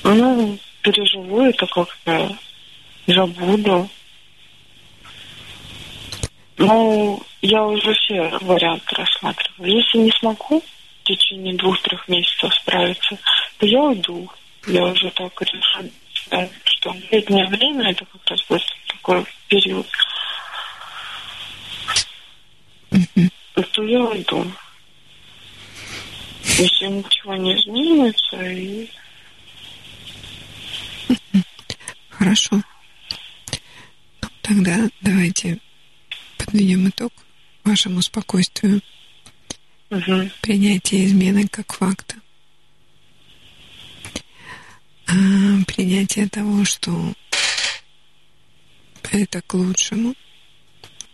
ну, 0.05 0.59
переживу 0.82 1.43
это 1.43 1.66
как-то, 1.66 2.36
забуду. 3.07 3.89
Ну, 6.57 7.23
я 7.43 7.62
уже 7.65 7.93
все 7.94 8.39
варианты 8.40 8.97
рассматриваю. 8.97 9.77
Если 9.77 9.98
не 9.98 10.12
смогу 10.12 10.61
в 10.61 11.07
течение 11.07 11.55
двух-трех 11.55 12.09
месяцев 12.09 12.55
справиться, 12.55 13.19
то 13.59 13.66
я 13.66 13.81
уйду. 13.82 14.31
Я 14.66 14.85
уже 14.85 15.11
так 15.11 15.40
решу, 15.40 15.90
что 16.81 16.97
летнее 17.11 17.47
время 17.48 17.90
это 17.90 18.05
как 18.07 18.31
раз 18.31 18.43
будет 18.48 18.62
такой 18.89 19.24
период. 19.48 19.86
То 23.73 23.82
я 23.85 24.01
уйду 24.02 24.51
если 26.61 26.86
ничего 26.86 27.35
не 27.36 27.55
изменится. 27.57 28.43
И... 28.43 28.90
Хорошо. 32.11 32.62
Ну, 34.23 34.28
тогда 34.43 34.89
давайте 35.01 35.59
подведем 36.36 36.89
итог 36.89 37.12
вашему 37.65 38.02
спокойствию. 38.02 38.82
Угу. 39.90 40.31
Принятие 40.43 41.07
измены 41.07 41.48
как 41.48 41.73
факта. 41.73 42.16
А, 45.11 45.65
принятие 45.66 46.28
того, 46.28 46.65
что 46.65 47.15
это 49.11 49.43
к 49.43 49.55
лучшему, 49.55 50.15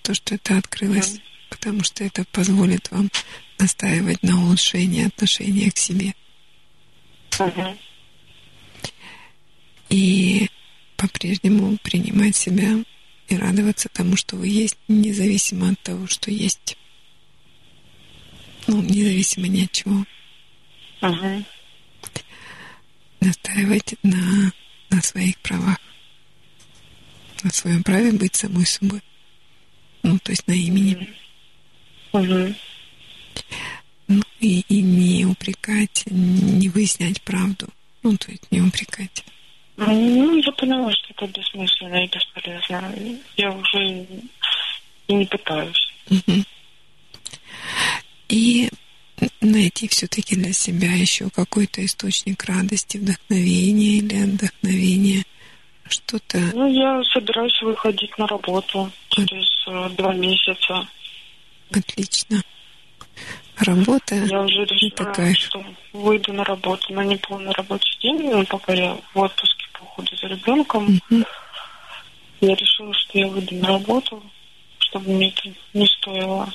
то, 0.02 0.12
что 0.12 0.34
это 0.34 0.58
открылось, 0.58 1.14
угу. 1.14 1.22
потому 1.48 1.82
что 1.82 2.04
это 2.04 2.24
позволит 2.30 2.90
вам 2.90 3.10
настаивать 3.58 4.22
на 4.22 4.38
улучшении 4.42 5.06
отношения 5.06 5.70
к 5.70 5.78
себе. 5.78 6.12
Угу. 7.38 7.78
И 9.88 10.50
по-прежнему 10.98 11.78
принимать 11.82 12.36
себя 12.36 12.84
и 13.28 13.36
радоваться 13.36 13.88
тому, 13.88 14.16
что 14.16 14.36
вы 14.36 14.48
есть, 14.48 14.76
независимо 14.88 15.70
от 15.70 15.80
того, 15.80 16.06
что 16.06 16.30
есть. 16.30 16.76
Ну, 18.66 18.82
независимо 18.82 19.46
ни 19.46 19.64
от 19.64 19.72
чего. 19.72 20.04
Угу. 21.00 21.44
Настаивать 23.26 23.94
на, 24.04 24.52
на 24.90 25.02
своих 25.02 25.36
правах. 25.38 25.78
На 27.42 27.50
своем 27.50 27.82
праве 27.82 28.12
быть 28.12 28.36
самой 28.36 28.64
собой. 28.64 29.00
Ну, 30.04 30.16
то 30.20 30.30
есть 30.30 30.46
на 30.46 30.52
имени. 30.52 31.08
Угу. 32.12 32.54
Ну, 34.06 34.22
и, 34.38 34.60
и 34.68 34.80
не 34.80 35.26
упрекать, 35.26 36.04
не 36.06 36.68
выяснять 36.68 37.20
правду. 37.22 37.66
Ну, 38.04 38.16
то 38.16 38.30
есть 38.30 38.46
не 38.52 38.60
упрекать. 38.60 39.24
Ну, 39.76 40.36
я 40.36 40.52
поняла, 40.52 40.92
что 40.92 41.08
это 41.10 41.26
бессмысленно 41.26 42.04
и 42.04 42.08
бесполезно. 42.08 42.94
Я 43.36 43.50
уже 43.50 44.06
и 45.08 45.14
не 45.14 45.26
пытаюсь. 45.26 45.92
Угу. 46.10 46.44
И 48.28 48.70
найти 49.46 49.88
все-таки 49.88 50.36
для 50.36 50.52
себя 50.52 50.92
еще 50.92 51.30
какой-то 51.30 51.84
источник 51.84 52.44
радости, 52.44 52.96
вдохновения 52.96 53.98
или 53.98 54.22
отдохновения. 54.22 55.24
Что-то... 55.88 56.38
Ну, 56.54 56.66
я 56.68 57.02
собираюсь 57.04 57.60
выходить 57.62 58.16
на 58.18 58.26
работу 58.26 58.90
через 59.10 59.46
э, 59.68 59.90
два 59.96 60.12
месяца. 60.14 60.88
Отлично. 61.70 62.42
Работа 63.58 64.16
Я 64.16 64.42
уже 64.42 64.64
решила, 64.64 64.90
такая. 64.90 65.34
что 65.34 65.64
выйду 65.92 66.32
на 66.32 66.44
работу 66.44 66.92
на 66.92 67.04
неполный 67.04 67.52
рабочий 67.52 67.98
день, 68.00 68.30
ну, 68.30 68.44
пока 68.44 68.74
я 68.74 68.98
в 69.14 69.18
отпуске 69.18 69.64
по 69.72 69.84
уходу 69.84 70.14
за 70.16 70.26
ребенком. 70.26 71.00
Угу. 71.10 71.24
Я 72.42 72.54
решила, 72.54 72.92
что 72.92 73.18
я 73.18 73.28
выйду 73.28 73.54
на 73.54 73.68
работу, 73.68 74.22
чтобы 74.78 75.10
мне 75.10 75.28
это 75.28 75.56
не 75.72 75.86
стоило. 75.86 76.52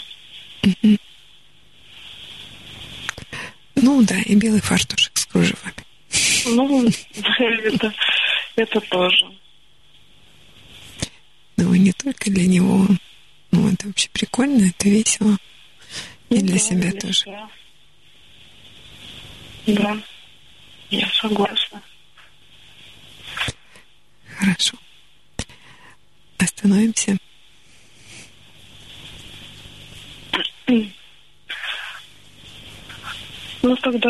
Угу. 0.63 0.97
Ну 3.75 4.03
да, 4.03 4.19
и 4.19 4.35
белый 4.35 4.61
фартушек 4.61 5.17
с 5.17 5.25
кружевами. 5.25 5.73
Ну, 6.45 6.87
это, 7.39 7.93
это 8.55 8.81
тоже. 8.81 9.25
Ну, 11.57 11.73
не 11.75 11.91
только 11.93 12.29
для 12.29 12.47
него. 12.47 12.87
Ну, 13.51 13.71
это 13.71 13.87
вообще 13.87 14.09
прикольно, 14.09 14.69
это 14.69 14.89
весело. 14.89 15.37
И 16.29 16.41
для 16.41 16.57
себя 16.59 16.91
для 16.91 16.99
тоже. 16.99 17.13
себя. 17.13 17.49
Да, 19.67 19.97
я 20.89 21.07
согласна. 21.09 21.81
Хорошо. 24.37 24.77
Остановимся. 26.37 27.17
Ну, 33.61 33.75
тогда 33.77 34.09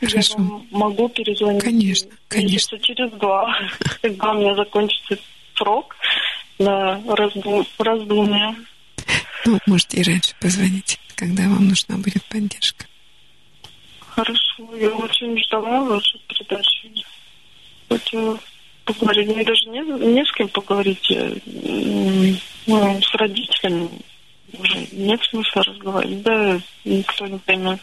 Хорошо. 0.00 0.34
я 0.38 0.44
вам 0.44 0.66
могу 0.70 1.08
перезвонить. 1.08 1.62
Конечно, 1.62 2.10
конечно. 2.28 2.52
Месяца 2.52 2.78
через 2.78 3.10
два, 3.12 3.54
когда 4.02 4.32
у 4.32 4.38
меня 4.38 4.54
закончится 4.54 5.18
срок 5.54 5.96
на 6.58 7.00
раздум... 7.14 7.66
раздумие. 7.78 8.54
Ну, 9.44 9.58
можете 9.66 9.98
и 9.98 10.02
раньше 10.02 10.34
позвонить, 10.40 10.98
когда 11.14 11.44
вам 11.44 11.68
нужна 11.68 11.96
будет 11.96 12.24
поддержка. 12.24 12.86
Хорошо. 14.00 14.68
Я 14.76 14.90
очень 14.90 15.38
ждала 15.44 15.84
вашей 15.84 16.20
передачи. 16.28 16.90
Хотела 17.88 18.38
поговорить. 18.84 19.28
Мне 19.28 19.44
даже 19.44 19.66
не, 19.66 19.80
не 20.14 20.24
с 20.24 20.32
кем 20.32 20.48
поговорить. 20.48 21.06
Ну, 22.66 23.02
с 23.02 23.14
родителями 23.14 23.88
уже 24.52 24.86
нет 24.92 25.20
смысла 25.22 25.62
разговаривать. 25.62 26.22
Да, 26.22 26.60
никто 26.84 27.26
не 27.26 27.38
поймет. 27.38 27.80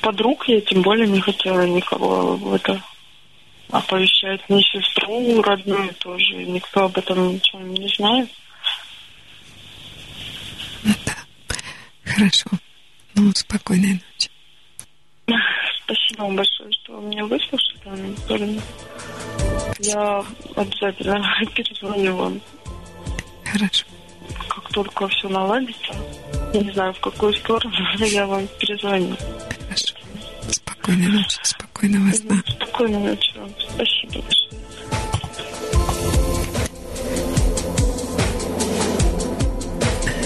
Подруг 0.00 0.48
я 0.48 0.60
тем 0.60 0.82
более 0.82 1.06
не 1.06 1.20
хотела 1.20 1.66
никого 1.66 2.36
в 2.36 2.54
это 2.54 2.82
оповещать. 3.70 4.48
Ни 4.48 4.60
сестру 4.62 5.42
родную 5.42 5.94
тоже. 5.94 6.36
Никто 6.44 6.84
об 6.84 6.96
этом 6.96 7.34
ничего 7.34 7.60
не 7.60 7.88
знает. 7.88 8.30
Ну 10.84 10.92
да. 11.04 11.14
Хорошо. 12.04 12.50
Ну, 13.14 13.32
спокойной 13.34 13.94
ночи. 13.94 14.30
Спасибо 15.84 16.22
вам 16.22 16.36
большое, 16.36 16.70
что 16.72 16.98
вы 16.98 17.08
меня 17.08 17.24
выслушали, 17.24 17.80
Анна 17.86 18.62
Я 19.78 20.24
обязательно 20.54 21.24
перезвоню 21.54 22.16
вам. 22.16 22.40
Хорошо. 23.44 23.86
Как 24.48 24.68
только 24.70 25.08
все 25.08 25.28
наладится, 25.28 25.94
не 26.54 26.72
знаю, 26.72 26.92
в 26.94 27.00
какую 27.00 27.32
сторону, 27.34 27.74
я 27.98 28.26
вам 28.26 28.46
перезвоню. 28.58 29.16
Хорошо. 29.66 29.94
Спокойной 30.50 31.08
ночи, 31.08 31.38
спокойного 31.42 32.12
сна. 32.12 32.42
Спокойной 32.48 33.00
ночи 33.00 33.32
вам. 33.36 33.50
Спасибо 33.58 34.22
большое. 34.22 34.48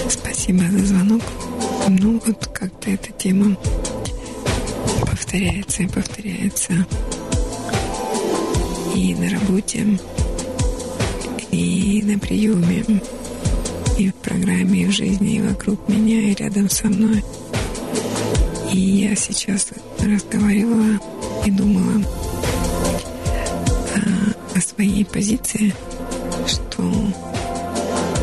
Спасибо 0.09 0.63
за 0.65 0.87
звонок. 0.87 1.23
Ну, 1.89 2.21
вот 2.25 2.47
как-то 2.49 2.91
эта 2.91 3.13
тема 3.13 3.57
повторяется 5.01 5.83
и 5.83 5.89
повторяется. 5.89 6.87
И 8.95 9.15
на 9.15 9.31
работе, 9.31 9.99
и 11.51 12.03
на 12.05 12.19
приеме, 12.19 12.85
и 13.99 14.11
в 14.11 14.15
программе, 14.15 14.83
и 14.83 14.87
в 14.87 14.91
жизни, 14.91 15.37
и 15.37 15.43
вокруг 15.43 15.89
меня, 15.89 16.21
и 16.21 16.35
рядом 16.35 16.69
со 16.69 16.89
мной. 16.89 17.23
И 18.73 18.79
я 18.79 19.15
сейчас 19.15 19.69
разговаривала 20.01 20.99
и 21.45 21.51
думала 21.51 22.03
о, 23.95 24.59
о 24.59 24.61
своей 24.61 25.05
позиции, 25.05 25.75
что 26.47 26.83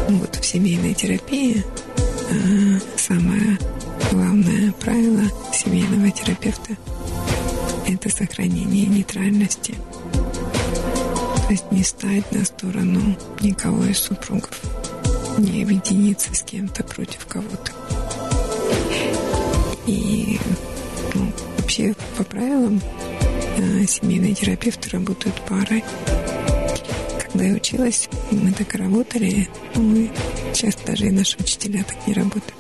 вот 0.10 0.36
в 0.36 0.46
семейной 0.46 0.94
терапии 0.94 1.64
а, 2.32 2.80
самое 2.98 3.58
главное 4.12 4.72
правило 4.80 5.24
семейного 5.54 6.10
терапевта– 6.12 6.76
это 7.88 8.10
сохранение 8.10 8.86
нейтральности. 8.86 9.76
То 11.48 11.54
есть 11.54 11.72
не 11.72 11.84
стать 11.84 12.32
на 12.32 12.46
сторону 12.46 13.18
никого 13.42 13.84
из 13.86 13.98
супругов, 13.98 14.52
не 15.40 15.64
объединиться 15.64 16.34
с 16.34 16.44
кем-то 16.44 16.84
против 16.84 17.26
кого-то. 17.26 17.72
И 19.88 20.40
ну, 21.16 21.32
вообще 21.58 21.96
по 22.18 22.24
правилам 22.24 22.82
э, 23.58 23.86
семейные 23.88 24.36
терапевты 24.36 24.90
работают 24.90 25.36
парой. 25.48 25.84
Когда 27.24 27.46
я 27.46 27.56
училась, 27.56 28.10
мы 28.32 28.52
так 28.52 28.74
и 28.76 28.78
работали, 28.78 29.50
мы 29.76 30.12
сейчас 30.54 30.76
даже 30.86 31.08
и 31.08 31.12
наши 31.12 31.38
учителя 31.40 31.84
так 31.84 32.06
не 32.08 32.14
работают. 32.14 32.54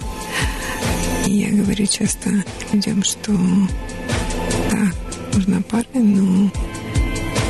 И 1.27 1.31
я 1.33 1.49
говорю 1.49 1.85
часто 1.85 2.29
людям, 2.71 3.03
что 3.03 3.31
да, 4.71 4.91
нужна 5.33 5.61
пара, 5.69 5.85
но 5.93 6.51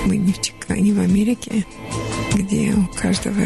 мы 0.06 0.18
не 0.18 0.34
в 0.34 0.42
Чикаго, 0.42 0.80
не 0.80 0.92
в 0.92 1.00
Америке, 1.00 1.66
где 2.34 2.74
у 2.74 2.88
каждого 3.00 3.40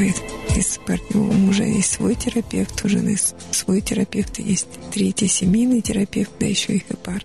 из 0.55 0.80
партнеров 0.85 1.34
мужа 1.34 1.63
есть 1.63 1.93
свой 1.93 2.15
терапевт, 2.15 2.84
у 2.85 2.89
жены 2.89 3.17
свой 3.51 3.81
терапевт, 3.81 4.39
есть 4.39 4.67
третий 4.91 5.27
семейный 5.27 5.81
терапевт, 5.81 6.31
да 6.39 6.45
еще 6.45 6.73
их 6.73 6.89
и 6.89 6.95
пара. 6.95 7.21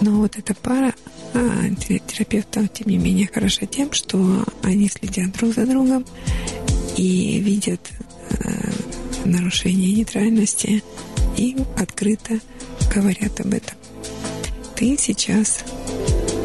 Но 0.00 0.18
вот 0.18 0.36
эта 0.36 0.54
пара 0.54 0.94
а, 1.34 1.40
терапевтов, 1.80 2.72
тем 2.72 2.88
не 2.88 2.98
менее, 2.98 3.28
хороша 3.32 3.66
тем, 3.66 3.92
что 3.92 4.44
они 4.62 4.88
следят 4.88 5.32
друг 5.32 5.54
за 5.54 5.66
другом 5.66 6.04
и 6.96 7.40
видят 7.40 7.80
э, 8.30 8.70
нарушение 9.24 9.92
нейтральности 9.92 10.82
и 11.36 11.56
открыто 11.76 12.38
говорят 12.94 13.40
об 13.40 13.52
этом. 13.52 13.76
Ты 14.76 14.96
сейчас 14.98 15.64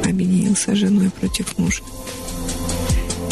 объединился 0.04 0.74
с 0.74 0.78
женой 0.78 1.10
против 1.10 1.58
мужа. 1.58 1.84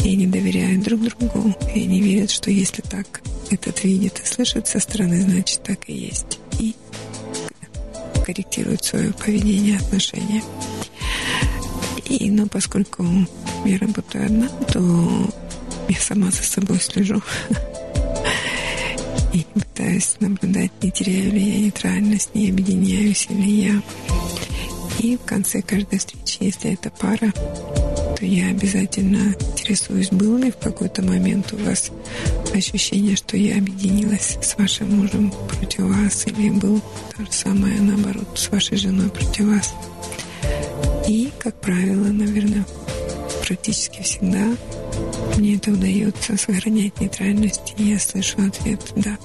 И 0.04 0.14
они 0.14 0.28
доверяют 0.28 0.84
друг 0.84 1.02
другу, 1.02 1.56
и 1.74 1.84
они 1.84 2.02
верят, 2.02 2.32
что 2.32 2.52
если 2.52 2.82
так 2.82 3.22
этот 3.50 3.84
видит 3.84 4.22
и 4.24 4.26
слышит 4.26 4.68
со 4.68 4.80
стороны, 4.80 5.22
значит 5.22 5.62
так 5.64 5.90
и 5.90 5.94
есть. 5.94 6.40
И 6.60 6.76
корректируют 8.26 8.84
свое 8.84 9.12
поведение, 9.14 9.78
отношения. 9.78 10.44
И, 12.06 12.30
но 12.30 12.48
поскольку 12.48 13.06
я 13.66 13.78
работаю 13.78 14.26
одна, 14.26 14.50
то 14.72 15.30
я 15.90 16.00
сама 16.00 16.32
за 16.32 16.44
собой 16.44 16.80
слежу. 16.80 17.22
И 19.34 19.46
пытаюсь 19.54 20.16
наблюдать, 20.20 20.72
не 20.82 20.92
теряю 20.92 21.32
ли 21.32 21.40
я 21.40 21.60
нейтральность, 21.60 22.34
не 22.34 22.50
объединяюсь 22.50 23.30
ли 23.30 23.68
я. 23.68 23.82
И 25.00 25.16
в 25.16 25.26
конце 25.26 25.62
каждой 25.62 25.98
встречи, 25.98 26.38
если 26.42 26.74
это 26.74 26.90
пара, 26.90 27.32
то 27.32 28.26
я 28.26 28.50
обязательно 28.50 29.34
интересуюсь, 29.54 30.10
был 30.10 30.38
ли 30.38 30.52
в 30.52 30.58
какой-то 30.58 31.02
момент 31.02 31.54
у 31.54 31.58
вас 31.58 31.92
ощущение, 32.54 33.16
что 33.16 33.38
я 33.38 33.58
объединилась 33.58 34.38
с 34.42 34.58
вашим 34.58 34.98
мужем 34.98 35.34
против 35.48 35.86
вас, 35.86 36.28
или 36.28 36.50
был 36.50 36.82
то 37.16 37.24
же 37.24 37.32
самое, 37.32 37.80
наоборот, 37.80 38.28
с 38.36 38.50
вашей 38.50 38.78
женой 38.78 39.10
против 39.10 39.46
вас. 39.46 39.74
И, 41.08 41.32
как 41.40 41.56
правило, 41.62 42.08
наверное, 42.08 42.66
практически 43.48 44.02
всегда 44.02 44.46
мне 45.38 45.56
это 45.56 45.72
удается 45.72 46.36
сохранять 46.38 47.00
нейтральность, 47.00 47.74
и 47.78 47.84
я 47.84 48.00
слышу 48.00 48.36
ответ 48.46 48.82
«да». 48.98 49.18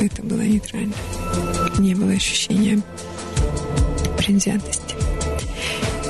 Это 0.00 0.22
было 0.22 0.42
нейтрально. 0.42 0.94
Не 1.78 1.94
было 1.94 2.12
ощущения 2.12 2.80
предвзятости. 4.26 4.94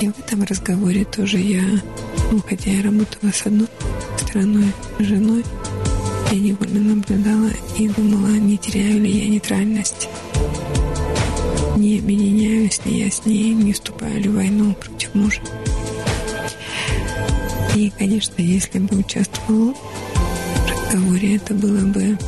И 0.01 0.09
в 0.09 0.19
этом 0.19 0.43
разговоре 0.43 1.05
тоже 1.05 1.39
я, 1.39 1.63
ну, 2.31 2.41
хотя 2.47 2.71
я 2.71 2.83
работала 2.83 3.31
с 3.31 3.47
одной 3.47 3.69
стороной, 4.19 4.73
женой, 4.99 5.45
я 6.33 6.39
невольно 6.39 6.95
наблюдала 6.95 7.51
и 7.79 7.89
думала, 7.89 8.29
не 8.29 8.57
теряю 8.57 9.03
ли 9.03 9.11
я 9.11 9.29
нейтральность. 9.29 10.09
Не 11.77 11.99
объединяюсь 11.99 12.81
ли 12.87 13.05
я 13.05 13.11
с 13.11 13.25
ней, 13.27 13.53
не 13.53 13.73
вступаю 13.73 14.21
ли 14.21 14.29
в 14.29 14.35
войну 14.35 14.75
против 14.75 15.15
мужа. 15.15 15.41
И, 17.75 17.93
конечно, 17.99 18.41
если 18.41 18.79
бы 18.79 18.97
участвовал 18.97 19.75
в 19.75 20.71
разговоре, 20.71 21.37
это 21.37 21.53
было 21.53 21.87
бы 21.87 22.19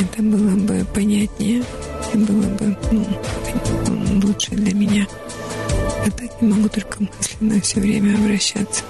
это 0.00 0.22
было 0.22 0.56
бы 0.56 0.86
понятнее, 0.94 1.62
было 2.14 2.46
бы 2.56 2.76
ну, 2.92 3.06
лучше 4.12 4.50
для 4.52 4.74
меня. 4.74 5.06
Так 6.16 6.30
я 6.40 6.48
могу 6.48 6.68
только 6.68 6.98
мысленно 7.02 7.60
все 7.60 7.80
время 7.80 8.14
обращаться. 8.16 8.82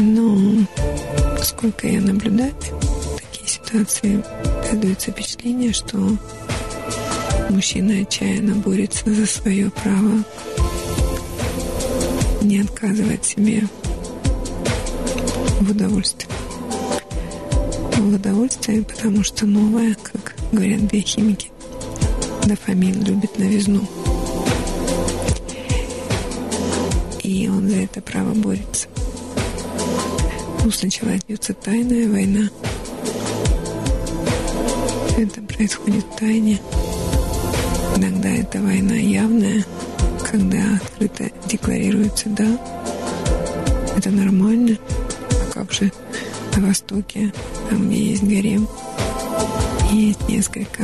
Но 0.00 0.66
сколько 1.42 1.86
я 1.86 2.00
наблюдаю 2.00 2.52
такие 3.16 3.48
ситуации, 3.48 4.24
создается 4.68 5.10
впечатление, 5.10 5.72
что 5.72 5.98
мужчина 7.50 8.00
отчаянно 8.02 8.56
борется 8.56 9.12
за 9.12 9.26
свое 9.26 9.70
право 9.70 10.24
не 12.42 12.60
отказывать 12.60 13.24
себе 13.24 13.62
в 15.60 15.70
удовольствии. 15.70 16.28
В 17.96 18.14
удовольствии, 18.14 18.80
потому 18.80 19.22
что 19.24 19.46
новое, 19.46 19.96
как 20.02 20.34
говорят 20.52 20.80
биохимики, 20.80 21.48
дофамин 22.46 23.02
любит 23.02 23.38
новизну. 23.38 23.86
И 27.22 27.48
он 27.48 27.68
за 27.68 27.76
это 27.76 28.00
право 28.00 28.34
борется. 28.34 28.88
Ну, 30.62 30.70
сначала 30.70 31.16
идется 31.16 31.54
тайная 31.54 32.08
война. 32.08 32.48
Это 35.16 35.40
происходит 35.42 36.04
в 36.04 36.18
тайне. 36.18 36.60
Иногда 37.96 38.28
это 38.28 38.60
война 38.60 38.94
явная, 38.94 39.64
когда 40.30 40.58
открыто 40.82 41.30
декларируется 41.46 42.28
«да». 42.30 42.58
Это 43.96 44.10
нормально. 44.10 44.76
А 45.30 45.52
как 45.52 45.72
же 45.72 45.92
на 46.56 46.66
Востоке, 46.66 47.32
там, 47.70 47.88
где 47.88 48.10
есть 48.10 48.24
гарем, 48.24 48.68
есть 49.92 50.28
несколько 50.28 50.82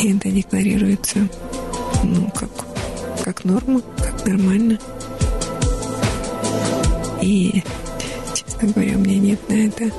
И 0.00 0.16
это 0.16 0.30
декларируется, 0.30 1.28
ну, 2.04 2.30
как, 2.30 2.50
как 3.24 3.44
норма, 3.44 3.82
как 3.96 4.24
нормально. 4.26 4.78
И, 7.20 7.64
честно 8.32 8.68
говоря, 8.68 8.96
у 8.96 9.00
меня 9.00 9.18
нет 9.18 9.48
на 9.48 9.54
это 9.54 9.90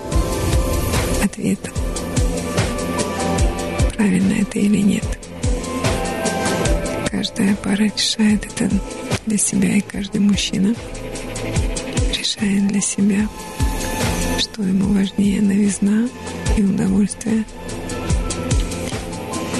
ответа. 1.22 1.70
Правильно 3.98 4.42
это 4.42 4.60
или 4.60 4.78
нет. 4.78 5.20
Каждая 7.12 7.54
пара 7.58 7.84
решает 7.84 8.46
это 8.46 8.70
для 9.26 9.38
себя, 9.38 9.76
и 9.76 9.82
каждый 9.82 10.22
мужчина 10.22 10.74
решает 12.18 12.68
для 12.68 12.80
себя, 12.80 13.28
что 14.38 14.64
ему 14.64 14.94
важнее 14.94 15.42
новизна 15.42 16.08
и 16.58 16.64
удовольствие 16.64 17.44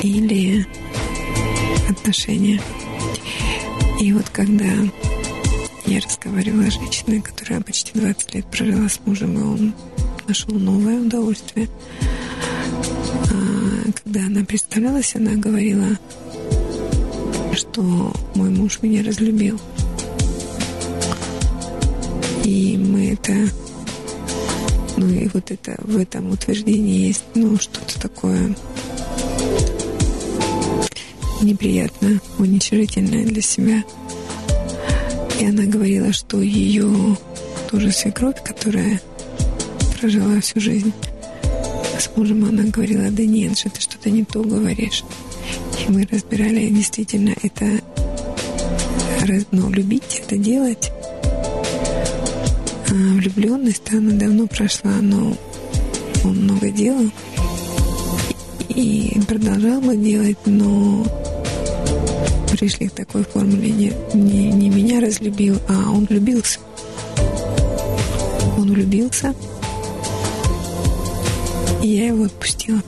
или 0.02 0.66
отношения. 1.90 2.62
И 4.00 4.14
вот 4.14 4.30
когда 4.30 4.66
я 5.86 6.00
разговаривала 6.00 6.70
с 6.70 6.74
женщиной, 6.74 7.22
которая 7.22 7.62
почти 7.62 8.00
20 8.00 8.36
лет 8.36 8.46
прожила 8.46 8.88
с 8.88 9.00
мужем, 9.06 9.38
и 9.38 9.42
он 9.42 9.74
нашел 10.28 10.54
новое 10.54 11.02
удовольствие. 11.02 11.68
А, 13.32 13.92
когда 14.04 14.26
она 14.28 14.46
представлялась, 14.46 15.16
она 15.16 15.32
говорила, 15.32 15.88
что 17.54 18.14
мой 18.36 18.50
муж 18.50 18.80
меня 18.82 19.04
разлюбил. 19.04 19.60
И 22.46 22.78
мы 22.78 23.14
это... 23.14 23.34
Ну 24.98 25.08
и 25.08 25.28
вот 25.34 25.50
это 25.50 25.76
в 25.80 25.98
этом 25.98 26.32
утверждении 26.32 27.08
есть 27.08 27.24
ну, 27.34 27.58
что-то 27.58 28.00
такое 28.00 28.56
неприятно, 31.42 32.20
уничижительное 32.38 33.26
для 33.26 33.42
себя. 33.42 33.84
И 35.40 35.46
она 35.46 35.64
говорила, 35.64 36.12
что 36.12 36.42
ее 36.42 37.18
тоже 37.70 37.92
свекровь, 37.92 38.44
которая 38.44 39.02
прожила 40.00 40.40
всю 40.42 40.60
жизнь 40.60 40.94
с 42.00 42.10
мужем, 42.16 42.46
она 42.46 42.64
говорила, 42.64 43.10
да 43.12 43.24
нет, 43.24 43.58
что 43.58 43.70
ты 43.70 43.82
что-то 43.82 44.10
не 44.10 44.24
то 44.24 44.42
говоришь. 44.42 45.04
И 45.86 45.92
мы 45.92 46.08
разбирали, 46.12 46.68
действительно, 46.70 47.34
это 47.42 47.66
ну, 49.52 49.70
любить, 49.70 50.22
это 50.26 50.38
делать. 50.38 50.92
А 52.90 52.94
влюбленность, 52.94 53.94
она 53.94 54.12
давно 54.14 54.48
прошла, 54.48 54.94
но 55.02 55.38
он 56.24 56.44
много 56.44 56.70
делал 56.72 57.12
и 58.70 59.20
продолжал 59.28 59.82
бы 59.82 59.96
делать, 59.98 60.38
но 60.46 61.06
пришли 62.60 62.90
к 62.90 62.92
такой 62.92 63.24
формуле. 63.24 63.72
Не, 63.72 64.52
не, 64.52 64.70
меня 64.70 65.00
разлюбил, 65.00 65.58
а 65.70 65.92
он 65.92 66.06
влюбился. 66.06 66.60
Он 68.58 68.74
влюбился, 68.74 69.34
и 71.82 71.88
я 71.88 72.08
его 72.08 72.26
отпустила. 72.26 72.82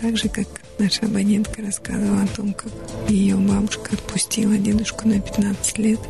Так 0.00 0.16
же, 0.16 0.28
как 0.28 0.48
наша 0.78 1.06
абонентка 1.06 1.62
рассказывала 1.62 2.22
о 2.22 2.26
том, 2.26 2.52
как 2.52 2.72
ее 3.08 3.36
бабушка 3.36 3.92
отпустила 3.92 4.56
дедушку 4.56 5.06
на 5.06 5.20
15 5.20 5.78
лет. 5.78 6.00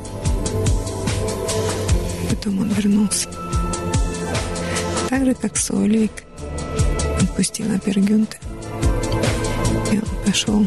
Потом 2.30 2.60
он 2.60 2.68
вернулся. 2.70 3.28
Так 5.10 5.26
же, 5.26 5.34
как 5.34 5.58
Сольвик 5.58 6.24
отпустила 7.20 7.78
Пергюнта. 7.78 8.38
Пошел 10.26 10.66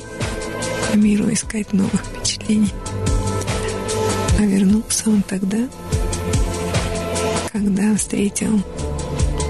по 0.89 0.95
миру 0.95 1.31
искать 1.33 1.73
новых 1.73 2.01
впечатлений. 2.05 2.71
А 4.39 4.41
вернулся 4.41 5.09
он 5.09 5.21
тогда, 5.21 5.67
когда 7.51 7.93
встретил 7.95 8.61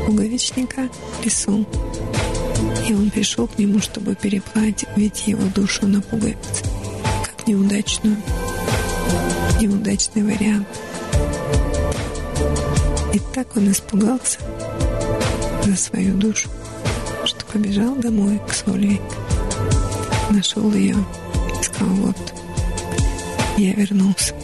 пуговичника 0.08 0.90
в 1.22 1.26
лесу. 1.26 1.64
И 2.88 2.94
он 2.96 3.12
пришел 3.12 3.48
к 3.48 3.60
нему, 3.60 3.80
чтобы 3.80 4.16
переплавить 4.16 5.28
его 5.28 5.44
душу 5.54 5.86
на 5.86 6.02
пуговицы, 6.02 6.64
как 7.24 7.48
неудачную, 7.48 8.18
неудачный 9.62 10.24
вариант. 10.24 10.68
И 13.14 13.20
так 13.32 13.56
он 13.56 13.72
испугался 13.72 14.40
за 15.64 15.76
свою 15.76 16.16
душу, 16.16 16.50
что 17.26 17.46
побежал 17.46 17.96
домой 17.96 18.42
к 18.48 18.54
Сольвик. 18.54 19.02
Нашел 20.30 20.72
ее 20.74 20.96
сказал, 21.64 21.94
вот, 21.96 22.34
я 23.58 23.74
вернулся. 23.74 24.36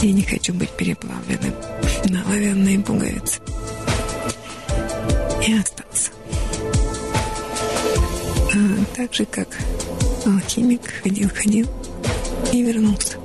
Я 0.00 0.12
не 0.12 0.22
хочу 0.22 0.52
быть 0.54 0.70
переплавленным 0.70 1.54
на 2.10 2.22
оловянные 2.22 2.80
пуговицы. 2.80 3.40
И 5.46 5.58
остался. 5.58 6.10
А, 8.54 8.96
так 8.96 9.12
же, 9.14 9.24
как 9.26 9.48
алхимик 10.26 10.82
ходил-ходил 11.02 11.68
и 12.52 12.62
вернулся. 12.62 13.18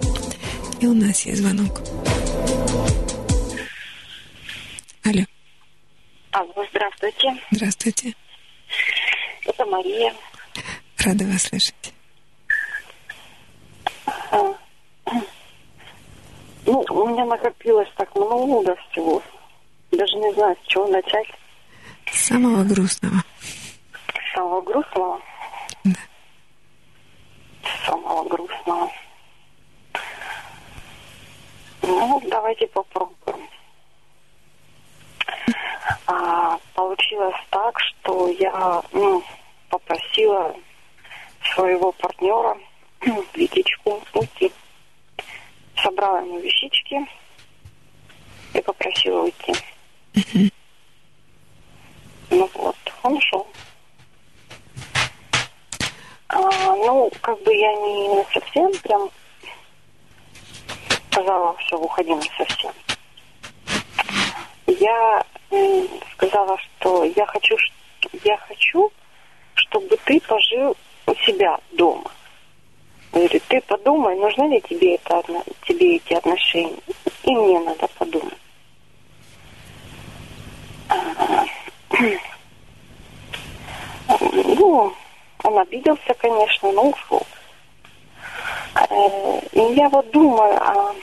И 0.80 0.88
у 0.88 0.94
нас 0.94 1.26
есть 1.26 1.42
звонок. 1.42 1.82
Алло. 5.04 5.26
Алло, 6.32 6.66
здравствуйте. 6.72 7.42
Здравствуйте. 7.52 8.14
Это 9.46 9.66
Мария. 9.66 10.14
Рада 11.06 11.24
вас 11.26 11.44
слышать. 11.44 11.94
Ну, 16.66 16.86
у 16.90 17.08
меня 17.08 17.26
накопилось 17.26 17.88
так 17.96 18.14
много 18.16 18.76
всего. 18.76 19.24
Даже 19.92 20.16
не 20.18 20.34
знаю, 20.34 20.56
с 20.62 20.68
чего 20.68 20.88
начать. 20.88 21.28
Самого 22.12 22.64
грустного. 22.64 23.24
Самого 24.36 24.62
грустного? 24.62 25.22
Да. 25.86 26.00
Самого 27.86 28.28
грустного. 28.28 28.92
Ну, 31.82 32.22
давайте 32.30 32.68
попробуем. 32.68 33.50
А, 36.08 36.60
получилось 36.76 37.36
так, 37.50 37.80
что 37.80 38.28
я 38.28 38.84
ну, 38.92 39.24
попросила 39.70 40.56
своего 41.54 41.92
партнера 41.94 42.58
Витечку 43.34 44.02
уйти. 44.14 44.52
Собрала 45.82 46.20
ему 46.20 46.40
вещички 46.40 47.08
и 48.54 48.62
попросила 48.62 49.24
уйти. 49.24 49.54
Ну 52.30 52.50
вот, 52.54 52.76
он 53.04 53.14
ушел. 53.14 53.48
А, 56.28 56.40
ну, 56.40 57.12
как 57.22 57.42
бы 57.44 57.56
я 57.56 57.74
не 57.76 58.24
совсем 58.34 58.72
прям 58.84 59.10
сказала, 61.12 61.56
что 61.60 61.78
уходим 61.78 62.22
совсем. 62.38 62.72
Я 64.68 65.26
сказала, 66.14 66.58
что 66.58 67.04
я 67.04 67.26
хочу, 67.26 67.58
я 68.24 68.38
хочу, 68.38 68.92
чтобы 69.56 69.98
ты 70.06 70.20
пожил 70.22 70.78
у 71.10 71.16
себя 71.26 71.60
дома. 71.72 72.12
Говорит, 73.12 73.44
ты 73.48 73.60
подумай, 73.62 74.16
нужны 74.16 74.54
ли 74.54 74.62
тебе, 74.62 74.96
это, 74.96 75.24
тебе 75.68 75.96
эти 75.96 76.14
отношения. 76.14 76.78
И 77.24 77.32
мне 77.32 77.60
надо 77.60 77.88
подумать. 77.98 78.38
Ну, 84.20 84.94
он 85.44 85.60
обиделся, 85.60 86.14
конечно, 86.20 86.72
но 86.72 86.90
ушел. 86.90 87.24
Э, 88.76 89.40
и 89.54 89.74
я 89.74 89.90
вот 89.90 90.10
думаю, 90.12 90.56
а 90.62 90.96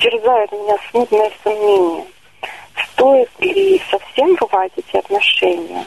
терзает 0.00 0.52
меня 0.52 0.76
смутное 0.90 1.32
сомнение. 1.42 2.06
Стоит 2.92 3.30
ли 3.40 3.82
совсем 3.90 4.36
рвать 4.36 4.72
эти 4.76 4.96
отношения? 4.96 5.86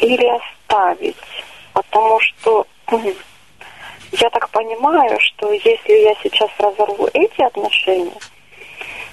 Или 0.00 0.26
оставить? 0.26 1.16
Потому 1.72 2.18
что 2.20 2.66
я 4.12 4.30
так 4.30 4.48
понимаю, 4.50 5.18
что 5.20 5.52
если 5.52 5.92
я 5.92 6.14
сейчас 6.22 6.50
разорву 6.58 7.08
эти 7.12 7.42
отношения, 7.42 8.18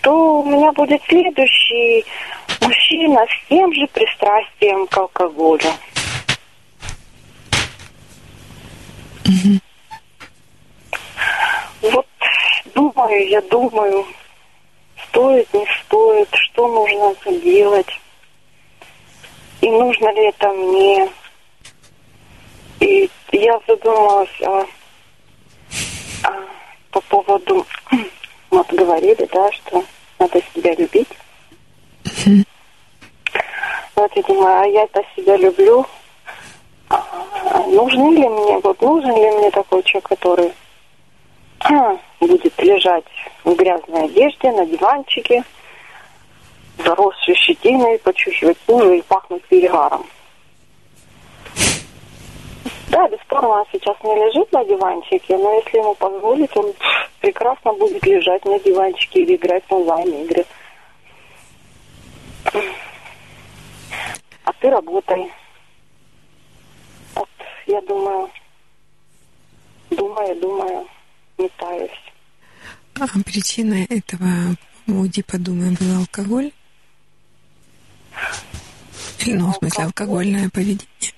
то 0.01 0.41
у 0.41 0.45
меня 0.45 0.71
будет 0.71 1.01
следующий 1.07 2.05
мужчина 2.61 3.25
с 3.25 3.49
тем 3.49 3.73
же 3.73 3.85
пристрастием 3.87 4.87
к 4.87 4.97
алкоголю. 4.97 5.71
Угу. 9.25 9.59
Вот 11.81 12.07
думаю, 12.73 13.27
я 13.27 13.41
думаю, 13.41 14.05
стоит, 15.09 15.53
не 15.53 15.67
стоит, 15.83 16.29
что 16.33 16.67
нужно 16.67 17.13
делать, 17.41 17.99
и 19.61 19.69
нужно 19.69 20.11
ли 20.13 20.27
это 20.27 20.49
мне. 20.49 21.09
И 22.79 23.09
я 23.31 23.59
задумалась 23.67 24.41
о, 24.41 24.65
о, 26.23 26.31
по 26.91 27.01
поводу, 27.01 27.65
вот 28.51 28.71
говорили, 28.73 29.27
да, 29.31 29.51
что 29.51 29.83
надо 30.19 30.41
себя 30.53 30.73
любить. 30.75 31.09
Вот 33.95 34.11
я 34.15 34.21
думаю, 34.21 34.61
а 34.61 34.65
я-то 34.67 35.03
себя 35.15 35.37
люблю. 35.37 35.85
А, 36.89 37.03
нужен 37.67 38.13
ли 38.13 38.29
мне, 38.29 38.59
вот 38.59 38.79
нужен 38.81 39.15
ли 39.15 39.31
мне 39.31 39.51
такой 39.51 39.81
человек, 39.83 40.09
который 40.09 40.53
будет 42.19 42.61
лежать 42.61 43.03
в 43.43 43.55
грязной 43.55 44.05
одежде 44.05 44.51
на 44.51 44.65
диванчике, 44.65 45.43
заросшей 46.77 47.35
щетиной, 47.35 47.99
почухивать 47.99 48.57
кожу 48.65 48.93
и 48.93 49.01
пахнуть 49.01 49.43
перегаром. 49.45 50.05
Да, 52.89 53.07
бесспорно, 53.09 53.49
он 53.49 53.65
сейчас 53.71 53.95
не 54.03 54.15
лежит 54.15 54.51
на 54.51 54.63
диванчике, 54.63 55.37
но 55.37 55.53
если 55.55 55.77
ему 55.77 55.93
позволить, 55.95 56.55
он 56.55 56.73
прекрасно 57.19 57.73
будет 57.73 58.03
лежать 58.05 58.43
на 58.45 58.59
диванчике 58.59 59.23
или 59.23 59.35
играть 59.35 59.63
в 59.67 59.73
онлайн-игры. 59.73 60.45
А 64.45 64.53
ты 64.61 64.69
работай. 64.69 65.31
Вот, 67.15 67.29
я 67.65 67.81
думаю, 67.81 68.29
думаю, 69.89 70.35
думаю 70.39 70.87
метаюсь. 71.37 71.91
А 72.99 73.05
причина 73.23 73.85
этого 73.89 74.55
УДИ, 74.87 75.21
подумаем, 75.23 75.75
был 75.75 75.99
алкоголь? 75.99 76.51
Ну, 79.25 79.51
в 79.51 79.55
смысле, 79.55 79.85
алкогольное 79.85 80.49
поведение. 80.49 81.13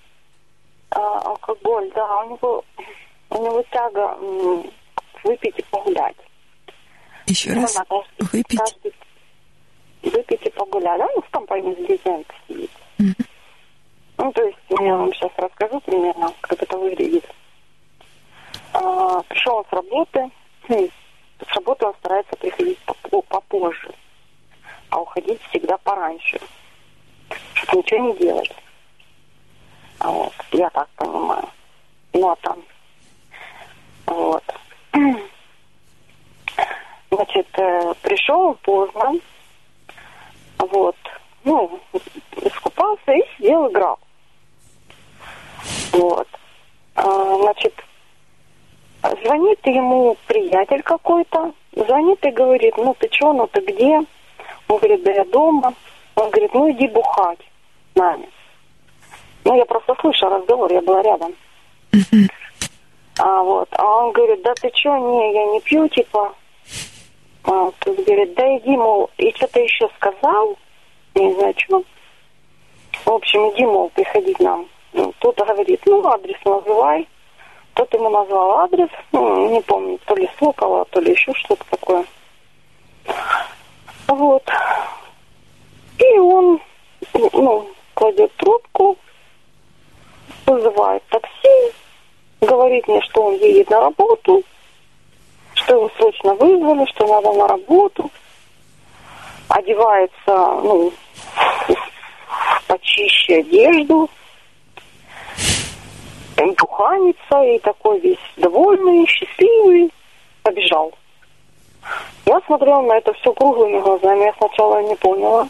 А, 0.91 1.19
алкоголь, 1.19 1.91
да, 1.93 2.23
у 2.23 2.31
него, 2.31 2.65
у 3.29 3.35
него 3.35 3.63
тяга 3.71 4.17
выпить 5.23 5.59
и 5.59 5.63
погулять. 5.69 6.15
Еще 7.27 7.53
ну, 7.53 7.61
раз, 7.61 7.73
каждый, 7.75 8.05
выпить? 8.31 8.59
Каждый, 8.59 8.93
выпить 10.01 10.41
и 10.45 10.49
погулять. 10.49 10.97
Да, 10.97 11.07
ну, 11.15 11.21
в 11.21 11.29
компании 11.29 11.73
с 11.73 11.77
друзьями 11.77 12.23
посидеть. 12.23 12.71
Mm-hmm. 12.97 13.25
Ну, 14.17 14.31
то 14.33 14.43
есть, 14.43 14.57
я 14.69 14.95
вам 14.95 15.13
сейчас 15.13 15.31
расскажу 15.37 15.79
примерно, 15.81 16.33
как 16.41 16.63
это 16.63 16.77
выглядит. 16.77 17.25
А, 18.73 19.21
пришел 19.23 19.57
он 19.57 19.65
с 19.69 19.73
работы, 19.73 20.31
хм, 20.67 20.87
с 21.39 21.55
работы 21.55 21.85
он 21.85 21.93
старается 21.99 22.35
приходить 22.35 22.79
попозже, 23.29 23.93
а 24.89 24.99
уходить 24.99 25.41
всегда 25.49 25.77
пораньше, 25.77 26.39
ничего 27.73 28.07
не 28.07 28.17
делать. 28.17 28.51
Вот, 29.99 30.33
я 30.51 30.69
так 30.69 30.87
понимаю. 30.95 31.49
Ну, 32.13 32.29
а 32.29 32.35
там, 32.37 32.63
вот. 34.05 34.43
Значит, 37.11 37.47
э, 37.57 37.93
пришел 38.01 38.53
поздно, 38.63 39.13
вот, 40.57 40.95
ну, 41.43 41.79
искупался 42.37 43.11
и 43.11 43.23
сидел, 43.37 43.69
играл. 43.69 43.99
Вот. 45.91 46.27
А, 46.95 47.35
значит, 47.37 47.73
Звонит 49.01 49.65
ему 49.65 50.17
приятель 50.27 50.83
какой-то, 50.83 51.53
звонит 51.71 52.25
и 52.25 52.31
говорит, 52.31 52.75
ну 52.77 52.93
ты 52.99 53.07
что, 53.11 53.31
ну 53.31 53.47
ты 53.47 53.61
где? 53.61 53.97
Он 54.67 54.77
говорит, 54.77 55.03
да 55.03 55.11
я 55.11 55.25
дома. 55.25 55.73
Он 56.19 56.29
говорит, 56.31 56.53
ну 56.53 56.69
иди 56.71 56.87
бухать 56.87 57.39
с 57.93 57.95
нами. 57.95 58.29
Ну, 59.45 59.55
я 59.55 59.65
просто 59.65 59.95
слышала 60.01 60.37
разговор, 60.37 60.71
я 60.71 60.81
была 60.81 61.01
рядом. 61.01 61.33
А 63.17 63.41
вот, 63.41 63.69
а 63.71 63.85
он 63.85 64.11
говорит, 64.11 64.41
да 64.43 64.53
ты 64.55 64.69
что, 64.73 64.97
не, 64.97 65.33
я 65.33 65.45
не 65.45 65.61
пью, 65.61 65.87
типа. 65.87 66.33
А, 67.45 67.71
тут 67.79 68.03
говорит, 68.05 68.33
да 68.33 68.57
иди, 68.57 68.75
мол, 68.77 69.09
и 69.17 69.31
что-то 69.35 69.59
еще 69.59 69.89
сказал, 69.95 70.57
не 71.15 71.33
знаю, 71.33 71.53
что. 71.57 71.83
В 73.05 73.11
общем, 73.11 73.51
иди, 73.51 73.65
мол, 73.65 73.89
приходи 73.89 74.33
к 74.33 74.39
нам. 74.39 74.67
Ну, 74.93 75.13
тут 75.19 75.37
говорит, 75.37 75.81
ну, 75.85 76.05
адрес 76.05 76.37
называй. 76.43 77.07
Тот 77.75 77.93
ему 77.93 78.09
назвал 78.09 78.59
адрес, 78.59 78.89
ну, 79.13 79.49
не 79.49 79.61
помню, 79.61 79.97
то 80.05 80.15
ли 80.15 80.29
Сокола, 80.37 80.85
то 80.85 80.99
ли 80.99 81.11
еще 81.11 81.33
что-то 81.33 81.63
такое. 81.69 82.05
Вот. 84.07 84.43
И 85.99 86.19
он, 86.19 86.61
ну, 87.13 87.69
кладет 87.93 88.33
трубку, 88.37 88.97
вызывает 90.45 91.03
такси, 91.09 91.73
говорит 92.41 92.87
мне, 92.87 93.01
что 93.01 93.25
он 93.25 93.35
едет 93.35 93.69
на 93.69 93.81
работу, 93.81 94.43
что 95.53 95.75
его 95.75 95.91
срочно 95.97 96.33
вызвали, 96.35 96.85
что 96.89 97.07
надо 97.07 97.33
на 97.33 97.47
работу. 97.47 98.09
Одевается, 99.49 100.61
ну, 100.63 100.91
почище 102.67 103.39
одежду, 103.39 104.09
буханится 106.79 107.43
и 107.43 107.59
такой 107.59 107.99
весь 107.99 108.17
довольный, 108.37 109.05
счастливый, 109.05 109.91
побежал. 110.43 110.93
Я 112.25 112.39
смотрела 112.45 112.81
на 112.81 112.97
это 112.97 113.13
все 113.13 113.33
круглыми 113.33 113.79
глазами, 113.79 114.25
я 114.25 114.33
сначала 114.37 114.81
не 114.81 114.95
поняла. 114.95 115.47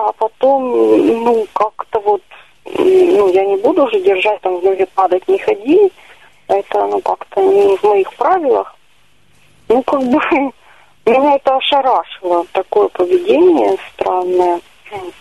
А 0.00 0.12
потом, 0.12 0.70
ну, 1.24 1.44
как-то 1.52 1.98
вот, 1.98 2.22
ну, 2.64 3.32
я 3.32 3.44
не 3.44 3.56
буду 3.56 3.82
уже 3.82 3.98
держать 4.00 4.40
там 4.42 4.60
в 4.60 4.64
ноги 4.64 4.86
падать, 4.94 5.26
не 5.26 5.38
ходи. 5.38 5.90
Это, 6.46 6.86
ну, 6.86 7.00
как-то 7.00 7.42
не 7.42 7.76
в 7.76 7.82
моих 7.82 8.14
правилах. 8.14 8.76
Ну, 9.68 9.82
как 9.82 10.00
бы, 10.04 10.20
меня 11.04 11.34
это 11.34 11.56
ошарашило, 11.56 12.46
такое 12.52 12.86
поведение 12.88 13.76
странное. 13.92 14.60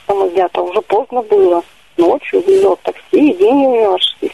Самое 0.06 0.48
то 0.50 0.64
уже 0.64 0.82
поздно 0.84 1.24
было 1.24 1.64
ночью 1.98 2.44
везет 2.44 2.80
такси, 2.84 3.32
и 3.32 3.34
деньги 3.34 3.66
у 3.66 3.82
него 3.82 3.98
шли. 3.98 4.32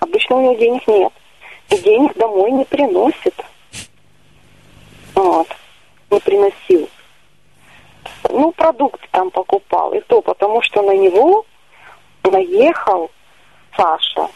Обычно 0.00 0.36
у 0.36 0.40
него 0.42 0.54
денег 0.54 0.86
нет. 0.86 1.12
И 1.70 1.78
денег 1.78 2.14
домой 2.16 2.50
не 2.50 2.66
приносит. 2.66 3.34
Вот. 5.14 5.48
Не 6.10 6.20
приносил. 6.20 6.90
Ну, 8.32 8.50
продукты 8.52 9.06
там 9.10 9.30
покупал. 9.30 9.92
И 9.92 10.00
то 10.00 10.22
потому, 10.22 10.62
что 10.62 10.80
на 10.82 10.96
него 10.96 11.44
наехал 12.24 13.10
Саша. 13.76 14.28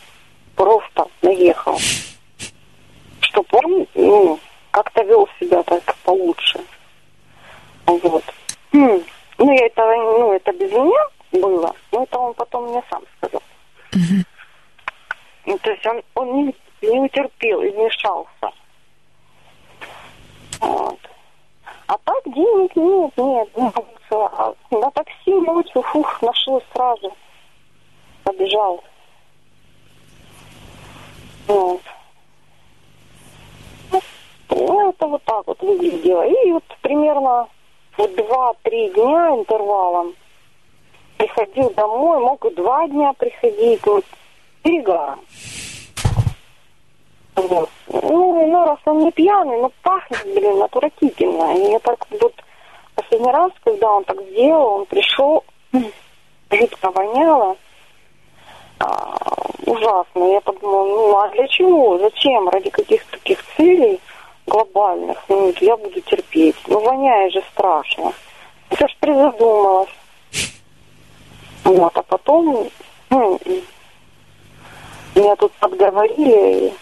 Просто 0.54 1.06
наехал. 1.22 1.78
Чтоб 3.20 3.46
он, 3.54 3.86
ну, 3.94 4.38
как-то 4.70 5.02
вел 5.02 5.28
себя 5.40 5.62
так 5.62 5.82
получше. 6.04 6.60
Вот. 7.86 8.24
Хм. 8.72 9.00
Ну, 9.38 9.52
я 9.52 9.66
это, 9.66 9.82
ну, 9.84 10.32
это 10.32 10.52
без 10.52 10.70
меня 10.70 11.06
было. 11.32 11.74
Но 11.92 12.02
это 12.02 12.18
он 12.18 12.34
потом 12.34 12.70
мне 12.70 12.82
сам 12.90 13.02
сказал. 13.16 13.42
Угу. 13.94 14.24
Ну, 15.46 15.58
то 15.58 15.70
есть 15.70 15.86
он, 15.86 16.02
он 16.14 16.36
не, 16.36 16.54
не 16.82 17.00
утерпел 17.00 17.62
и 17.62 17.70
вмешался. 17.70 18.52
Вот. 20.60 20.98
А 21.88 21.98
так 21.98 22.22
денег 22.24 22.74
нет, 22.74 23.12
нет. 23.16 23.48
Ну, 23.56 23.72
а 24.10 24.54
на 24.70 24.90
такси 24.90 25.34
ночью, 25.34 25.82
фух, 25.82 26.22
нашел 26.22 26.62
сразу. 26.72 27.12
Побежал. 28.24 28.82
Вот. 31.46 31.80
Ну, 34.50 34.90
это 34.90 35.06
вот 35.06 35.22
так 35.24 35.46
вот 35.46 35.62
выглядело. 35.62 36.26
И 36.26 36.52
вот 36.52 36.64
примерно 36.80 37.48
вот 37.96 38.14
два-три 38.16 38.90
дня 38.90 39.30
интервалом 39.36 40.14
приходил 41.18 41.70
домой, 41.70 42.18
мог 42.20 42.44
и 42.44 42.50
два 42.50 42.88
дня 42.88 43.12
приходить, 43.12 43.84
вот, 43.86 44.04
перегаром. 44.62 45.20
Вот. 47.36 47.70
Ну, 47.88 48.46
ну, 48.46 48.64
раз 48.64 48.78
он 48.86 49.00
не 49.00 49.12
пьяный, 49.12 49.60
но 49.60 49.70
пахнет, 49.82 50.24
блин, 50.34 50.62
отвратительно. 50.62 51.54
И 51.56 51.70
я 51.72 51.78
так 51.80 52.06
вот 52.20 52.34
последний 52.94 53.30
раз, 53.30 53.52
когда 53.62 53.92
он 53.92 54.04
так 54.04 54.20
сделал, 54.30 54.76
он 54.76 54.86
пришел, 54.86 55.44
жутко 56.50 56.90
воняло. 56.90 57.56
А, 58.78 59.16
ужасно. 59.66 60.32
Я 60.32 60.40
подумала, 60.40 60.86
ну 60.86 61.18
а 61.18 61.28
для 61.28 61.46
чего? 61.48 61.98
Зачем? 61.98 62.48
Ради 62.48 62.70
каких-то 62.70 63.12
таких 63.12 63.38
целей 63.56 64.00
глобальных? 64.46 65.18
Ну, 65.28 65.52
я 65.60 65.76
буду 65.76 66.00
терпеть. 66.00 66.56
Ну, 66.66 66.80
воняет 66.80 67.32
же 67.32 67.42
страшно. 67.52 68.12
Я 68.78 68.88
ж 68.88 68.96
призадумалась. 69.00 69.90
Вот, 71.64 71.96
а 71.96 72.02
потом 72.02 72.68
ну, 73.10 73.40
меня 75.14 75.36
тут 75.36 75.52
подговорили, 75.54 76.72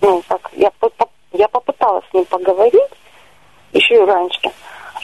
ну, 0.00 0.22
так, 0.28 0.50
я, 0.54 0.70
я 1.32 1.48
попыталась 1.48 2.04
с 2.10 2.14
ним 2.14 2.24
поговорить, 2.24 2.90
еще 3.72 3.96
и 3.96 4.04
раньше. 4.04 4.50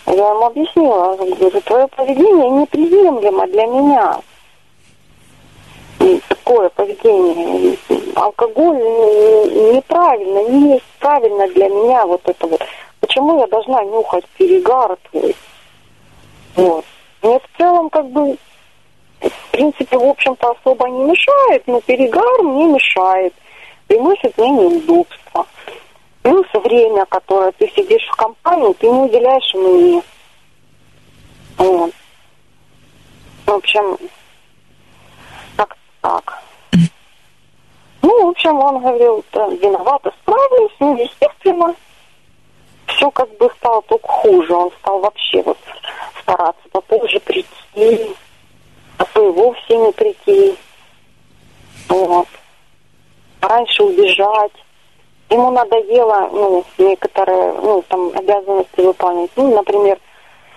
Я 0.07 0.31
ему 0.31 0.47
объяснила, 0.47 1.17
говорю, 1.17 1.61
твое 1.63 1.89
поведение 1.89 2.51
неприемлемо 2.51 3.47
для 3.49 3.67
меня. 3.67 4.21
И 6.01 6.21
такое 6.29 6.69
поведение. 6.71 7.77
Алкоголь 8.15 8.77
неправильно, 9.75 10.49
не 10.49 10.75
есть 10.75 10.85
правильно 11.01 11.49
для 11.49 11.69
меня 11.69 12.07
вот 12.07 12.23
это 12.25 12.47
вот. 12.47 12.63
Почему 13.01 13.41
я 13.41 13.47
должна 13.49 13.83
нюхать 13.85 14.25
перегар 14.39 14.97
твой? 15.11 15.35
Вот. 16.55 16.85
Мне 17.23 17.39
в 17.39 17.59
целом 17.59 17.91
как 17.91 18.07
бы 18.11 18.37
в 19.21 19.51
принципе, 19.51 19.99
в 19.99 20.05
общем-то, 20.05 20.51
особо 20.51 20.89
не 20.89 21.05
мешает, 21.05 21.63
но 21.67 21.81
перегар 21.81 22.43
мне 22.43 22.67
мешает, 22.67 23.33
приносит 23.87 24.37
мне 24.39 24.51
неудобства. 24.51 25.47
Плюс 26.23 26.47
время, 26.55 27.07
которое 27.07 27.53
ты 27.53 27.69
сидишь 27.69 28.07
в 28.09 28.17
компании, 28.17 28.73
ты 28.75 28.89
не 28.89 29.03
уделяешь 29.03 29.55
мне. 29.55 30.03
Вот. 31.57 31.93
В 33.47 33.51
общем, 33.51 33.97
так 35.57 35.77
так. 36.01 36.43
Ну, 38.03 38.27
в 38.27 38.29
общем, 38.31 38.59
он 38.59 38.81
говорил, 38.81 39.25
да, 39.33 39.49
виновата, 39.49 40.13
справлюсь, 40.23 40.73
ну, 40.81 40.97
естественно. 40.97 41.75
Все 42.89 43.11
как 43.11 43.29
бы 43.37 43.51
стало 43.59 43.83
только 43.83 44.09
хуже. 44.09 44.53
Он 44.53 44.71
стал 44.81 45.01
вообще 45.01 45.43
вот 45.43 45.59
стараться 46.23 46.69
попозже 46.73 47.21
прийти, 47.21 48.15
а 48.99 49.05
то 49.05 49.29
и 49.29 49.33
вовсе 49.33 49.77
не 49.77 49.93
прийти. 49.93 50.57
Вот. 51.89 52.29
Раньше 53.47 53.85
убежать. 53.85 54.53
Ему 55.31 55.53
надоело, 55.53 56.29
ну, 56.33 56.65
некоторые, 56.79 57.53
ну, 57.53 57.85
там, 57.89 58.11
обязанности 58.15 58.81
выполнять. 58.81 59.31
Ну, 59.37 59.55
например, 59.55 59.99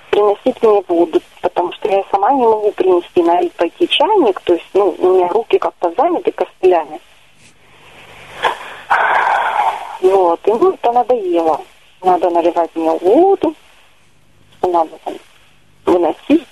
приносить 0.10 0.62
мне 0.64 0.84
воду, 0.88 1.22
потому 1.42 1.72
что 1.74 1.88
я 1.88 2.04
сама 2.12 2.32
не 2.32 2.44
могу 2.44 2.72
принести, 2.72 3.22
налить 3.22 3.54
пойти 3.54 3.88
чайник, 3.88 4.40
то 4.42 4.54
есть, 4.54 4.66
ну, 4.74 4.96
у 4.98 5.14
меня 5.14 5.28
руки 5.28 5.60
как-то 5.60 5.94
заняты 5.96 6.32
костылями. 6.32 7.00
Вот, 10.02 10.48
ему 10.48 10.72
это 10.72 10.92
надоело. 10.92 11.62
Надо 12.02 12.30
наливать 12.32 12.76
мне 12.76 12.92
воду, 12.92 13.54
надо 14.62 14.98
там 15.04 15.14
выносить. 15.86 16.48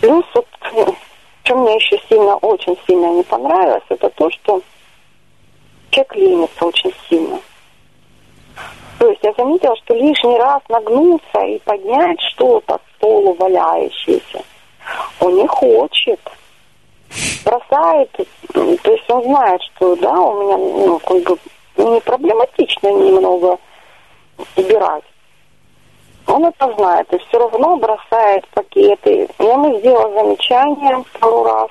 Плюс 0.00 0.24
вот, 0.34 0.46
что 1.46 1.54
мне 1.54 1.76
еще 1.76 1.96
сильно, 2.08 2.36
очень 2.36 2.76
сильно 2.86 3.06
не 3.12 3.22
понравилось, 3.22 3.84
это 3.88 4.10
то, 4.10 4.28
что 4.30 4.60
человек 5.90 6.16
ленится 6.16 6.66
очень 6.66 6.92
сильно. 7.08 7.38
То 8.98 9.08
есть 9.08 9.22
я 9.22 9.32
заметила, 9.34 9.76
что 9.76 9.94
лишний 9.94 10.36
раз 10.38 10.60
нагнуться 10.68 11.40
и 11.46 11.58
поднять 11.60 12.20
что-то 12.32 12.74
с 12.78 13.00
полу 13.00 13.34
валяющееся, 13.34 14.42
он 15.20 15.36
не 15.36 15.46
хочет. 15.46 16.20
Бросает, 17.44 18.10
то 18.52 18.92
есть 18.92 19.08
он 19.08 19.22
знает, 19.22 19.62
что 19.62 19.94
да, 19.96 20.12
у 20.12 20.42
меня 20.42 20.56
ну, 20.56 20.98
как 20.98 21.22
бы 21.22 21.38
не 21.76 22.00
проблематично 22.00 22.88
немного 22.88 23.58
убирать. 24.56 25.04
Он 26.26 26.44
это 26.44 26.72
знает 26.76 27.12
и 27.12 27.18
все 27.18 27.38
равно 27.38 27.76
бросает 27.76 28.46
пакеты. 28.48 29.28
Я 29.38 29.52
ему 29.52 29.78
сделала 29.78 30.12
замечание 30.12 31.04
пару 31.20 31.44
раз. 31.44 31.70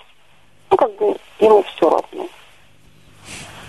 Ну, 0.72 0.78
как 0.78 0.96
бы 0.96 1.16
ему 1.40 1.64
все 1.64 1.90
равно. 1.90 2.28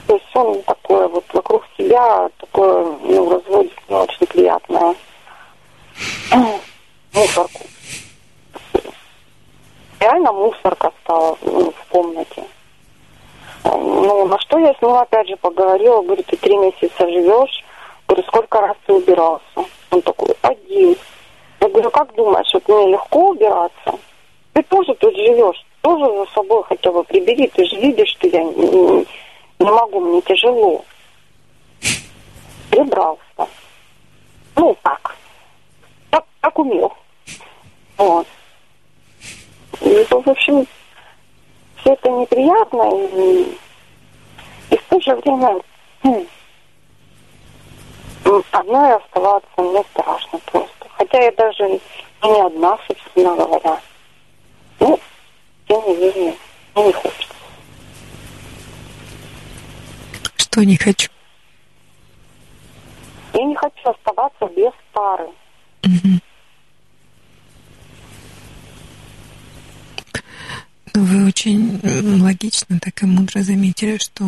То 0.06 0.14
есть 0.14 0.36
он 0.36 0.62
такое 0.62 1.08
вот 1.08 1.24
вокруг 1.32 1.64
себя 1.76 2.28
такое, 2.38 2.84
ну, 3.02 3.30
разводит 3.30 3.72
не 3.88 3.96
очень 3.96 4.26
приятное 4.26 4.94
мусорку. 7.12 7.60
Реально 9.98 10.32
мусорка 10.32 10.92
стала 11.02 11.36
ну, 11.42 11.72
в 11.72 11.90
комнате. 11.90 12.44
Ну, 13.64 14.26
на 14.26 14.38
что 14.38 14.58
я 14.58 14.72
с 14.74 14.82
ним 14.82 14.92
опять 14.92 15.28
же 15.28 15.36
поговорила, 15.36 16.02
говорю, 16.02 16.22
ты 16.22 16.36
три 16.36 16.56
месяца 16.56 17.08
живешь, 17.08 17.64
говорю, 18.06 18.24
сколько 18.28 18.60
раз 18.60 18.76
ты 18.86 18.92
убирался? 18.92 19.42
Он 19.96 20.02
такой, 20.02 20.34
один. 20.42 20.94
Я 21.60 21.68
говорю, 21.68 21.90
как 21.90 22.14
думаешь, 22.14 22.52
вот 22.52 22.68
мне 22.68 22.92
легко 22.92 23.30
убираться? 23.30 23.98
Ты 24.52 24.62
тоже 24.64 24.94
тут 24.96 25.14
живешь, 25.14 25.64
тоже 25.80 26.04
за 26.04 26.26
собой 26.34 26.62
хотя 26.64 26.92
бы 26.92 27.02
прибери, 27.04 27.46
ты 27.48 27.64
же 27.64 27.76
видишь, 27.76 28.10
что 28.10 28.28
я 28.28 28.42
не, 28.42 29.06
не 29.58 29.70
могу, 29.70 30.00
мне 30.00 30.20
тяжело. 30.20 30.84
Прибрался. 32.70 33.48
Ну, 34.56 34.76
так. 34.82 35.16
Так, 36.10 36.24
так 36.42 36.58
умел. 36.58 36.92
Вот. 37.96 38.26
И, 39.80 40.06
в 40.10 40.28
общем, 40.28 40.66
все 41.80 41.92
это 41.94 42.10
неприятно, 42.10 42.82
и, 42.94 43.56
и 44.70 44.76
в 44.76 44.82
то 44.90 45.00
же 45.00 45.14
время 45.16 45.60
хм, 46.02 46.26
одной 48.50 48.96
оставаться 48.96 49.60
мне 49.62 49.82
страшно 49.92 50.38
просто. 50.46 50.88
Хотя 50.96 51.22
я 51.22 51.32
даже 51.32 51.68
не 51.68 52.46
одна, 52.46 52.78
собственно 52.86 53.36
говоря. 53.36 53.80
Ну, 54.80 55.00
тем 55.68 55.80
не 55.86 55.96
менее, 55.96 56.34
мне 56.74 56.86
не 56.86 56.92
хочется. 56.92 57.34
Что 60.36 60.64
не 60.64 60.76
хочу? 60.76 61.10
Я 63.34 63.44
не 63.44 63.54
хочу 63.54 63.90
оставаться 63.90 64.46
без 64.56 64.72
пары. 64.92 65.28
Угу. 65.84 66.20
Ну, 70.94 71.04
вы 71.04 71.28
очень 71.28 71.80
логично, 72.22 72.80
так 72.80 73.02
и 73.02 73.06
мудро 73.06 73.42
заметили, 73.42 73.98
что 73.98 74.24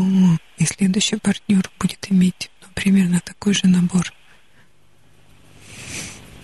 и 0.59 0.67
следующий 0.67 1.17
партнер 1.17 1.63
будет 1.81 2.07
иметь 2.11 2.51
примерно 2.79 3.21
такой 3.25 3.55
же 3.55 3.67
набор 3.67 4.13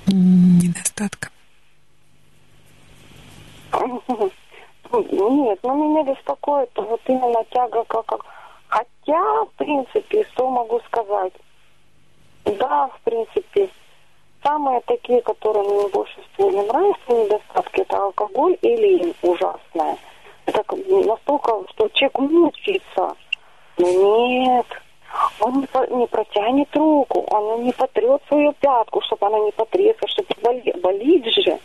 недостатков. 0.08 1.30
Нет, 4.92 5.58
ну 5.62 5.74
меня 5.74 6.02
беспокоит 6.12 6.70
вот 6.74 7.00
именно 7.06 7.44
тяга 7.50 7.84
как... 7.84 8.24
Хотя, 8.66 9.44
в 9.44 9.50
принципе, 9.56 10.26
что 10.32 10.50
могу 10.50 10.80
сказать? 10.86 11.32
Да, 12.44 12.88
в 12.88 13.00
принципе, 13.04 13.70
самые 14.42 14.80
такие, 14.86 15.22
которые 15.22 15.68
мне 15.68 15.88
больше 15.88 16.16
всего 16.32 16.50
не 16.50 16.66
нравятся, 16.66 17.12
недостатки, 17.12 17.80
это 17.80 17.96
алкоголь 17.96 18.58
и 18.62 18.76
лень 18.76 19.14
ужасная. 19.22 19.96
Это 20.46 20.64
настолько, 21.06 21.52
что 21.70 21.88
человек 21.90 22.18
мучается. 22.18 23.16
Но 23.78 23.86
нет, 23.88 24.66
он 25.40 25.60
не, 25.60 25.96
не 25.96 26.06
протянет 26.06 26.74
руку, 26.76 27.20
он 27.30 27.64
не 27.64 27.72
потрет 27.72 28.22
свою 28.28 28.52
пятку, 28.54 29.00
чтобы 29.02 29.26
она 29.26 29.38
не 29.40 29.52
потрескала, 29.52 30.08
чтобы 30.08 30.28
болит, 30.42 30.80
болит 30.80 31.26
же. 31.26 31.58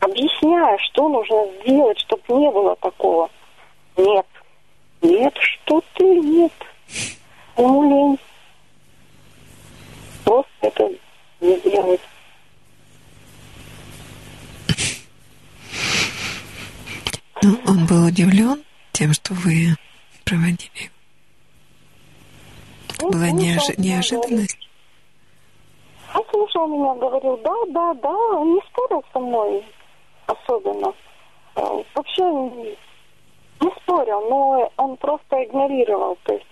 Объясняю, 0.00 0.78
что 0.78 1.08
нужно 1.08 1.46
сделать, 1.60 1.98
чтобы 2.00 2.22
не 2.28 2.50
было 2.50 2.74
такого. 2.76 3.30
Нет, 3.96 4.26
нет, 5.02 5.34
что 5.36 5.82
ты, 5.94 6.04
нет. 6.04 6.52
Ему 7.56 7.82
лень. 7.82 8.18
Просто 10.24 10.50
это 10.62 10.90
не 11.40 11.60
делать. 11.60 12.00
Ну, 17.42 17.58
он 17.66 17.86
был 17.86 18.06
удивлен 18.06 18.62
тем, 18.92 19.12
что 19.12 19.34
вы 19.34 19.76
проводили. 20.24 20.90
Была 23.02 23.30
неожи- 23.30 23.74
неожиданность. 23.78 24.58
Он 26.14 26.24
слушал 26.30 26.66
меня, 26.66 26.94
говорил, 26.94 27.36
да, 27.38 27.52
да, 27.68 27.94
да, 27.94 28.10
он 28.10 28.54
не 28.54 28.60
спорил 28.68 29.04
со 29.12 29.18
мной 29.20 29.64
особенно. 30.26 30.92
Э, 31.56 31.82
Вообще 31.94 32.22
не 32.22 32.76
не 33.60 33.70
спорил, 33.82 34.20
но 34.30 34.72
он 34.78 34.96
просто 34.96 35.44
игнорировал, 35.44 36.16
то 36.24 36.32
есть 36.32 36.46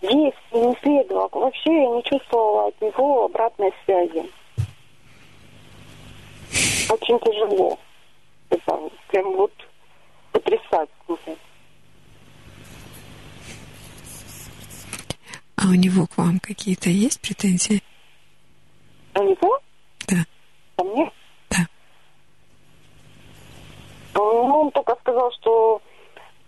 действий 0.00 0.60
не 0.66 0.74
следовал. 0.82 1.28
Вообще 1.30 1.82
я 1.82 1.88
не 1.90 2.02
чувствовала 2.04 2.68
от 2.68 2.80
него 2.80 3.26
обратной 3.26 3.72
связи. 3.84 4.24
Очень 6.90 7.18
тяжело. 7.20 7.78
Это 8.48 8.80
прям 9.08 9.32
вот 9.36 9.52
потрясать. 10.32 10.88
у 15.72 15.74
него 15.74 16.06
к 16.06 16.18
вам 16.18 16.38
какие-то 16.38 16.90
есть 16.90 17.20
претензии? 17.22 17.82
У 19.14 19.22
него? 19.22 19.58
Да. 20.06 20.16
Ко 20.76 20.84
мне? 20.84 21.10
Да. 21.50 21.66
Ну, 24.14 24.22
он 24.22 24.70
только 24.72 24.94
сказал, 25.00 25.32
что 25.32 25.80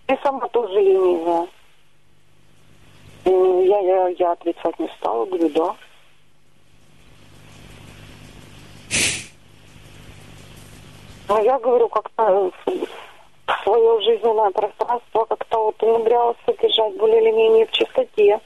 ты 0.06 0.18
сама 0.22 0.46
тоже 0.48 0.78
ленивая. 0.78 1.48
Я, 3.24 3.80
я, 3.80 4.08
я 4.08 4.32
отрицать 4.32 4.78
не 4.78 4.88
стала, 4.98 5.24
говорю, 5.24 5.48
да. 5.48 5.76
Но 11.28 11.40
я 11.40 11.58
говорю, 11.58 11.88
как-то 11.88 12.52
свое 13.62 14.00
жизненное 14.02 14.50
пространство 14.50 15.24
как-то 15.24 15.64
вот 15.64 15.82
умудрялась 15.82 16.36
содержать 16.44 16.94
более 16.98 17.22
или 17.22 17.30
менее 17.30 17.66
в 17.66 17.70
чистоте. 17.70 18.38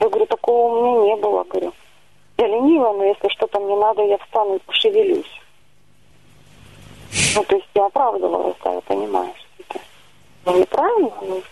Я 0.00 0.08
говорю, 0.08 0.26
такого 0.26 0.72
у 0.72 0.82
меня 0.82 1.14
не 1.14 1.20
было, 1.20 1.44
говорю. 1.44 1.74
Я 2.38 2.46
ленива, 2.46 2.92
но 2.94 3.04
если 3.04 3.28
что-то 3.28 3.60
мне 3.60 3.76
надо, 3.76 4.02
я 4.02 4.16
встану 4.16 4.56
и 4.56 4.58
пошевелюсь. 4.60 5.40
Ну, 7.36 7.44
то 7.44 7.56
есть 7.56 7.68
я 7.74 7.84
оправдывалась, 7.84 8.56
да, 8.64 8.72
я 8.72 8.80
понимаю, 8.80 9.32
что 9.36 9.62
это 9.68 9.84
ну, 10.46 10.58
неправильно, 10.58 11.12
но 11.20 11.42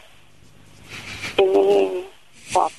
тем 1.36 1.52
не 1.52 1.62
менее, 1.62 2.04
факт. 2.50 2.74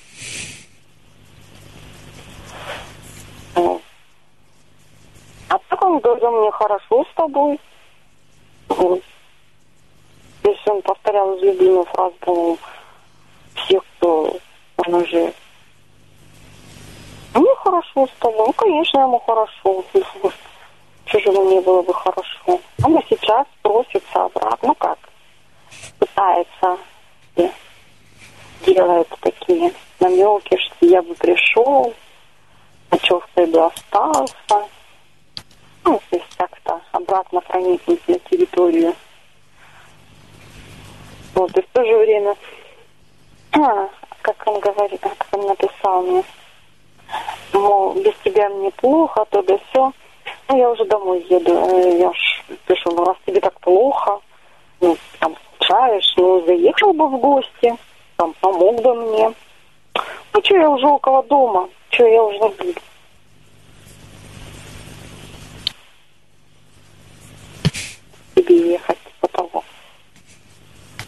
Вот. 3.54 3.82
А 5.50 5.60
так 5.70 5.82
он 5.84 6.00
говорил, 6.00 6.32
мне 6.32 6.52
хорошо 6.52 7.06
с 7.12 7.16
тобой. 7.16 7.60
Вот. 8.70 9.02
Если 10.44 10.70
он 10.70 10.82
повторял 10.82 11.38
излюбленную 11.38 11.86
фразу, 11.86 12.16
по-моему, 12.22 12.58
всех, 13.54 13.84
кто 13.98 14.38
он 14.78 14.94
уже 14.96 15.34
мне 17.34 17.56
хорошо 17.56 18.08
с 18.08 18.20
тобой. 18.20 18.48
Ну, 18.48 18.54
конечно, 18.54 19.00
ему 19.00 19.20
хорошо. 19.20 19.84
Чужому 21.06 21.50
не 21.50 21.60
было 21.62 21.82
бы 21.82 21.94
хорошо. 21.94 22.60
Он 22.84 22.98
и 22.98 23.06
сейчас 23.10 23.48
просится 23.62 24.26
обратно. 24.26 24.70
Ну 24.70 24.76
как? 24.76 25.00
Пытается. 26.00 26.78
Делает 28.66 29.08
такие 29.22 29.72
намеки, 30.00 30.58
что 30.58 30.86
я 30.86 31.02
бы 31.02 31.16
пришел, 31.16 31.94
а 32.90 32.98
что 32.98 33.24
ты 33.34 33.46
бы 33.48 33.66
остался. 33.66 34.70
Ну, 35.84 36.00
то 36.10 36.16
есть 36.16 36.36
как-то 36.38 36.82
обратно 36.92 37.42
проникнуть 37.42 38.08
на 38.08 38.20
территорию. 38.20 38.94
Вот, 41.34 41.58
и 41.58 41.62
в 41.62 41.68
то 41.68 41.86
же 41.86 41.98
время, 41.98 42.36
а, 43.54 43.88
как 44.22 44.44
он 44.46 44.60
говорит, 44.60 45.00
как 45.00 45.28
он 45.32 45.48
написал 45.48 46.04
мне, 46.04 46.24
мол, 47.54 47.94
без 47.96 48.14
тебя 48.24 48.50
мне 48.50 48.72
плохо, 48.72 49.26
то 49.30 49.42
да 49.42 49.58
все. 49.70 49.92
Ну, 50.48 50.58
я 50.58 50.70
уже 50.70 50.86
домой 50.86 51.26
еду. 51.30 51.54
Э, 51.54 52.00
я 52.00 52.12
ж 52.14 52.44
пишу, 52.66 52.92
ну, 52.92 53.04
раз 53.06 53.18
тебе 53.26 53.40
так 53.40 53.60
плохо, 53.60 54.20
ну, 54.82 54.98
там, 55.20 55.36
скучаешь, 55.36 56.14
ну, 56.18 56.46
заехал 56.46 56.94
бы 56.94 57.08
в 57.08 57.18
гости, 57.20 57.76
там, 58.18 58.34
помог 58.42 58.82
бы 58.82 58.96
мне. 58.96 59.34
Ну, 60.34 60.42
что, 60.44 60.56
я 60.56 60.70
уже 60.70 60.88
около 60.88 61.24
дома, 61.24 61.70
что, 61.90 62.08
я 62.08 62.24
уже. 62.24 62.54
Тебе 68.36 68.72
ехать, 68.72 68.98
по 69.20 69.28
того. 69.28 69.64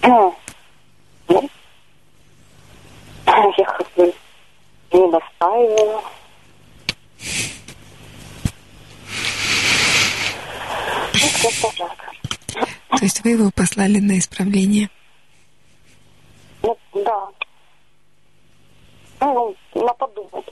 Ну, 1.28 1.50
я 3.58 3.66
как 3.66 3.88
не 4.92 5.08
настаивала. 5.08 6.04
То 12.90 13.06
есть 13.06 13.24
вы 13.24 13.32
его 13.32 13.52
послали 13.52 14.00
на 14.00 14.20
исправление? 14.20 14.90
Ну, 16.62 16.78
да. 16.94 17.30
Ну, 19.20 19.56
на 19.74 19.94
подумать. 19.94 20.46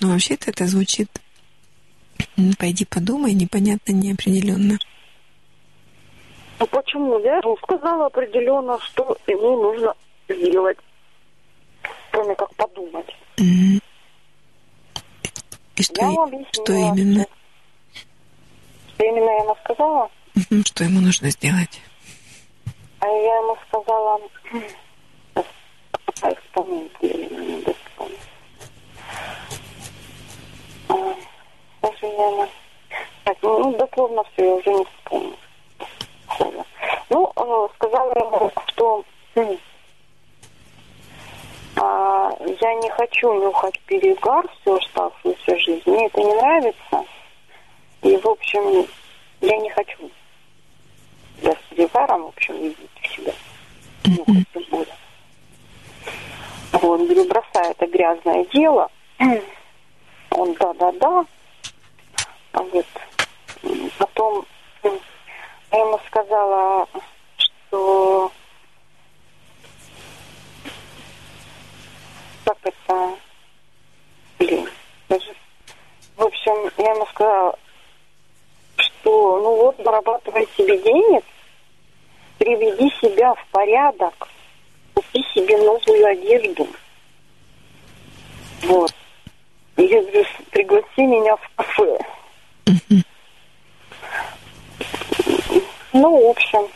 Ну, 0.00 0.12
вообще-то 0.12 0.50
это 0.50 0.66
звучит 0.66 1.08
«пойди 2.58 2.84
подумай», 2.84 3.32
непонятно, 3.32 3.92
неопределенно. 3.92 4.78
Ну, 6.60 6.66
почему? 6.66 7.18
Я 7.20 7.36
ему 7.38 7.56
сказала 7.62 8.06
определенно, 8.06 8.78
что 8.80 9.16
ему 9.26 9.62
нужно 9.62 9.94
сделать, 10.28 10.78
кроме 12.10 12.34
как 12.34 12.54
подумать. 12.54 13.14
Mm-hmm. 13.36 13.82
И 15.76 15.82
что, 15.82 16.02
я 16.02 16.38
и, 16.38 16.44
что 16.52 16.72
именно? 16.72 17.26
Что 18.94 19.04
именно 19.04 19.30
я 19.30 19.36
ему 19.44 19.56
сказала? 19.64 20.10
Что 20.64 20.84
ему 20.84 21.00
нужно 21.00 21.30
сделать? 21.30 21.80
А 23.00 23.06
я 23.06 23.36
ему 23.36 23.56
сказала, 23.68 24.20
а 26.20 26.34
вспомнить, 26.34 26.92
или 27.00 27.32
не 27.32 27.62
вспомнить. 27.62 28.18
Даже 31.80 32.06
я 32.06 32.48
так, 33.24 33.36
ну, 33.42 33.76
дословно 33.76 34.24
все, 34.32 34.44
я 34.44 34.54
уже 34.54 34.70
не 34.70 34.84
вспомню. 34.84 35.36
Ну, 37.10 37.32
э, 37.36 37.68
сказала 37.76 38.12
ему, 38.14 38.50
что 38.66 39.04
а, 41.80 42.30
я 42.60 42.74
не 42.74 42.90
хочу 42.90 43.32
нюхать 43.32 43.78
перегар 43.86 44.46
всю 44.60 44.74
оставшуюся 44.74 45.58
жизнь. 45.58 45.82
Мне 45.86 46.06
это 46.06 46.20
не 46.20 46.34
нравится. 46.34 47.04
И, 48.02 48.16
в 48.16 48.26
общем, 48.26 48.86
я 49.40 49.56
не 49.56 49.70
хочу 49.70 50.10
я 51.42 51.52
с 51.52 51.58
перегаром, 51.70 52.24
в 52.24 52.28
общем, 52.28 52.54
видеть 52.60 52.90
себя. 53.02 53.32
Нюхать 54.04 54.46
тем 54.52 54.64
более. 54.70 54.96
Вот, 56.72 57.00
говорю, 57.00 57.28
бросай 57.28 57.70
это 57.70 57.86
грязное 57.86 58.44
дело. 58.46 58.90
Он, 60.30 60.54
да-да-да. 60.54 61.24
А 62.52 62.62
вот. 62.62 62.86
Потом 63.98 64.44
я 64.82 65.78
ему 65.78 65.98
сказала, 66.06 66.88
что 67.36 68.32
как 72.48 72.56
это, 72.62 73.14
блин, 74.38 74.66
даже, 75.10 75.34
в 76.16 76.22
общем, 76.22 76.72
я 76.78 76.92
ему 76.94 77.04
сказала, 77.08 77.58
что, 78.76 79.40
ну 79.40 79.56
вот, 79.56 79.76
зарабатывай 79.84 80.48
себе 80.56 80.78
денег, 80.78 81.24
приведи 82.38 82.90
себя 83.02 83.34
в 83.34 83.46
порядок, 83.48 84.28
купи 84.94 85.22
себе 85.34 85.58
новую 85.58 86.06
одежду. 86.06 86.66
Вот. 88.62 88.94
И 89.76 89.82
я 89.82 90.00
говорю, 90.00 90.24
пригласи 90.50 91.02
меня 91.02 91.36
в 91.36 91.50
кафе. 91.54 91.98
Ну, 95.92 96.26
в 96.26 96.30
общем, 96.30 96.66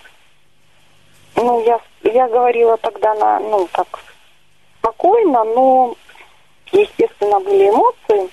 ну, 1.36 1.64
я, 1.64 1.80
я 2.02 2.28
говорила 2.28 2.76
тогда 2.76 3.14
на, 3.14 3.40
ну, 3.40 3.66
так, 3.72 4.11
спокойно, 4.92 5.44
но, 5.44 5.96
естественно, 6.70 7.40
были 7.40 7.68
эмоции. 7.68 8.30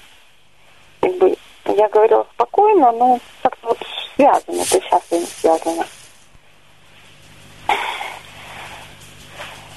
Как 1.01 1.17
бы 1.17 1.35
я 1.65 1.87
говорила 1.89 2.27
спокойно, 2.33 2.91
но 2.91 3.19
как-то 3.41 3.67
вот 3.69 3.77
связано, 4.15 4.61
это 4.61 4.65
сейчас 4.65 5.03
и 5.11 5.19
не 5.19 5.25
связано. 5.25 5.85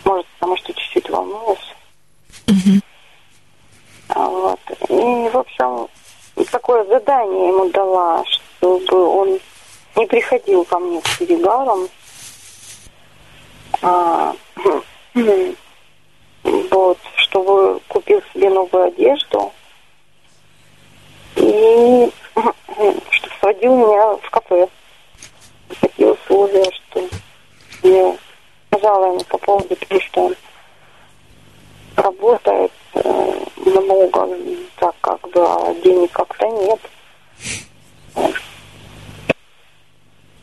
Может, 0.04 0.26
потому 0.26 0.56
что 0.56 0.74
чуть-чуть 0.74 1.10
волнуюсь. 1.10 1.74
Угу. 2.48 2.80
Вот. 4.14 4.60
И, 4.88 5.28
в 5.28 5.36
общем, 5.36 5.88
такое 6.50 6.84
задание 6.84 7.48
ему 7.48 7.70
дала, 7.70 8.24
чтобы 8.26 9.06
он 9.06 9.38
не 9.94 10.06
приходил 10.06 10.64
ко 10.64 10.78
мне 10.78 11.00
с 11.04 11.18
перегаром. 11.18 11.88
А, 13.80 14.34
чтобы 17.32 17.80
купил 17.88 18.22
себе 18.32 18.50
новую 18.50 18.88
одежду 18.88 19.52
и 21.36 22.12
что 23.10 23.30
сводил 23.40 23.74
меня 23.74 24.16
в 24.16 24.30
кафе. 24.30 24.68
Такие 25.80 26.12
условия, 26.12 26.70
что 26.70 27.08
сказала 28.68 29.06
ему 29.06 29.24
по 29.24 29.38
поводу 29.38 29.74
того, 29.74 30.00
что 30.00 30.24
он 30.26 30.36
работает 31.96 32.72
э, 32.94 33.44
много, 33.56 34.28
так 34.76 34.94
как 35.00 35.20
бы, 35.30 35.40
а 35.40 35.74
денег 35.82 36.12
как-то 36.12 36.46
нет. 36.46 36.80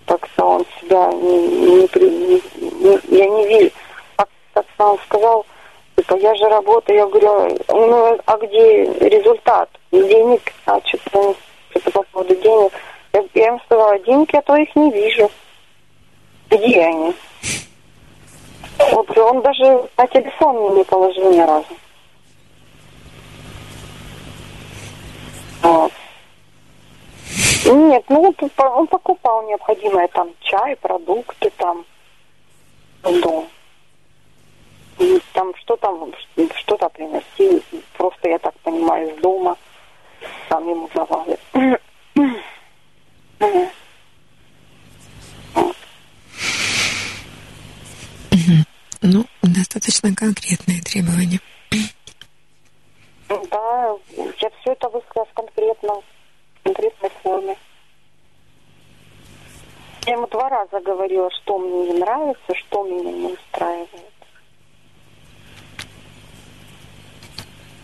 Так 0.08 0.28
что 0.34 0.44
он 0.44 0.66
себя 0.82 1.12
не, 1.14 1.38
не, 1.38 1.82
не, 2.00 2.42
не 2.80 3.18
я 3.20 3.30
не 3.30 3.48
верю. 3.48 3.72
Как, 4.16 4.30
как 4.54 4.66
он 4.80 4.98
сказал, 5.06 5.46
Типа, 6.00 6.16
я 6.16 6.34
же 6.36 6.46
работаю, 6.46 6.98
я 6.98 7.08
говорю, 7.08 7.60
ну, 7.68 8.18
а 8.26 8.38
где 8.38 8.86
результат? 8.86 9.70
Денег, 9.92 10.54
а 10.66 10.80
что-то, 10.86 11.36
что-то 11.72 11.92
по 11.92 12.04
поводу 12.04 12.36
денег. 12.36 12.72
Я, 13.12 13.26
я 13.34 13.48
им 13.50 13.60
сказала, 13.66 14.00
деньги, 14.00 14.30
я 14.32 14.42
то 14.42 14.56
их 14.56 14.74
не 14.78 14.92
вижу. 14.92 15.30
Где 16.50 16.86
они? 16.86 17.14
Вот 18.94 19.18
он 19.18 19.42
даже 19.42 19.90
на 19.98 20.08
телефон 20.08 20.78
не 20.78 20.86
положил 20.86 21.34
ни 21.34 21.42
разу. 21.42 21.68
Вот. 25.62 25.92
Нет, 27.66 28.06
ну 28.08 28.22
вот 28.22 28.52
он 28.58 28.88
покупал 28.88 29.46
необходимое 29.50 30.08
там 30.08 30.30
чай, 30.40 30.78
продукты 30.78 31.52
там 31.58 31.86
дом. 33.04 33.50
И 35.00 35.22
там 35.34 35.56
что 35.56 35.78
там, 35.78 36.14
что-то 36.58 36.90
приносил, 36.90 37.64
просто, 37.94 38.30
я 38.30 38.40
так 38.40 38.54
понимаю, 38.60 39.16
из 39.16 39.22
дома. 39.22 39.58
Там 40.50 40.68
ему 40.70 40.90
давали. 40.94 41.40
Ну, 49.02 49.26
достаточно 49.42 50.14
конкретные 50.14 50.82
требования. 50.82 51.40
Да, 53.30 53.96
я 54.42 54.50
все 54.62 54.72
это 54.74 54.90
высказала 54.90 55.28
конкретно, 55.34 55.94
в 55.94 56.64
конкретной 56.64 57.10
форме. 57.24 57.58
Я 60.06 60.14
ему 60.14 60.28
два 60.28 60.50
раза 60.50 60.80
говорила, 60.82 61.30
что 61.32 61.58
мне 61.58 61.94
не 61.94 62.00
нравится, 62.00 62.56
что 62.56 62.84
меня 62.84 63.12
не 63.12 63.34
устраивает. 63.34 64.19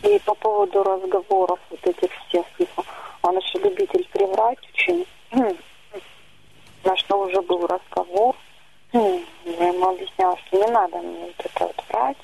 И 0.06 0.20
по 0.20 0.36
поводу 0.36 0.84
разговоров 0.84 1.60
вот 1.72 1.80
этих 1.88 2.12
всех, 2.28 2.46
он 3.24 3.38
еще 3.38 3.58
любитель 3.58 4.08
приврать 4.12 4.60
очень. 4.72 5.08
На 6.84 6.96
что 6.98 7.22
уже 7.22 7.42
был 7.42 7.66
разговор. 7.66 8.36
Я 8.94 9.68
ему 9.68 9.90
объясняла, 9.90 10.38
что 10.46 10.58
не 10.58 10.72
надо 10.72 10.98
мне 11.00 11.26
вот 11.26 11.46
это 11.46 11.66
вот 11.66 11.84
врать. 11.90 12.18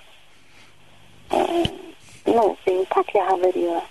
Ну, 2.25 2.57
это 2.65 2.71
не 2.71 2.85
так 2.85 3.09
я 3.15 3.25
говорила. 3.31 3.83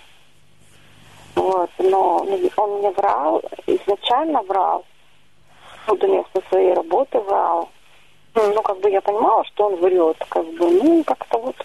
Вот, 1.35 1.71
но 1.79 2.19
он 2.57 2.79
мне 2.79 2.91
врал, 2.91 3.43
изначально 3.67 4.43
врал. 4.43 4.85
Ну, 5.89 5.97
до 5.97 6.07
места 6.07 6.43
своей 6.49 6.75
работы 6.75 7.19
врал. 7.19 7.69
Ну, 8.35 8.62
как 8.62 8.79
бы 8.79 8.89
я 8.89 9.01
понимала, 9.01 9.45
что 9.47 9.67
он 9.67 9.77
врет, 9.77 10.25
как 10.29 10.47
бы, 10.47 10.71
ну, 10.71 11.03
как-то 11.03 11.39
вот 11.39 11.57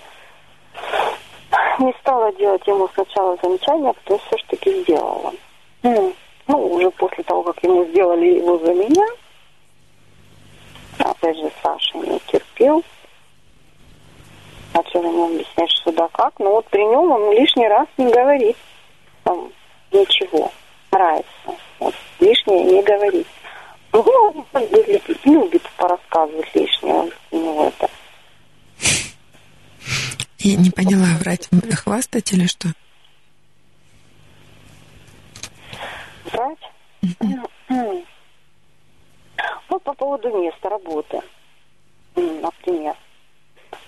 не 1.79 1.93
стала 2.01 2.31
делать 2.33 2.65
ему 2.67 2.87
сначала 2.93 3.37
замечания, 3.41 3.89
а 3.89 3.93
потом 3.93 4.19
все 4.27 4.37
ж 4.37 4.43
таки 4.49 4.81
сделала. 4.83 5.33
Ну, 5.83 6.13
уже 6.47 6.91
после 6.91 7.23
того, 7.23 7.43
как 7.43 7.63
ему 7.63 7.85
сделали 7.85 8.37
его 8.37 8.57
за 8.59 8.73
меня, 8.73 9.05
опять 10.99 11.37
же, 11.37 11.51
Саша 11.61 11.97
не 11.97 12.19
терпел. 12.27 12.83
Начал 14.73 15.03
ему 15.03 15.25
объяснять, 15.27 15.71
что 15.71 15.91
да 15.91 16.07
как. 16.09 16.37
Но 16.39 16.51
вот 16.51 16.65
при 16.67 16.83
нем 16.83 17.11
он 17.11 17.31
лишний 17.31 17.67
раз 17.67 17.87
не 17.97 18.11
говорит 18.11 18.57
там, 19.23 19.51
ничего. 19.91 20.51
Нравится. 20.91 21.27
Вот, 21.79 21.93
лишнее 22.19 22.63
не 22.63 22.81
говорит. 22.83 23.27
Ну, 23.91 24.45
он 24.53 24.63
любит, 24.71 25.03
любит 25.25 25.63
порассказывать 25.77 26.53
лишнее. 26.53 27.09
У 27.31 27.37
него 27.37 27.65
это 27.67 27.89
я 30.45 30.57
не 30.57 30.69
поняла, 30.69 31.17
врать, 31.19 31.49
хвастать 31.73 32.31
или 32.31 32.45
что? 32.45 32.69
Врать? 36.25 36.59
Mm-hmm. 37.01 38.05
Вот 39.69 39.83
по 39.83 39.93
поводу 39.93 40.29
места 40.37 40.69
работы, 40.69 41.21
например. 42.15 42.95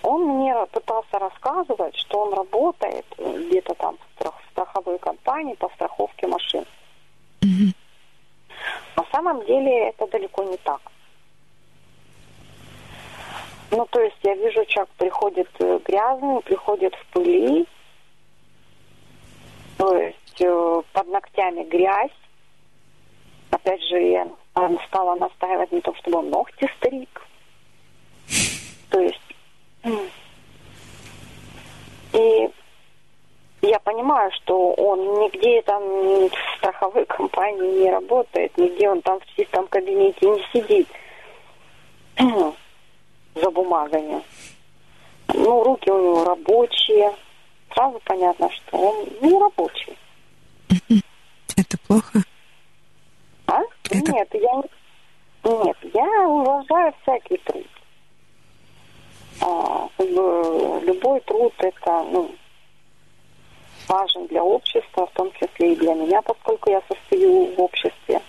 Он 0.01 0.23
мне 0.23 0.53
пытался 0.71 1.19
рассказывать, 1.19 1.95
что 1.95 2.21
он 2.21 2.33
работает 2.33 3.05
где-то 3.17 3.75
там 3.75 3.97
в 4.15 4.51
страховой 4.51 4.97
компании 4.97 5.53
по 5.55 5.69
страховке 5.69 6.27
машин. 6.27 6.65
Mm-hmm. 7.41 7.75
На 8.95 9.05
самом 9.11 9.45
деле 9.45 9.89
это 9.89 10.07
далеко 10.07 10.43
не 10.43 10.57
так. 10.57 10.81
Ну, 13.71 13.85
то 13.89 14.01
есть 14.01 14.17
я 14.23 14.33
вижу, 14.35 14.63
человек 14.65 14.89
приходит 14.97 15.49
э, 15.59 15.79
грязный, 15.85 16.41
приходит 16.41 16.95
в 16.95 17.05
пыли, 17.07 17.65
то 19.77 19.95
есть 19.97 20.41
э, 20.41 20.81
под 20.93 21.07
ногтями 21.07 21.63
грязь. 21.63 22.11
Опять 23.51 23.81
же, 23.83 23.99
я 23.99 24.27
стала 24.87 25.15
настаивать 25.15 25.71
на 25.71 25.81
том, 25.81 25.95
чтобы 25.95 26.19
он 26.19 26.29
ногти 26.29 26.69
стриг. 26.77 27.21
То 28.89 28.99
есть... 28.99 29.21
И 32.13 32.49
я 33.61 33.79
понимаю, 33.79 34.31
что 34.31 34.71
он 34.73 35.19
нигде 35.19 35.61
там 35.63 35.83
в 35.83 36.31
страховой 36.57 37.05
компании 37.05 37.83
не 37.83 37.91
работает, 37.91 38.57
нигде 38.57 38.89
он 38.89 39.01
там 39.01 39.19
в 39.19 39.35
чистом 39.35 39.67
кабинете 39.67 40.29
не 40.29 40.43
сидит 40.53 40.87
за 43.41 43.49
бумагами. 43.51 44.21
Ну, 45.33 45.63
руки 45.63 45.89
у 45.89 45.97
него 45.97 46.23
рабочие. 46.23 47.13
Сразу 47.73 47.99
понятно, 48.05 48.49
что 48.49 48.77
он 48.77 49.07
не 49.21 49.39
рабочий. 49.39 49.97
Это 51.55 51.77
плохо? 51.87 52.23
А? 53.47 53.61
Это... 53.89 54.11
Нет, 54.11 54.29
я 54.33 54.61
нет, 55.47 55.77
я 55.93 56.27
уважаю 56.27 56.93
всякий 57.01 57.37
труд. 57.37 57.67
А, 59.41 59.87
любой 59.97 61.21
труд 61.21 61.53
это 61.59 62.03
ну, 62.11 62.35
важен 63.87 64.27
для 64.27 64.43
общества, 64.43 65.07
в 65.07 65.11
том 65.11 65.31
числе 65.33 65.73
и 65.73 65.75
для 65.77 65.93
меня, 65.93 66.21
поскольку 66.21 66.69
я 66.69 66.81
состою 66.89 67.55
в 67.55 67.61
обществе. 67.61 68.21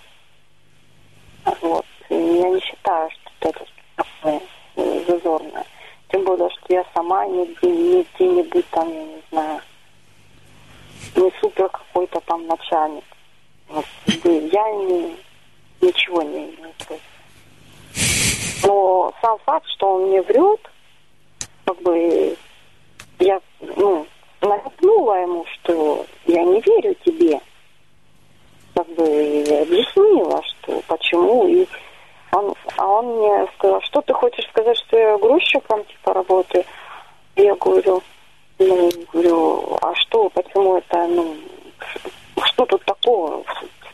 Вот. 1.60 1.86
И 2.10 2.14
я 2.14 2.50
не 2.50 2.60
считаю, 2.60 3.10
что 3.10 3.48
это 3.48 3.66
такое 3.96 4.40
зазорно. 5.06 5.64
Тем 6.10 6.24
более, 6.24 6.48
что 6.50 6.74
я 6.74 6.84
сама 6.94 7.26
не, 7.26 7.44
где-нибудь 7.46 8.66
там, 8.70 8.88
я 8.92 9.04
не 9.04 9.22
знаю, 9.30 9.60
не 11.16 11.32
супер 11.40 11.68
какой-то 11.68 12.20
там 12.20 12.46
начальник. 12.46 13.04
Вот, 13.68 13.84
я 14.24 14.70
не, 14.72 15.16
ничего 15.80 16.22
не 16.22 16.44
имею. 16.44 16.74
Но 18.64 19.12
сам 19.20 19.38
факт, 19.44 19.66
что 19.76 19.94
он 19.94 20.08
мне 20.08 20.22
врет, 20.22 20.60
как 21.64 21.80
бы 21.82 22.36
я, 23.18 23.40
ну, 23.60 24.06
намекнула 24.40 25.22
ему, 25.22 25.44
что 25.46 26.06
я 26.26 26.42
не 26.44 26.60
верю 26.60 26.94
тебе. 27.04 27.40
Как 28.74 28.86
бы 28.94 29.04
объяснила, 29.04 30.42
что 30.42 30.80
почему. 30.86 31.48
И 31.48 31.66
он, 32.32 32.54
а 32.76 32.86
он 32.86 33.06
мне 33.16 33.46
сказал, 33.56 33.80
что 33.82 34.00
ты 34.02 34.12
хочешь 34.12 34.48
сказать, 34.48 34.76
что 34.78 34.98
я 34.98 35.18
грузчиком 35.18 35.84
типа 35.84 36.14
работаю? 36.14 36.64
Я 37.36 37.54
говорю, 37.54 38.02
ну, 38.58 38.90
говорю, 39.12 39.78
а 39.80 39.94
что, 39.94 40.28
почему 40.30 40.78
это, 40.78 41.06
ну, 41.06 41.36
что 42.44 42.66
тут 42.66 42.84
такого 42.84 43.44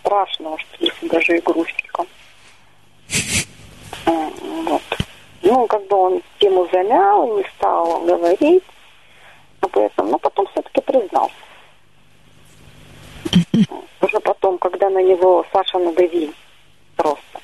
страшного, 0.01 0.59
что 0.59 0.77
если 0.81 1.09
даже 1.09 1.37
и 1.37 1.41
грузчиком? 1.41 2.07
Вот. 4.07 4.83
Ну, 5.43 5.67
как 5.67 5.87
бы 5.89 5.97
он 5.97 6.23
тему 6.39 6.67
замял, 6.73 7.37
не 7.37 7.45
стал 7.57 8.01
говорить 8.01 8.65
об 9.61 9.77
этом, 9.77 10.11
но 10.11 10.19
потом 10.19 10.47
все-таки 10.49 10.81
признался. 10.81 11.35
Уже 14.01 14.21
потом, 14.21 14.59
когда 14.59 14.89
на 14.91 15.03
него 15.03 15.45
Саша 15.53 15.79
надавил 15.79 16.33
просто. 16.97 17.44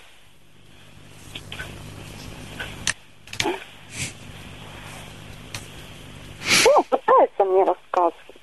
Ну, 6.76 6.84
пытается 6.84 7.44
мне 7.44 7.64
рассказывать, 7.64 8.36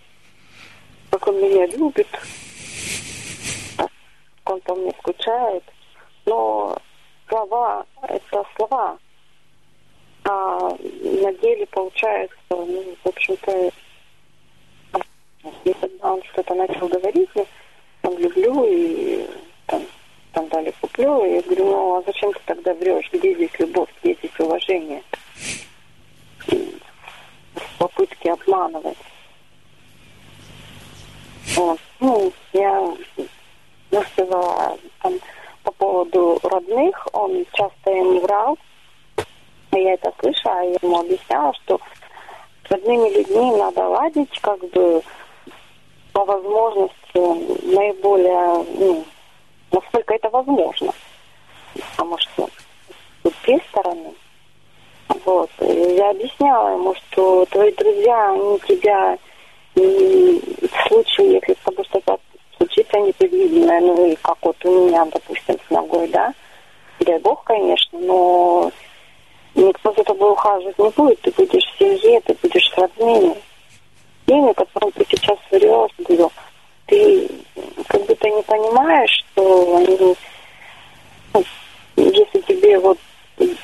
как 1.12 1.28
он 1.28 1.42
меня 1.42 1.66
любит, 1.68 2.08
как 3.78 3.90
он 4.46 4.60
по 4.62 4.76
мне 4.76 4.92
скучает. 5.00 5.64
Но 6.26 6.78
слова– 7.30 7.86
это 8.02 8.44
слова. 8.58 8.98
А 10.26 10.70
на 10.70 11.34
деле 11.36 11.66
получается, 11.68 12.38
ну, 12.50 12.96
в 13.02 13.08
общем-то, 13.08 13.72
когда 15.64 16.14
он 16.14 16.22
что-то 16.24 16.54
начал 16.56 16.88
говорить, 16.90 17.30
я 17.36 17.46
там 18.02 18.18
люблю 18.18 18.66
и 18.68 19.26
там, 19.68 19.84
там 20.34 20.50
далее 20.50 20.74
куплю, 20.82 21.24
и 21.24 21.36
я 21.36 21.42
говорю, 21.44 21.66
ну 21.66 21.96
а 21.96 22.04
зачем 22.06 22.34
ты 22.34 22.40
тогда 22.46 22.74
врешь? 22.74 23.10
Где 23.14 23.34
здесь 23.36 23.58
любовь, 23.60 23.90
где 24.02 24.16
здесь 24.16 24.38
уважение? 24.40 25.02
Попытки 27.78 28.28
обманывать. 28.28 28.98
Вот. 31.56 31.80
Ну, 32.00 32.32
я 32.54 32.94
ну, 33.92 34.04
сказала 34.14 34.78
там, 35.02 35.14
по 35.64 35.72
поводу 35.72 36.40
родных, 36.44 37.08
он 37.14 37.46
часто 37.54 37.92
им 37.92 38.20
врал. 38.20 38.58
Я 39.72 39.94
это 39.94 40.14
слышала, 40.20 40.62
я 40.64 40.78
ему 40.82 41.00
объясняла, 41.00 41.54
что 41.64 41.80
с 42.68 42.72
родными 42.72 43.10
людьми 43.10 43.56
надо 43.58 43.88
ладить, 43.88 44.40
как 44.40 44.60
бы 44.70 45.02
по 46.14 46.26
возможности 46.26 46.96
наиболее 47.76 48.66
ну, 48.80 49.06
насколько 49.72 50.14
это 50.14 50.30
возможно. 50.30 50.92
Потому 51.92 52.18
что 52.18 52.50
с 53.24 53.32
две 53.44 53.60
стороны. 53.70 54.14
Вот. 55.26 55.50
Я 55.60 56.10
объясняла 56.10 56.74
ему, 56.74 56.96
что 56.96 57.46
твои 57.46 57.72
друзья, 57.74 58.32
они 58.32 58.60
тебя 58.68 59.18
в 59.76 60.88
случае, 60.88 61.34
если 61.34 61.54
с 61.54 61.64
тобой 61.64 61.86
что-то 61.86 62.20
случится 62.58 63.00
непредвиденное, 63.00 63.80
ну 63.82 64.12
и 64.12 64.16
как 64.16 64.38
вот 64.42 64.58
у 64.66 64.88
меня, 64.88 65.06
допустим, 65.06 65.58
с 65.68 65.70
ногой, 65.70 66.08
да, 66.08 66.34
дай 67.00 67.20
бог, 67.20 67.44
конечно, 67.44 68.00
но 68.00 68.72
никто 69.56 69.94
за 69.94 70.04
тобой 70.04 70.32
ухаживать 70.32 70.78
не 70.80 70.90
будет, 70.90 71.22
ты 71.22 71.32
будешь 71.32 71.64
в 71.64 71.78
семье, 71.78 72.22
ты 72.22 72.36
будешь 72.42 72.70
с 72.70 72.78
родными. 72.78 73.36
Теми, 74.26 74.52
которым 74.54 74.92
ты 74.92 75.06
сейчас 75.10 75.38
врешь, 75.52 75.92
говорю, 76.00 76.32
ты 76.88 77.30
как 77.88 78.06
будто 78.06 78.30
не 78.30 78.42
понимаешь, 78.44 79.24
что 79.32 79.78
они, 79.78 80.16
ну, 81.34 81.44
если 81.96 82.42
тебе 82.42 82.78
вот 82.80 82.98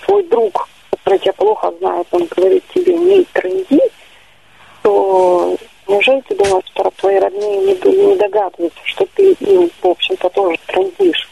твой 0.06 0.24
друг, 0.24 0.70
который 0.92 1.20
тебя 1.20 1.34
плохо 1.34 1.74
знает, 1.80 2.03
он 2.14 2.28
говорит 2.28 2.64
тебе 2.74 2.96
не 2.96 3.24
тренди, 3.34 3.82
то 4.84 5.58
неужели 5.88 6.22
ты 6.22 6.36
думаешь, 6.36 6.66
что 6.68 6.92
твои 6.98 7.18
родные 7.18 7.58
не, 7.58 8.08
не 8.08 8.16
догадываются, 8.16 8.80
что 8.86 9.06
ты 9.16 9.32
им, 9.34 9.70
в 9.82 9.88
общем-то, 9.88 10.30
тоже 10.30 10.58
трендишь? 10.68 11.28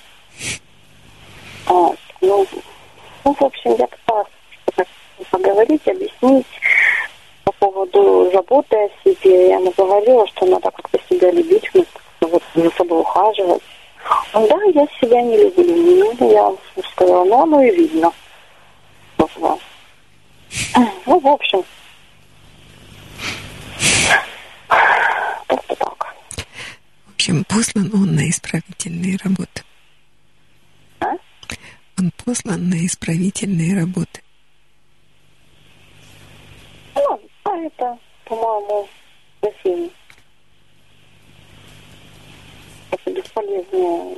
А, 1.67 1.91
ну, 2.21 2.47
ну, 3.23 3.33
в 3.33 3.41
общем, 3.43 3.75
я 3.75 3.87
пыталась 3.87 4.27
поговорить, 5.29 5.87
объяснить 5.87 6.47
по 7.43 7.51
поводу 7.51 8.31
заботы 8.33 8.75
о 8.75 8.89
себе. 9.03 9.49
Я 9.49 9.57
ему 9.57 9.71
говорила, 9.77 10.27
что 10.27 10.47
надо 10.47 10.71
как-то 10.71 10.99
себя 11.09 11.31
любить, 11.31 11.69
вот 12.21 12.43
за 12.55 12.71
собой 12.71 13.01
ухаживать. 13.01 13.61
Он, 14.33 14.47
да, 14.47 14.57
я 14.73 14.87
себя 14.99 15.21
не 15.21 15.37
люблю. 15.37 16.15
Ну, 16.19 16.31
я 16.31 16.51
сказала, 16.91 17.23
ну, 17.23 17.43
оно 17.43 17.61
и 17.61 17.69
видно. 17.75 18.11
Ну, 21.05 21.19
в 21.19 21.27
общем, 21.27 21.63
как-то 25.47 25.75
так. 25.75 26.15
В 27.07 27.13
общем, 27.13 27.43
послан 27.45 27.91
он 27.93 28.15
на 28.15 28.29
исправительные 28.29 29.17
работы. 29.17 29.63
А? 30.99 31.13
Он 31.99 32.11
послан 32.25 32.69
на 32.69 32.85
исправительные 32.85 33.79
работы. 33.79 34.21
Ну, 36.95 37.21
а 37.43 37.57
это, 37.57 37.97
по-моему, 38.25 38.87
совсем 39.41 39.91
это 42.91 43.11
бесполезное 43.11 44.17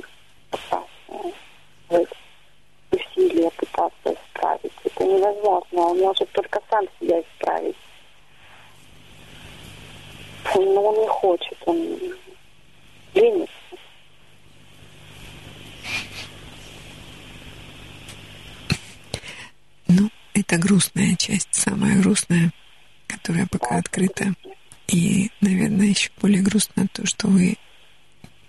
усилия 2.90 3.50
пытаться 3.50 4.14
исправить. 4.14 4.72
Это 4.84 5.04
невозможно. 5.04 5.80
Он 5.80 5.98
может 5.98 6.30
только 6.32 6.60
сам 6.70 6.84
себя 7.00 7.20
исправить. 7.20 7.76
Но 10.54 10.82
он 10.82 11.00
не 11.00 11.08
хочет, 11.08 11.56
он 11.66 11.98
ленится. 13.14 13.52
Ну, 19.88 20.10
это 20.34 20.58
грустная 20.58 21.16
часть, 21.16 21.48
самая 21.54 22.00
грустная, 22.00 22.52
которая 23.06 23.46
пока 23.50 23.78
открыта. 23.78 24.34
И, 24.88 25.30
наверное, 25.40 25.86
еще 25.86 26.10
более 26.20 26.42
грустно 26.42 26.86
то, 26.92 27.06
что 27.06 27.26
вы 27.26 27.56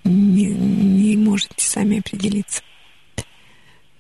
не, 0.04 0.48
не 0.48 1.18
можете 1.18 1.54
сами 1.58 2.00
определиться, 2.00 2.62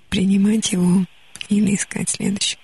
принимать 0.09 0.71
его 0.71 1.05
или 1.49 1.75
искать 1.75 2.09
следующий. 2.09 2.57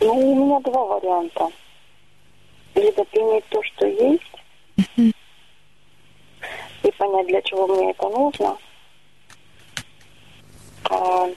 Ну, 0.00 0.12
у 0.12 0.44
меня 0.46 0.60
два 0.60 0.84
варианта. 0.84 1.48
Либо 2.74 3.04
принять 3.04 3.44
то, 3.48 3.62
что 3.62 3.86
есть, 3.86 4.22
Мгм. 4.76 5.12
и 6.82 6.90
понять, 6.90 7.26
для 7.28 7.40
чего 7.64 7.74
мне 7.74 7.90
это 7.90 8.08
нужно. 8.08 8.56
А, 10.90 11.28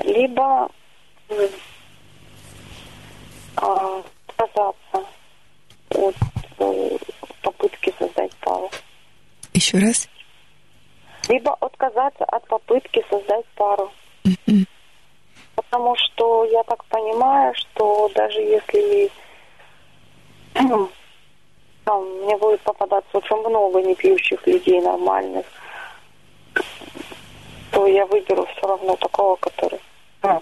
либо 0.00 0.68
а, 3.56 4.02
отказаться 4.26 5.06
от 5.90 6.16
э, 6.58 6.98
попытки 7.42 7.94
создать 7.98 8.34
пару. 8.36 8.70
Еще 9.54 9.78
раз. 9.78 10.08
Либо 11.28 11.54
отказаться 11.54 12.24
от 12.24 12.46
попытки 12.48 13.04
создать 13.10 13.44
пару. 13.56 13.92
Мгм. 14.24 14.66
Потому 15.54 15.94
что 15.96 16.44
я 16.46 16.62
так 16.64 16.84
понимаю, 16.86 17.54
что 17.54 18.10
даже 18.14 18.40
если 18.40 19.10
там, 21.88 22.04
мне 22.22 22.36
будет 22.36 22.60
попадаться 22.60 23.16
очень 23.16 23.36
много 23.36 23.80
непьющих 23.80 24.46
людей 24.46 24.80
нормальных, 24.82 25.46
то 27.70 27.86
я 27.86 28.06
выберу 28.06 28.46
все 28.46 28.66
равно 28.66 28.96
такого, 28.96 29.36
который, 29.36 29.80
у 30.22 30.40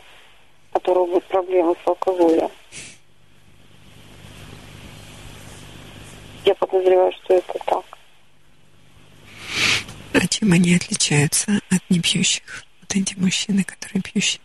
которого 0.73 1.07
будут 1.07 1.25
проблемы 1.25 1.75
с 1.85 1.89
алкоголем. 1.89 2.51
Я 6.45 6.55
подозреваю, 6.55 7.13
что 7.13 7.35
это 7.35 7.59
так. 7.67 7.85
А 10.15 10.27
чем 10.29 10.53
они 10.53 10.75
отличаются 10.77 11.61
от 11.71 11.91
непьющих? 11.91 12.65
Вот 12.81 12.97
эти 12.97 13.19
мужчины, 13.19 13.65
которые 13.65 14.03
пьющие. 14.03 14.41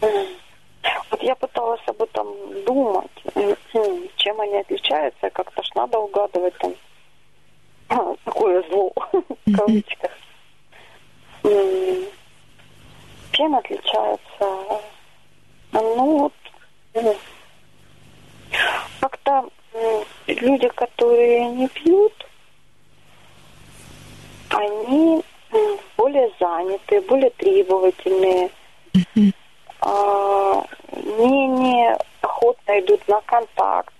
Вот 0.00 1.22
я 1.22 1.34
пыталась 1.34 1.80
об 1.86 2.02
этом 2.02 2.28
думать, 2.64 3.10
чем 4.16 4.40
они 4.40 4.58
отличаются, 4.58 5.30
как-то 5.30 5.62
ж 5.62 5.70
надо 5.74 5.98
угадывать 5.98 6.56
там 6.58 6.74
а, 7.88 8.14
такое 8.24 8.62
зло, 8.68 8.92
в 9.46 9.56
кавычках. 9.56 10.10
Чем 13.32 13.54
отличаются? 13.54 14.82
Ну 15.72 16.18
вот, 16.18 16.32
как-то 19.00 19.48
люди, 20.26 20.68
которые 20.68 21.48
не 21.50 21.68
пьют, 21.68 22.12
они 24.50 25.22
более 25.96 26.30
заняты, 26.40 27.00
более 27.02 27.30
требовательные, 27.30 28.50
Мгм. 28.94 29.32
а, 29.80 30.64
менее 30.92 31.96
охотно 32.22 32.80
идут 32.80 33.06
на 33.08 33.20
контакт. 33.22 33.94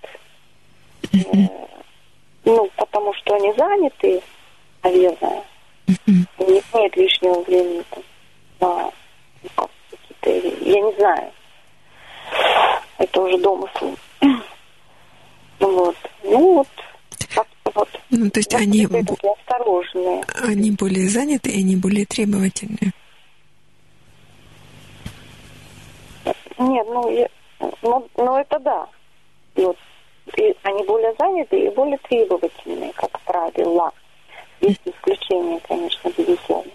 Ну, 2.45 2.71
потому 2.77 3.13
что 3.15 3.35
они 3.35 3.53
заняты, 3.55 4.23
наверное. 4.83 5.45
У 6.39 6.51
них 6.51 6.65
нет 6.75 6.97
лишнего 6.97 7.43
времени 7.43 7.83
там, 7.91 8.03
на 8.61 8.91
ну, 9.57 9.69
какие-то... 9.91 10.65
Я 10.65 10.81
не 10.81 10.93
знаю. 10.97 11.33
Это 12.99 13.21
уже 13.23 13.39
домыслы. 13.39 13.95
Вот. 15.61 15.97
Ну 16.25 16.55
вот. 16.55 16.69
вот. 17.75 17.89
Ну, 18.11 18.31
то 18.31 18.41
есть 18.41 18.53
Вот 18.53 18.63
они, 18.63 18.85
осторожные. 18.85 20.25
они 20.43 20.71
более 20.73 21.09
заняты, 21.09 21.51
и 21.51 21.61
они 21.61 21.77
более 21.77 22.07
требовательные. 22.07 22.93
Нет, 26.59 26.87
ну, 26.89 27.11
я- 27.11 27.29
ну, 27.83 28.09
ну 28.17 28.37
это 28.37 28.59
да. 28.59 28.87
Вот, 29.55 29.77
и 30.37 30.57
они 30.63 30.83
более 30.85 31.15
заняты 31.19 31.59
и 31.61 31.71
более 31.71 31.99
требовательные, 31.99 32.93
как 32.95 33.21
правило. 33.23 33.93
Есть 34.61 34.81
исключения, 34.85 35.61
конечно, 35.67 36.11
безусловно. 36.17 36.73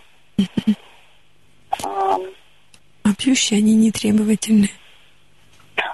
А, 1.84 2.18
А 3.04 3.14
пьющие, 3.18 3.58
они 3.60 3.76
не 3.76 3.92
требовательные. 3.92 4.70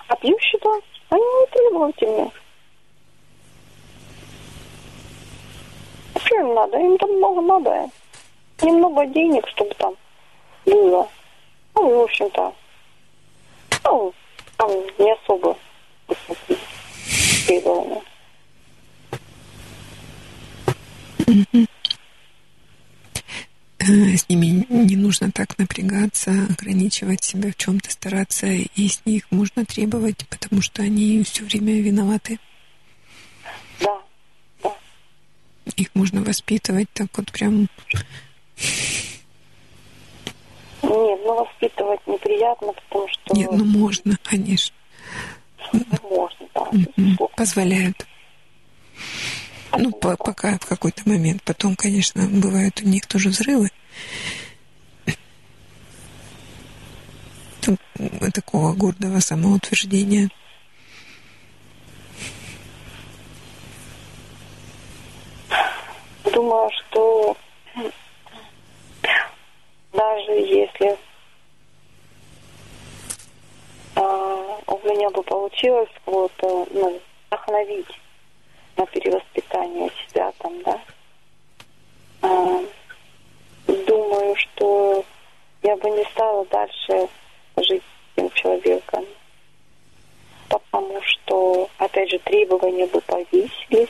а 0.07 0.15
пьющие, 0.15 0.59
да, 0.63 0.69
они 1.09 1.23
не 1.23 1.47
требовательные. 1.47 2.31
А 6.13 6.19
что 6.19 6.35
им 6.35 6.53
надо? 6.53 6.77
Им 6.77 6.97
там 6.97 7.11
много 7.17 7.41
надо. 7.41 7.89
Немного 8.61 9.05
денег, 9.07 9.47
чтобы 9.47 9.73
там 9.75 9.95
было. 10.65 11.07
Ну, 11.75 11.89
и, 11.89 11.93
в 11.95 12.01
общем-то, 12.01 12.53
ну, 13.85 14.13
там 14.57 14.69
не 14.99 15.11
особо 15.13 15.57
требования. 17.49 18.01
Э, 23.79 24.17
С 24.17 24.29
ними 24.29 24.65
не 24.69 24.95
нужно 24.95 25.31
так 25.31 25.57
напрягаться, 25.57 26.31
ограничивать 26.49 27.23
себя 27.23 27.51
в 27.51 27.55
чем-то, 27.55 27.89
стараться, 27.91 28.45
и 28.47 28.87
с 28.87 29.03
них 29.05 29.31
можно 29.31 29.65
требовать, 29.65 30.27
потому 30.29 30.61
что 30.61 30.83
они 30.83 31.23
все 31.23 31.43
время 31.43 31.81
виноваты. 31.81 32.37
Да, 33.79 33.99
да. 34.61 34.75
их 35.75 35.89
можно 35.95 36.21
воспитывать 36.21 36.89
так 36.93 37.07
вот 37.17 37.31
прям... 37.31 37.67
Нет, 40.83 41.19
ну 41.25 41.45
воспитывать 41.45 42.05
неприятно, 42.05 42.73
потому 42.73 43.07
что... 43.07 43.35
Нет, 43.35 43.51
ну 43.51 43.65
можно, 43.65 44.17
конечно. 44.21 44.75
Можно, 46.03 46.38
да. 46.71 47.27
Позволяют. 47.35 48.05
Ну, 49.77 49.91
по 49.91 50.15
пока 50.17 50.57
в 50.57 50.65
какой-то 50.65 51.07
момент. 51.07 51.43
Потом, 51.43 51.75
конечно, 51.75 52.27
бывают 52.27 52.81
у 52.81 52.87
них 52.87 53.05
тоже 53.05 53.29
взрывы. 53.29 53.69
Такого 58.33 58.73
гордого 58.73 59.19
самоутверждения. 59.19 60.29
Думаю, 66.33 66.69
что 66.71 67.37
даже 69.91 70.31
если 70.31 70.97
у 74.01 74.79
меня 74.87 75.09
бы 75.09 75.21
получилось 75.23 75.89
кого-то 76.05 76.67
ну, 76.71 76.99
вдохновить 77.27 77.99
на 78.77 78.85
перевоспитание 78.85 79.91
себя 80.07 80.31
там, 80.39 80.61
да, 80.63 80.81
а, 82.21 82.63
думаю, 83.67 84.35
что 84.35 85.03
я 85.63 85.75
бы 85.77 85.89
не 85.89 86.03
стала 86.05 86.45
дальше 86.45 87.09
жить 87.57 87.83
с 87.83 88.17
этим 88.17 88.31
человеком, 88.31 89.05
потому 90.47 91.01
что, 91.01 91.69
опять 91.77 92.09
же, 92.09 92.19
требования 92.19 92.85
бы 92.87 93.01
повысились, 93.01 93.89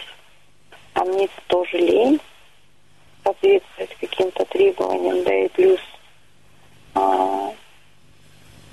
а 0.94 1.04
мне 1.06 1.30
тоже 1.48 1.78
лень 1.78 2.20
соответствовать 3.24 3.96
каким-то 4.00 4.46
требованиям, 4.46 5.24
да 5.24 5.36
и 5.36 5.48
плюс 5.50 5.80
а, 6.96 7.54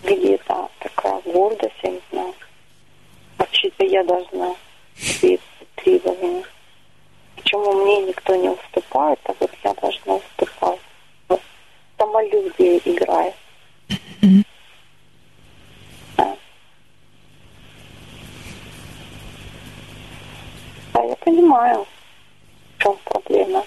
где-то 0.07 0.69
такая 0.79 1.21
гордость, 1.25 1.75
я 1.83 1.91
не 1.91 2.01
знаю. 2.11 2.35
Вообще-то 3.39 3.85
я 3.85 4.05
должна 4.05 4.55
соответствовать 4.97 5.71
требованиям. 5.77 6.45
Почему 7.37 7.73
мне 7.73 8.03
никто 8.03 8.35
не 8.35 8.49
уступает, 8.49 9.19
а 9.25 9.35
вот 9.39 9.51
я 9.63 9.75
должна 9.75 10.15
уступать. 10.15 10.81
Вот 11.29 11.41
самолюбие 11.99 12.79
играет. 12.85 13.35
Да. 16.17 16.37
да, 20.93 21.03
я 21.03 21.17
понимаю, 21.17 21.87
в 22.79 22.83
чем 22.83 22.97
проблема 23.05 23.65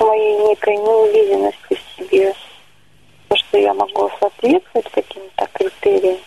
с 0.00 0.02
моей 0.02 0.38
некой 0.48 0.76
неуверенностью 0.76 1.76
в 1.76 1.98
себе, 1.98 2.34
что 3.50 3.58
я 3.58 3.74
могу 3.74 4.08
соответствовать 4.20 4.90
каким-то 4.92 5.46
критериям, 5.52 6.18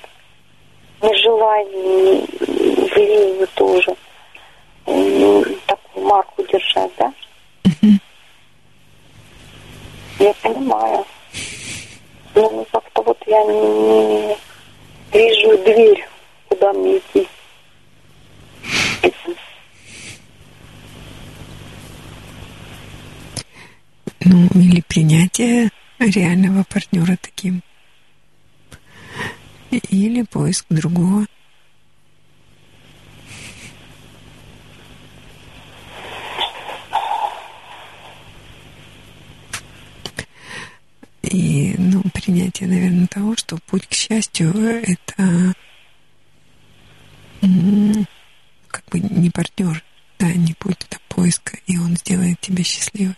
нежелание 1.01 2.25
в 2.37 2.97
линию 2.97 3.47
тоже 3.55 3.95
такую 5.65 6.05
марку 6.05 6.43
держать, 6.43 6.91
да? 6.97 7.13
Я 10.19 10.33
понимаю. 10.41 11.05
Но 12.35 12.49
ну, 12.49 12.67
как-то 12.71 13.01
вот 13.03 13.17
я 13.25 13.43
не, 13.45 14.27
не 14.27 14.37
вижу 15.13 15.57
дверь, 15.63 16.07
куда 16.49 16.73
мне 16.73 16.97
идти. 16.97 17.27
Ну, 24.25 24.47
или 24.55 24.81
принятие 24.87 25.69
реального 26.13 26.63
партнера 26.63 27.17
таким. 27.21 27.61
Или 29.71 30.21
поиск 30.23 30.65
другого. 30.69 31.25
И, 41.23 41.73
ну, 41.79 42.03
принятие, 42.13 42.69
наверное, 42.69 43.07
того, 43.07 43.35
что 43.35 43.57
путь 43.57 43.87
к 43.87 43.93
счастью— 43.93 44.53
это 44.83 45.55
как 48.67 48.85
бы 48.91 48.99
не 48.99 49.31
партнер, 49.31 49.83
да, 50.19 50.31
не 50.31 50.53
путь 50.53 50.85
до 50.89 50.97
поиска, 51.09 51.57
и 51.65 51.77
он 51.77 51.97
сделает 51.97 52.39
тебя 52.39 52.63
счастливой. 52.63 53.15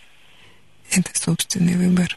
Это 0.90 1.10
собственный 1.18 1.76
выбор. 1.76 2.16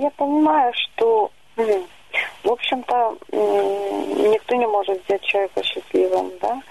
Я 0.00 0.08
понимаю, 0.12 0.72
что, 0.72 1.30
в 1.56 2.50
общем-то, 2.50 3.18
никто 3.32 4.54
не 4.54 4.66
может 4.66 5.02
сделать 5.02 5.22
человека 5.24 5.62
счастливым, 5.62 6.32
да? 6.40 6.62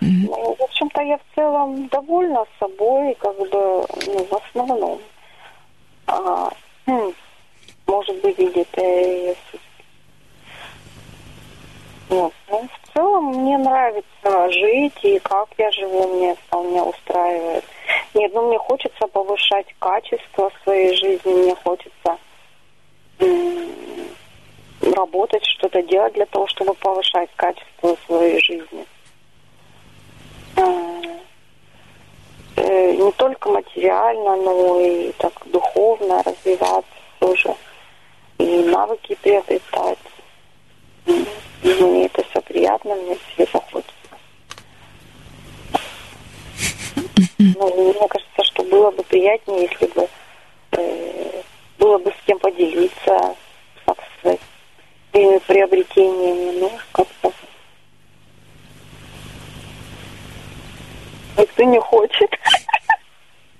Ну, 0.00 0.56
в 0.58 0.62
общем-то, 0.62 1.02
я 1.02 1.18
в 1.18 1.34
целом 1.34 1.88
довольна 1.88 2.46
собой, 2.58 3.14
как 3.20 3.36
бы, 3.36 3.48
ну, 3.50 4.24
в 4.24 4.34
основном. 4.34 4.98
А, 6.06 6.50
хм, 6.86 7.12
может 7.86 8.18
быть, 8.22 8.38
где-то 8.38 8.80
я 8.80 9.34
вот. 12.08 12.32
Ну, 12.48 12.66
в 12.66 12.94
целом 12.94 13.26
мне 13.26 13.58
нравится 13.58 14.50
жить, 14.50 14.98
и 15.02 15.18
как 15.18 15.48
я 15.58 15.70
живу, 15.70 16.16
мне 16.16 16.34
вполне 16.34 16.82
устраивает. 16.82 17.64
Нет, 18.14 18.32
ну 18.34 18.48
мне 18.48 18.58
хочется 18.58 19.06
повышать 19.06 19.66
качество 19.78 20.50
своей 20.64 20.96
жизни, 20.96 21.30
мне 21.30 21.54
хочется 21.56 22.18
работать, 24.80 25.44
что-то 25.44 25.82
делать 25.82 26.14
для 26.14 26.26
того, 26.26 26.46
чтобы 26.48 26.74
повышать 26.74 27.30
качество 27.36 27.96
своей 28.06 28.40
жизни. 28.40 28.86
А, 30.56 31.00
э, 32.56 32.92
не 32.92 33.12
только 33.12 33.48
материально, 33.50 34.36
но 34.36 34.80
и 34.80 35.12
так 35.12 35.32
духовно 35.46 36.22
развиваться 36.22 36.90
тоже. 37.18 37.54
И 38.38 38.64
навыки 38.64 39.16
приобретать. 39.22 39.98
Мне 41.62 42.06
это 42.06 42.22
все 42.30 42.40
приятно, 42.40 42.94
мне 42.94 43.16
все 43.34 43.46
захочется. 43.52 43.94
Ну, 47.38 47.84
мне 47.84 48.08
кажется, 48.08 48.44
что 48.44 48.62
было 48.64 48.90
бы 48.90 49.02
приятнее, 49.02 49.68
если 49.70 49.86
бы 49.86 50.08
э, 50.72 51.42
было 51.80 51.98
бы 51.98 52.10
с 52.10 52.26
кем 52.26 52.38
поделиться, 52.38 53.34
так 53.86 53.96
сказать, 54.18 54.40
приобретениями, 55.46 56.60
ну, 56.60 56.70
как-то. 56.92 57.32
Никто 61.38 61.64
не 61.64 61.80
хочет. 61.80 62.30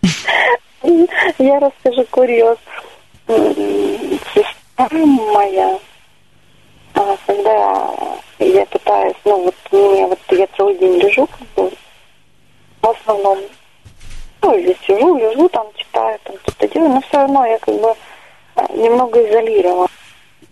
Я 1.39 1.59
расскажу 1.59 2.05
курьез. 2.11 2.59
Сестра 3.27 4.89
моя, 4.91 5.79
а, 6.95 7.17
когда 7.27 7.91
я 8.39 8.67
пытаюсь, 8.67 9.17
ну 9.25 9.45
вот 9.45 9.55
мне 9.71 10.07
вот 10.07 10.19
я 10.31 10.47
целый 10.57 10.77
день 10.79 10.99
лежу, 10.99 11.29
как 11.29 11.47
бы, 11.55 11.73
в 12.83 12.89
основном, 12.89 13.39
ну 14.43 14.59
или 14.59 14.77
сижу, 14.85 15.17
лежу, 15.17 15.49
там 15.51 15.69
читаю, 15.77 16.19
там 16.25 16.37
что-то 16.43 16.67
делаю, 16.69 16.95
но 16.95 17.01
все 17.03 17.19
равно 17.19 17.47
я 17.47 17.59
как 17.59 17.75
бы 17.81 17.95
немного 18.75 19.29
изолирована. 19.29 19.89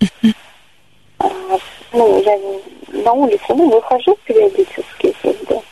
Ну, 1.91 2.23
я 2.23 2.39
на 3.03 3.12
улицу, 3.12 3.55
ну, 3.55 3.70
выхожу 3.70 4.17
периодически, 4.25 5.15
бы. 5.49 5.62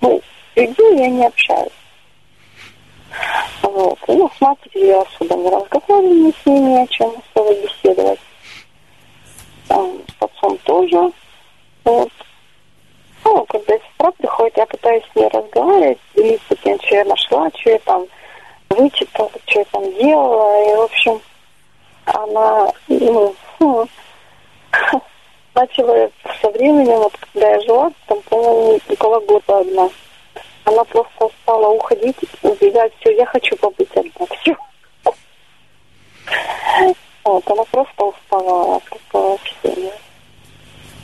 Ну, 0.00 0.20
людьми 0.56 1.00
я 1.00 1.08
не 1.08 1.26
общаюсь. 1.26 1.70
Вот. 3.62 3.98
Ну, 4.08 4.30
с 4.36 4.40
матерью 4.40 4.86
я 4.86 5.00
особо 5.02 5.36
не 5.36 5.50
разговариваю, 5.50 6.32
с 6.32 6.46
ней 6.46 6.58
ни 6.58 6.82
о 6.82 6.86
чем 6.88 7.14
особо 7.32 7.54
беседовать 7.54 8.20
там, 9.68 9.92
с 10.18 10.22
отцом 10.22 10.58
тоже. 10.64 11.12
Вот. 11.84 12.10
Ну, 13.24 13.44
когда 13.46 13.78
сестра 13.78 14.10
приходит, 14.12 14.56
я 14.56 14.66
пытаюсь 14.66 15.04
с 15.12 15.16
ней 15.16 15.28
разговаривать, 15.28 15.98
делиться 16.14 16.56
тем, 16.62 16.78
что 16.80 16.94
я 16.96 17.04
нашла, 17.04 17.50
что 17.56 17.70
я 17.70 17.78
там 17.80 18.06
вычитала, 18.70 19.30
что 19.46 19.60
я 19.60 19.64
там 19.66 19.94
делала. 19.94 20.72
И, 20.72 20.76
в 20.76 20.80
общем, 20.82 21.20
она 22.06 22.72
ну, 22.88 23.34
ну, 23.60 23.88
начала 25.54 26.10
со 26.40 26.50
временем, 26.50 26.98
вот 26.98 27.16
когда 27.16 27.50
я 27.50 27.60
жила, 27.60 27.92
там, 28.06 28.20
по-моему, 28.22 28.80
около 28.88 29.20
года 29.20 29.58
одна, 29.58 29.88
она 30.64 30.84
просто 30.84 31.30
стала 31.42 31.68
уходить, 31.68 32.16
убегать, 32.42 32.92
все, 33.00 33.16
я 33.16 33.26
хочу 33.26 33.56
побыть 33.56 33.90
одна, 33.96 34.26
все. 34.40 34.56
Вот, 37.24 37.50
она 37.50 37.64
просто 37.64 38.04
уставала 38.04 38.76
от 38.76 38.84
такого 38.84 39.34
общения. 39.34 39.92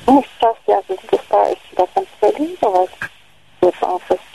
Ну, 0.07 0.25
сейчас 0.25 0.57
я 0.67 0.83
стараюсь 1.27 1.59
себя 1.71 1.87
контролировать, 1.95 2.91
вот 3.61 3.75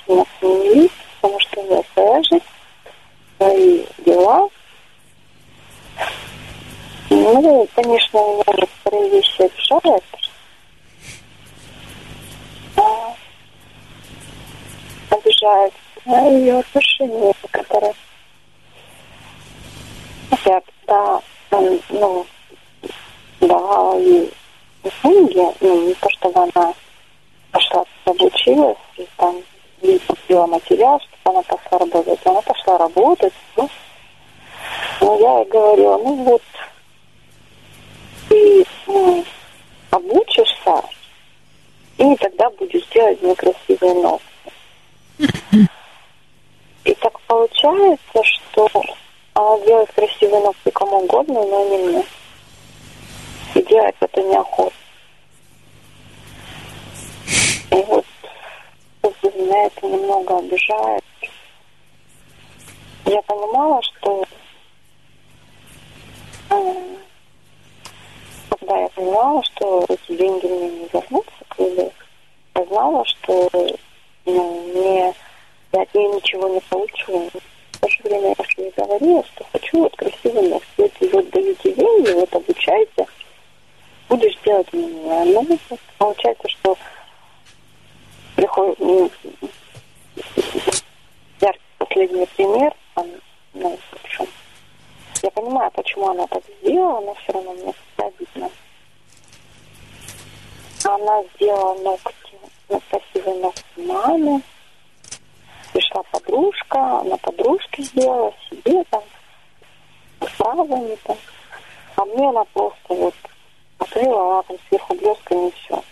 сильно 0.05 0.25
не 0.41 0.89
потому 1.21 1.39
что 1.39 1.61
у 1.61 1.63
меня 1.63 1.81
своя 1.93 2.23
жизнь, 2.23 2.43
свои 3.37 3.85
дела. 4.05 4.49
Ну, 7.09 7.67
конечно, 7.75 8.17
меня 8.17 8.43
некоторые 8.47 9.09
вещи 9.09 9.41
обижают. 9.41 10.03
Обижают 15.09 15.73
на 16.05 16.27
ее 16.27 16.59
отношения, 16.59 17.33
которые 17.51 17.93
я 20.45 20.61
да, 20.87 21.21
ну, 21.89 22.25
давала 23.39 23.99
ей 23.99 24.31
деньги, 25.03 25.47
ну, 25.61 25.87
не 25.87 25.93
то, 25.95 26.09
чтобы 26.09 26.43
она 26.43 26.73
пошла 27.51 27.83
обучилась, 28.05 28.77
и 28.97 29.07
там 29.17 29.41
ей 29.81 29.99
купила 29.99 30.45
материал, 30.45 30.99
чтобы 30.99 31.37
она 31.37 31.41
пошла 31.43 31.79
работать. 31.79 32.19
Она 32.25 32.41
пошла 32.41 32.77
работать, 32.77 33.33
ну, 33.55 33.69
но 35.01 35.19
я 35.19 35.39
ей 35.39 35.45
говорила, 35.49 35.97
ну 35.97 36.15
вот, 36.23 36.41
ты 38.35 38.65
ну, 38.87 39.25
обучишься, 39.91 40.83
и 41.97 42.15
тогда 42.17 42.49
будешь 42.51 42.85
делать 42.87 43.21
некрасивые 43.21 43.93
ногти. 43.93 45.69
И 46.83 46.93
так 46.95 47.19
получается, 47.21 48.23
что 48.23 48.69
она 49.33 49.65
делает 49.65 49.91
красивые 49.93 50.43
ногти 50.43 50.69
кому 50.71 50.97
угодно, 50.97 51.45
но 51.45 51.69
не 51.69 51.77
мне. 51.77 52.05
И 53.55 53.61
делать 53.63 53.95
это 54.01 54.21
неохотно. 54.21 54.77
И 57.71 57.83
вот 57.87 58.05
меня 59.23 59.65
это 59.65 59.87
немного 59.87 60.37
обижает. 60.37 61.03
Я 63.05 63.21
понимала, 63.21 63.81
что 63.81 64.25
когда 68.65 68.81
я 68.81 68.89
понимала, 68.89 69.43
что 69.43 69.85
эти 69.87 70.17
деньги 70.17 70.45
мне 70.47 70.69
не 70.69 70.87
вернутся 70.91 71.31
люди, 71.57 71.91
я 72.55 72.65
знала, 72.65 73.05
что 73.05 73.49
ну, 74.25 74.61
мне, 74.67 75.13
я 75.71 75.81
от 75.81 75.93
нее 75.93 76.15
ничего 76.15 76.47
не 76.49 76.59
получу. 76.61 77.29
В 77.73 77.79
то 77.79 77.89
же 77.89 78.03
время 78.03 78.35
я 78.37 78.63
ей 78.63 78.73
говорила, 78.75 79.23
что 79.25 79.45
хочу 79.51 79.79
вот 79.79 79.95
красивый 79.95 80.49
нос. 80.49 80.63
Если 80.77 81.07
вот 81.09 81.29
даете 81.29 81.73
деньги, 81.73 82.11
вот 82.11 82.33
обучайте, 82.33 83.05
будешь 84.09 84.37
делать 84.43 84.73
меня. 84.73 85.25
Ну, 85.25 85.59
получается, 85.99 86.47
что 86.49 86.77
приходит 88.35 88.79
ну, 88.79 89.11
яркий 91.39 91.61
последний 91.77 92.25
пример, 92.35 92.73
он, 92.95 93.11
ну, 93.53 93.77
в 93.77 94.03
общем, 94.03 94.27
я 95.25 95.31
понимаю, 95.31 95.71
почему 95.71 96.09
она 96.09 96.27
так 96.27 96.43
сделала, 96.61 97.01
но 97.01 97.15
все 97.15 97.31
равно 97.31 97.53
мне 97.53 97.73
обидно. 97.97 98.51
Она 100.83 101.23
сделала 101.33 101.73
ногти, 101.81 102.37
ну, 102.69 102.79
красивые 102.91 103.41
ногти 103.41 103.63
маме. 103.77 104.41
Пришла 105.73 106.03
подружка, 106.11 106.99
она 106.99 107.17
подружке 107.17 107.81
сделала, 107.81 108.33
себе 108.51 108.83
там, 108.91 109.03
правами 110.37 110.95
там. 111.03 111.17
А 111.95 112.05
мне 112.05 112.29
она 112.29 112.43
просто 112.43 112.93
вот 112.93 113.15
открыла, 113.79 114.33
она 114.33 114.43
там 114.43 114.57
сверху 114.69 114.93
блесками 114.93 115.47
и 115.47 115.51
все. 115.53 115.83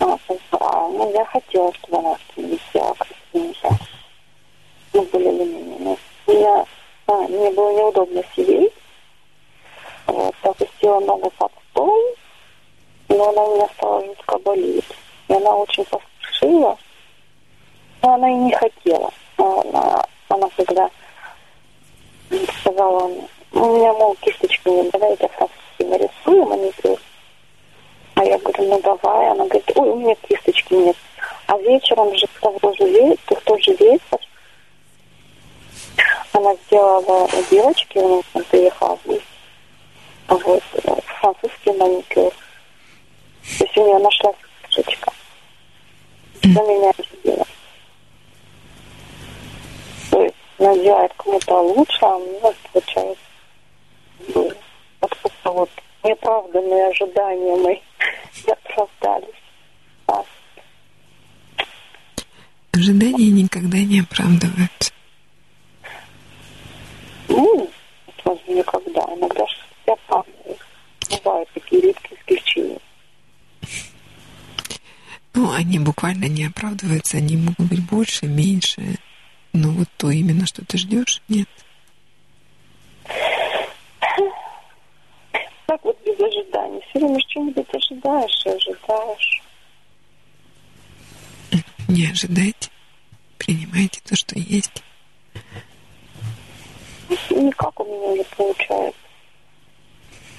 А, 0.00 0.88
ну, 0.88 1.12
я 1.12 1.24
хотела, 1.26 1.72
чтобы 1.74 1.98
она 1.98 2.18
сделала 2.36 2.94
красивенько. 2.94 3.68
Ну, 4.92 5.02
более-менее. 5.02 5.78
Но 5.78 5.98
меня 6.26 6.66
а, 7.06 7.12
мне 7.28 7.50
было 7.50 7.72
неудобно 7.72 8.22
сидеть. 8.34 8.72
Вот, 10.06 10.34
опустила 10.42 11.00
ногу 11.00 11.32
под 11.38 11.52
стол, 11.70 12.14
но 13.08 13.28
она 13.30 13.42
у 13.42 13.56
меня 13.56 13.68
стала 13.76 14.04
жутко 14.04 14.38
болеть. 14.38 14.84
И 15.28 15.32
она 15.34 15.56
очень 15.56 15.84
поспешила, 15.84 16.78
но 18.02 18.14
она 18.14 18.30
и 18.30 18.34
не 18.34 18.52
хотела. 18.52 19.10
Она, 19.36 20.04
она 20.28 20.48
когда 20.56 20.90
сказала, 22.60 23.10
у 23.52 23.76
меня, 23.76 23.92
мол, 23.94 24.16
кисточки 24.20 24.68
нет, 24.68 24.90
давайте 24.92 25.28
краски 25.28 25.52
нарисуем, 25.80 26.48
маникюр. 26.48 26.98
А 28.14 28.24
я 28.24 28.38
говорю, 28.38 28.64
ну 28.68 28.80
давай. 28.80 29.30
Она 29.30 29.44
говорит, 29.44 29.70
ой, 29.74 29.88
у 29.90 29.96
меня 29.96 30.14
кисточки 30.14 30.74
нет. 30.74 30.96
А 31.46 31.58
вечером 31.58 32.14
же 32.16 32.26
того 32.40 32.72
же 32.74 32.84
вечер, 32.84 33.40
тот 33.44 33.62
же 33.62 33.72
вечер, 33.74 34.18
она 36.32 36.54
сделала 36.66 37.28
девочке, 37.50 38.00
у 38.00 38.16
нас 38.16 38.44
приехала 38.48 38.98
здесь, 39.04 39.22
вот, 40.28 40.62
французский 41.20 41.72
маникюр. 41.72 42.32
То 43.58 43.64
есть 43.64 43.76
у 43.76 43.86
нее 43.86 43.98
нашла 43.98 44.32
книжечка. 44.62 45.12
За 46.42 46.62
меня 46.62 46.92
сделала. 46.98 47.46
То 50.10 50.22
есть 50.22 50.36
она 50.58 50.74
делает 50.74 51.12
кому-то 51.16 51.60
лучше, 51.60 51.98
а 52.02 52.18
мне 52.18 52.38
вот 52.40 52.56
получается 52.72 53.26
откуда 55.00 55.30
вот 55.44 55.70
неоправданные 56.04 56.88
ожидания 56.88 57.56
мои 57.56 57.78
не 58.46 58.52
оправдались. 58.52 59.34
А. 60.06 60.24
Ожидания 62.72 63.30
никогда 63.30 63.78
не 63.78 64.00
оправдываются. 64.00 64.92
Ну, 67.28 67.70
возможно, 68.24 68.52
никогда. 68.52 69.00
Иногда 69.14 69.44
я 69.86 69.96
память. 70.08 70.58
Бывают 71.24 71.48
такие 71.54 71.82
редкие 71.82 72.20
исключения. 72.20 72.78
Ну, 75.34 75.52
они 75.52 75.78
буквально 75.78 76.26
не 76.26 76.44
оправдываются, 76.44 77.18
они 77.18 77.36
могут 77.36 77.68
быть 77.68 77.84
больше, 77.84 78.26
меньше. 78.26 78.96
Но 79.52 79.70
вот 79.70 79.88
то 79.96 80.10
именно, 80.10 80.46
что 80.46 80.64
ты 80.64 80.78
ждешь, 80.78 81.22
нет. 81.28 81.48
Так 85.66 85.82
вот 85.82 85.98
без 86.04 86.18
ожиданий. 86.20 86.80
Все 86.88 86.98
время 87.00 87.20
что-нибудь 87.28 87.74
ожидаешь 87.74 88.46
и 88.46 88.48
ожидаешь. 88.48 89.42
Не 91.88 92.06
ожидайте. 92.06 92.70
Принимайте 93.38 94.00
то, 94.04 94.16
что 94.16 94.38
есть 94.38 94.82
никак 97.30 97.78
у 97.80 97.84
меня 97.84 98.18
не 98.18 98.24
получается. 98.24 99.00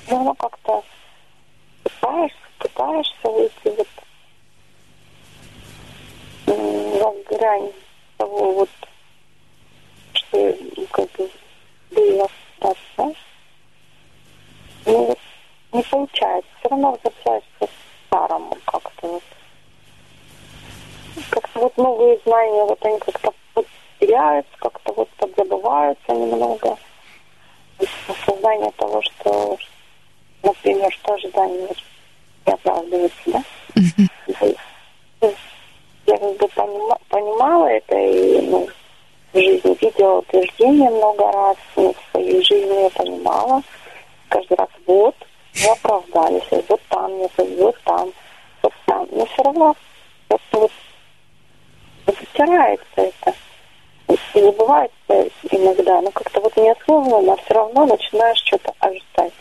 Но 0.09 0.33
как-то 0.35 0.83
пытаешься, 1.83 2.38
пытаешься 2.59 3.30
выйти 3.30 3.77
вот 3.77 3.88
на 6.48 7.38
грань 7.38 7.72
того 8.17 8.53
вот, 8.53 8.69
что 10.14 10.57
как 10.91 11.11
бы 11.11 11.30
было 11.91 12.27
да, 12.61 12.74
Ну 14.85 15.06
вот 15.06 15.19
не 15.74 15.83
получается. 15.83 16.49
Все 16.59 16.69
равно 16.69 16.91
возвращаешься 16.91 17.67
к 17.67 17.69
старому 18.07 18.57
как-то 18.66 19.07
вот. 19.07 19.24
Как-то 21.30 21.59
вот 21.59 21.77
новые 21.77 22.19
знания, 22.25 22.64
вот 22.64 22.85
они 22.85 22.99
как-то 22.99 23.33
вот 23.98 24.08
теряются, 24.08 24.51
как-то 24.59 24.93
вот 24.93 25.09
подзабываются 25.17 26.11
немного. 26.14 26.77
Осознание 28.08 28.72
того, 28.77 29.01
что, 29.01 29.58
например, 30.43 30.92
что 30.92 31.14
ожидание 31.14 31.69
не 32.45 32.53
оправдывается, 32.53 33.22
да? 33.27 33.43
Mm-hmm. 33.76 34.58
Я 36.08 36.17
как 36.17 36.38
бы 36.38 36.48
понима, 36.48 36.98
понимала 37.09 37.67
это 37.67 37.98
и 37.98 38.42
ну, 38.42 38.67
в 39.34 39.38
жизни 39.38 39.77
видела 39.82 40.19
утверждение 40.19 40.90
много 40.90 41.32
раз, 41.32 41.58
ну, 41.76 41.93
в 41.93 42.11
своей 42.11 42.43
жизни 42.43 42.84
я 42.84 42.90
понимала. 42.90 43.61
Каждый 44.30 44.58
раз 44.58 44.69
вот, 44.85 45.16
не 45.56 45.67
оправдались, 45.67 46.66
вот 46.69 46.82
там 46.90 47.17
нет, 47.17 47.32
вот 47.38 47.76
там, 47.84 48.11
вот 48.64 48.74
там. 48.85 49.08
Но 49.11 49.26
все 49.26 49.43
равно 49.43 49.76
вот, 50.30 50.42
вот 50.51 50.72
затирается 52.08 52.85
это 52.95 53.34
и 54.33 54.41
забывается 54.41 55.29
иногда, 55.51 56.01
но 56.01 56.11
как-то 56.11 56.41
вот 56.41 56.55
неосознанно 56.57 57.35
все 57.37 57.53
равно 57.53 57.85
начинаешь 57.85 58.39
что-то 58.45 58.73
ожидать. 58.79 59.33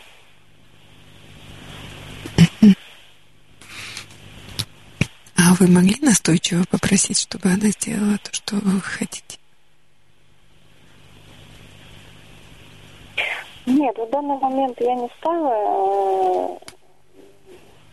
А 5.37 5.53
вы 5.59 5.67
могли 5.67 5.95
настойчиво 6.01 6.63
попросить, 6.69 7.19
чтобы 7.19 7.49
она 7.49 7.69
сделала 7.69 8.17
то, 8.17 8.33
что 8.33 8.55
вы 8.55 8.81
хотите? 8.81 9.37
Нет, 13.65 13.97
в 13.97 14.09
данный 14.09 14.37
момент 14.39 14.79
я 14.79 14.95
не 14.95 15.09
стала 15.19 16.59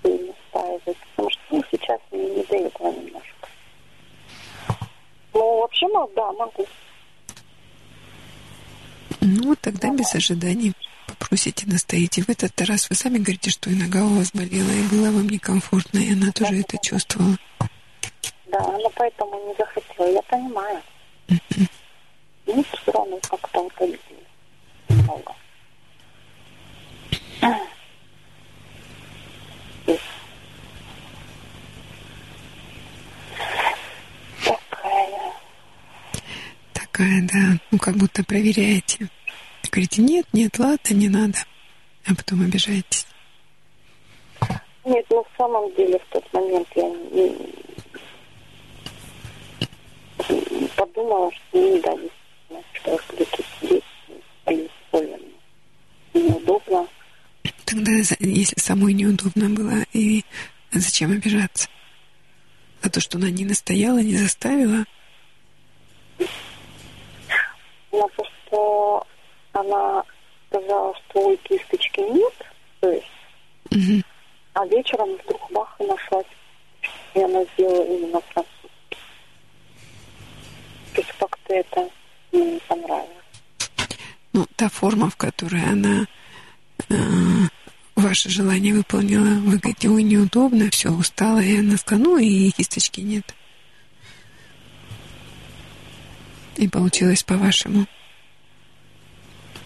бы 0.03 0.35
настаивать, 0.55 0.97
потому 1.17 1.31
что 1.31 1.41
ну, 1.51 1.63
сейчас 1.71 2.01
мне 2.11 2.27
не 2.27 2.43
до 2.45 2.57
этого 2.57 2.93
немножко. 2.93 3.34
Ну, 5.35 5.61
вообще, 5.61 5.87
да, 6.15 6.33
могу. 6.33 6.67
Ну, 9.21 9.57
тогда 9.57 9.91
без 9.91 10.15
ожиданий 10.15 10.73
попросите, 11.07 11.67
настоите. 11.67 12.23
В 12.23 12.29
этот 12.29 12.61
раз 12.63 12.89
вы 12.91 12.97
сами 12.97 13.19
говорите, 13.19 13.51
что 13.51 13.71
и 13.71 13.75
нога 13.75 14.05
у 14.05 14.19
вас 14.19 14.31
болела, 14.33 14.71
и 14.71 14.89
было 14.89 15.11
вам 15.11 15.29
некомфортно, 15.29 15.99
и 15.99 16.13
она 16.13 16.31
тоже 16.33 16.61
это 16.61 16.79
чувствовала. 16.79 17.37
Да, 18.47 18.61
но 18.61 18.91
поэтому 18.95 19.49
не 19.49 19.55
захотела, 19.59 20.13
я 20.13 20.23
понимаю. 20.23 20.81
Ну, 22.47 22.63
все 22.63 22.93
равно 22.93 23.19
как-то 23.29 23.63
вот 23.63 23.73
много. 24.89 25.35
Такая. 34.35 35.33
Такая, 36.95 37.23
да. 37.23 37.59
Ну, 37.73 37.79
как 37.79 37.97
будто 37.97 38.23
проверяете. 38.23 39.09
Говорите, 39.69 40.01
нет, 40.01 40.27
нет, 40.33 40.57
ладно, 40.61 40.95
не 40.95 41.09
надо. 41.09 41.39
А 42.07 42.15
потом 42.15 42.43
обижаетесь. 42.43 43.09
Нет, 44.85 45.05
ну, 45.11 45.25
в 45.25 45.37
самом 45.37 45.75
деле, 45.75 45.99
в 45.99 46.13
тот 46.13 46.33
момент 46.33 46.69
я 46.77 46.89
не, 46.89 47.35
подумала, 50.77 51.33
что 51.33 51.59
не 51.59 51.81
да, 51.81 51.97
что 52.75 52.91
я 52.93 52.99
буду 53.11 53.27
сидеть, 53.61 53.85
болезненно. 54.93 55.19
Неудобно. 56.15 56.87
Тогда, 57.65 57.91
если 58.21 58.61
самой 58.61 58.93
неудобно 58.93 59.51
было, 59.51 59.85
и 59.93 60.23
зачем 60.71 61.11
обижаться? 61.11 61.69
За 62.83 62.91
то, 62.91 63.01
что 63.01 63.19
она 63.19 63.31
не 63.31 63.45
настояла, 63.45 63.99
не 63.99 64.17
заставила? 64.17 64.85
Ну, 67.95 68.09
просто 68.09 69.07
она 69.53 70.05
сказала, 70.49 70.95
что 70.95 71.21
ой, 71.29 71.37
кисточки 71.45 72.01
нет, 72.01 72.35
то 72.81 72.91
есть, 72.91 73.07
угу. 73.71 74.03
а 74.55 74.67
вечером 74.67 75.15
вдруг 75.15 75.53
бах 75.53 75.77
и 75.79 75.85
нашлась. 75.85 76.27
И 77.15 77.23
она 77.23 77.45
сделала 77.45 77.85
именно 77.85 78.21
французский. 78.21 78.99
То 80.95 81.01
есть 81.01 81.13
как-то 81.19 81.55
это 81.55 81.89
мне 82.33 82.55
не 82.55 82.61
понравилось. 82.67 83.09
Ну, 84.33 84.47
та 84.57 84.69
форма, 84.69 85.09
в 85.09 85.17
которой 85.17 85.63
она 85.63 86.07
э, 86.89 86.95
ваше 87.95 88.29
желание 88.29 88.75
выполнила, 88.75 89.39
вы 89.41 89.59
говорите, 89.59 89.89
ой, 89.89 90.03
неудобно, 90.03 90.69
все, 90.71 90.91
устала, 90.91 91.39
и 91.39 91.61
она 91.61 91.77
сказала, 91.77 92.05
ну, 92.05 92.19
и 92.19 92.51
кисточки 92.51 93.01
нет. 93.01 93.35
И 96.57 96.69
получилось 96.69 97.23
по-вашему. 97.23 97.87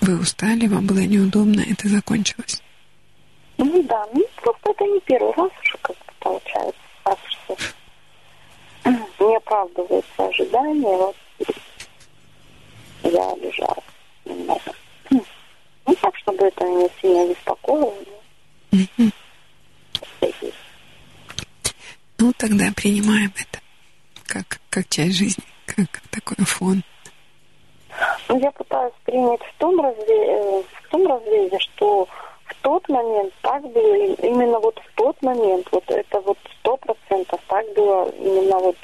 Вы 0.00 0.18
устали, 0.18 0.67
вам 0.67 0.86
было 0.86 1.00
неудобно, 1.00 1.60
это 1.60 1.89
закончилось. 1.89 2.62
Ну 3.58 3.83
да, 3.83 4.07
ну 4.15 4.25
просто 4.36 4.70
это 4.70 4.84
не 4.84 5.00
первый 5.00 5.33
раз 5.34 5.50
уже 5.62 5.76
как-то 5.83 6.12
получается, 6.20 6.81
так 7.05 7.18
что 7.26 7.57
не 9.20 9.36
оправдывается 9.36 10.26
ожидания, 10.28 10.97
вот 10.97 11.17
я 13.02 13.31
обижалась 13.33 13.84
немного. 14.25 14.73
Ну 15.86 15.94
так, 15.94 16.15
чтобы 16.18 16.44
это 16.44 16.65
меня 16.65 16.89
сильно 17.00 17.33
беспокоило. 17.33 17.94
Ну, 22.18 22.33
тогда 22.36 22.70
принимаем 22.75 23.33
это 23.36 23.60
как, 24.26 24.60
как 24.68 24.89
часть 24.89 25.17
жизни, 25.17 25.44
как 25.92 26.02
такой 26.08 26.44
фон. 26.44 26.82
Ну, 28.28 28.39
я 28.39 28.50
пытаюсь 28.52 28.94
принять 29.05 29.40
в 29.42 29.58
том, 29.58 29.81
разрезе, 29.81 30.65
в 30.82 30.89
том 30.90 31.07
разрезе, 31.07 31.58
что 31.58 32.08
в 32.44 32.55
тот 32.62 32.89
момент 32.89 33.32
так 33.42 33.62
было, 33.62 33.94
именно 34.23 34.58
вот 34.58 34.78
в 34.78 34.94
тот 34.97 35.20
момент, 35.23 35.66
вот 35.73 35.84
это 35.89 36.20
вот 36.20 36.39
сто 36.60 36.76
процентов 36.76 37.40
так 37.48 37.65
было, 37.74 38.10
именно 38.10 38.58
вот 38.58 38.76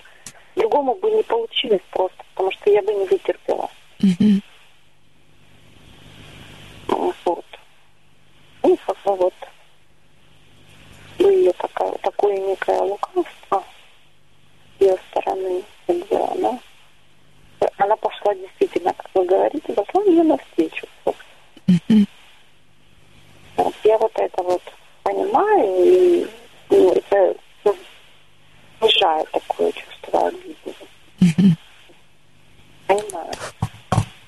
другому 0.57 0.95
бы 0.97 1.11
не 1.11 1.23
получилось 1.23 1.83
просто, 1.91 2.17
потому 2.35 2.53
что 2.53 2.71
я 2.71 2.83
бы 2.83 2.93
не 2.95 3.07
вытерпела. 3.07 3.69
Mm-hmm. 4.01 4.43
Вот. 7.25 7.45
И 8.65 8.77
как 8.87 8.97
бы 9.05 9.17
вот 9.17 9.35
ее 11.19 11.53
такая, 11.53 11.93
такое 12.03 12.37
некое 12.39 12.81
лукавство 12.81 13.65
с 14.79 14.83
ее 14.83 14.97
стороны, 15.11 15.63
как 15.87 15.97
бы 16.09 16.17
она 16.17 16.59
она 17.77 17.97
пошла 17.97 18.35
действительно, 18.35 18.93
как 18.93 19.11
вы 19.15 19.25
говорите, 19.27 19.73
пошла 19.73 20.01
мне 20.03 20.23
навстречу. 20.23 20.87
Mm-hmm. 21.67 22.07
Вот, 23.57 23.75
я 23.85 23.99
вот 23.99 24.13
это 24.17 24.43
вот 24.43 24.63
понимаю, 25.03 25.85
и 25.85 26.27
ну, 26.71 26.93
это 26.93 27.37
снижает 28.79 29.31
такое 29.31 29.73
чувство 29.73 30.29
обиды. 30.29 30.75
Mm-hmm. 31.21 31.57
Понимаю. 32.87 33.33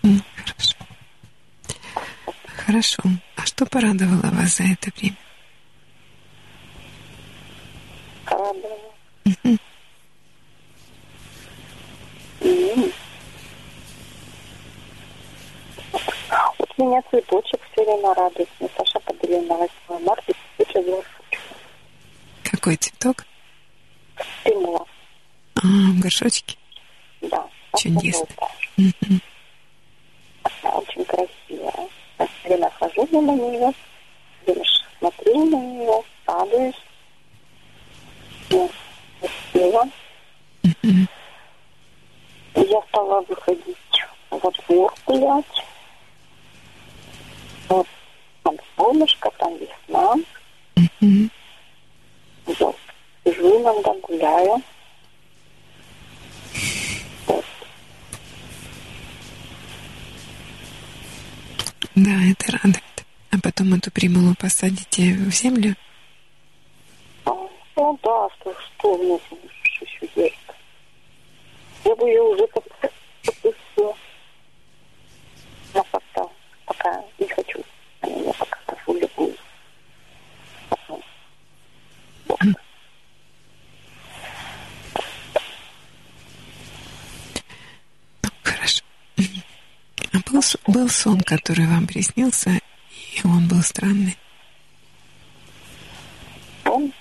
Mm, 0.02 0.23
хорошо. 0.36 0.76
Хорошо. 2.47 3.02
А 3.36 3.47
что 3.47 3.66
порадовало 3.66 4.31
вас 4.33 4.57
за 4.57 4.65
это 4.65 4.91
время? 4.97 5.16
Порадовало. 8.25 8.92
Mm-hmm. 9.25 9.58
Mm-hmm. 12.41 12.92
Вот 16.58 16.66
меня 16.79 17.03
цветочек 17.11 17.61
все 17.73 17.85
время 17.85 18.15
радует. 18.15 18.49
Мне 18.61 18.69
Саша 18.77 19.01
подарил 19.01 19.43
на 19.43 19.55
8 19.57 20.05
марта 20.05 20.33
цветочек 20.57 21.07
Какой 22.45 22.77
цветок? 22.77 23.25
Стимула. 24.41 24.87
А, 25.57 25.61
в 25.61 26.01
горшочке? 26.01 26.57
Да. 27.23 27.47
Чудесно. 27.77 28.27
Mm-hmm. 28.79 29.21
Она 30.63 30.77
очень 30.77 31.05
красивая. 31.05 31.89
Я 32.19 32.27
все 32.27 32.49
время 32.49 32.71
хожу 32.79 33.09
мимо 33.11 33.35
нее, 33.35 33.73
все 34.43 34.53
время 34.53 34.65
смотрю 34.99 35.45
на 35.47 35.57
нее, 35.57 36.03
радуюсь. 36.27 36.75
Мне 38.51 38.71
красиво. 39.21 39.89
Mm-hmm. 40.63 41.09
Я 42.55 42.83
стала 42.89 43.21
выходить 43.23 43.77
во 44.31 44.51
двор 44.51 44.95
гулять. 45.07 45.65
Вот 47.69 47.86
там 48.43 48.57
солнышко, 48.77 49.31
там 49.39 49.57
весна. 49.57 50.15
Mm-hmm. 50.77 51.31
Вот. 52.47 52.77
Сижу 53.25 53.61
иногда, 53.61 53.93
гуляю. 53.95 54.62
Вот. 57.27 57.45
Да, 61.95 62.11
это 62.31 62.53
радует. 62.53 62.83
А 63.33 63.36
потом 63.43 63.75
эту 63.75 63.91
примулу 63.91 64.35
посадите 64.39 65.15
в 65.15 65.31
землю? 65.31 65.75
Ну 67.77 67.99
да, 68.03 68.28
что, 68.41 68.57
что 68.59 68.97
мне 68.97 69.20
еще 69.65 70.09
есть. 70.15 70.36
Я 71.85 71.95
бы 71.95 72.09
ее 72.09 72.23
уже 72.23 72.47
как-то 72.47 72.91
Но 75.75 75.85
как-то 75.93 76.31
пока 76.87 77.05
не 77.19 77.29
хочу. 77.29 77.63
Они 78.01 78.15
меня 78.21 78.33
пока. 78.39 78.57
Вот. 80.89 81.03
Хорошо. 88.43 88.85
А 90.13 90.31
был, 90.31 90.41
был 90.67 90.89
сон, 90.89 91.21
который 91.21 91.67
вам 91.67 91.87
приснился, 91.87 92.51
и 92.51 93.27
он 93.27 93.49
был 93.49 93.63
странный? 93.63 94.17
Сон? 96.65 96.93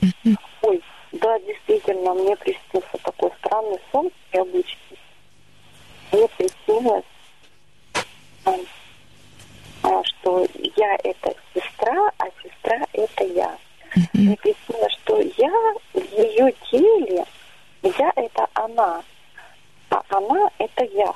Mm-hmm. 0.00 0.36
Ой, 0.62 0.82
да, 1.12 1.38
действительно, 1.40 2.14
мне 2.14 2.36
приснился 2.36 2.98
такой 3.02 3.30
странный 3.40 3.78
сон 3.92 4.10
необычный. 4.32 4.98
Мне 6.12 6.28
приснилось, 6.28 7.04
что 10.28 10.46
я 10.76 10.96
это 11.04 11.34
сестра, 11.54 12.12
а 12.18 12.26
сестра 12.42 12.86
это 12.92 13.24
я. 13.24 13.56
Мне 14.12 14.36
приснилось, 14.36 14.92
что 15.02 15.20
я 15.20 15.74
в 15.94 16.18
ее 16.18 16.52
теле, 16.70 17.24
я 17.82 18.12
это 18.16 18.46
она, 18.54 19.02
а 19.90 20.02
она 20.10 20.50
это 20.58 20.84
я. 20.84 21.14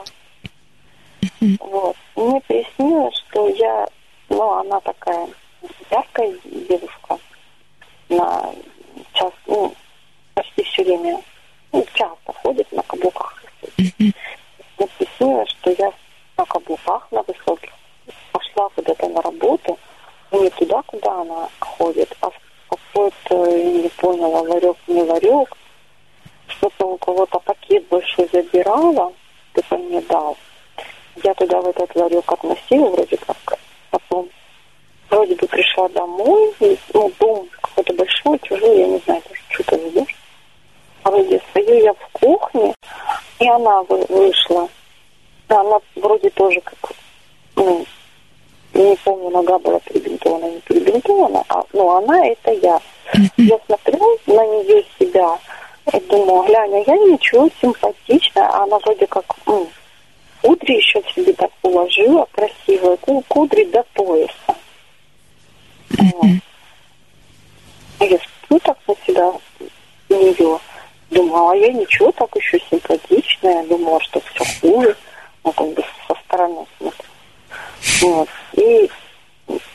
Вот. 1.60 1.96
Мне 2.16 2.40
приснилось, 2.42 3.16
что 3.28 3.48
я, 3.48 3.86
ну, 4.28 4.52
она 4.52 4.80
такая 4.80 5.28
яркая 5.90 6.34
девушка, 6.44 7.18
на 8.08 8.54
час, 9.12 9.32
ну, 9.46 9.74
почти 10.34 10.62
все 10.64 10.84
время, 10.84 11.20
ну, 11.72 11.84
часто 11.94 12.32
ходит 12.32 12.70
на 12.72 12.82
каблуках. 12.82 13.44
Мне 13.76 14.12
снилось, 15.16 15.50
что 15.50 15.70
я 15.72 15.92
каблуках 16.46 17.06
на 17.10 17.22
высоких 17.22 17.70
пошла 18.32 18.68
куда-то 18.74 19.08
на 19.08 19.22
работу, 19.22 19.78
не 20.30 20.50
туда, 20.50 20.82
куда 20.82 21.20
она 21.20 21.48
ходит, 21.60 22.14
а 22.20 22.30
в 22.30 22.34
какой-то, 22.68 23.34
не 23.56 23.88
поняла, 23.88 24.40
ларек, 24.42 24.76
не 24.86 25.02
ларек, 25.02 25.56
что-то 26.48 26.86
у 26.86 26.98
кого-то 26.98 27.38
пакет 27.40 27.86
большой 27.88 28.28
забирала, 28.32 29.12
кто-то 29.52 29.78
мне 29.78 30.00
дал. 30.02 30.36
Я 31.22 31.34
туда 31.34 31.60
в 31.60 31.68
этот 31.68 31.94
ларек 31.94 32.30
относила, 32.32 32.88
вроде 32.88 33.16
как, 33.16 33.58
потом 33.90 34.28
вроде 35.10 35.34
бы 35.34 35.46
пришла 35.46 35.88
домой, 35.90 36.54
и, 36.60 36.78
ну, 36.94 37.12
дом 37.20 37.48
какой-то 37.60 37.92
большой, 37.94 38.38
чужой, 38.40 38.78
я 38.78 38.86
не 38.86 38.98
знаю, 38.98 39.22
что 39.50 39.64
ты 39.64 39.76
ведешь. 39.76 40.16
А 41.02 41.10
вроде 41.10 41.40
стою 41.50 41.82
я 41.82 41.92
в 41.92 42.08
кухне, 42.12 42.74
и 43.38 43.48
она 43.48 43.82
вышла. 43.82 44.68
Она 45.60 45.78
вроде 45.96 46.30
тоже 46.30 46.60
как, 46.60 46.92
ну, 47.56 47.84
не 48.74 48.96
помню, 48.96 49.30
нога 49.30 49.58
была 49.58 49.78
перебинтована, 49.80 50.50
не 50.50 50.60
перебинтована, 50.60 51.44
а, 51.48 51.62
ну, 51.72 51.90
она 51.90 52.26
это 52.26 52.52
я. 52.52 52.80
Я 53.36 53.58
смотрю 53.66 54.18
на 54.26 54.46
нее 54.46 54.84
себя 54.98 55.38
и 55.92 56.00
думаю, 56.00 56.44
глянь, 56.44 56.74
а 56.74 56.90
я 56.90 56.96
ничего, 56.96 57.48
симпатичная, 57.60 58.46
а 58.46 58.62
она 58.62 58.78
вроде 58.78 59.06
как, 59.06 59.24
ну, 59.46 59.68
кудри 60.40 60.76
еще 60.76 61.02
себе 61.14 61.32
так 61.34 61.50
уложила 61.62 62.26
красивые, 62.32 62.96
кудри 63.28 63.64
до 63.64 63.82
пояса. 63.94 64.56
Вот. 65.90 66.26
Я 68.00 68.18
смотрю 68.18 68.58
так 68.60 68.78
на 68.88 68.94
себя, 69.06 69.32
нее. 70.08 70.58
Думала, 71.10 71.52
а 71.52 71.56
я 71.56 71.72
ничего, 71.72 72.10
так 72.12 72.34
еще 72.36 72.58
симпатичная. 72.70 73.64
Думала, 73.66 74.00
что 74.00 74.20
все 74.20 74.44
хуже. 74.60 74.96
Ну, 75.44 75.52
как 75.52 75.68
бы 75.74 75.84
со 76.06 76.14
стороны 76.24 76.66
смотрю. 76.78 77.04
Вот. 78.00 78.28
И 78.52 78.90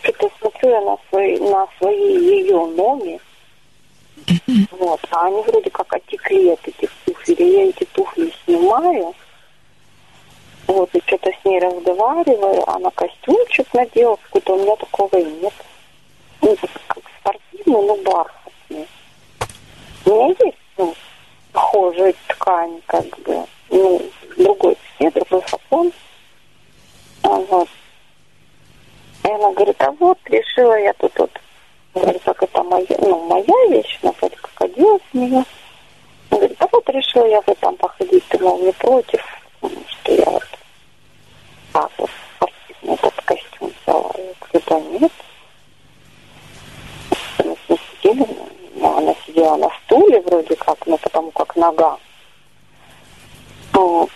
что-то 0.02 0.30
смотрю 0.40 0.70
я 0.70 0.82
на 0.82 0.98
свои, 1.10 1.38
на 1.40 1.68
свои 1.78 2.18
ее 2.18 2.66
ноги. 2.66 3.20
Вот. 4.72 5.00
А 5.12 5.28
они 5.28 5.42
вроде 5.44 5.70
как 5.70 5.94
отекли 5.94 6.50
от 6.50 6.68
этих 6.68 6.90
туфель. 7.06 7.44
Я 7.44 7.70
эти 7.70 7.86
туфли 7.86 8.34
снимаю. 8.46 9.14
Вот, 10.68 10.94
и 10.94 11.02
что-то 11.06 11.32
с 11.32 11.46
ней 11.46 11.60
разговариваю. 11.60 12.70
Она 12.70 12.90
костюмчик 12.92 13.74
надела 13.74 14.18
какой-то. 14.18 14.54
У 14.54 14.64
меня 14.64 14.76
такого 14.76 15.16
и 15.16 15.26
нет. 15.26 15.54
Ну, 16.42 16.56
как 16.88 17.04
спортивный, 17.20 17.88
но 17.88 17.96
бархатный. 17.98 18.88
У 20.06 20.10
меня 20.10 20.36
есть, 20.40 20.58
ну, 20.78 20.94
похожая 21.52 22.14
ткань, 22.28 22.82
как 22.86 23.06
бы, 23.22 23.46
ну, 23.70 24.02
другой 24.38 24.78
цвет, 24.98 25.14
другой 25.14 25.42
фасон. 25.42 25.92
А, 27.24 27.30
вот. 27.30 27.70
И 29.24 29.28
она 29.28 29.52
говорит, 29.52 29.82
а 29.82 29.92
вот, 29.92 30.18
решила 30.26 30.80
я 30.80 30.94
тут 30.94 31.12
вот, 31.18 31.32
говорит, 31.94 32.22
как 32.24 32.44
это 32.44 32.64
моя, 32.64 32.86
ну, 33.00 33.26
моя 33.28 33.70
вещь, 33.70 34.00
она 34.02 34.14
вроде 34.20 34.36
как 34.38 34.62
оделась 34.62 35.02
нее. 35.14 35.44
Она 36.30 36.40
говорит, 36.40 36.58
а 36.62 36.68
вот 36.72 36.90
решила 36.90 37.26
я 37.26 37.42
в 37.42 37.50
этом 37.50 37.76
походить, 37.76 38.24
ты, 38.30 38.40
мол, 38.40 38.60
не 38.60 38.72
против, 38.74 39.24
что 39.62 40.14
я 40.14 40.26
вот 40.26 40.44
так 41.74 41.92
вот 41.98 42.10
спортивный 42.36 42.96
этот 42.96 43.22
костюм 43.26 43.74
взяла. 43.84 44.12
Я 44.18 44.34
говорю, 44.40 44.64
да 44.68 44.80
нет. 45.00 45.12
Мы 47.70 47.78
сидели, 48.02 48.28
ну, 48.76 48.98
она 48.98 49.16
сидела 49.26 49.56
на 49.58 49.70
стуле 49.84 50.22
вроде 50.22 50.56
как, 50.56 50.86
ну, 50.88 50.98
потому 50.98 51.32
как 51.32 51.56
нога. 51.56 51.98
Вот. 53.78 54.10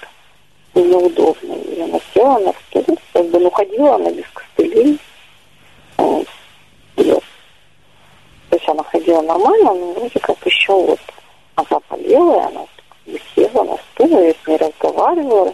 Неудобно. 0.74 1.54
Она 1.84 2.00
села 2.16 2.40
на 2.40 2.54
стул, 2.54 2.98
как 3.14 3.26
бы, 3.28 3.40
ну, 3.40 3.52
ходила 3.52 3.94
она 3.94 4.10
без 4.10 4.26
костылей. 4.34 4.98
Вот. 5.98 6.28
То 6.96 7.22
есть 8.54 8.68
она 8.68 8.84
ходила 8.84 9.22
нормально, 9.22 9.76
но 9.76 9.92
вроде 9.92 10.20
как 10.20 10.44
еще 10.48 10.74
вот 10.74 11.00
она 11.54 11.80
болела, 11.90 12.42
и 12.42 12.46
она 12.48 12.66
села 13.36 13.64
на 13.64 13.78
стул, 13.78 14.24
я 14.24 14.34
с 14.34 14.48
ней 14.48 14.58
разговаривала, 14.58 15.54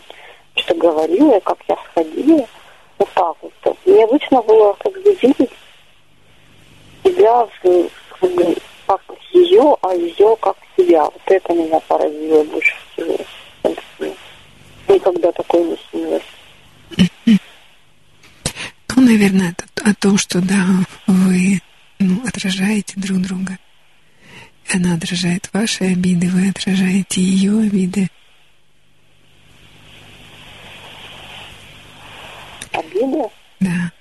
что 0.55 0.73
говорила, 0.75 1.39
как 1.41 1.57
я 1.67 1.77
сходила. 1.91 2.47
Вот 2.99 3.09
так 3.13 3.35
вот. 3.41 3.77
Необычно 3.85 4.41
было 4.41 4.71
как 4.79 4.93
бы 4.93 5.17
видеть 5.21 5.51
себя 7.03 7.49
как 8.85 9.01
ее, 9.33 9.75
а 9.81 9.93
ее 9.93 10.37
как 10.37 10.55
себя. 10.77 11.03
Вот 11.03 11.21
это 11.25 11.53
меня 11.53 11.81
поразило 11.81 12.43
больше 12.45 12.73
всего. 12.93 13.17
Никогда 14.87 15.31
такое 15.31 15.63
не 15.63 15.77
снилось. 15.89 16.23
Ну, 18.95 19.03
наверное, 19.03 19.55
о 19.83 19.93
том, 19.93 20.17
что 20.17 20.41
да, 20.41 20.65
вы 21.05 21.61
ну, 21.99 22.19
отражаете 22.27 22.93
друг 22.95 23.19
друга. 23.19 23.59
Она 24.73 24.95
отражает 24.95 25.47
ваши 25.53 25.83
обиды, 25.83 26.27
вы 26.29 26.49
отражаете 26.49 27.21
ее 27.21 27.59
обиды. 27.59 28.09
Обиды? 32.71 33.29
Да. 33.59 33.91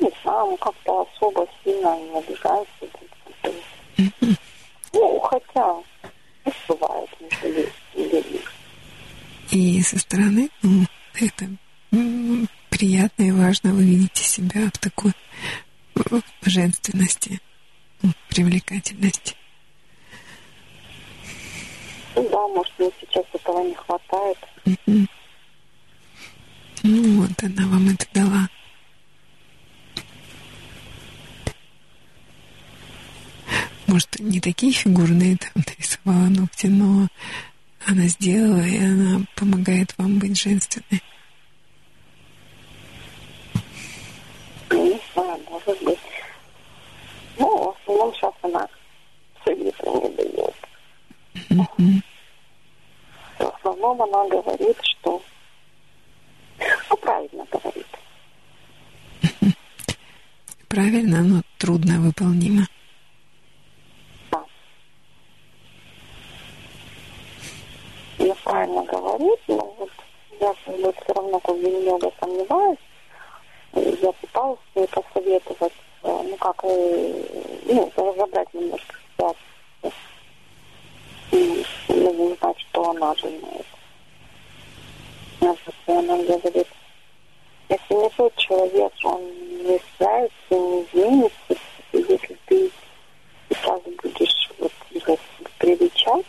Не 0.00 0.10
знаю, 0.22 0.56
как-то 0.58 1.02
особо 1.02 1.46
сильно 1.64 1.98
не 1.98 2.18
обижаюсь. 2.18 2.68
Ну, 4.92 5.20
хотя 5.20 5.76
бывает 6.68 7.10
между 7.20 7.48
людьми. 7.96 8.40
И 9.52 9.82
со 9.82 9.98
стороны, 9.98 10.48
ну, 10.62 10.86
это 11.12 11.46
приятно 12.70 13.22
и 13.22 13.30
важно, 13.30 13.74
вы 13.74 13.84
видите 13.84 14.24
себя 14.24 14.70
в 14.72 14.78
такой 14.78 15.12
женственности, 16.40 17.38
привлекательности. 18.30 19.36
Ну 22.16 22.28
да, 22.30 22.48
может, 22.48 22.72
мне 22.78 22.90
сейчас 22.98 23.26
этого 23.34 23.62
не 23.62 23.74
хватает. 23.74 24.38
Ну 26.82 27.20
вот, 27.20 27.42
она 27.42 27.66
вам 27.68 27.90
это 27.90 28.06
дала. 28.14 28.48
Может, 33.86 34.18
не 34.18 34.40
такие 34.40 34.72
фигурные 34.72 35.36
там 35.36 35.52
нарисовала 35.56 36.28
ногти, 36.30 36.68
но 36.68 37.08
она 37.86 38.06
сделала, 38.06 38.62
и 38.62 38.78
она 38.78 39.20
помогает 39.34 39.92
вам 39.98 40.18
быть 40.18 40.38
женственной. 40.40 41.02
Не 44.70 45.00
знаю, 45.12 45.40
может 45.50 45.82
быть. 45.82 45.98
Ну, 47.38 47.46
в 47.46 47.76
основном 47.82 48.14
сейчас 48.14 48.34
она 48.42 48.68
советы 49.44 49.86
не 49.86 50.16
дает. 50.16 50.54
Mm-hmm. 51.50 52.02
В 53.38 53.54
основном 53.56 54.02
она 54.02 54.28
говорит, 54.28 54.76
что... 54.82 55.22
Ну, 56.90 56.96
правильно 56.96 57.44
говорит. 57.50 57.86
Правильно, 60.68 61.22
но 61.22 61.42
трудно 61.58 62.00
выполнимо. 62.00 62.66
я 68.24 68.34
правильно 68.52 68.82
говорит, 68.82 69.40
но 69.48 69.74
вот 69.78 69.90
я 70.38 70.48
как 70.48 71.04
все 71.04 71.14
равно 71.14 71.40
как 71.40 71.56
бы 71.56 71.70
немного 71.70 72.12
сомневаюсь. 72.20 72.78
Я 73.72 74.12
пыталась 74.12 74.58
ей 74.74 74.86
посоветовать, 74.88 75.72
ну 76.02 76.36
как, 76.38 76.62
ну, 76.62 77.92
разобрать 77.96 78.52
немножко 78.52 78.94
ситуацию. 79.10 79.92
Ну, 81.88 82.36
знать, 82.36 82.60
что 82.60 82.90
она 82.90 83.14
думает. 83.14 83.66
Она 85.86 86.16
говорит, 86.18 86.68
если 87.70 87.94
не 87.94 88.10
тот 88.10 88.36
человек, 88.36 88.92
он 89.04 89.22
не 89.64 89.78
справится, 89.78 90.32
не 90.50 90.82
изменится, 90.82 91.56
если 91.92 92.36
ты 92.46 92.70
сейчас 93.48 93.80
будешь 93.80 94.50
вот, 94.58 94.72
привечать, 95.58 96.26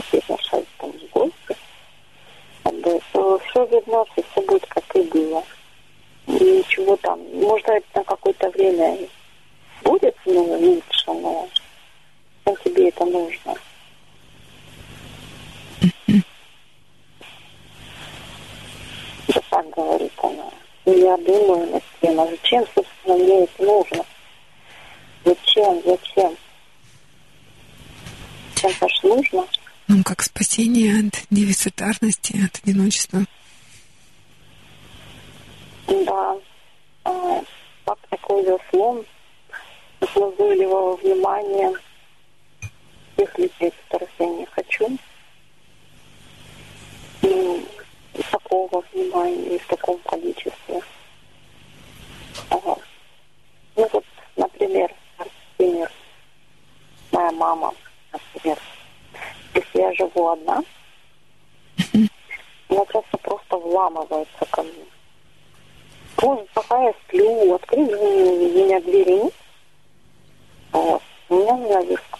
приглашать 0.00 0.66
там 0.78 0.92
в 0.92 1.10
гости, 1.10 1.56
все 3.52 3.66
вернется, 3.66 4.22
все 4.30 4.40
будет 4.42 4.66
как 4.66 4.96
и 4.96 5.02
было. 5.02 5.44
Ничего 6.26 6.96
там, 6.96 7.20
может, 7.34 7.68
это 7.68 7.86
на 7.94 8.04
какое-то 8.04 8.50
время 8.50 8.96
будет 9.82 10.16
ну, 10.24 10.42
лучше, 10.42 11.12
но 11.12 11.48
тебе 12.64 12.88
это 12.88 13.04
нужно. 13.04 13.54
Вот 19.28 19.44
так 19.50 19.70
говорит 19.70 20.12
она. 20.22 20.50
И 20.84 20.90
я 20.90 21.16
думаю 21.18 21.66
над 21.72 21.82
тем, 22.00 22.20
а 22.20 22.26
зачем, 22.26 22.64
собственно, 22.74 23.16
мне 23.16 23.44
это 23.44 23.62
нужно? 23.62 24.04
Зачем? 25.24 25.82
Зачем? 25.84 26.36
Это 28.62 28.88
ж 28.88 29.02
нужно. 29.02 29.46
Ну, 29.94 30.02
как 30.02 30.22
спасение 30.22 31.00
от 31.00 31.26
девицитарности, 31.28 32.42
от 32.42 32.58
одиночества. 32.64 33.26
Да. 35.86 36.38
А, 37.04 37.42
как 37.84 37.98
такой 38.08 38.42
заслон 38.42 39.04
назойливого 40.00 40.96
внимания 40.96 41.74
тех 43.18 43.38
людей, 43.38 43.70
которых 43.84 44.08
я 44.18 44.26
не 44.28 44.46
хочу. 44.46 44.98
И 47.20 47.66
такого 48.30 48.82
внимания 48.94 49.56
и 49.56 49.58
в 49.58 49.66
таком 49.66 49.98
количестве. 49.98 50.80
Ага. 52.48 52.76
Ну 53.76 53.90
вот, 53.92 54.04
например, 54.36 54.90
например, 55.18 55.92
моя 57.10 57.32
мама, 57.32 57.74
например, 58.10 58.58
если 59.54 59.80
я 59.80 59.92
живу 59.94 60.28
одна, 60.28 60.62
она 62.68 62.86
часто 62.86 63.18
просто 63.18 63.56
вламывается 63.56 64.46
ко 64.50 64.62
мне. 64.62 64.84
Может, 66.20 66.48
пока 66.50 66.82
я 66.82 66.92
сплю, 67.04 67.54
открыть 67.54 67.90
меня 67.90 68.80
двери. 68.80 69.30
Вот. 70.72 71.02
У 71.28 71.34
меня 71.34 71.56
занавеска. 71.56 72.18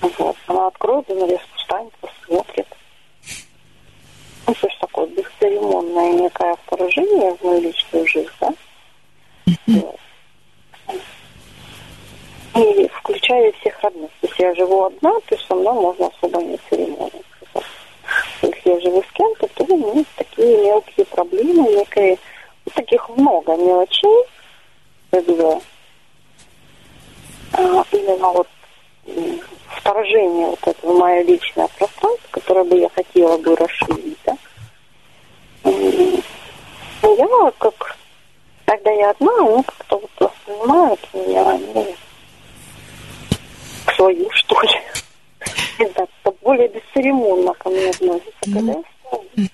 Вот. 0.00 0.36
Она 0.46 0.66
откроет 0.66 1.06
занавеску, 1.06 1.56
встанет, 1.56 1.92
посмотрит. 1.98 2.66
Ну, 4.46 4.54
то 4.54 4.66
есть 4.66 4.78
такое 4.80 5.06
бесцеремонное 5.06 6.12
некое 6.12 6.56
вторжение 6.66 7.34
в 7.34 7.42
мою 7.44 7.60
личную 7.60 8.06
жизнь, 8.06 8.30
да? 8.40 8.52
Вот. 9.66 10.00
И 12.56 12.88
включая 12.88 13.52
всех 13.52 13.78
родных. 13.82 14.10
Если 14.22 14.42
я 14.42 14.54
живу 14.54 14.84
одна, 14.84 15.12
то 15.26 15.36
со 15.36 15.54
мной 15.54 15.74
можно 15.74 16.06
особо 16.06 16.42
не 16.42 16.58
церемониться. 16.70 17.20
Если 18.40 18.70
я 18.70 18.80
живу 18.80 19.02
с 19.02 19.12
кем-то, 19.12 19.46
то 19.48 19.64
у 19.64 19.76
меня 19.76 20.04
такие 20.16 20.56
мелкие 20.64 21.04
проблемы, 21.06 21.68
некие, 21.74 22.18
ну, 22.64 22.72
таких 22.74 23.08
много 23.10 23.56
мелочей, 23.56 24.24
как 25.10 25.24
бы, 25.26 25.60
а, 27.52 27.84
именно 27.92 28.28
вот 28.30 28.48
вторжение 29.76 30.46
вот 30.46 30.60
это 30.64 30.86
мое 30.86 31.22
личное 31.24 31.68
пространство, 31.78 32.28
которое 32.30 32.64
бы 32.64 32.78
я 32.78 32.88
хотела 32.88 33.36
бы 33.36 33.54
расширить, 33.54 34.18
да. 34.24 34.36
И 35.64 36.22
я 37.02 37.52
как, 37.58 37.96
когда 38.64 38.90
я 38.92 39.10
одна, 39.10 39.32
они 39.40 39.62
как-то 39.62 39.98
вот 39.98 40.10
воспринимают 40.18 41.00
меня, 41.12 41.58
ну, 41.74 41.86
свою, 44.06 44.30
что 44.30 44.60
ли. 44.62 45.88
Да, 45.94 46.06
более 46.42 46.68
бесцеремонно 46.68 47.52
ко 47.54 47.68
мне 47.68 47.90
относятся. 47.90 48.32
Когда 48.42 48.72
я 48.72 48.82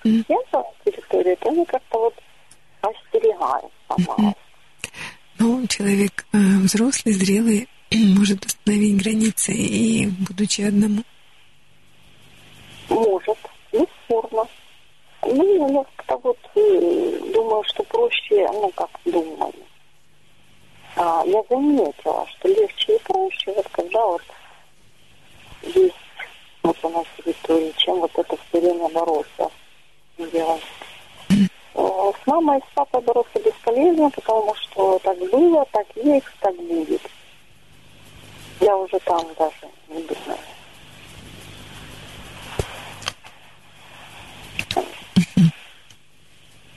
стою 0.03 0.43
на 0.53 0.63
территории, 0.85 1.35
то 1.35 1.49
они 1.49 1.65
как-то 1.65 1.99
вот 1.99 2.13
остерегают 2.81 3.71
сама. 3.87 4.33
Ну, 5.39 5.67
человек 5.67 6.25
э, 6.33 6.37
взрослый, 6.37 7.13
зрелый, 7.13 7.67
может 7.91 8.45
установить 8.45 9.01
границы 9.01 9.51
и 9.53 10.07
будучи 10.07 10.61
одному? 10.61 11.03
Может, 12.89 13.37
бесспорно. 13.71 14.47
Ну, 15.25 15.73
я 15.73 15.83
как-то 15.95 16.17
вот 16.17 16.39
э, 16.55 17.19
думаю, 17.33 17.63
что 17.65 17.83
проще, 17.83 18.47
ну, 18.53 18.69
как 18.75 18.89
думаю. 19.05 19.53
А, 20.95 21.23
я 21.25 21.43
заметила, 21.49 22.25
что 22.27 22.47
легче 22.49 22.95
и 22.95 22.99
проще, 22.99 23.51
вот 23.55 23.67
когда 23.71 24.05
вот 24.05 24.21
есть 25.63 25.95
вот 26.63 26.77
у 26.83 26.89
нас 26.89 27.05
территории, 27.17 27.73
чем 27.77 27.99
вот 27.99 28.11
это 28.17 28.37
все 28.37 28.59
время 28.59 28.87
бороться 28.89 29.51
делать. 30.17 30.63
С 31.75 32.27
мамой 32.27 32.59
и 32.59 32.61
с 32.61 32.73
папой 32.73 33.01
бороться 33.01 33.39
бесполезно, 33.39 34.09
потому 34.11 34.55
что 34.55 34.99
так 34.99 35.17
было, 35.29 35.65
так 35.71 35.87
есть, 35.95 36.25
так 36.39 36.55
будет. 36.55 37.01
Я 38.61 38.77
уже 38.77 38.99
там 38.99 39.25
даже 39.37 39.67
не 39.89 40.01
думаю. 40.03 40.39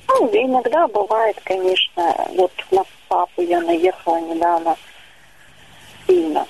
Ну, 0.08 0.30
иногда 0.32 0.88
бывает, 0.88 1.38
конечно, 1.44 2.26
вот 2.30 2.52
на 2.70 2.82
папу 3.08 3.42
я 3.42 3.60
наехала 3.60 4.18
недавно 4.20 4.76
сильно, 6.06 6.46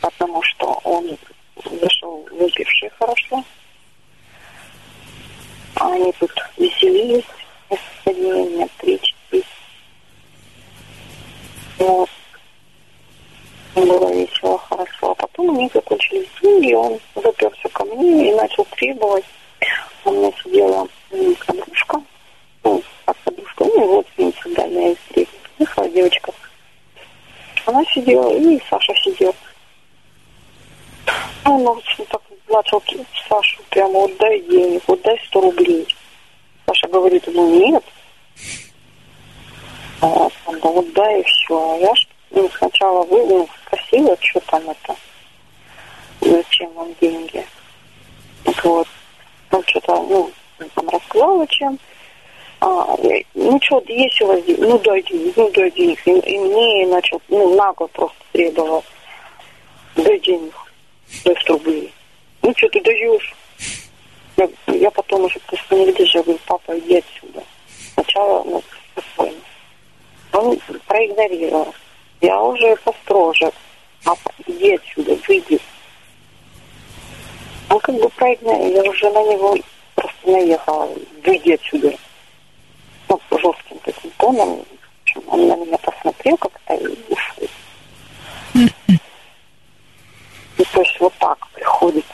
потому 0.00 0.42
что 0.42 0.80
он 0.84 1.16
зашел 1.80 2.26
выпивший 2.30 2.90
хорошо. 2.98 3.44
А 5.76 5.92
они 5.92 6.12
тут 6.18 6.32
веселились 6.56 7.24
у 8.40 8.50
меня 8.50 8.68
три-четыре. 8.78 9.44
Вот. 11.78 12.10
Было 13.74 14.12
весело, 14.12 14.58
хорошо. 14.58 15.12
А 15.12 15.14
потом 15.14 15.50
у 15.50 15.60
них 15.60 15.72
закончились 15.72 16.28
деньги, 16.42 16.72
он 16.72 16.98
заперся 17.14 17.68
ко 17.68 17.84
мне 17.84 18.30
и 18.30 18.34
начал 18.34 18.64
требовать. 18.76 19.24
У 20.04 20.10
меня 20.10 20.32
сидела 20.42 20.88
подружка, 21.46 22.02
ну, 22.64 22.82
как 23.04 23.16
подружка, 23.18 23.64
ну, 23.64 23.86
вот 23.86 24.06
всегда 24.16 24.64
я 24.64 24.90
из 24.90 25.28
Приехала 25.56 25.88
девочка. 25.90 26.32
Она 27.66 27.84
сидела, 27.84 28.34
и 28.34 28.58
Саша 28.70 28.94
сидел. 28.94 29.34
Он, 31.44 31.64
в 31.64 31.68
общем, 31.70 32.04
так 32.06 32.22
начал 32.48 32.82
Сашу 33.28 33.62
прямо, 33.70 33.92
вот 33.92 34.16
дай 34.18 34.40
денег, 34.40 34.82
вот 34.86 35.00
дай 35.02 35.18
100 35.26 35.40
рублей. 35.40 35.86
Саша 36.66 36.88
говорит, 36.88 37.24
ну 37.26 37.48
нет. 37.58 37.84
А, 40.00 40.28
он, 40.46 40.60
да 40.60 40.68
вот 40.68 40.92
дай 40.92 41.20
и 41.20 41.24
все. 41.24 41.72
А 41.72 41.76
я 41.76 41.94
ж 41.94 42.06
ну, 42.30 42.48
сначала 42.56 43.04
вы, 43.04 43.26
ну, 43.26 43.48
спросила, 43.66 44.16
что 44.20 44.40
там 44.40 44.62
это, 44.70 44.96
зачем 46.20 46.72
вам 46.74 46.94
деньги. 47.00 47.44
Вот. 48.62 48.86
Ну, 49.50 49.62
что-то, 49.66 50.02
ну, 50.02 50.30
там 50.74 50.88
рассказала, 50.88 51.46
чем. 51.48 51.78
А, 52.60 52.96
ну, 53.34 53.58
что, 53.62 53.82
есть 53.88 54.20
у 54.22 54.26
вас 54.26 54.42
деньги? 54.44 54.60
Ну, 54.60 54.78
дай 54.78 55.02
денег, 55.02 55.36
ну, 55.36 55.50
дай 55.50 55.70
денег. 55.72 56.06
И, 56.06 56.10
и 56.10 56.38
мне 56.38 56.86
начал, 56.86 57.20
ну, 57.28 57.56
нагло 57.56 57.86
просто 57.88 58.16
требовал. 58.32 58.84
Дай 59.96 60.18
денег 60.20 60.54
100 61.12 61.34
рублей. 61.46 61.92
Ну, 62.42 62.54
что 62.56 62.68
ты 62.68 62.80
даешь? 62.80 63.34
Я, 64.36 64.48
я 64.66 64.90
потом 64.90 65.24
уже 65.24 65.38
просто 65.40 65.74
не 65.74 65.86
видишь, 65.86 66.14
я 66.14 66.22
говорю, 66.22 66.40
папа, 66.46 66.78
иди 66.78 66.96
отсюда. 66.98 67.42
Сначала, 67.94 68.42
ну, 68.44 68.62
спокойно. 68.92 69.38
Он 70.32 70.58
проигнорировал. 70.86 71.74
Я 72.20 72.40
уже 72.40 72.76
построже. 72.76 73.52
Папа, 74.04 74.32
иди 74.46 74.74
отсюда, 74.74 75.18
выйди. 75.28 75.60
Он 77.68 77.78
как 77.80 77.94
бы 77.96 78.08
проигнорировал. 78.10 78.84
Я 78.84 78.90
уже 78.90 79.10
на 79.10 79.32
него 79.32 79.56
просто 79.94 80.30
наехала. 80.30 80.88
Выйди 81.24 81.52
отсюда. 81.52 81.94
Ну, 83.08 83.20
жестким 83.30 83.78
таким 83.84 84.10
тоном. 84.16 84.64
Он 85.26 85.48
на 85.48 85.56
меня 85.56 85.76
посмотрел 85.78 86.36
как-то 86.36 86.74
и 86.74 86.86
ушел. 87.08 87.48
И 90.60 90.64
то 90.64 90.82
есть 90.82 91.00
вот 91.00 91.14
так 91.18 91.50
приходит. 91.52 92.04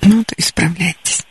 Ну, 0.00 0.24
то 0.24 0.34
исправляйтесь. 0.38 1.22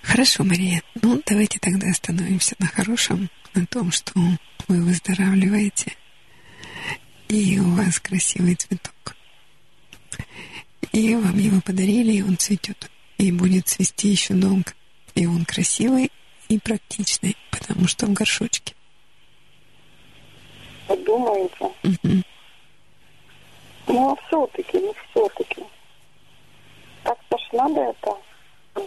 Хорошо, 0.00 0.44
Мария. 0.44 0.82
Ну, 1.02 1.20
давайте 1.26 1.58
тогда 1.58 1.90
остановимся 1.90 2.54
на 2.58 2.68
хорошем, 2.68 3.28
на 3.52 3.66
том, 3.66 3.92
что 3.92 4.12
вы 4.66 4.82
выздоравливаете, 4.82 5.92
и 7.28 7.60
у 7.60 7.74
вас 7.74 8.00
красивый 8.00 8.54
цветок. 8.54 9.14
И 10.92 11.14
вам 11.14 11.38
его 11.38 11.60
подарили, 11.60 12.12
и 12.12 12.22
он 12.22 12.38
цветет, 12.38 12.90
и 13.18 13.30
будет 13.30 13.68
цвести 13.68 14.08
еще 14.08 14.32
долго. 14.32 14.72
И 15.14 15.26
он 15.26 15.44
красивый 15.44 16.10
и 16.48 16.58
практичный, 16.58 17.36
потому 17.50 17.86
что 17.86 18.06
в 18.06 18.14
горшочке. 18.14 18.74
Вы 20.88 20.96
думаете? 21.04 21.64
Угу. 21.84 22.22
Ну, 23.92 24.12
а 24.12 24.16
все-таки, 24.26 24.78
ну, 24.78 24.94
все-таки. 25.10 25.64
Как-то 27.02 27.38
ж 27.38 27.42
надо 27.52 27.80
это 27.80 28.16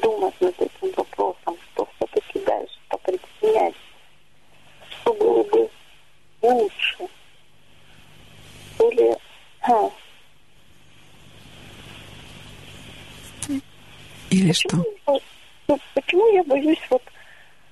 думать 0.01 0.41
над 0.41 0.61
этим 0.61 0.91
вопросом, 0.95 1.57
что 1.73 1.87
все-таки 1.95 2.39
дальше-то 2.39 2.97
предпринять, 2.99 3.75
что 4.89 5.13
было 5.13 5.43
бы 5.43 5.69
лучше. 6.41 7.07
Или... 8.79 9.17
А. 9.61 9.89
Или 14.29 14.47
почему, 14.47 14.85
что? 15.05 15.19
ну, 15.67 15.79
почему 15.93 16.33
я 16.33 16.43
боюсь 16.43 16.81
вот 16.89 17.03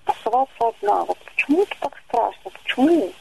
оставаться 0.05 0.67
одна? 0.67 1.05
Вот 1.05 1.17
почему 1.19 1.41
почему 1.51 1.63
это 1.63 1.75
так 1.79 2.01
страшно? 2.07 2.51
Почему? 2.51 3.11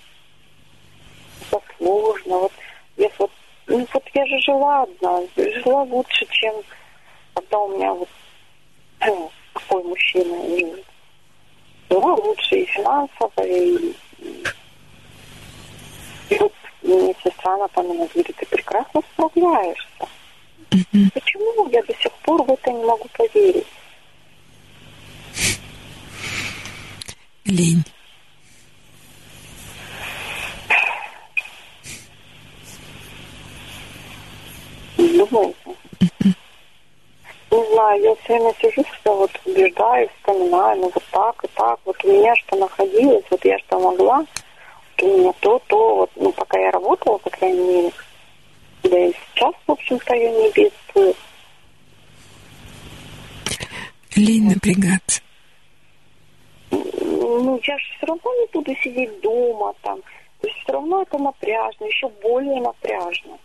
Это 1.51 1.63
сложно. 1.79 2.39
Вот, 2.39 2.53
я 2.97 3.11
вот, 3.19 3.31
ну, 3.71 3.87
вот 3.93 4.05
я 4.15 4.27
же 4.27 4.39
жила 4.41 4.83
одна, 4.83 5.21
жила 5.37 5.83
лучше, 5.85 6.27
чем 6.31 6.55
когда 7.35 7.59
у 7.59 7.77
меня 7.77 7.95
вот 7.95 8.09
ну, 9.07 9.31
такой 9.55 9.85
мужчина. 9.85 10.35
И, 10.47 10.85
жила 11.89 12.15
лучше 12.15 12.57
и 12.57 12.67
финансово, 12.67 13.33
и, 13.45 13.95
и 16.31 16.39
вот 16.39 16.53
мне 16.83 17.15
сестра 17.23 17.57
напоминала, 17.59 18.09
говорит, 18.09 18.37
ты 18.37 18.47
прекрасно 18.47 19.03
справляешься. 19.13 20.09
Mm-hmm. 20.71 21.11
Почему 21.15 21.69
я 21.69 21.83
до 21.83 21.95
сих 21.95 22.13
пор 22.25 22.43
в 22.43 22.51
это 22.51 22.73
не 22.73 22.85
могу 22.85 23.09
поверить? 23.17 23.67
Лень. 27.45 27.85
Думаете? 35.21 35.55
Не 37.51 37.75
знаю, 37.75 38.03
я 38.03 38.15
все 38.15 38.35
время 38.35 38.55
сижу, 38.61 38.83
себя 38.85 39.13
вот 39.13 39.31
убеждаю, 39.45 40.09
вспоминаю, 40.09 40.81
ну 40.81 40.91
вот 40.95 41.05
так 41.11 41.45
и 41.45 41.49
так, 41.49 41.79
вот 41.85 42.05
у 42.05 42.09
меня 42.09 42.35
что 42.37 42.57
находилось, 42.57 43.25
вот 43.29 43.45
я 43.45 43.59
что 43.59 43.81
могла, 43.81 44.19
вот 44.19 45.03
у 45.03 45.19
меня 45.19 45.33
то, 45.41 45.59
то, 45.67 45.97
вот, 45.97 46.11
ну 46.17 46.33
пока 46.33 46.59
я 46.59 46.71
работала, 46.71 47.19
по 47.19 47.29
крайней 47.29 47.61
мере, 47.61 47.93
да 48.85 48.99
и 48.99 49.13
сейчас, 49.13 49.53
в 49.67 49.73
общем-то, 49.73 50.15
я 50.15 50.31
не 50.31 50.51
бедствую. 50.53 51.15
Лень 54.17 54.49
напрягаться. 54.49 55.21
Ну, 56.71 57.61
я 57.63 57.79
же 57.79 57.85
все 57.97 58.07
равно 58.07 58.35
не 58.41 58.47
буду 58.53 58.75
сидеть 58.83 59.21
дома 59.21 59.75
там. 59.83 60.01
То 60.41 60.49
есть 60.49 60.61
все 60.61 60.73
равно 60.73 61.03
это 61.03 61.19
напряжно, 61.19 61.85
еще 61.85 62.09
более 62.23 62.61
напряжно. 62.61 63.39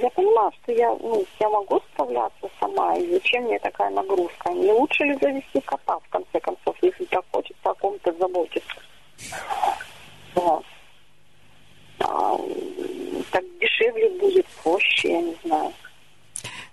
Я 0.00 0.10
понимаю, 0.10 0.50
что 0.62 0.72
я, 0.72 0.90
ну, 1.00 1.24
я 1.38 1.48
могу 1.48 1.80
справляться 1.92 2.50
сама, 2.58 2.96
и 2.96 3.10
зачем 3.12 3.44
мне 3.44 3.58
такая 3.60 3.90
нагрузка? 3.90 4.50
Не 4.50 4.72
лучше 4.72 5.04
ли 5.04 5.16
завести 5.20 5.60
кота, 5.60 5.98
в 6.00 6.08
конце 6.08 6.40
концов, 6.40 6.76
если 6.82 7.04
так 7.04 7.24
хочется 7.30 7.70
о 7.70 7.74
ком-то 7.74 8.12
заботиться? 8.18 8.74
Вот. 10.34 10.64
А, 12.00 12.36
так 13.30 13.44
дешевле 13.60 14.08
будет, 14.18 14.46
проще, 14.62 15.12
я 15.12 15.22
не 15.22 15.36
знаю. 15.44 15.72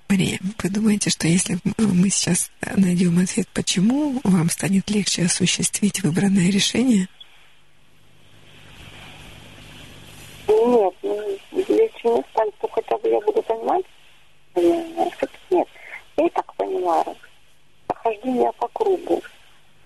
Мария, 0.09 0.39
вы 0.61 0.69
думаете, 0.69 1.09
что 1.09 1.27
если 1.27 1.57
мы 1.77 2.09
сейчас 2.09 2.51
найдем 2.75 3.19
ответ, 3.19 3.47
почему 3.53 4.19
вам 4.23 4.49
станет 4.49 4.89
легче 4.89 5.25
осуществить 5.25 6.03
выбранное 6.03 6.49
решение? 6.49 7.07
Нет, 10.47 10.93
ну, 11.01 11.37
легче 12.03 12.09
не 12.09 12.23
станет, 12.31 12.53
то 12.59 12.67
хотя 12.69 12.97
бы 12.97 13.09
я 13.09 13.19
буду 13.21 13.41
понимать. 13.43 13.85
Нет, 14.55 15.13
нет. 15.49 15.67
Я 16.17 16.25
и 16.25 16.29
так 16.29 16.53
понимаю. 16.55 17.15
Прохождение 17.87 18.51
по 18.53 18.67
кругу. 18.69 19.21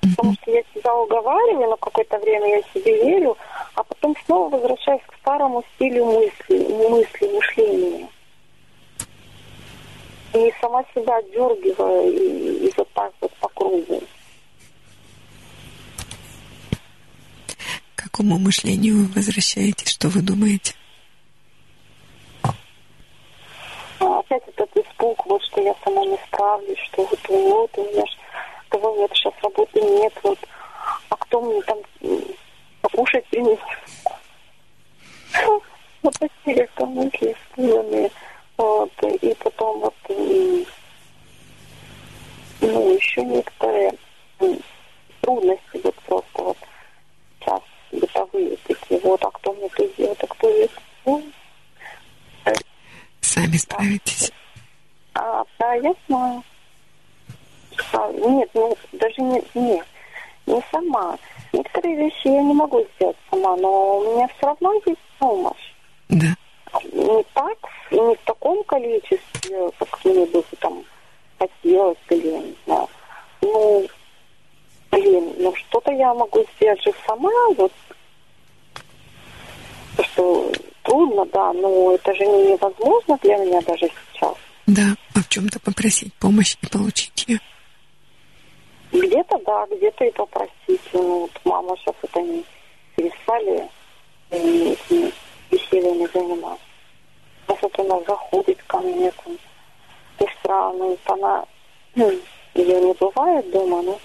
Потому 0.02 0.34
что 0.36 0.52
я 0.52 0.62
себя 0.74 0.94
уговариваю, 0.94 1.70
на 1.70 1.78
какое-то 1.78 2.20
время 2.20 2.58
я 2.58 2.62
себе 2.74 3.04
верю, 3.04 3.38
а 3.74 3.84
потом 3.84 4.16
снова 4.26 4.50
возвращаюсь 4.50 5.02
к 5.08 5.16
старому 5.16 5.64
стилю 5.76 6.06
мысли, 6.06 6.90
мысли, 6.90 7.28
мышления. 7.36 8.10
И 10.34 10.54
сама 10.62 10.84
себя 10.94 11.22
дергиваю 11.24 12.14
и, 12.14 12.68
и 12.68 12.74
вот 12.78 12.90
так 12.94 13.12
вот 13.22 13.34
по 13.38 13.48
кругу. 13.50 14.04
К 17.96 18.04
какому 18.04 18.38
мышлению 18.38 18.98
вы 18.98 19.06
возвращаетесь? 19.14 19.90
Что 19.90 20.10
вы 20.10 20.22
думаете? 20.22 20.76
А 23.98 24.04
опять 24.20 24.44
этот 24.48 24.76
испуг, 24.78 25.26
вот 25.26 25.44
что 25.44 25.62
я 25.62 25.76
сама 25.84 26.06
не 26.06 26.18
справлюсь, 26.28 26.80
что 26.80 27.04
вот, 27.04 27.20
вот 27.28 27.78
у 27.78 27.84
меня 27.84 28.06
же 28.06 28.18
того 28.70 28.96
нет, 28.98 29.12
сейчас 29.14 29.34
работы 29.42 29.82
нет, 29.82 30.14
вот, 30.24 30.40
а 31.10 31.16
кто 31.16 31.42
мне 31.42 31.62
там 31.62 31.78
покушать 32.82 33.26
принесет? 33.28 33.60
Вот 36.02 36.14
такие 36.20 36.68
как 36.68 36.88
мысли 36.88 37.36
спутанные. 37.52 38.12
Вот, 38.58 38.92
и 39.04 39.34
потом 39.34 39.80
вот, 39.80 39.96
ну, 42.62 42.94
еще 42.94 43.24
некоторые 43.26 43.92
трудности 45.22 45.82
вот 45.84 45.96
просто 46.06 46.44
вот 46.44 46.58
сейчас 47.40 47.62
бытовые 47.92 48.56
такие, 48.68 49.00
вот, 49.00 49.24
а 49.26 49.32
кто 49.32 49.54
мне 49.54 49.68
сделает, 49.76 50.24
а 50.24 50.28
кто 50.28 50.48
это 50.48 50.74
ну, 51.06 51.24
Сами 53.26 53.58
справитесь. 53.58 54.32
А, 55.16 55.44
да, 55.58 55.74
я 55.74 55.94
знаю. 56.08 56.44
А, 57.92 58.12
нет, 58.12 58.50
ну, 58.54 58.78
даже 58.94 59.22
не, 59.22 59.44
нет, 59.56 59.86
не 60.46 60.64
сама. 60.72 61.18
Некоторые 61.52 61.96
вещи 61.96 62.28
я 62.28 62.44
не 62.44 62.54
могу 62.54 62.86
сделать 62.96 63.18
сама, 63.32 63.56
но 63.58 63.98
у 63.98 64.16
меня 64.16 64.28
все 64.28 64.46
равно 64.46 64.74
есть 64.86 65.00
помощь. 65.18 65.74
Да. 66.10 66.28
Не 66.94 67.24
так, 67.34 67.58
не 67.92 68.16
в 68.16 68.20
таком 68.26 68.64
количестве, 68.66 69.72
как 69.80 70.06
мне 70.06 70.26
бы 70.28 70.44
там 70.60 70.84
хотелось, 71.40 71.98
или 72.12 72.28
не 72.28 72.56
знаю. 72.66 72.88
Ну, 73.42 73.88
блин, 74.92 75.34
ну 75.40 75.56
что-то 75.56 75.92
я 75.92 76.14
могу 76.14 76.46
сделать 76.56 76.84
же 76.84 76.94
сама, 77.08 77.32
вот 77.58 77.72
что 80.04 80.52
трудно, 80.86 81.26
да, 81.26 81.52
но 81.54 81.94
это 81.94 82.14
же 82.14 82.26
невозможно 82.26 83.18
для 83.22 83.38
меня 83.38 83.62
даже 83.62 83.90
сейчас. 84.14 84.36
Да, 84.68 84.96
а 85.14 85.20
в 85.20 85.28
чем-то 85.28 85.60
попросить 85.60 86.14
помощь 86.16 86.56
и 86.62 86.68
получить 86.68 87.26
ее. 87.28 87.40
Где-то 88.92 89.38
да, 89.46 89.66
где-то 89.68 90.06
и 90.06 90.12
попросить. 90.12 90.82
Ну, 90.94 91.22
вот 91.22 91.32
мама 91.44 91.76
сейчас 91.78 91.96
это 92.02 92.22
не 92.22 92.44
перестали 92.96 93.68
этими 94.32 95.12
весельями 95.52 96.08
заниматься. 96.14 96.64
Сейчас 97.48 97.62
вот 97.62 97.80
она 97.80 98.00
заходит 98.08 98.64
ко 98.64 98.78
мне, 98.80 99.12
там, 99.12 99.38
сестра, 100.20 100.72
ну, 100.72 100.90
вот 100.90 101.00
она, 101.06 101.46
ее 102.56 102.82
не 102.82 102.94
бывает 102.94 103.52
дома, 103.52 103.82
ну, 103.82 104.00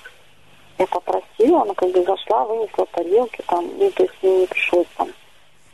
я 0.78 0.86
попросила, 0.86 1.62
она 1.62 1.74
как 1.74 1.90
бы 1.92 2.04
зашла, 2.04 2.44
вынесла 2.44 2.86
тарелки 2.86 3.42
там, 3.46 3.66
ну, 3.78 3.90
то 3.90 4.02
есть 4.02 4.14
мне 4.22 4.40
не 4.40 4.46
пришлось 4.46 4.86
там 4.96 5.08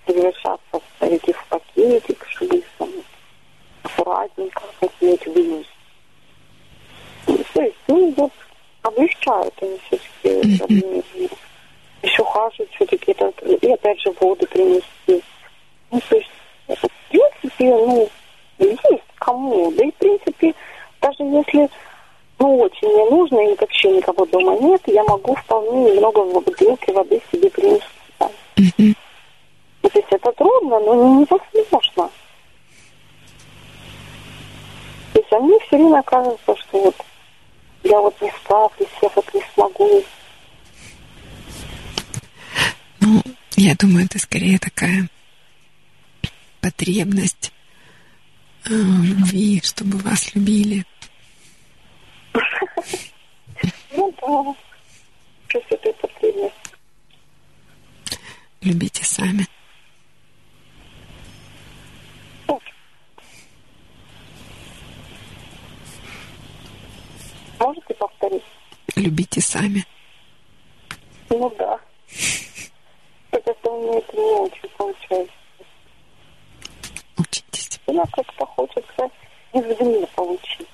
совершаться, 0.07 0.81
ставить 0.97 1.29
их 1.29 1.37
в 1.37 1.47
пакетик, 1.47 2.27
чтобы 2.29 2.57
их 2.57 2.65
там 2.79 2.89
аккуратненько 3.83 4.63
уметь 5.01 5.27
вынести. 5.27 5.71
Ну, 7.27 7.39
то 7.53 7.63
есть, 7.63 7.77
ну, 7.89 8.15
вот, 8.17 8.33
облегчают 8.83 9.55
они 9.61 9.79
все-таки 9.87 10.63
организм. 10.63 11.35
Еще 12.03 12.25
хаживают 12.25 12.71
все-таки, 12.75 13.13
это, 13.13 13.33
и 13.45 13.73
опять 13.73 14.01
же 14.01 14.13
воду 14.21 14.47
принести. 14.47 15.23
Ну, 15.91 16.01
то 16.09 16.17
есть, 16.17 16.31
в 16.69 16.89
принципе, 17.11 17.65
ну, 17.65 18.09
есть 18.59 19.03
кому. 19.19 19.71
Да 19.73 19.85
и, 19.85 19.91
в 19.91 19.95
принципе, 19.95 20.55
даже 21.01 21.23
если 21.23 21.69
ну, 22.39 22.59
очень 22.59 22.89
не 22.89 23.11
нужно, 23.11 23.41
и 23.41 23.57
вообще 23.57 23.91
никого 23.91 24.27
дома 24.27 24.57
нет, 24.61 24.83
я 24.87 25.03
могу 25.05 25.35
вполне 25.35 25.95
немного 25.95 26.21
в 26.21 26.45
бутылке 26.45 26.93
воды 26.93 27.21
себе 27.33 27.51
принести. 27.51 27.87
Да. 28.19 28.31
Mm-hmm. 28.57 28.97
То 29.87 29.99
есть 30.01 30.09
это 30.11 30.33
трудно, 30.33 30.81
но 30.81 31.21
невозможно. 31.21 32.11
То 35.13 35.21
есть 35.21 35.31
мне 35.31 35.59
все 35.61 35.77
время 35.77 36.03
кажется, 36.03 36.57
что 36.57 36.83
вот 36.83 36.97
я 37.85 38.01
вот 38.01 38.21
не 38.21 38.31
справлюсь, 38.31 38.89
я 39.01 39.09
вот 39.15 39.35
не 39.35 39.43
смогу. 39.55 40.05
Ну, 43.01 43.23
я 43.57 43.77
думаю, 43.77 44.07
это 44.07 44.19
скорее 44.19 44.59
такая 44.59 45.09
потребность 46.61 47.53
э, 48.65 48.71
любви, 48.71 49.61
чтобы 49.63 49.99
вас 49.99 50.35
любили. 50.35 50.85
Ну 53.93 54.13
да, 54.21 54.55
что 55.47 55.61
с 55.61 55.73
этой 55.73 55.93
потребностью. 55.93 56.77
Любите 58.63 59.05
сами. 59.05 59.47
любите 68.97 69.41
сами. 69.41 69.85
Ну 71.29 71.51
да. 71.59 71.79
Только 73.31 73.55
что 73.61 73.75
у 73.75 73.83
меня 73.83 73.99
это 73.99 74.17
не 74.17 74.23
очень 74.23 74.69
получается. 74.77 75.33
Учитесь. 77.19 77.81
У 77.87 77.93
нас 77.93 78.09
как-то 78.11 78.47
хочется 78.47 79.11
извне 79.53 80.07
получить. 80.15 80.69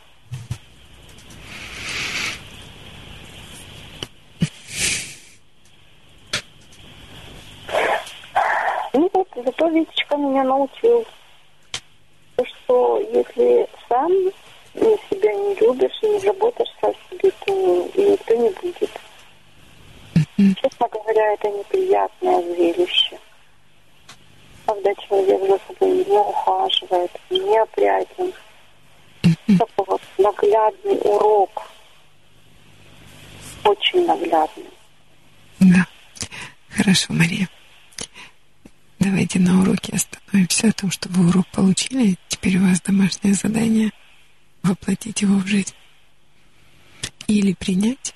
Ну 8.95 9.11
вот, 9.13 9.29
зато 9.35 9.69
Витечка 9.69 10.17
меня 10.17 10.45
научил, 10.45 11.07
что 12.37 13.01
если 13.13 13.67
сам 13.89 14.13
себя 14.75 15.33
не 15.35 15.55
любишь 15.57 15.99
и 16.03 16.07
не 16.07 16.21
заботишься 16.21 16.75
о 16.83 16.93
себе, 17.11 17.31
то 17.45 17.53
и 17.95 18.11
никто 18.11 18.35
не 18.35 18.51
будет. 18.51 18.91
Честно 20.37 20.89
говоря, 20.89 21.35
это 21.35 21.49
неприятное 21.49 22.43
зрелище. 22.43 23.19
Когда 24.67 24.95
человек 24.95 25.41
за 25.43 25.59
собой 25.67 26.05
не 26.05 26.19
ухаживает, 26.19 27.11
не 27.31 27.59
опрятен. 27.59 28.33
Такой 29.59 29.85
вот 29.87 30.03
наглядный 30.19 30.99
урок. 31.05 31.63
Очень 33.65 34.07
наглядный. 34.07 34.71
Да. 35.61 35.87
Хорошо, 36.71 37.13
Мария. 37.13 37.49
Давайте 38.99 39.39
на 39.39 39.61
уроке 39.61 39.93
остановим 39.95 40.49
все 40.49 40.69
о 40.69 40.73
том, 40.73 40.91
что 40.91 41.09
вы 41.11 41.29
урок 41.29 41.47
получили. 41.49 42.17
Теперь 42.29 42.59
у 42.59 42.67
вас 42.67 42.81
домашнее 42.81 43.35
задание 43.35 43.93
воплотить 44.63 45.23
его 45.23 45.37
в 45.37 45.47
жизнь. 45.47 45.75
Или 47.27 47.53
принять, 47.55 48.15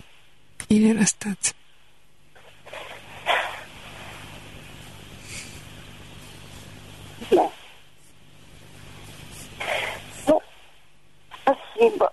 или 0.69 0.97
расстаться. 0.97 1.55
Да. 7.31 7.51
Ну, 10.27 10.43
спасибо. 11.43 12.13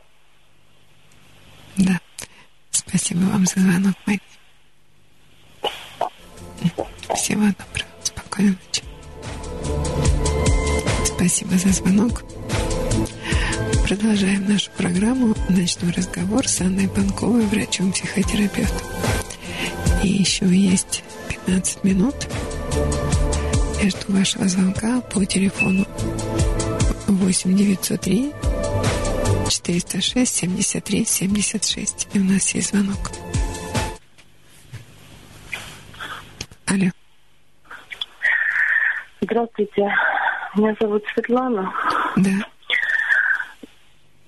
Да. 1.77 1.99
Спасибо 2.71 3.19
вам 3.19 3.45
за 3.45 3.59
звонок, 3.59 3.95
Мария. 4.05 4.21
Всего 7.15 7.41
доброго. 7.41 7.89
Спокойной 8.03 8.51
ночи. 8.51 8.83
Спасибо 11.05 11.57
за 11.57 11.69
звонок. 11.69 12.23
Продолжаем 13.87 14.47
нашу 14.47 14.71
программу 14.71 15.35
«Ночной 15.49 15.91
разговор» 15.91 16.47
с 16.47 16.61
Анной 16.61 16.87
Панковой, 16.87 17.45
врачом-психотерапевтом. 17.47 18.87
И 20.01 20.07
еще 20.07 20.45
есть 20.45 21.03
15 21.27 21.83
минут. 21.83 22.15
Я 23.81 23.89
жду 23.89 24.13
вашего 24.13 24.47
звонка 24.47 25.01
по 25.01 25.25
телефону 25.25 25.85
8 27.07 27.55
903 27.55 28.31
406 29.49 30.33
73 30.33 31.05
76. 31.05 32.07
И 32.13 32.19
у 32.19 32.23
нас 32.23 32.55
есть 32.55 32.69
звонок. 32.69 33.11
Алло. 36.65 36.89
Здравствуйте. 39.21 39.93
Меня 40.55 40.73
зовут 40.79 41.03
Светлана. 41.13 41.73
Да. 42.15 42.52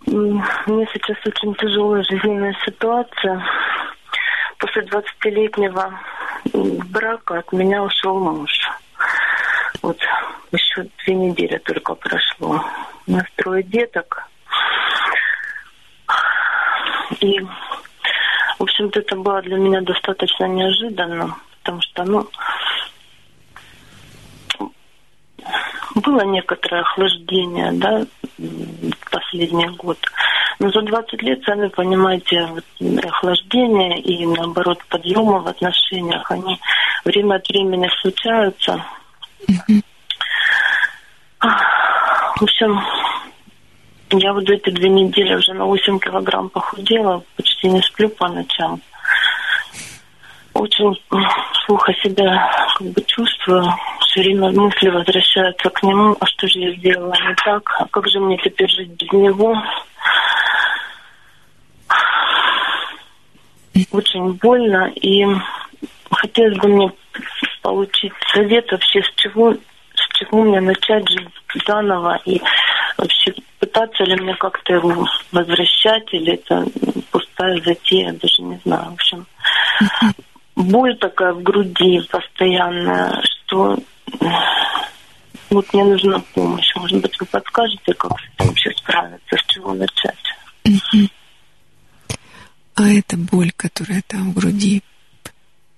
М, 0.08 0.44
У 0.68 0.72
меня 0.72 0.88
сейчас 0.94 1.18
очень 1.26 1.54
тяжелая 1.56 2.04
жизненная 2.04 2.56
ситуация. 2.66 3.44
После 4.60 4.84
20-летнего 4.84 6.00
м, 6.54 6.78
брака 6.90 7.40
от 7.40 7.52
меня 7.52 7.84
ушел 7.84 8.20
муж. 8.20 8.52
Вот 9.82 9.98
еще 10.52 10.88
две 11.04 11.16
недели 11.16 11.58
только 11.58 11.96
прошло. 11.96 12.64
У 13.08 13.12
нас 13.12 13.26
трое 13.36 13.64
деток. 13.64 14.28
И, 17.20 17.40
в 17.40 18.64
общем-то, 18.64 19.00
это 19.00 19.16
было 19.16 19.42
для 19.42 19.58
меня 19.58 19.82
достаточно 19.82 20.46
неожиданно, 20.46 21.36
потому 21.62 21.82
что, 21.82 22.04
ну, 22.04 22.30
было 25.96 26.22
некоторое 26.22 26.82
охлаждение, 26.82 27.72
да, 27.74 28.06
последний 29.12 29.68
год. 29.70 29.98
Но 30.60 30.70
за 30.70 30.82
20 30.82 31.22
лет, 31.22 31.44
сами 31.46 31.68
понимаете, 31.68 32.48
вот 32.48 32.66
охлаждение 33.04 34.00
и, 34.00 34.26
наоборот, 34.26 34.80
подъемы 34.90 35.40
в 35.40 35.48
отношениях, 35.48 36.30
они 36.32 36.60
время 37.04 37.36
от 37.36 37.48
времени 37.50 37.90
случаются. 38.02 38.84
В 41.40 42.42
общем, 42.42 42.82
я 44.12 44.34
вот 44.34 44.50
эти 44.50 44.70
две 44.70 44.90
недели 44.90 45.36
уже 45.36 45.54
на 45.54 45.66
8 45.66 46.00
килограмм 46.00 46.50
похудела, 46.50 47.24
почти 47.36 47.70
не 47.70 47.82
сплю 47.82 48.10
по 48.10 48.28
ночам. 48.28 48.82
Очень 50.56 50.96
плохо 51.68 51.94
себя 52.02 52.50
как 52.78 52.88
бы 52.88 53.02
чувствую. 53.06 53.66
Все 54.00 54.22
время 54.22 54.52
мысли 54.52 54.88
возвращаются 54.88 55.70
к 55.70 55.84
нему. 55.84 56.16
А 56.20 56.26
что 56.26 56.48
же 56.48 56.60
я 56.60 56.76
сделала 56.78 57.14
не 57.14 57.36
так? 57.44 57.70
А 57.78 57.86
как 57.92 58.08
же 58.08 58.20
мне 58.22 58.38
теперь 58.38 58.70
жить 58.70 58.92
без 58.92 59.12
него? 59.12 59.62
Очень 63.92 64.34
больно. 64.36 64.92
И 64.96 65.26
хотелось 66.10 66.58
бы 66.60 66.70
мне 66.70 66.92
получить 67.62 68.14
совет 68.34 68.72
вообще, 68.72 69.02
с 69.04 69.12
чего, 69.16 69.54
с 69.54 70.18
чего 70.18 70.44
мне 70.44 70.62
начать 70.62 71.08
жить 71.10 71.28
заново. 71.68 72.18
И 72.24 72.42
вообще 72.98 73.34
пытаться 73.60 74.06
ли 74.06 74.16
мне 74.16 74.34
как-то 74.36 74.76
его 74.76 75.06
возвращать, 75.34 76.14
или 76.14 76.36
это 76.36 76.66
пустая 77.12 77.60
затея, 77.62 78.14
даже 78.14 78.42
не 78.42 78.58
знаю. 78.64 78.92
В 78.92 78.94
общем, 78.94 79.26
боль 80.56 80.98
такая 80.98 81.34
в 81.34 81.44
груди 81.44 82.00
постоянная, 82.10 83.22
что 83.24 83.78
вот 85.50 85.74
мне 85.74 85.84
нужна 85.84 86.20
помощь. 86.34 86.76
Может 86.76 87.02
быть, 87.02 87.20
вы 87.20 87.26
подскажете, 87.26 87.94
как 87.94 88.12
с 88.20 88.24
этим 88.24 88.48
вообще 88.48 88.72
справиться, 88.72 89.38
с 89.38 89.46
чего 89.48 89.74
начать? 89.74 90.18
А 92.76 92.90
эта 92.90 93.16
боль, 93.18 93.52
которая 93.56 94.04
там 94.08 94.32
в 94.32 94.36
груди, 94.36 94.82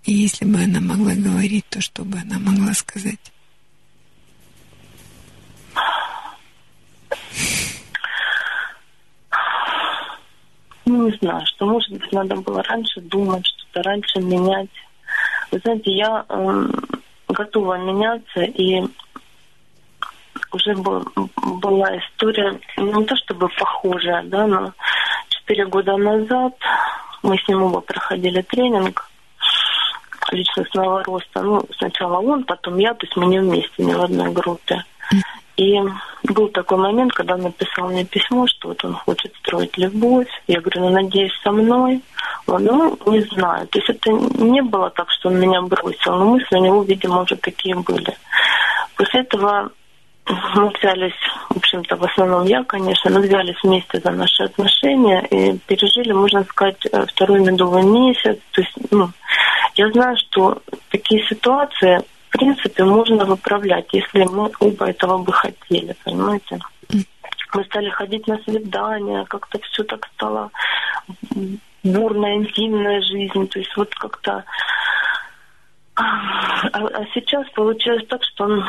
если 0.03 0.45
бы 0.45 0.59
она 0.59 0.79
могла 0.79 1.13
говорить, 1.13 1.65
то 1.69 1.81
что 1.81 2.03
бы 2.03 2.17
она 2.19 2.39
могла 2.39 2.73
сказать? 2.73 3.19
Ну, 10.87 11.09
не 11.09 11.17
знаю, 11.17 11.45
что, 11.45 11.65
может 11.65 11.91
быть, 11.91 12.11
надо 12.13 12.37
было 12.37 12.63
раньше 12.63 13.01
думать, 13.01 13.45
что-то 13.45 13.83
раньше 13.83 14.19
менять. 14.19 14.69
Вы 15.51 15.59
знаете, 15.59 15.91
я 15.91 16.25
эм, 16.29 16.71
готова 17.27 17.77
меняться, 17.77 18.43
и 18.43 18.83
уже 20.53 20.75
был- 20.75 21.05
была 21.35 21.97
история, 21.97 22.57
ну, 22.77 23.01
не 23.01 23.05
то 23.05 23.17
чтобы 23.17 23.49
похожая, 23.49 24.23
да, 24.23 24.47
но 24.47 24.71
четыре 25.27 25.65
года 25.65 25.97
назад 25.97 26.53
мы 27.21 27.37
с 27.37 27.45
ним 27.49 27.63
оба 27.63 27.81
проходили 27.81 28.41
тренинг 28.41 29.09
личностного 30.31 31.03
роста. 31.03 31.41
Ну, 31.41 31.65
сначала 31.77 32.19
он, 32.19 32.45
потом 32.45 32.77
я, 32.77 32.93
то 32.93 33.05
есть 33.05 33.17
мы 33.17 33.25
не 33.25 33.39
вместе, 33.39 33.83
не 33.83 33.93
в 33.93 34.01
одной 34.01 34.31
группе. 34.31 34.85
И 35.57 35.75
был 36.23 36.49
такой 36.49 36.77
момент, 36.77 37.13
когда 37.13 37.33
он 37.33 37.41
написал 37.41 37.89
мне 37.89 38.05
письмо, 38.05 38.45
что 38.47 38.69
вот 38.69 38.85
он 38.85 38.93
хочет 38.93 39.33
строить 39.37 39.75
любовь. 39.77 40.27
Я 40.45 40.61
говорю, 40.61 40.81
ну, 40.81 40.89
надеюсь, 40.89 41.33
со 41.43 41.51
мной. 41.51 42.01
Он, 42.45 42.63
ну, 42.63 42.97
не 43.07 43.21
знаю. 43.21 43.67
То 43.67 43.79
есть 43.79 43.89
это 43.89 44.11
не 44.11 44.61
было 44.61 44.91
так, 44.91 45.09
что 45.11 45.29
он 45.29 45.39
меня 45.39 45.61
бросил, 45.63 46.15
но 46.15 46.25
мысли 46.25 46.55
у 46.55 46.63
него, 46.63 46.83
видимо, 46.83 47.21
уже 47.21 47.35
такие 47.37 47.75
были. 47.75 48.15
После 48.95 49.21
этого 49.21 49.71
мы 50.55 50.69
взялись, 50.69 51.15
в 51.49 51.57
общем-то, 51.57 51.95
в 51.95 52.03
основном 52.03 52.45
я, 52.45 52.63
конечно, 52.63 53.09
мы 53.09 53.21
взялись 53.21 53.55
вместе 53.63 53.99
за 53.99 54.11
наши 54.11 54.43
отношения 54.43 55.25
и 55.31 55.57
пережили, 55.65 56.11
можно 56.11 56.43
сказать, 56.43 56.85
э, 56.85 57.05
второй 57.07 57.39
медовый 57.39 57.83
месяц. 57.83 58.37
То 58.51 58.61
есть, 58.61 58.73
ну, 58.91 59.09
я 59.75 59.89
знаю, 59.91 60.17
что 60.17 60.61
такие 60.89 61.25
ситуации, 61.27 62.01
принципе, 62.37 62.83
можно 62.83 63.25
выправлять, 63.25 63.87
если 63.91 64.23
мы 64.23 64.51
оба 64.59 64.89
этого 64.89 65.17
бы 65.17 65.33
хотели, 65.33 65.95
понимаете? 66.03 66.59
Мы 67.53 67.63
стали 67.65 67.89
ходить 67.89 68.27
на 68.27 68.37
свидания, 68.39 69.25
как-то 69.25 69.59
все 69.59 69.83
так 69.83 70.07
стало 70.15 70.51
бурная, 71.83 72.35
интимная 72.35 73.01
жизнь. 73.01 73.47
То 73.47 73.59
есть 73.59 73.75
вот 73.75 73.93
как-то... 73.95 74.43
А, 75.95 76.03
а 76.73 77.05
сейчас 77.13 77.49
получилось 77.55 78.05
так, 78.07 78.23
что 78.23 78.43
он 78.43 78.63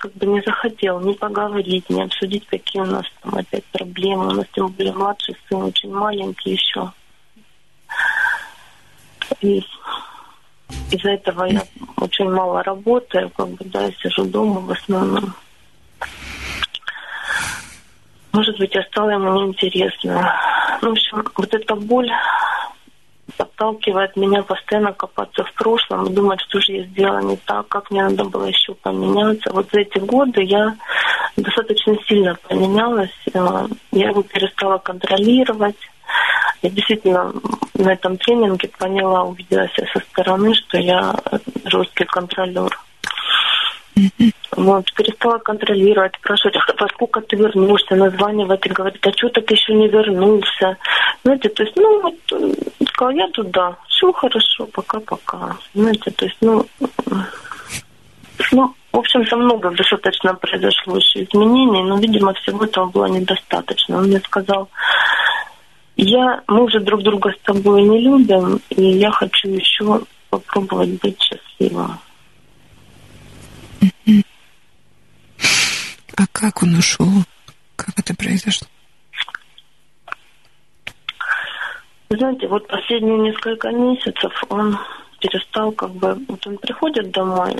как 0.00 0.12
бы 0.12 0.26
не 0.26 0.40
захотел 0.42 1.00
ни 1.00 1.12
поговорить, 1.12 1.90
ни 1.90 2.00
обсудить, 2.00 2.46
какие 2.46 2.82
у 2.82 2.86
нас 2.86 3.04
там 3.20 3.34
опять 3.34 3.64
проблемы. 3.72 4.28
У 4.28 4.32
нас 4.32 4.46
тем 4.52 4.68
более 4.68 4.92
младший 4.92 5.36
сын 5.48 5.62
очень 5.62 5.92
маленький 5.92 6.52
еще. 6.52 6.92
И 9.40 9.64
из-за 10.90 11.10
этого 11.10 11.44
я 11.44 11.62
очень 11.96 12.30
мало 12.30 12.62
работаю, 12.62 13.30
как 13.36 13.48
бы, 13.48 13.64
да, 13.66 13.90
сижу 13.92 14.24
дома 14.24 14.60
в 14.60 14.70
основном. 14.70 15.34
Может 18.32 18.58
быть, 18.58 18.74
я 18.74 18.82
стала 18.84 19.10
ему 19.10 19.32
неинтересна. 19.32 20.34
Ну, 20.82 20.90
в 20.90 20.92
общем, 20.92 21.24
вот 21.36 21.54
эта 21.54 21.74
боль 21.74 22.10
подталкивает 23.36 24.16
меня 24.16 24.42
постоянно 24.42 24.92
копаться 24.92 25.44
в 25.44 25.52
прошлом 25.54 26.06
и 26.06 26.12
думать, 26.12 26.40
что 26.42 26.60
же 26.60 26.72
я 26.72 26.84
сделала 26.84 27.20
не 27.20 27.36
так, 27.36 27.68
как 27.68 27.90
мне 27.90 28.02
надо 28.02 28.24
было 28.24 28.46
еще 28.46 28.74
поменяться. 28.74 29.50
Вот 29.52 29.68
за 29.72 29.80
эти 29.80 29.98
годы 29.98 30.42
я 30.42 30.76
достаточно 31.36 31.96
сильно 32.06 32.36
поменялось. 32.48 33.14
Э, 33.32 33.66
я 33.92 34.08
его 34.08 34.22
перестала 34.22 34.78
контролировать. 34.78 35.76
Я 36.62 36.70
действительно 36.70 37.32
на 37.74 37.92
этом 37.92 38.16
тренинге 38.18 38.68
поняла, 38.78 39.24
увидела 39.24 39.68
себя 39.68 39.86
со 39.92 40.00
стороны, 40.00 40.54
что 40.54 40.78
я 40.78 41.14
жесткий 41.64 42.04
контролер. 42.04 42.76
Вот, 44.56 44.92
перестала 44.94 45.38
контролировать, 45.38 46.14
спрашивать, 46.16 46.56
а 46.56 46.82
во 46.82 46.88
сколько 46.88 47.20
ты 47.20 47.36
вернешься, 47.36 47.96
названивать 47.96 48.64
и 48.66 48.70
говорить, 48.70 49.06
а 49.06 49.12
что 49.12 49.28
так 49.28 49.50
еще 49.50 49.74
не 49.74 49.88
вернулся. 49.88 50.76
Знаете, 51.24 51.48
то 51.48 51.62
есть, 51.62 51.76
ну, 51.76 52.00
вот, 52.02 52.14
сказала, 52.88 53.14
я 53.14 53.28
туда, 53.28 53.76
все 53.88 54.12
хорошо, 54.12 54.66
пока-пока. 54.66 55.56
Знаете, 55.74 56.10
то 56.10 56.24
есть, 56.24 56.38
ну, 56.40 56.66
ну, 58.52 58.74
в 58.92 58.98
общем-то, 58.98 59.36
много 59.36 59.70
достаточно 59.70 60.34
произошло 60.34 60.96
еще 60.96 61.24
изменений, 61.24 61.82
но, 61.82 61.98
видимо, 61.98 62.34
всего 62.34 62.64
этого 62.64 62.86
было 62.86 63.06
недостаточно. 63.06 63.98
Он 63.98 64.04
мне 64.04 64.20
сказал, 64.20 64.68
я, 65.98 66.42
мы 66.46 66.64
уже 66.64 66.80
друг 66.80 67.02
друга 67.02 67.32
с 67.32 67.38
тобой 67.44 67.82
не 67.82 68.00
любим, 68.00 68.60
и 68.70 68.82
я 68.82 69.10
хочу 69.10 69.48
еще 69.48 70.00
попробовать 70.30 71.00
быть 71.00 71.20
счастливым. 71.20 71.98
А 76.16 76.26
как 76.32 76.62
он 76.62 76.76
ушел? 76.76 77.06
Как 77.76 77.98
это 77.98 78.14
произошло? 78.14 78.68
Знаете, 82.10 82.48
вот 82.48 82.66
последние 82.68 83.18
несколько 83.18 83.70
месяцев 83.70 84.32
он 84.48 84.78
перестал 85.20 85.72
как 85.72 85.90
бы... 85.92 86.14
Вот 86.28 86.46
он 86.46 86.58
приходит 86.58 87.10
домой, 87.10 87.56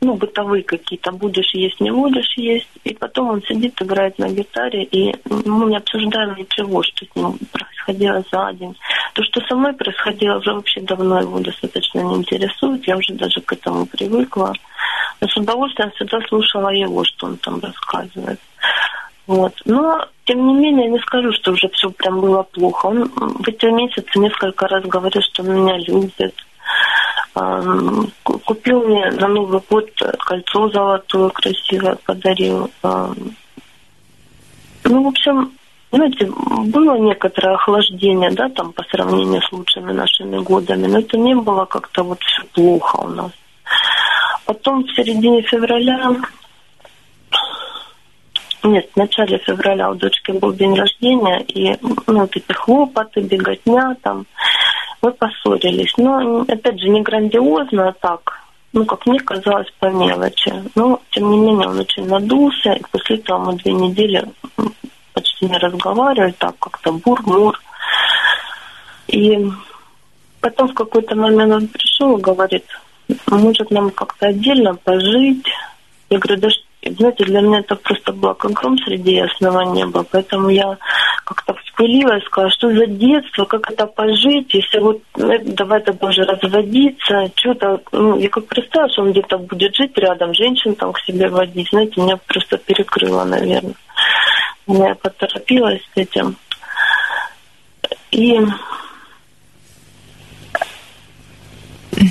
ну, 0.00 0.14
бытовые 0.14 0.62
какие-то, 0.62 1.12
будешь 1.12 1.52
есть, 1.52 1.78
не 1.80 1.90
будешь 1.90 2.36
есть. 2.36 2.68
И 2.84 2.94
потом 2.94 3.28
он 3.28 3.42
сидит, 3.42 3.80
играет 3.80 4.18
на 4.18 4.30
гитаре, 4.30 4.84
и 4.84 5.14
мы 5.26 5.66
не 5.66 5.76
обсуждаем 5.76 6.34
ничего, 6.36 6.82
что 6.82 7.04
с 7.04 7.14
ним 7.14 7.38
происходило 7.52 8.24
за 8.32 8.52
день. 8.54 8.76
То, 9.14 9.22
что 9.24 9.40
со 9.42 9.54
мной 9.54 9.74
происходило, 9.74 10.38
уже 10.38 10.54
вообще 10.54 10.80
давно 10.80 11.20
его 11.20 11.38
достаточно 11.40 12.00
не 12.00 12.16
интересует, 12.16 12.86
я 12.88 12.96
уже 12.96 13.12
даже 13.14 13.40
к 13.40 13.52
этому 13.52 13.86
привыкла. 13.86 14.54
Но 15.20 15.28
с 15.28 15.36
удовольствием 15.36 15.90
всегда 15.90 16.18
слушала 16.28 16.70
его, 16.70 17.04
что 17.04 17.26
он 17.26 17.36
там 17.36 17.60
рассказывает. 17.60 18.40
Вот. 19.26 19.52
Но, 19.66 20.08
тем 20.24 20.46
не 20.46 20.54
менее, 20.54 20.86
я 20.86 20.92
не 20.92 20.98
скажу, 21.00 21.30
что 21.32 21.52
уже 21.52 21.68
все 21.68 21.90
прям 21.90 22.20
было 22.20 22.42
плохо. 22.42 22.86
Он 22.86 23.04
в 23.04 23.46
эти 23.46 23.66
месяцы 23.66 24.18
несколько 24.18 24.66
раз 24.66 24.82
говорил, 24.84 25.22
что 25.22 25.42
он 25.42 25.62
меня 25.62 25.76
любит, 25.76 26.34
Купил 28.22 28.86
мне 28.86 29.10
на 29.12 29.28
Новый 29.28 29.60
год 29.68 29.88
кольцо 30.18 30.68
золотое 30.70 31.30
красивое, 31.30 31.96
подарил. 32.04 32.70
Ну, 32.82 33.14
в 35.04 35.06
общем, 35.06 35.52
знаете, 35.92 36.26
было 36.26 36.98
некоторое 36.98 37.54
охлаждение, 37.54 38.30
да, 38.30 38.48
там 38.48 38.72
по 38.72 38.82
сравнению 38.84 39.42
с 39.42 39.52
лучшими 39.52 39.92
нашими 39.92 40.42
годами, 40.42 40.86
но 40.86 41.00
это 41.00 41.18
не 41.18 41.34
было 41.34 41.64
как-то 41.64 42.02
вот 42.02 42.20
все 42.22 42.42
плохо 42.54 42.96
у 42.96 43.08
нас. 43.08 43.32
Потом 44.44 44.84
в 44.84 44.94
середине 44.94 45.42
февраля, 45.42 46.16
нет, 48.62 48.90
в 48.92 48.96
начале 48.96 49.38
февраля 49.38 49.90
у 49.90 49.94
дочки 49.94 50.32
был 50.32 50.52
день 50.52 50.74
рождения, 50.74 51.40
и 51.40 51.76
ну, 51.80 51.96
вот 52.06 52.36
эти 52.36 52.52
хлопоты, 52.52 53.20
беготня 53.20 53.96
там, 54.02 54.26
мы 55.02 55.12
поссорились. 55.12 55.92
Но, 55.96 56.42
опять 56.42 56.80
же, 56.80 56.88
не 56.88 57.02
грандиозно, 57.02 57.88
а 57.88 57.92
так, 57.92 58.40
ну, 58.72 58.84
как 58.84 59.06
мне 59.06 59.18
казалось, 59.20 59.68
по 59.78 59.86
мелочи. 59.86 60.52
Но, 60.74 61.00
тем 61.10 61.30
не 61.30 61.38
менее, 61.38 61.68
он 61.68 61.78
очень 61.78 62.06
надулся, 62.06 62.72
и 62.72 62.82
после 62.90 63.16
этого 63.16 63.38
мы 63.38 63.56
две 63.56 63.72
недели 63.72 64.24
почти 65.12 65.46
не 65.46 65.56
разговаривали, 65.56 66.32
так 66.32 66.58
как-то 66.58 66.92
бур-мур. 66.92 67.58
И 69.08 69.50
потом 70.40 70.68
в 70.68 70.74
какой-то 70.74 71.16
момент 71.16 71.52
он 71.52 71.68
пришел 71.68 72.16
и 72.16 72.20
говорит, 72.20 72.66
может 73.26 73.70
нам 73.70 73.90
как-то 73.90 74.28
отдельно 74.28 74.74
пожить. 74.74 75.46
Я 76.10 76.18
говорю, 76.18 76.40
да 76.40 76.48
знаете, 76.82 77.24
для 77.24 77.40
меня 77.40 77.60
это 77.60 77.76
просто 77.76 78.12
было 78.12 78.32
как 78.34 78.52
гром 78.52 78.78
среди 78.78 79.14
ясного 79.14 79.62
неба, 79.62 80.04
поэтому 80.10 80.48
я 80.48 80.78
как-то 81.24 81.54
вспылила 81.54 82.16
и 82.16 82.24
сказала, 82.24 82.50
что 82.50 82.74
за 82.74 82.86
детство, 82.86 83.44
как 83.44 83.70
это 83.70 83.86
пожить, 83.86 84.54
если 84.54 84.78
вот 84.78 85.02
ну, 85.16 85.38
давай 85.44 85.82
тогда 85.82 86.08
уже 86.08 86.22
разводиться, 86.22 87.30
что-то, 87.36 87.80
ну, 87.92 88.18
я 88.18 88.28
как 88.30 88.46
представила, 88.46 88.90
что 88.90 89.02
он 89.02 89.12
где-то 89.12 89.38
будет 89.38 89.74
жить 89.74 89.96
рядом, 89.96 90.32
женщин 90.34 90.74
там 90.74 90.92
к 90.92 91.00
себе 91.00 91.28
водить, 91.28 91.68
знаете, 91.70 92.00
меня 92.00 92.16
просто 92.16 92.56
перекрыло, 92.56 93.24
наверное. 93.24 93.74
Я 94.66 94.94
поторопилась 94.94 95.82
с 95.94 95.96
этим. 95.96 96.36
И 98.10 98.40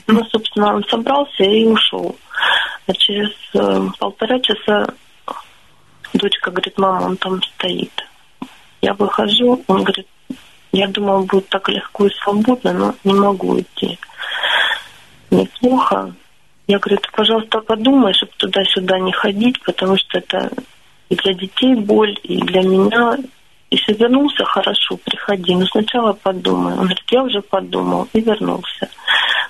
ну, 0.08 0.24
собственно, 0.26 0.76
он 0.76 0.84
собрался 0.86 1.44
и 1.44 1.66
ушел. 1.66 2.16
А 2.88 2.94
через 2.94 3.32
э, 3.54 3.88
полтора 4.00 4.40
часа 4.40 4.88
дочка 6.14 6.52
говорит, 6.52 6.78
мама, 6.78 7.06
он 7.06 7.18
там 7.18 7.42
стоит. 7.44 7.92
Я 8.82 8.94
выхожу, 8.94 9.64
он 9.68 9.84
говорит, 9.84 10.08
я 10.72 10.88
думал, 10.88 11.24
будет 11.24 11.50
так 11.50 11.70
легко 11.70 12.08
и 12.08 12.14
свободно, 12.24 12.74
но 12.74 12.96
не 13.04 13.14
могу 13.14 13.60
идти. 13.60 14.00
Неплохо. 15.32 16.14
Я 16.68 16.80
говорю, 16.80 16.98
ты, 16.98 17.10
пожалуйста, 17.12 17.62
подумай, 17.62 18.14
чтобы 18.14 18.32
туда-сюда 18.38 19.00
не 19.00 19.12
ходить, 19.12 19.62
потому 19.64 19.98
что 19.98 20.20
это 20.20 20.52
и 21.10 21.16
для 21.16 21.34
детей 21.34 21.74
боль, 21.76 22.18
и 22.24 22.38
для 22.38 22.62
меня. 22.62 23.18
Если 23.72 23.94
вернулся, 23.94 24.46
хорошо, 24.46 24.98
приходи. 24.98 25.56
Но 25.56 25.66
сначала 25.68 26.14
подумай. 26.14 26.74
Он 26.74 26.80
говорит, 26.80 27.04
я 27.12 27.24
уже 27.24 27.42
подумал 27.42 28.08
и 28.14 28.22
вернулся. 28.22 28.90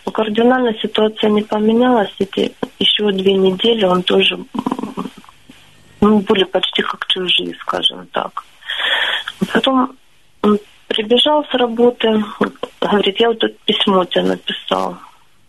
Но 0.06 0.12
кардинально 0.12 0.74
ситуация 0.82 1.30
не 1.30 1.42
поменялась. 1.42 2.14
Эти 2.20 2.54
еще 2.80 3.12
две 3.12 3.34
недели 3.34 3.86
он 3.86 4.04
тоже 4.04 4.38
ну, 6.02 6.20
были 6.20 6.44
почти 6.44 6.82
как 6.82 7.06
чужие, 7.08 7.56
скажем 7.62 8.08
так. 8.08 8.44
Потом 9.54 9.96
он 10.42 10.60
прибежал 10.88 11.46
с 11.46 11.54
работы, 11.54 12.24
говорит, 12.82 13.20
я 13.20 13.30
вот 13.30 13.44
это 13.44 13.56
письмо 13.66 14.06
тебе 14.06 14.24
написал. 14.26 14.98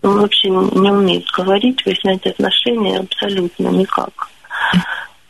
Он 0.03 0.21
вообще 0.21 0.49
не 0.49 0.91
умеет 0.91 1.27
говорить, 1.31 1.85
выяснять 1.85 2.27
отношения 2.27 3.01
абсолютно 3.01 3.69
никак. 3.69 4.31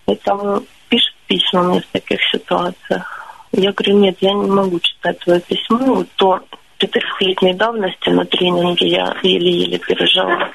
Поэтому 0.05 0.62
пишет 0.89 1.15
письма 1.27 1.62
мне 1.62 1.81
в 1.81 1.86
таких 1.86 2.20
ситуациях. 2.31 3.30
Я 3.53 3.73
говорю, 3.73 3.99
нет, 3.99 4.17
я 4.20 4.33
не 4.33 4.51
могу 4.51 4.79
читать 4.81 5.19
твое 5.20 5.41
письмо. 5.41 6.05
То 6.17 6.41
четырехлетней 6.79 7.55
давности 7.55 8.09
на 8.09 8.25
тренинге 8.25 8.89
я 8.89 9.17
еле-еле 9.23 9.79
пережила. 9.79 10.49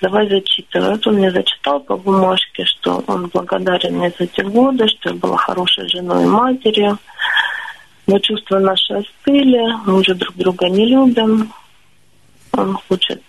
Давай 0.00 0.28
зачитывай. 0.28 0.90
Вот 0.90 1.06
он 1.06 1.14
мне 1.14 1.30
зачитал 1.30 1.80
по 1.80 1.96
бумажке, 1.96 2.64
что 2.64 3.02
он 3.06 3.26
благодарен 3.26 3.96
мне 3.96 4.12
за 4.18 4.26
те 4.26 4.44
годы, 4.44 4.86
что 4.88 5.10
я 5.10 5.16
была 5.16 5.36
хорошей 5.36 5.88
женой 5.88 6.24
и 6.24 6.26
матерью. 6.26 6.98
Но 8.06 8.18
чувства 8.20 8.58
наши 8.58 8.94
остыли, 8.94 9.60
мы 9.84 9.98
уже 9.98 10.14
друг 10.14 10.34
друга 10.36 10.68
не 10.68 10.86
любим. 10.86 11.52
Он 12.52 12.78
хочет 12.88 13.22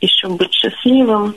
еще 0.00 0.28
быть 0.28 0.52
счастливым. 0.52 1.34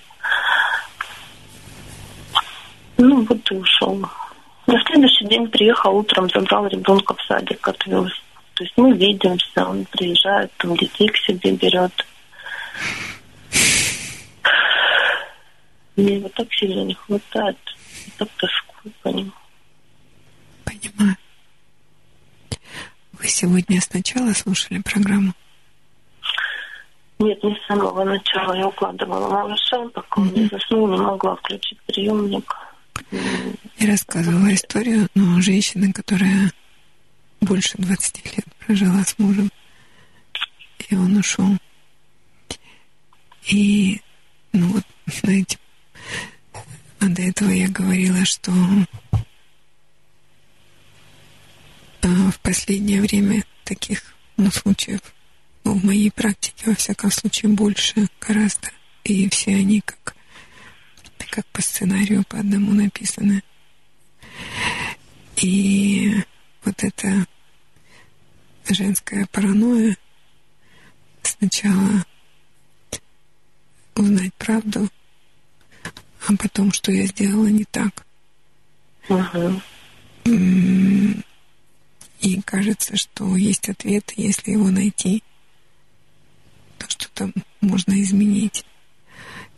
Ну, 2.98 3.26
вот 3.26 3.52
и 3.52 3.56
ушел. 3.56 4.06
На 4.66 4.82
следующий 4.85 5.25
день 5.25 5.48
приехал 5.50 5.98
утром, 5.98 6.30
забрал 6.30 6.67
ребенка 6.67 7.14
в 7.16 7.22
садик, 7.24 7.67
отвез. 7.67 8.11
То 8.53 8.64
есть 8.64 8.74
мы 8.77 8.93
видимся, 8.93 9.66
он 9.66 9.85
приезжает, 9.85 10.51
там 10.58 10.75
детей 10.77 11.09
к 11.09 11.17
себе 11.17 11.51
берет. 11.51 11.92
Мне 15.95 16.16
его 16.16 16.30
так 16.30 16.51
сильно 16.53 16.83
не 16.83 16.93
хватает. 16.93 17.58
Я 18.06 18.11
так 18.17 18.30
тоскую 18.38 18.93
по 19.01 19.08
нему. 19.09 19.32
Понимаю. 20.64 21.17
Вы 23.14 23.27
сегодня 23.27 23.82
сначала 23.82 24.33
слушали 24.33 24.82
программу? 24.82 25.33
Нет, 27.19 27.43
не 27.43 27.56
с 27.56 27.66
самого 27.67 28.03
начала. 28.03 28.53
Я 28.53 28.67
укладывала 28.67 29.30
малыша, 29.30 29.88
пока 29.90 30.22
он 30.22 30.33
не 30.33 30.48
заснул, 30.48 30.88
не 30.88 30.98
могла 30.98 31.35
включить 31.35 31.80
приемник. 31.83 32.53
Я 33.80 33.88
рассказывала 33.88 34.53
историю, 34.53 35.07
но 35.15 35.41
женщина, 35.41 35.91
которая 35.91 36.51
больше 37.41 37.77
20 37.77 38.25
лет 38.38 38.45
прожила 38.59 39.03
с 39.03 39.17
мужем, 39.19 39.51
и 40.89 40.95
он 40.95 41.17
ушел. 41.17 41.57
И, 43.47 44.01
ну 44.53 44.67
вот, 44.67 44.83
знаете, 45.07 45.57
а 46.99 47.09
до 47.09 47.22
этого 47.22 47.49
я 47.49 47.67
говорила, 47.67 48.23
что 48.23 48.51
а, 52.01 52.31
в 52.31 52.39
последнее 52.41 53.01
время 53.01 53.43
таких 53.65 54.13
ну, 54.38 54.49
случаев 54.51 55.01
ну, 55.63 55.73
в 55.73 55.83
моей 55.83 56.11
практике, 56.11 56.63
во 56.67 56.75
всяком 56.75 57.11
случае, 57.11 57.51
больше 57.51 58.07
гораздо. 58.22 58.69
И 59.03 59.30
все 59.30 59.51
они 59.51 59.81
как 59.81 60.15
как 61.33 61.47
по 61.47 61.63
сценарию 61.63 62.23
по 62.25 62.37
одному 62.37 62.73
написано. 62.73 63.41
И 65.37 66.13
вот 66.63 66.83
эта 66.83 67.25
женская 68.69 69.25
паранойя 69.31 69.97
сначала 71.23 72.05
узнать 73.95 74.31
правду, 74.35 74.87
а 76.27 76.37
потом, 76.37 76.71
что 76.71 76.91
я 76.91 77.07
сделала 77.07 77.47
не 77.47 77.65
так. 77.65 78.05
Угу. 79.09 79.61
И 82.21 82.41
кажется, 82.45 82.95
что 82.95 83.35
есть 83.35 83.69
ответ, 83.69 84.13
если 84.17 84.51
его 84.51 84.69
найти, 84.69 85.23
то 86.77 86.87
что-то 86.87 87.31
можно 87.59 87.99
изменить. 88.03 88.63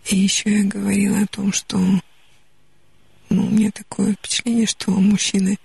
И 0.06 0.18
еще 0.18 0.60
я 0.60 0.64
говорила 0.64 1.20
о 1.22 1.28
том, 1.28 1.52
что 1.52 1.78
ну, 3.30 3.48
у 3.48 3.50
меня 3.50 3.72
такое 3.72 4.14
впечатление, 4.14 4.68
что 4.68 4.92
мужчины 4.92 5.58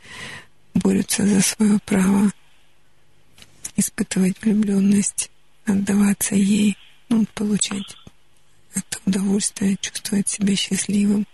борются 0.74 1.26
за 1.26 1.42
свое 1.42 1.78
право 1.84 2.32
испытывать 3.76 4.40
влюбленность, 4.40 5.30
отдаваться 5.66 6.34
ей, 6.34 6.76
ну, 7.08 7.26
получать 7.34 7.96
это 8.74 8.98
удовольствие, 9.04 9.76
чувствовать 9.80 10.28
себя 10.28 10.56
счастливым, 10.56 11.26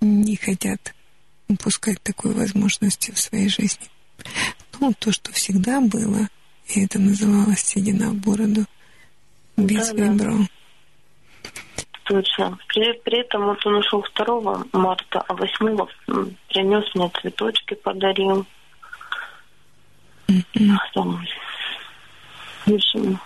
не 0.00 0.36
хотят 0.36 0.94
упускать 1.48 2.02
такой 2.02 2.32
возможности 2.32 3.10
в 3.10 3.18
своей 3.18 3.48
жизни. 3.48 3.86
Ну, 4.80 4.92
то, 4.98 5.12
что 5.12 5.32
всегда 5.32 5.80
было, 5.80 6.28
и 6.68 6.84
это 6.84 6.98
называлось 6.98 7.60
«седина 7.60 8.10
в 8.10 8.14
бороду», 8.14 8.66
без 9.56 9.88
да, 9.90 9.94
ребро. 9.94 10.38
Да. 10.38 10.48
Точно. 12.04 12.58
При, 12.68 12.92
при 13.00 13.20
этом 13.20 13.46
вот 13.46 13.64
он 13.66 13.76
ушел 13.76 14.04
2 14.14 14.64
марта, 14.72 15.24
а 15.26 15.34
8 15.34 15.76
принес 16.48 16.94
мне 16.94 17.10
цветочки, 17.20 17.74
подарил. 17.74 18.46
Mm-hmm. 20.28 20.76
Там, 20.92 21.26
в 22.66 22.72
общем, 22.72 23.18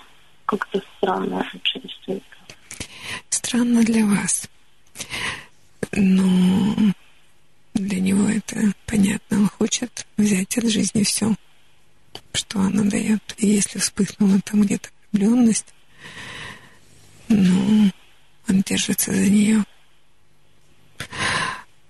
как-то 0.46 0.80
странно 0.96 1.44
через 1.62 1.90
это. 2.06 2.22
Странно 3.30 3.82
для 3.82 4.04
вас. 4.06 4.48
Но 5.92 6.92
для 7.74 8.00
него 8.00 8.28
это 8.28 8.72
понятно. 8.86 9.38
Он 9.38 9.48
хочет 9.48 10.06
взять 10.16 10.56
от 10.56 10.68
жизни 10.68 11.02
все, 11.02 11.34
что 12.32 12.60
она 12.60 12.84
дает. 12.84 13.22
И 13.38 13.46
если 13.48 13.78
вспыхнула 13.78 14.40
там 14.44 14.62
где-то 14.62 14.88
влюбленность, 15.12 15.74
ну, 17.28 17.90
он 18.48 18.62
держится 18.62 19.12
за 19.12 19.28
нее. 19.28 19.64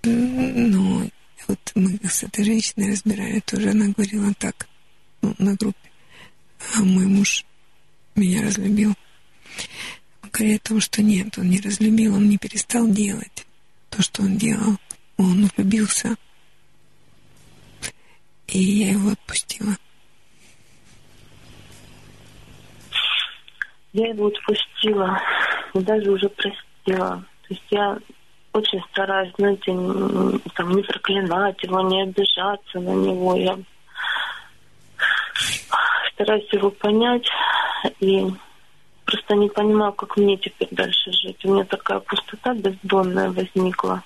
Ну, 0.03 1.09
вот 1.47 1.71
мы 1.75 1.99
с 2.03 2.23
этой 2.23 2.43
женщиной 2.43 2.91
разбирали 2.91 3.39
тоже, 3.39 3.71
она 3.71 3.87
говорила 3.87 4.33
так, 4.35 4.67
ну, 5.21 5.35
на 5.37 5.55
группе. 5.55 5.91
А 6.75 6.81
мой 6.81 7.05
муж 7.05 7.45
меня 8.15 8.43
разлюбил. 8.43 8.93
Он 10.23 10.29
говорит 10.31 10.61
о 10.65 10.69
том, 10.69 10.79
что 10.79 11.01
нет, 11.01 11.37
он 11.37 11.49
не 11.49 11.59
разлюбил, 11.59 12.15
он 12.15 12.29
не 12.29 12.37
перестал 12.37 12.87
делать 12.87 13.45
то, 13.89 14.01
что 14.01 14.23
он 14.23 14.37
делал. 14.37 14.77
Он 15.17 15.49
влюбился. 15.55 16.15
И 18.47 18.59
я 18.59 18.91
его 18.91 19.09
отпустила. 19.09 19.75
Я 23.91 24.09
его 24.09 24.27
отпустила, 24.27 25.19
даже 25.73 26.11
уже 26.11 26.29
простила. 26.29 27.23
То 27.47 27.53
есть 27.53 27.63
я 27.69 27.97
очень 28.53 28.81
стараюсь, 28.91 29.33
знаете, 29.37 29.71
там, 30.55 30.75
не 30.75 30.81
проклинать 30.83 31.61
его, 31.63 31.81
не 31.81 32.03
обижаться 32.03 32.79
на 32.79 32.93
него. 32.93 33.35
Я 33.35 33.57
стараюсь 36.13 36.51
его 36.51 36.71
понять 36.71 37.27
и 37.99 38.25
просто 39.05 39.35
не 39.35 39.49
понимаю, 39.49 39.93
как 39.93 40.17
мне 40.17 40.37
теперь 40.37 40.69
дальше 40.71 41.11
жить. 41.11 41.43
У 41.45 41.53
меня 41.53 41.63
такая 41.63 41.99
пустота 41.99 42.53
бездонная 42.53 43.31
возникла 43.31 44.03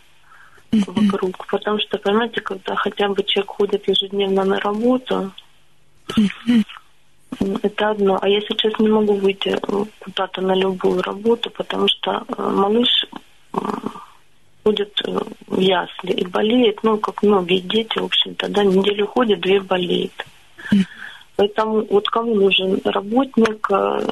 вокруг. 0.72 1.46
Потому 1.48 1.80
что, 1.80 1.98
понимаете, 1.98 2.42
когда 2.42 2.76
хотя 2.76 3.10
бы 3.10 3.24
человек 3.24 3.52
ходит 3.52 3.88
ежедневно 3.88 4.44
на 4.44 4.60
работу. 4.60 5.32
Это 7.62 7.90
одно. 7.90 8.20
А 8.22 8.28
я 8.28 8.42
сейчас 8.42 8.74
не 8.80 8.90
могу 8.90 9.14
выйти 9.16 9.58
куда-то 10.00 10.42
на 10.42 10.56
любую 10.56 11.02
работу, 11.02 11.50
потому 11.50 11.88
что 11.88 12.24
э, 12.28 12.42
малыш 12.42 13.06
ходит 14.64 15.02
э, 15.06 15.20
в 15.48 15.60
ясли 15.60 16.12
и 16.12 16.26
болеет, 16.26 16.84
ну, 16.84 16.98
как 16.98 17.24
многие 17.24 17.60
дети, 17.60 18.00
в 18.00 18.06
общем-то, 18.06 18.48
да, 18.50 18.64
неделю 18.64 19.08
ходит, 19.08 19.42
две 19.42 19.60
болеет. 19.60 20.26
Поэтому 21.36 21.86
вот 21.90 22.08
кому 22.10 22.36
нужен 22.36 22.80
работник, 22.86 23.68
э, 23.72 24.08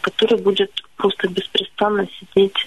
который 0.00 0.38
будет 0.38 0.72
просто 0.96 1.28
беспрестанно 1.28 2.08
сидеть 2.18 2.66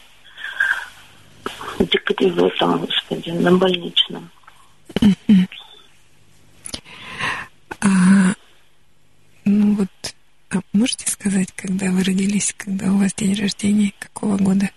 в 1.77 2.45
этом, 2.45 2.85
господи, 2.85 3.31
на 3.31 3.51
больничном. 3.57 4.29
Ну 9.53 9.75
вот, 9.75 10.15
а 10.49 10.61
можете 10.71 11.11
сказать, 11.11 11.51
когда 11.57 11.91
вы 11.91 12.05
родились, 12.05 12.55
когда 12.57 12.89
у 12.93 12.97
вас 12.97 13.13
день 13.13 13.33
рождения, 13.35 13.91
какого 13.99 14.37
года? 14.37 14.71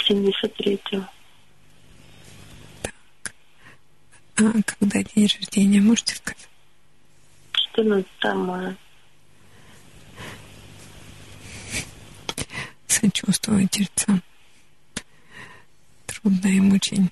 73-го. 0.00 1.06
Так. 2.82 3.34
А 4.38 4.62
когда 4.64 5.04
день 5.04 5.28
рождения, 5.38 5.80
можете 5.80 6.16
сказать? 6.16 6.48
14 7.76 8.06
мая. 8.34 8.76
Сочувствую 12.88 13.68
тельцам. 13.68 14.20
Трудно 16.06 16.48
им 16.48 16.72
очень 16.72 17.08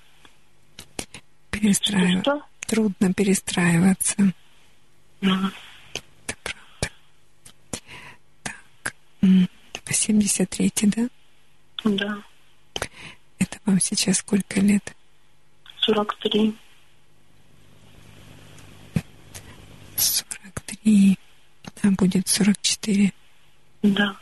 перестраиваться. 1.53 2.43
Трудно 2.67 3.15
перестраиваться. 3.15 4.33
Mm. 5.21 5.53
Это 6.25 6.37
правда. 6.43 6.91
Так, 8.43 8.95
73-й, 9.23 10.87
да? 10.89 11.09
Да. 11.85 12.23
Это 13.39 13.59
вам 13.65 13.81
сейчас 13.81 14.19
сколько 14.19 14.61
лет? 14.61 14.95
43. 15.81 16.55
43. 19.97 21.19
А 21.83 21.91
будет 21.91 22.29
44. 22.29 23.13
Да. 23.83 24.17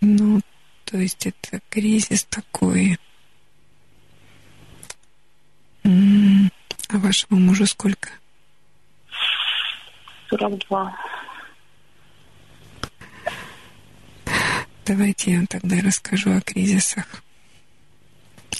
Ну, 0.00 0.40
то 0.84 0.98
есть 0.98 1.26
это 1.26 1.60
кризис 1.68 2.24
такой. 2.24 2.98
А 5.84 6.98
вашему 6.98 7.38
мужу 7.38 7.66
сколько? 7.66 8.10
42. 10.28 10.96
Давайте 14.86 15.32
я 15.32 15.36
вам 15.38 15.46
тогда 15.46 15.80
расскажу 15.80 16.32
о 16.32 16.40
кризисах. 16.40 17.22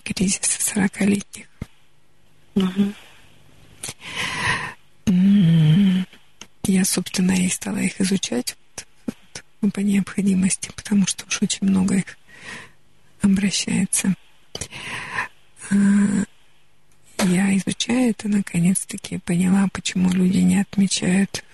Кризисы 0.04 0.58
40-летних. 0.74 1.46
Угу. 2.54 2.94
Я, 6.64 6.84
собственно, 6.84 7.32
и 7.32 7.48
стала 7.48 7.78
их 7.78 8.00
изучать 8.00 8.56
ну, 9.60 9.70
по 9.70 9.80
необходимости, 9.80 10.70
потому 10.74 11.06
что 11.06 11.26
уж 11.26 11.42
очень 11.42 11.66
много 11.66 11.96
их 11.96 12.18
обращается. 13.22 14.14
А, 15.70 15.74
я 17.24 17.56
изучаю 17.56 18.10
это, 18.10 18.28
наконец-таки 18.28 19.18
поняла, 19.18 19.68
почему 19.72 20.10
люди 20.10 20.38
не 20.38 20.60
отмечают 20.60 21.44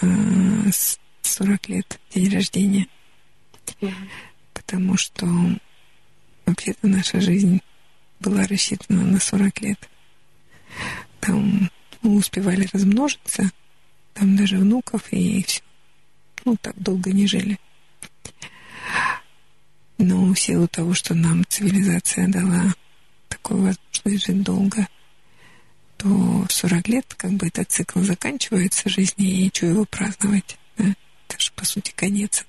40 0.00 0.02
а, 0.02 1.72
лет 1.72 2.00
день 2.14 2.32
рождения. 2.32 2.86
Потому 4.52 4.96
что 4.96 5.26
вообще-то 6.46 6.86
наша 6.86 7.20
жизнь 7.20 7.60
была 8.20 8.46
рассчитана 8.46 9.02
на 9.02 9.20
40 9.20 9.60
лет. 9.60 9.88
Там 11.20 11.70
мы 12.02 12.16
успевали 12.16 12.68
размножиться, 12.72 13.50
там 14.14 14.36
даже 14.36 14.58
внуков 14.58 15.12
и 15.12 15.42
все. 15.42 15.62
Ну, 16.44 16.56
так 16.60 16.76
долго 16.76 17.12
не 17.12 17.26
жили. 17.26 17.58
Но 19.98 20.34
в 20.34 20.38
силу 20.38 20.68
того, 20.68 20.92
что 20.92 21.14
нам 21.14 21.44
цивилизация 21.48 22.28
дала 22.28 22.74
такую 23.28 23.60
возможность 23.60 24.26
жить 24.26 24.42
долго, 24.42 24.86
то 25.96 26.08
в 26.08 26.52
40 26.52 26.88
лет 26.88 27.14
как 27.16 27.32
бы 27.32 27.46
этот 27.46 27.70
цикл 27.70 28.00
заканчивается 28.00 28.88
жизни, 28.88 29.46
и 29.46 29.50
что 29.54 29.66
его 29.66 29.84
праздновать? 29.86 30.58
Да? 30.76 30.94
Это 31.28 31.40
же, 31.40 31.52
по 31.52 31.64
сути, 31.64 31.92
конец. 31.96 32.44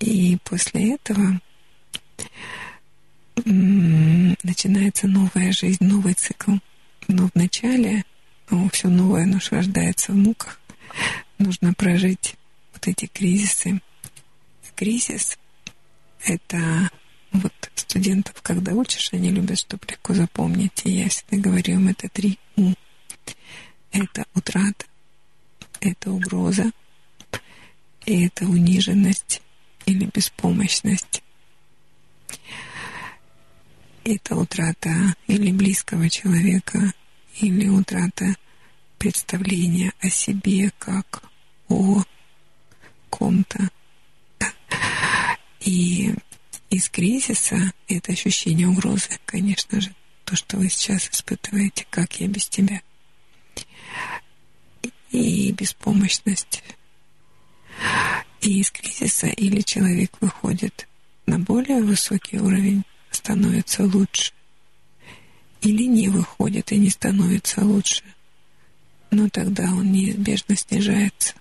И 0.00 0.38
после 0.44 0.94
этого 0.94 1.40
начинается 4.42 5.06
новая 5.08 5.52
жизнь, 5.52 5.84
новый 5.84 6.14
цикл. 6.14 6.52
Но 7.08 7.28
вначале 7.34 8.04
ну, 8.50 8.68
все 8.70 8.88
новое 8.88 9.26
рождается 9.50 10.12
в 10.12 10.16
муках. 10.16 10.60
Нужно 11.38 11.74
прожить 11.74 12.36
вот 12.72 12.86
эти 12.86 13.06
кризисы. 13.06 13.80
Кризис— 14.76 15.38
это 16.24 16.90
вот 17.32 17.52
студентов, 17.74 18.34
когда 18.42 18.72
учишь, 18.72 19.12
они 19.12 19.30
любят, 19.30 19.58
чтобы 19.58 19.82
легко 19.88 20.14
запомнить. 20.14 20.82
И 20.84 20.90
я 20.90 21.08
всегда 21.08 21.36
говорю 21.36 21.74
им, 21.74 21.88
это 21.88 22.08
три 22.08 22.38
У. 22.56 22.72
Это 23.92 24.24
утрата, 24.34 24.86
это 25.80 26.10
угроза, 26.10 26.72
и 28.06 28.26
это 28.26 28.44
униженность 28.44 29.40
или 29.86 30.06
беспомощность. 30.06 31.22
Это 34.04 34.36
утрата 34.36 35.14
или 35.26 35.50
близкого 35.50 36.10
человека, 36.10 36.92
или 37.40 37.68
утрата 37.68 38.36
представления 38.98 39.92
о 40.00 40.10
себе 40.10 40.70
как 40.78 41.22
о 41.68 42.02
ком-то. 43.10 43.70
И 45.60 46.14
из 46.68 46.88
кризиса 46.90 47.72
это 47.88 48.12
ощущение 48.12 48.68
угрозы, 48.68 49.08
конечно 49.24 49.80
же, 49.80 49.94
то, 50.24 50.36
что 50.36 50.58
вы 50.58 50.68
сейчас 50.68 51.08
испытываете, 51.08 51.86
как 51.90 52.20
я 52.20 52.26
без 52.28 52.46
тебя. 52.48 52.82
И 55.10 55.52
беспомощность. 55.52 56.62
И 58.40 58.60
из 58.60 58.70
кризиса 58.70 59.26
или 59.26 59.60
человек 59.62 60.12
выходит 60.20 60.86
на 61.26 61.38
более 61.38 61.82
высокий 61.82 62.38
уровень, 62.38 62.84
становится 63.10 63.84
лучше, 63.84 64.32
или 65.62 65.84
не 65.84 66.08
выходит 66.08 66.72
и 66.72 66.76
не 66.76 66.90
становится 66.90 67.64
лучше, 67.64 68.02
но 69.10 69.28
тогда 69.28 69.64
он 69.64 69.92
неизбежно 69.92 70.56
снижается. 70.56 71.34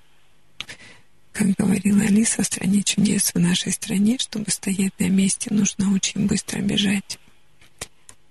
Как 1.33 1.47
говорила 1.55 2.03
Алиса 2.03 2.43
в 2.43 2.45
«Стране 2.45 2.83
чудес» 2.83 3.33
в 3.33 3.39
нашей 3.39 3.71
стране, 3.71 4.17
чтобы 4.19 4.51
стоять 4.51 4.97
на 4.99 5.09
месте, 5.09 5.51
нужно 5.51 5.93
очень 5.93 6.27
быстро 6.27 6.61
бежать. 6.61 7.17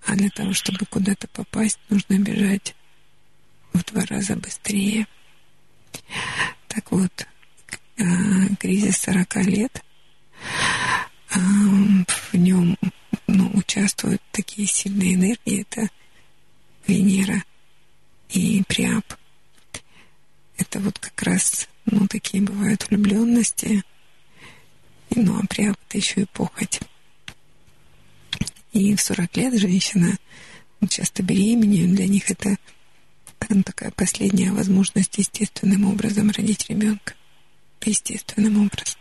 А 0.07 0.15
для 0.15 0.31
того, 0.31 0.53
чтобы 0.53 0.87
куда-то 0.87 1.29
попасть, 1.29 1.79
нужно 1.91 2.19
бежать 2.19 2.75
в 3.73 3.85
два 3.85 4.05
раза 4.07 4.37
быстрее. 4.37 5.07
Так 6.69 6.93
вот, 6.93 7.27
кризис 8.59 8.99
40 8.99 9.37
лет, 9.45 9.83
а, 11.31 11.39
в 11.39 12.35
нем 12.35 12.77
ну, 13.27 13.51
участвуют 13.55 14.23
такие 14.31 14.67
сильные 14.67 15.15
энергии, 15.15 15.63
это 15.63 15.89
Венера 16.87 17.43
и 18.31 18.63
Приап. 18.67 19.15
Это 20.59 20.81
вот 20.81 20.99
как 20.99 21.23
раз 21.23 21.69
ну, 21.87 22.07
такие 22.07 22.43
бывают 22.43 22.89
влюбленности. 22.89 23.83
Ну, 25.15 25.39
а 25.39 25.47
прям 25.47 25.77
это 25.89 25.99
еще 25.99 26.23
и 26.23 26.27
похоть. 26.27 26.81
И 28.73 28.95
в 28.95 29.01
40 29.01 29.37
лет 29.37 29.59
женщина 29.59 30.17
часто 30.89 31.23
беременеет. 31.23 31.95
Для 31.95 32.07
них 32.07 32.31
это 32.31 32.57
ну, 33.49 33.63
такая 33.63 33.91
последняя 33.91 34.53
возможность 34.53 35.19
естественным 35.19 35.85
образом 35.85 36.31
родить 36.31 36.69
ребенка. 36.69 37.15
Естественным 37.85 38.67
образом. 38.67 39.01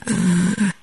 А, 0.00 0.12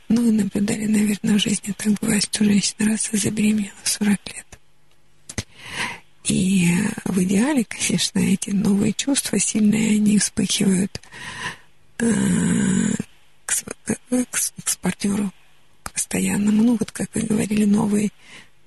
ну 0.09 0.27
и 0.27 0.31
наблюдали, 0.31 0.85
наверное, 0.85 1.37
в 1.37 1.41
жизни 1.41 1.73
так 1.77 1.93
бывает, 2.01 2.23
что 2.23 2.43
женщина 2.43 2.91
раз 2.91 3.09
и 3.11 3.17
забеременела 3.17 3.73
в 3.83 3.89
40 3.89 4.09
лет. 4.09 4.59
И 6.25 6.71
в 7.05 7.21
идеале, 7.23 7.63
конечно, 7.65 8.19
эти 8.19 8.49
новые 8.49 8.93
чувства 8.93 9.39
сильные, 9.39 9.91
они 9.91 10.17
вспыхивают 10.17 10.99
э, 11.99 12.05
к, 13.45 13.53
к, 13.53 14.25
к 14.63 14.77
партнеру 14.77 15.31
к 15.83 15.91
постоянному. 15.91 16.63
Ну, 16.63 16.77
вот 16.79 16.91
как 16.91 17.09
вы 17.13 17.21
говорили, 17.21 17.65
новый, 17.65 18.11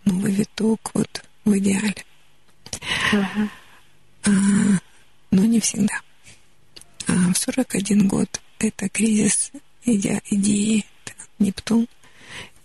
новый 0.04 0.32
виток 0.32 0.90
вот 0.94 1.24
в 1.44 1.58
идеале. 1.58 2.04
Uh-huh. 3.12 3.48
А, 4.24 4.30
но 5.30 5.44
не 5.44 5.60
всегда. 5.60 6.00
А 7.08 7.32
в 7.32 7.38
41 7.38 8.06
год 8.06 8.40
это 8.58 8.88
кризис 8.88 9.50
иде, 9.84 10.20
идеи, 10.30 10.84
Нептун 11.38 11.88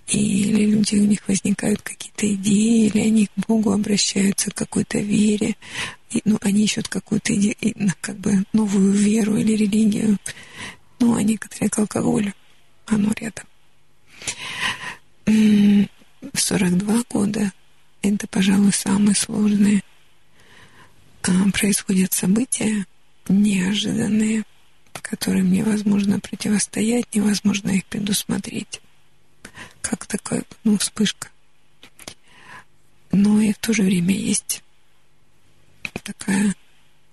или 0.07 0.65
люди, 0.65 0.95
у 0.95 1.05
них 1.05 1.25
возникают 1.27 1.81
какие-то 1.81 2.31
идеи, 2.33 2.87
или 2.87 2.99
они 2.99 3.27
к 3.27 3.47
Богу 3.47 3.71
обращаются, 3.71 4.51
к 4.51 4.55
какой-то 4.55 4.99
вере, 4.99 5.55
и, 6.11 6.21
ну, 6.25 6.37
они 6.41 6.65
ищут 6.65 6.89
какую-то 6.89 7.33
как 8.01 8.17
бы 8.17 8.43
новую 8.51 8.91
веру 8.91 9.37
или 9.37 9.53
религию, 9.53 10.17
ну, 10.99 11.15
а 11.15 11.23
некоторые 11.23 11.69
к 11.69 11.79
алкоголю, 11.79 12.33
оно 12.85 13.11
рядом. 13.15 13.45
В 15.25 16.39
42 16.39 17.03
года 17.09 17.53
это, 18.01 18.27
пожалуй, 18.27 18.73
самые 18.73 19.15
сложные. 19.15 19.83
А, 21.23 21.31
происходят 21.53 22.11
события 22.11 22.85
неожиданные, 23.27 24.43
которым 24.93 25.51
невозможно 25.51 26.19
противостоять, 26.19 27.13
невозможно 27.13 27.71
их 27.71 27.85
предусмотреть 27.85 28.81
как 29.81 30.05
такая, 30.07 30.43
ну, 30.63 30.77
вспышка. 30.77 31.29
Но 33.11 33.39
и 33.41 33.53
в 33.53 33.57
то 33.59 33.73
же 33.73 33.83
время 33.83 34.15
есть 34.15 34.63
такая, 36.03 36.55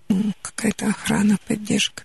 ну, 0.09 0.33
какая-то 0.41 0.87
охрана, 0.87 1.37
поддержка. 1.47 2.05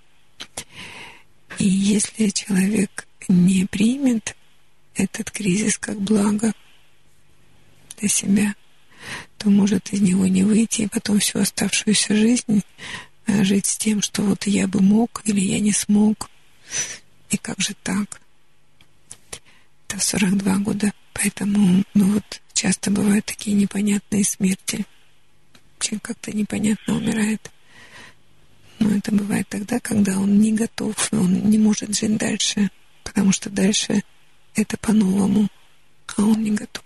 И 1.59 1.65
если 1.65 2.27
человек 2.29 3.07
не 3.29 3.65
примет 3.65 4.35
этот 4.95 5.31
кризис 5.31 5.77
как 5.77 5.99
благо 6.01 6.51
для 7.97 8.09
себя, 8.09 8.55
то 9.37 9.49
может 9.49 9.93
из 9.93 10.01
него 10.01 10.27
не 10.27 10.43
выйти, 10.43 10.81
и 10.81 10.87
потом 10.87 11.19
всю 11.19 11.39
оставшуюся 11.39 12.15
жизнь 12.15 12.63
жить 13.27 13.65
с 13.65 13.77
тем, 13.77 14.01
что 14.01 14.21
вот 14.21 14.45
я 14.47 14.67
бы 14.67 14.81
мог 14.81 15.21
или 15.25 15.39
я 15.39 15.59
не 15.59 15.71
смог, 15.71 16.29
и 17.29 17.37
как 17.37 17.59
же 17.59 17.73
так 17.83 18.21
это 19.95 20.03
42 20.03 20.57
года. 20.57 20.93
Поэтому, 21.13 21.83
ну 21.93 22.13
вот, 22.13 22.41
часто 22.53 22.91
бывают 22.91 23.25
такие 23.25 23.55
непонятные 23.55 24.23
смерти. 24.23 24.85
Человек 25.79 26.03
как-то 26.03 26.35
непонятно 26.35 26.97
умирает. 26.97 27.51
Но 28.79 28.91
это 28.91 29.13
бывает 29.13 29.47
тогда, 29.47 29.79
когда 29.79 30.19
он 30.19 30.39
не 30.39 30.51
готов, 30.51 30.95
он 31.13 31.49
не 31.49 31.57
может 31.57 31.95
жить 31.95 32.17
дальше, 32.17 32.69
потому 33.03 33.31
что 33.31 33.49
дальше 33.49 34.03
это 34.55 34.77
по-новому, 34.77 35.47
а 36.17 36.23
он 36.23 36.43
не 36.43 36.51
готов. 36.51 36.83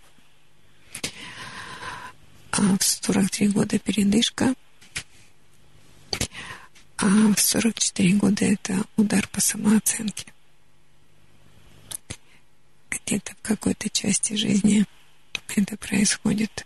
А 2.51 2.77
в 2.77 2.83
43 2.83 3.47
года 3.49 3.79
передышка, 3.79 4.53
а 6.97 7.05
в 7.05 7.39
44 7.39 8.13
года 8.13 8.45
это 8.45 8.83
удар 8.97 9.27
по 9.27 9.41
самооценке 9.41 10.25
где-то 12.89 13.33
в 13.33 13.41
какой-то 13.41 13.89
части 13.89 14.33
жизни 14.33 14.85
это 15.55 15.77
происходит. 15.77 16.65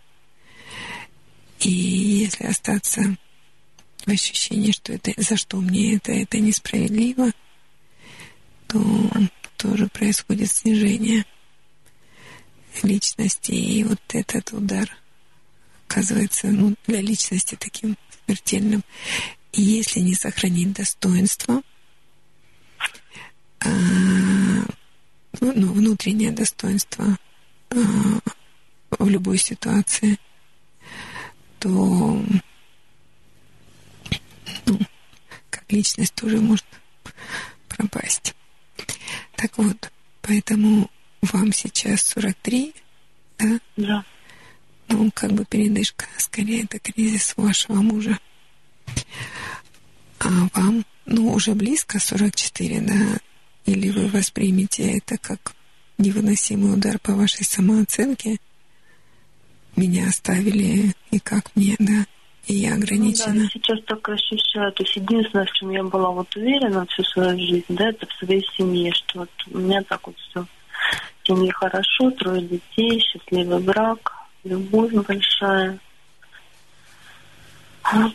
И 1.60 1.70
если 1.70 2.44
остаться 2.44 3.16
в 4.04 4.10
ощущении, 4.10 4.72
что 4.72 4.92
это 4.92 5.12
за 5.16 5.36
что 5.36 5.58
мне 5.58 5.96
это, 5.96 6.12
это 6.12 6.38
несправедливо, 6.38 7.30
то 8.66 9.10
тоже 9.56 9.88
происходит 9.88 10.50
снижение 10.50 11.24
личности. 12.82 13.52
И 13.52 13.84
вот 13.84 14.00
этот 14.12 14.52
удар 14.52 14.90
оказывается 15.88 16.48
ну, 16.48 16.74
для 16.86 17.00
личности 17.00 17.56
таким 17.58 17.96
смертельным. 18.24 18.82
И 19.52 19.62
если 19.62 20.00
не 20.00 20.14
сохранить 20.14 20.72
достоинство, 20.72 21.62
а, 23.60 23.68
ну, 25.40 25.72
внутреннее 25.72 26.32
достоинство 26.32 27.16
э, 27.70 27.76
в 28.90 29.08
любой 29.08 29.38
ситуации, 29.38 30.18
то 31.58 31.68
ну, 34.66 34.78
как 35.50 35.64
личность 35.70 36.14
тоже 36.14 36.40
может 36.40 36.66
пропасть. 37.68 38.34
Так 39.36 39.56
вот, 39.58 39.90
поэтому 40.20 40.90
вам 41.22 41.52
сейчас 41.52 42.02
43, 42.06 42.74
да? 43.38 43.60
Да. 43.76 44.04
Ну, 44.88 45.10
как 45.12 45.32
бы 45.32 45.44
передышка, 45.44 46.06
скорее 46.18 46.64
это 46.64 46.78
кризис 46.78 47.34
вашего 47.36 47.76
мужа. 47.76 48.18
А 50.18 50.28
вам, 50.54 50.84
ну, 51.06 51.32
уже 51.32 51.54
близко 51.54 51.98
44, 51.98 52.80
да, 52.80 53.18
или 53.66 53.90
вы 53.90 54.08
воспримете 54.08 54.98
это 54.98 55.16
как 55.18 55.54
невыносимый 55.98 56.74
удар 56.74 56.98
по 56.98 57.12
вашей 57.12 57.44
самооценке. 57.44 58.38
Меня 59.76 60.08
оставили, 60.08 60.94
и 61.10 61.18
как 61.18 61.54
мне, 61.56 61.76
да, 61.78 62.06
и 62.46 62.54
я 62.54 62.74
ограничена. 62.74 63.34
Ну, 63.34 63.38
да, 63.40 63.42
я 63.42 63.48
сейчас 63.48 63.78
так 63.86 64.08
ощущаю. 64.08 64.72
То 64.72 64.82
есть 64.82 64.96
единственное, 64.96 65.46
в 65.46 65.52
чем 65.52 65.70
я 65.70 65.82
была 65.82 66.10
вот 66.10 66.34
уверена 66.36 66.86
всю 66.86 67.02
свою 67.04 67.38
жизнь, 67.38 67.64
да, 67.68 67.88
это 67.88 68.06
в 68.06 68.12
своей 68.24 68.46
семье, 68.56 68.92
что 68.92 69.20
вот 69.20 69.30
у 69.50 69.58
меня 69.58 69.82
так 69.82 70.06
вот 70.06 70.16
все 70.18 70.46
в 71.22 71.26
семье 71.26 71.52
хорошо, 71.52 72.10
трое 72.12 72.42
детей, 72.42 73.00
счастливый 73.00 73.60
брак, 73.60 74.12
любовь 74.44 74.92
большая. 74.92 75.78
Вот, 77.92 78.14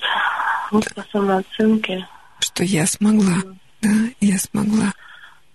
вот 0.72 0.93
по 0.93 1.06
самооценке. 1.11 2.08
Что 2.40 2.64
я 2.64 2.85
смогла, 2.85 3.35
да, 3.82 3.90
я 4.22 4.38
смогла. 4.38 4.93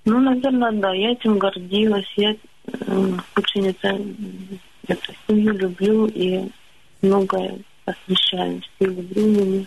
Ну, 0.05 0.21
наверное, 0.21 0.73
да, 0.73 0.93
я 0.93 1.13
этим 1.13 1.39
гордилась, 1.39 2.13
я 2.17 2.37
очень 3.37 3.69
это, 3.69 4.01
это 4.87 5.15
семью 5.27 5.55
люблю 5.55 6.07
и 6.07 6.49
многое 7.03 7.59
освещаю 7.87 8.61
в 8.61 8.85
силу 8.85 9.03
времени. 9.03 9.67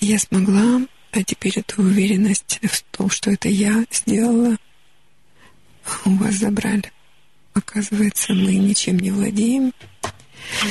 Я 0.00 0.18
смогла, 0.18 0.80
а 1.12 1.22
теперь 1.22 1.58
эту 1.58 1.82
уверенность 1.82 2.58
в 2.62 2.82
том, 2.96 3.10
что 3.10 3.30
это 3.30 3.48
я 3.48 3.84
сделала, 3.90 4.56
у 6.04 6.10
вас 6.16 6.34
забрали. 6.34 6.90
Оказывается, 7.54 8.32
мы 8.32 8.54
ничем 8.54 8.98
не 8.98 9.10
владеем, 9.10 9.72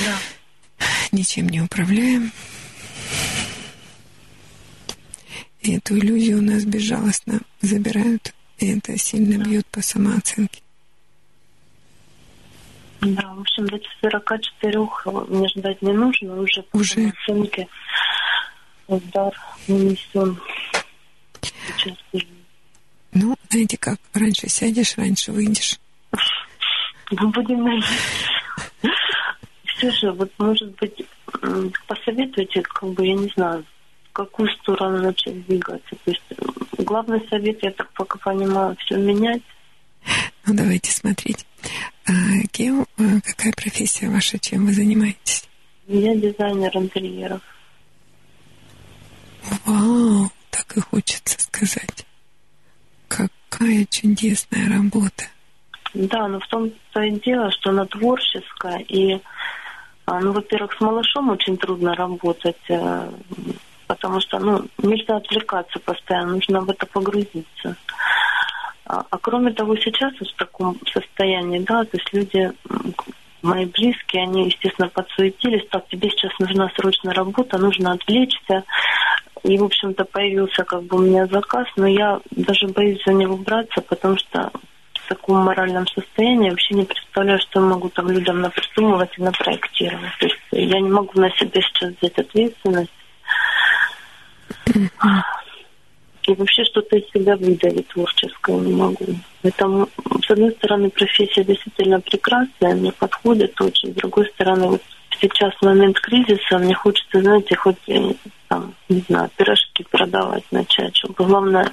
да. 0.06 0.18
ничем 1.12 1.48
не 1.50 1.62
управляем. 1.62 2.32
И 5.62 5.76
эту 5.76 5.98
иллюзию 5.98 6.40
у 6.40 6.42
нас 6.42 6.64
безжалостно 6.66 7.40
забирают, 7.62 8.34
и 8.58 8.76
это 8.78 8.98
сильно 8.98 9.44
бьет 9.44 9.68
по 9.68 9.82
самооценке. 9.82 10.62
Да, 13.02 13.34
в 13.34 13.42
общем, 13.42 13.68
до 13.68 13.80
44 14.02 14.80
мне 15.30 15.48
ждать 15.50 15.82
не 15.82 15.94
нужно, 15.94 16.40
уже 16.40 16.64
по 16.64 16.78
уже. 16.78 17.10
оценке 17.10 17.68
удар 18.88 19.34
нанесен. 19.68 20.40
Сейчас 21.42 21.98
ну, 23.14 23.36
знаете 23.50 23.78
как, 23.78 24.00
раньше 24.14 24.50
сядешь, 24.50 24.98
раньше 24.98 25.32
выйдешь. 25.32 25.80
Мы 27.12 27.28
будем 27.30 27.64
надеяться. 27.64 27.92
Же, 29.82 30.12
вот, 30.12 30.32
может 30.38 30.76
быть, 30.76 31.06
посоветуйте, 31.88 32.62
как 32.62 32.90
бы, 32.90 33.06
я 33.06 33.16
не 33.16 33.28
знаю, 33.30 33.66
в 34.10 34.14
какую 34.14 34.50
сторону 34.62 35.02
начать 35.02 35.46
двигаться. 35.48 35.96
То 36.06 36.12
есть 36.12 36.22
главный 36.78 37.28
совет, 37.30 37.58
я 37.64 37.72
так 37.72 37.92
пока 37.94 38.20
понимаю, 38.20 38.76
все 38.80 38.98
менять. 38.98 39.42
Ну, 40.46 40.54
давайте 40.56 40.92
смотреть. 40.92 41.46
А, 42.08 42.12
а, 42.12 43.22
какая 43.26 43.54
профессия 43.54 44.10
ваша, 44.10 44.38
чем 44.40 44.66
вы 44.68 44.74
занимаетесь? 44.74 45.48
Я 45.88 46.16
дизайнер 46.16 46.76
интерьеров. 46.78 47.42
Вау, 49.66 50.30
так 50.50 50.78
и 50.78 50.82
хочется 50.82 51.42
сказать. 51.42 52.06
Какая 53.12 53.86
чудесная 53.90 54.70
работа. 54.70 55.26
Да, 55.94 56.28
но 56.30 56.40
в 56.40 56.48
том-то 56.48 57.02
и 57.02 57.20
дело, 57.20 57.52
что 57.52 57.72
она 57.72 57.86
творческая. 57.86 58.80
И, 58.88 59.20
а, 60.06 60.20
ну, 60.22 60.32
во-первых, 60.32 60.74
с 60.74 60.80
малышом 60.80 61.30
очень 61.30 61.58
трудно 61.58 61.94
работать, 61.94 62.56
э, 62.70 63.12
потому 63.88 64.22
что, 64.22 64.40
ну, 64.40 64.66
нельзя 64.82 65.18
отвлекаться 65.18 65.80
постоянно, 65.80 66.36
нужно 66.36 66.62
в 66.62 66.70
это 66.70 66.86
погрузиться. 66.86 67.76
А, 68.86 69.06
а 69.10 69.18
кроме 69.18 69.52
того, 69.52 69.76
сейчас 69.76 70.14
в 70.14 70.36
таком 70.38 70.78
состоянии, 70.94 71.60
да, 71.60 71.84
то 71.84 71.98
есть 71.98 72.14
люди, 72.14 72.52
мои 73.42 73.66
близкие, 73.66 74.24
они, 74.24 74.46
естественно, 74.46 74.90
подсуетились, 74.90 75.68
так, 75.70 75.88
тебе 75.88 76.10
сейчас 76.10 76.32
нужна 76.40 76.70
срочная 76.76 77.14
работа, 77.14 77.58
нужно 77.58 77.94
отвлечься. 77.94 78.64
И, 79.44 79.58
в 79.58 79.64
общем-то, 79.64 80.06
появился 80.06 80.64
как 80.64 80.84
бы 80.84 80.98
у 80.98 81.02
меня 81.02 81.26
заказ, 81.26 81.68
но 81.76 81.88
я 81.88 82.20
даже 82.32 82.68
боюсь 82.68 83.02
за 83.06 83.14
него 83.14 83.38
браться, 83.38 83.82
потому 83.82 84.18
что 84.18 84.52
в 84.94 85.10
таком 85.10 85.38
моральном 85.38 85.88
состоянии 85.88 86.52
вообще 86.52 86.76
не 86.76 86.86
представляю, 86.86 87.40
что 87.40 87.60
я 87.60 87.66
могу 87.66 87.90
там 87.90 88.10
людям 88.10 88.42
напридумывать 88.42 89.18
и 89.18 89.24
напроектировать. 89.24 90.18
То 90.20 90.28
есть 90.28 90.40
я 90.52 90.80
не 90.80 90.90
могу 90.90 91.20
на 91.20 91.30
себя 91.32 91.62
сейчас 91.62 91.94
взять 92.00 92.20
ответственность 92.20 92.92
и 96.32 96.36
вообще 96.36 96.64
что-то 96.66 96.98
из 96.98 97.10
себя 97.12 97.36
выдавить 97.36 97.88
творческое 97.90 98.58
не 98.58 98.74
могу. 98.74 99.06
Поэтому, 99.42 99.90
с 100.26 100.32
одной 100.32 100.52
стороны, 100.52 100.90
профессия 100.90 101.44
действительно 101.44 102.00
прекрасная, 102.00 102.76
мне 102.76 102.92
подходит 102.92 103.60
очень. 103.60 103.92
С 103.92 103.96
другой 103.96 104.28
стороны, 104.28 104.68
вот 104.68 104.82
сейчас 105.20 105.54
момент 105.62 106.00
кризиса 106.00 106.58
мне 106.58 106.74
хочется, 106.74 107.22
знаете, 107.22 107.56
хоть, 107.56 107.78
там, 108.48 108.74
не 108.90 109.02
знаю, 109.08 109.30
пирожки 109.36 109.86
продавать 109.90 110.44
начать, 110.52 110.96
чтобы 110.98 111.26
главное 111.26 111.72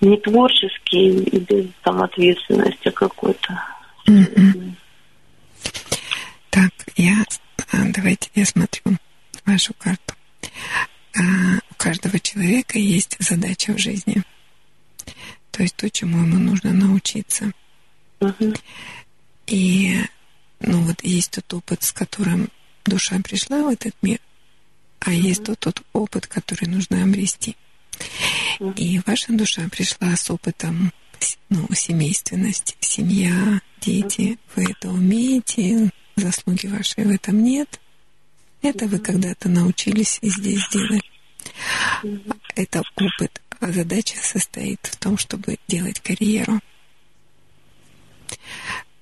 не 0.00 0.16
творческий 0.18 1.24
и 1.24 1.38
без 1.40 1.66
там 1.82 2.02
ответственности 2.02 2.90
какой-то. 2.90 3.62
Так, 6.50 6.70
я 6.96 7.24
а, 7.72 7.76
давайте 7.94 8.30
я 8.34 8.44
смотрю 8.44 8.96
вашу 9.44 9.72
карту. 9.74 10.14
У 11.70 11.74
каждого 11.74 12.18
человека 12.18 12.78
есть 12.78 13.16
задача 13.18 13.72
в 13.72 13.78
жизни. 13.78 14.22
То 15.50 15.62
есть 15.62 15.76
то, 15.76 15.90
чему 15.90 16.18
ему 16.18 16.38
нужно 16.38 16.72
научиться. 16.72 17.52
Uh-huh. 18.20 18.58
И 19.46 19.96
ну 20.60 20.82
вот 20.82 21.02
есть 21.02 21.32
тот 21.32 21.52
опыт, 21.54 21.82
с 21.82 21.92
которым 21.92 22.50
душа 22.84 23.18
пришла 23.20 23.64
в 23.64 23.68
этот 23.68 23.94
мир, 24.02 24.20
а 25.00 25.10
uh-huh. 25.10 25.14
есть 25.14 25.44
тот, 25.44 25.58
тот 25.58 25.82
опыт, 25.92 26.26
который 26.26 26.68
нужно 26.68 27.02
обрести. 27.02 27.56
Uh-huh. 28.58 28.74
И 28.76 29.00
ваша 29.06 29.32
душа 29.32 29.68
пришла 29.68 30.14
с 30.16 30.30
опытом 30.30 30.92
ну, 31.48 31.66
семейственности, 31.74 32.76
семья, 32.80 33.60
дети. 33.80 34.38
Вы 34.54 34.70
это 34.70 34.88
умеете, 34.88 35.90
заслуги 36.16 36.66
вашей 36.66 37.04
в 37.04 37.10
этом 37.10 37.42
нет. 37.42 37.80
Это 38.62 38.86
вы 38.86 38.98
когда-то 38.98 39.48
научились 39.48 40.18
и 40.22 40.28
здесь 40.28 40.68
делали. 40.70 41.00
Это 42.54 42.82
опыт. 42.96 43.40
А 43.60 43.72
задача 43.72 44.16
состоит 44.16 44.80
в 44.86 44.96
том, 44.96 45.18
чтобы 45.18 45.58
делать 45.68 46.00
карьеру. 46.00 46.60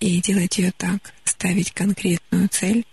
И 0.00 0.20
делать 0.20 0.58
ее 0.58 0.72
так, 0.76 1.12
ставить 1.24 1.72
конкретную 1.72 2.48
цель. 2.48 2.84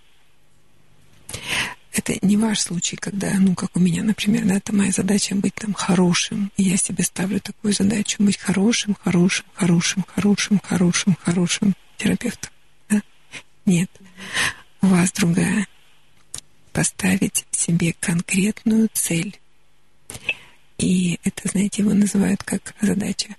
Это 1.91 2.17
не 2.21 2.35
ваш 2.35 2.59
случай, 2.59 2.97
когда, 2.97 3.33
ну, 3.39 3.55
как 3.55 3.75
у 3.75 3.79
меня, 3.79 4.03
например, 4.03 4.45
да, 4.45 4.55
это 4.55 4.75
моя 4.75 4.91
задача 4.91 5.33
быть 5.33 5.55
там 5.55 5.73
хорошим. 5.73 6.51
И 6.57 6.63
я 6.63 6.77
себе 6.77 7.03
ставлю 7.03 7.39
такую 7.39 7.73
задачу 7.73 8.21
быть 8.21 8.37
хорошим, 8.37 8.97
хорошим, 9.01 9.45
хорошим, 9.53 10.05
хорошим, 10.13 10.59
хорошим, 10.61 11.17
хорошим 11.21 11.75
терапевтом. 11.97 12.51
Да? 12.89 13.01
Нет. 13.65 13.89
У 14.81 14.87
вас 14.87 15.11
другая 15.13 15.67
поставить 16.73 17.45
себе 17.51 17.95
конкретную 17.99 18.89
цель. 18.91 19.39
И 20.77 21.19
это, 21.23 21.47
знаете, 21.47 21.81
его 21.81 21.93
называют 21.93 22.43
как 22.43 22.75
задача 22.81 23.35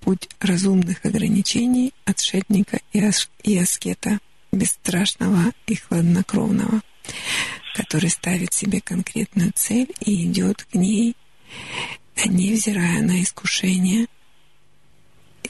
путь 0.00 0.28
разумных 0.38 1.04
ограничений 1.04 1.92
отшельника 2.04 2.78
и, 2.92 3.00
ас- 3.00 3.28
и 3.42 3.58
аскета, 3.58 4.18
бесстрашного 4.52 5.52
и 5.66 5.74
хладнокровного, 5.74 6.80
который 7.74 8.08
ставит 8.08 8.52
себе 8.52 8.80
конкретную 8.80 9.52
цель 9.54 9.92
и 10.00 10.26
идет 10.26 10.62
к 10.64 10.74
ней, 10.74 11.16
невзирая 12.24 13.02
на 13.02 13.22
искушения 13.22 14.06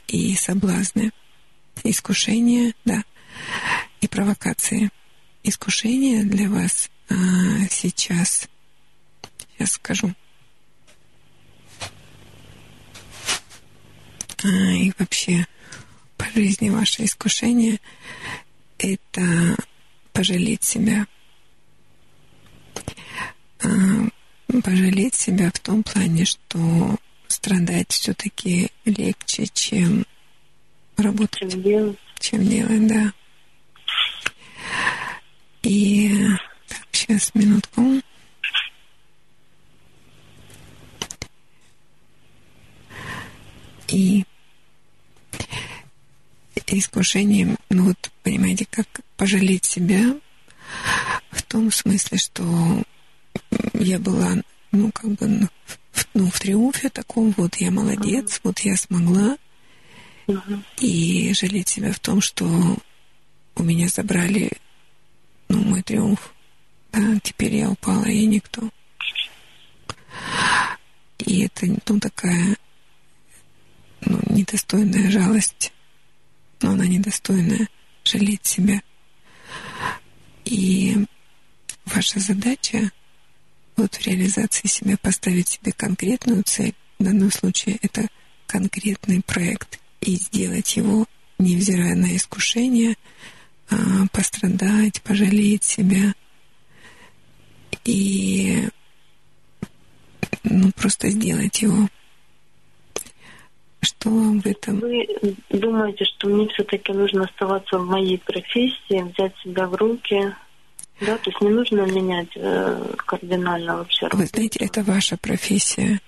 и 0.08 0.34
соблазны. 0.34 1.10
Искушения, 1.84 2.72
да, 2.84 3.05
и 4.00 4.08
провокации. 4.08 4.88
Искушения 5.42 6.24
для 6.24 6.48
вас 6.48 6.90
а, 7.10 7.14
сейчас, 7.70 8.48
сейчас 9.38 9.72
скажу. 9.72 10.14
И 14.47 14.92
вообще 14.99 15.47
по 16.16 16.26
жизни 16.34 16.70
ваше 16.70 17.05
искушение— 17.05 17.81
это 18.78 19.57
пожалеть 20.12 20.65
себя. 20.65 21.07
А, 23.62 23.68
пожалеть 24.62 25.15
себя 25.15 25.50
в 25.52 25.58
том 25.60 25.83
плане, 25.83 26.25
что 26.25 26.97
страдать 27.28 27.91
все-таки 27.91 28.70
легче, 28.84 29.47
чем 29.52 30.07
работать. 30.97 31.52
Чем 31.52 31.62
делать. 31.62 31.99
Чем 32.18 32.49
делать, 32.49 32.86
да. 32.86 33.12
И 35.62 36.10
так, 36.68 36.86
сейчас, 36.92 37.34
минутку. 37.34 38.02
Искушением, 46.75 47.57
ну 47.70 47.85
вот, 47.85 48.11
понимаете, 48.23 48.67
как 48.70 48.86
пожалеть 49.17 49.65
себя 49.65 50.17
в 51.31 51.43
том 51.43 51.70
смысле, 51.70 52.19
что 52.19 52.83
я 53.75 53.99
была, 53.99 54.43
ну, 54.73 54.91
как 54.93 55.12
бы, 55.12 55.27
ну, 55.27 55.49
в, 55.93 56.07
ну, 56.15 56.31
в 56.31 56.39
триумфе 56.41 56.89
таком, 56.89 57.33
вот 57.36 57.57
я 57.57 57.70
молодец, 57.70 58.41
вот 58.43 58.61
я 58.61 58.77
смогла, 58.77 59.36
и 60.78 61.33
жалеть 61.35 61.69
себя 61.69 61.93
в 61.93 62.01
том, 62.01 62.20
что 62.20 62.77
у 63.55 63.62
меня 63.62 63.89
забрали, 63.89 64.51
ну, 65.49 65.62
мой 65.62 65.83
триумф. 65.83 66.33
Да, 66.93 67.19
теперь 67.23 67.57
я 67.57 67.70
упала, 67.70 68.07
и 68.07 68.27
никто. 68.27 68.69
И 71.19 71.45
это, 71.45 71.67
ну, 71.67 72.01
такая, 72.01 72.57
ну, 74.01 74.20
недостойная 74.31 75.11
жалость. 75.11 75.73
Но 76.62 76.70
она 76.73 76.86
недостойная 76.86 77.68
жалеть 78.05 78.47
себя. 78.47 78.81
И 80.44 81.07
ваша 81.85 82.20
задача 82.20 82.91
вот 83.76 83.94
в 83.94 84.07
реализации 84.07 84.68
себя 84.68 84.97
поставить 84.97 85.49
себе 85.49 85.73
конкретную 85.73 86.43
цель. 86.44 86.75
В 86.99 87.05
данном 87.05 87.31
случае 87.31 87.78
это 87.83 88.09
конкретный 88.47 89.23
проект 89.23 89.81
и 90.01 90.17
сделать 90.17 90.76
его, 90.76 91.07
невзирая 91.39 91.94
на 91.94 92.17
искушение, 92.17 92.97
а, 93.68 94.07
пострадать, 94.12 95.02
пожалеть 95.02 95.65
себя 95.65 96.15
и 97.85 98.68
ну, 100.43 100.70
просто 100.73 101.10
сделать 101.10 101.62
его. 101.62 101.89
Что 103.86 104.10
вам 104.10 104.40
в 104.40 104.47
этом? 104.47 104.81
Вы 104.81 105.06
думаете, 105.50 106.05
что 106.06 106.28
мне 106.28 106.48
все-таки 106.48 106.92
нужно 106.92 107.24
оставаться 107.24 107.78
в 107.78 107.86
моей 107.86 108.18
профессии, 108.18 109.12
взять 109.12 109.32
себя 109.44 109.68
в 109.68 109.76
руки, 109.76 110.34
да, 111.00 111.16
то 111.18 111.31
есть 111.31 111.40
не 111.40 111.50
нужно 111.50 111.82
менять 111.82 112.31
э, 112.34 112.94
кардинально 112.97 113.76
вообще. 113.76 114.08
Вы 114.10 114.26
знаете, 114.26 114.58
это 114.65 114.82
ваша 114.82 115.16
профессия. 115.16 116.00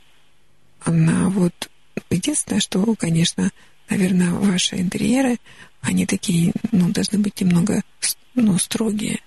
Она 0.82 1.28
вот 1.28 1.70
единственное, 2.10 2.58
что, 2.58 2.84
конечно, 2.96 3.48
наверное, 3.88 4.32
ваши 4.32 4.80
интерьеры, 4.80 5.38
они 5.80 6.04
такие, 6.04 6.52
ну, 6.72 6.90
должны 6.90 7.20
быть 7.20 7.40
немного, 7.40 7.82
ну, 8.34 8.58
строгие. 8.58 9.20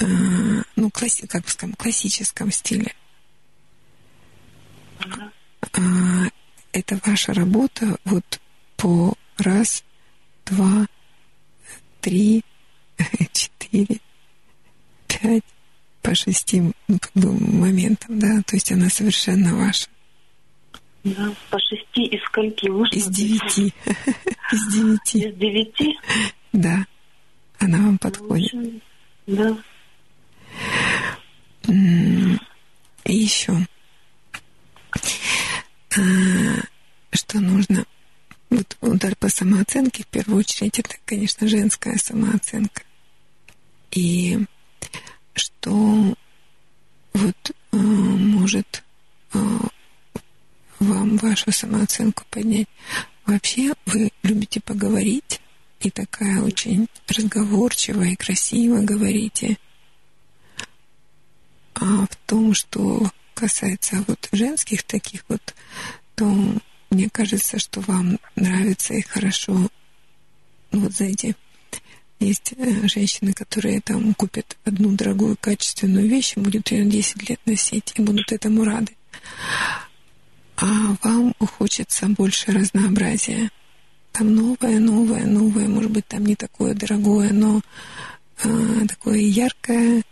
А, 0.00 0.04
ну, 0.74 0.90
класси, 0.90 1.26
как 1.26 1.42
бы 1.42 1.50
скажем, 1.50 1.74
классическом 1.74 2.50
стиле. 2.50 2.94
А, 5.60 5.80
это 6.72 7.00
ваша 7.04 7.34
работа 7.34 7.98
вот 8.04 8.40
по 8.76 9.14
раз, 9.38 9.84
два, 10.46 10.86
три, 12.00 12.44
четыре, 13.32 14.00
пять, 15.06 15.44
по 16.02 16.14
шести 16.14 16.60
ну, 16.60 16.98
как 16.98 17.12
бы 17.14 17.32
моментам, 17.32 18.18
да, 18.18 18.42
то 18.46 18.56
есть 18.56 18.72
она 18.72 18.88
совершенно 18.88 19.56
ваша. 19.56 19.88
Да, 21.04 21.32
по 21.50 21.58
шести 21.60 22.06
из 22.06 22.22
скольки? 22.24 22.68
Можно 22.68 22.94
из 22.94 23.06
девяти. 23.06 23.72
Из 24.52 24.72
девяти. 24.72 25.28
Из 25.28 25.34
девяти? 25.36 25.98
Да. 26.52 26.84
Она 27.58 27.78
вам 27.78 27.98
подходит. 27.98 28.52
Да. 29.26 29.56
И 31.68 33.14
еще. 33.14 33.66
Что 37.12 37.40
нужно? 37.40 37.84
Вот 38.50 38.76
удар 38.80 39.14
по 39.16 39.28
самооценке, 39.28 40.04
в 40.04 40.06
первую 40.06 40.38
очередь, 40.38 40.78
это, 40.78 40.96
конечно, 41.04 41.46
женская 41.46 41.98
самооценка. 41.98 42.82
И 43.90 44.38
что 45.34 46.14
вот 47.12 47.50
э, 47.72 47.76
может 47.76 48.84
э, 49.34 49.38
вам 50.78 51.16
вашу 51.18 51.52
самооценку 51.52 52.24
поднять. 52.30 52.68
Вообще 53.26 53.74
вы 53.86 54.10
любите 54.22 54.60
поговорить 54.60 55.40
и 55.80 55.90
такая 55.90 56.42
очень 56.42 56.88
разговорчивая 57.08 58.10
и 58.10 58.16
красиво 58.16 58.80
говорите. 58.80 59.58
А 61.74 62.06
в 62.06 62.16
том, 62.26 62.54
что 62.54 63.10
касается 63.38 64.04
вот 64.06 64.28
женских 64.32 64.82
таких 64.82 65.24
вот, 65.28 65.54
то 66.14 66.24
мне 66.90 67.08
кажется, 67.10 67.58
что 67.58 67.80
вам 67.80 68.18
нравится 68.36 68.94
и 68.94 69.02
хорошо. 69.02 69.68
Ну, 70.72 70.80
вот 70.80 70.92
знаете, 70.92 71.36
есть 72.20 72.54
э, 72.56 72.88
женщины, 72.88 73.32
которые 73.32 73.80
там 73.80 74.14
купят 74.14 74.56
одну 74.64 74.92
дорогую 74.92 75.36
качественную 75.40 76.08
вещь 76.08 76.34
и 76.36 76.40
будут 76.40 76.70
ее 76.70 76.84
10 76.84 77.28
лет 77.28 77.40
носить 77.46 77.92
и 77.94 78.02
будут 78.02 78.32
этому 78.32 78.64
рады 78.64 78.92
а 80.60 80.96
вам 81.02 81.34
хочется 81.38 82.08
больше 82.08 82.50
разнообразия. 82.50 83.50
Там 84.12 84.34
новое, 84.34 84.80
новое, 84.80 85.24
новое, 85.24 85.68
может 85.68 85.92
быть, 85.92 86.06
там 86.08 86.26
не 86.26 86.34
такое 86.34 86.74
дорогое, 86.74 87.32
но 87.32 87.60
а, 88.42 88.86
такое 88.88 89.18
яркое 89.18 90.02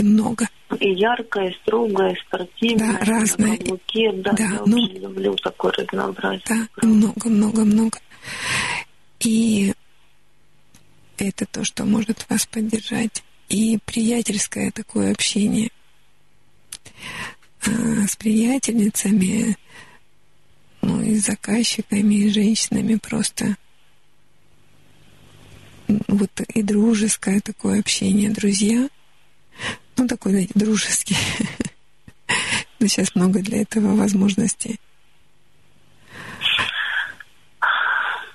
и 0.00 0.02
много. 0.02 0.48
И 0.78 0.92
яркое, 0.92 1.50
и 1.50 1.54
строгое, 1.62 2.12
и 2.12 2.20
спортивное. 2.20 2.98
Да, 2.98 3.04
разное. 3.04 3.56
Каблуки, 3.56 4.10
да, 4.14 4.32
да, 4.32 4.44
я 4.44 4.62
ну, 4.66 4.76
очень 4.76 4.98
люблю 4.98 5.34
такое 5.36 5.72
разнообразие. 5.72 6.42
Да, 6.48 6.86
много, 6.86 7.28
много, 7.28 7.64
много. 7.64 7.98
И 9.20 9.74
это 11.18 11.46
то, 11.46 11.64
что 11.64 11.84
может 11.84 12.26
вас 12.28 12.46
поддержать. 12.46 13.22
И 13.48 13.78
приятельское 13.84 14.70
такое 14.70 15.10
общение. 15.10 15.70
А, 17.66 18.06
с 18.06 18.16
приятельницами, 18.16 19.56
ну 20.82 21.02
и 21.02 21.16
с 21.16 21.26
заказчиками, 21.26 22.14
и 22.14 22.30
с 22.30 22.34
женщинами 22.34 22.94
просто. 22.94 23.56
Вот 26.06 26.30
и 26.54 26.62
дружеское 26.62 27.40
такое 27.40 27.80
общение, 27.80 28.30
друзья. 28.30 28.88
Ну, 29.96 30.06
такой, 30.06 30.32
знаете, 30.32 30.52
дружеский. 30.54 31.16
Но 32.78 32.86
сейчас 32.86 33.14
много 33.14 33.40
для 33.40 33.62
этого 33.62 33.94
возможностей. 33.94 34.80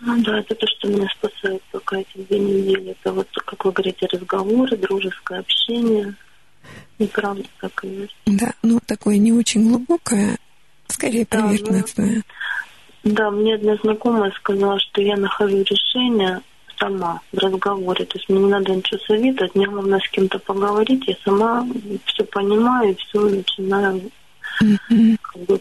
Ну 0.01 0.21
да, 0.21 0.39
это 0.39 0.53
то, 0.53 0.67
что 0.67 0.87
меня 0.87 1.07
спасает 1.17 1.63
пока 1.71 1.97
эти 1.97 2.17
две 2.17 2.37
недели. 2.37 2.91
Это 2.91 3.11
вот, 3.11 3.27
как 3.45 3.65
вы 3.65 3.71
говорите, 3.71 4.05
разговоры, 4.11 4.77
дружеское 4.77 5.39
общение. 5.39 6.13
И 6.99 7.07
правда 7.07 7.43
так 7.59 7.83
и 7.83 7.87
есть. 7.87 8.15
Да, 8.25 8.53
ну 8.61 8.79
такое 8.85 9.17
не 9.17 9.33
очень 9.33 9.67
глубокое, 9.67 10.37
скорее 10.87 11.25
да, 11.29 11.41
поверхностное. 11.41 12.23
Ну, 13.03 13.13
да, 13.13 13.31
мне 13.31 13.55
одна 13.55 13.75
знакомая 13.77 14.31
сказала, 14.31 14.79
что 14.79 15.01
я 15.01 15.17
нахожу 15.17 15.63
решение 15.63 16.41
сама 16.77 17.21
в 17.31 17.37
разговоре. 17.37 18.05
То 18.05 18.17
есть 18.17 18.29
мне 18.29 18.39
не 18.39 18.49
надо 18.49 18.75
ничего 18.75 18.99
советовать, 19.07 19.55
мне 19.55 19.67
главное 19.67 19.99
с 19.99 20.09
кем-то 20.09 20.39
поговорить. 20.39 21.07
Я 21.07 21.15
сама 21.23 21.67
все 22.05 22.23
понимаю 22.25 22.91
и 22.91 22.95
все 22.95 23.19
начинаю 23.21 24.11
как 25.21 25.41
бы, 25.43 25.59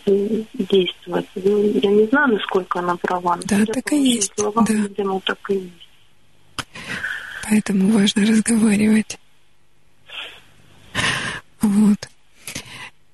действовать. 0.54 1.26
Ну, 1.34 1.62
я 1.62 1.90
не 1.90 2.06
знаю, 2.06 2.34
насколько 2.34 2.78
она 2.78 2.96
права. 2.96 3.38
Да, 3.44 3.64
так 3.66 3.92
и 3.92 4.14
есть. 4.14 4.32
Словам, 4.36 4.64
да. 4.64 4.74
видимо, 4.74 5.20
так 5.20 5.38
и 5.50 5.54
есть. 5.54 5.88
Поэтому 7.48 7.92
важно 7.92 8.26
разговаривать. 8.26 9.18
Вот. 11.60 12.08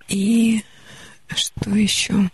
И 0.08 0.62
что 1.34 1.70
еще? 1.70 2.30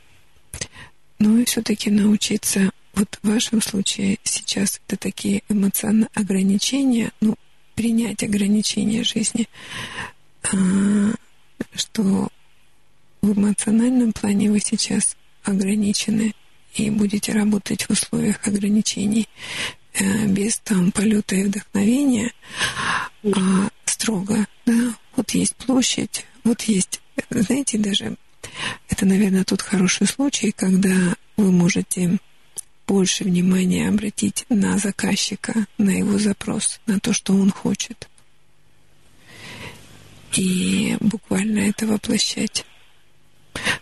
Ну 1.19 1.39
и 1.39 1.45
все-таки 1.45 1.91
научиться, 1.91 2.71
вот 2.97 3.19
в 3.23 3.29
вашем 3.29 3.61
случае 3.61 4.19
сейчас 4.25 4.81
это 4.87 4.97
такие 4.97 5.43
эмоциональные 5.49 6.09
ограничения, 6.15 7.13
ну, 7.21 7.37
принять 7.75 8.23
ограничения 8.23 9.05
жизни, 9.05 9.49
а, 10.43 10.57
что 11.75 12.29
в 13.21 13.39
эмоциональном 13.39 14.13
плане 14.13 14.51
вы 14.51 14.61
сейчас 14.61 15.15
ограничены 15.45 16.35
и 16.75 16.91
будете 16.91 17.33
работать 17.33 17.83
в 17.85 17.91
условиях 17.91 18.47
ограничений 18.47 19.29
э, 19.95 20.27
без 20.27 20.59
там 20.59 20.91
полета 20.91 21.37
и 21.37 21.45
вдохновения, 21.45 22.33
а 23.25 23.69
строго, 23.85 24.47
да, 24.65 24.95
вот 25.17 25.31
есть 25.33 25.57
площадь, 25.57 26.27
вот 26.45 26.63
есть, 26.63 27.01
знаете, 27.31 27.79
даже 27.79 28.17
это, 28.89 29.07
наверное, 29.07 29.45
тот 29.45 29.63
хороший 29.63 30.07
случай, 30.07 30.53
когда 30.53 31.15
вы 31.37 31.53
можете 31.53 32.19
больше 32.87 33.25
внимания 33.25 33.89
обратить 33.89 34.47
на 34.49 34.79
заказчика, 34.79 35.67
на 35.79 35.91
его 35.91 36.19
запрос, 36.19 36.81
на 36.87 37.01
то, 37.01 37.13
что 37.13 37.35
он 37.35 37.51
хочет. 37.51 38.09
И 40.37 40.97
буквально 41.01 41.61
это 41.61 41.87
воплощать. 41.87 42.65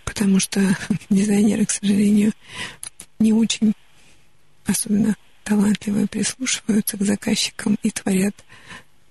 Потому 0.04 0.40
что 0.40 0.60
дизайнеры, 1.10 1.66
к 1.66 1.70
сожалению, 1.70 2.32
не 3.18 3.32
очень 3.32 3.74
особенно 4.66 5.16
талантливые, 5.42 6.06
прислушиваются 6.06 6.96
к 6.96 7.02
заказчикам 7.02 7.76
и 7.82 7.90
творят. 7.90 8.34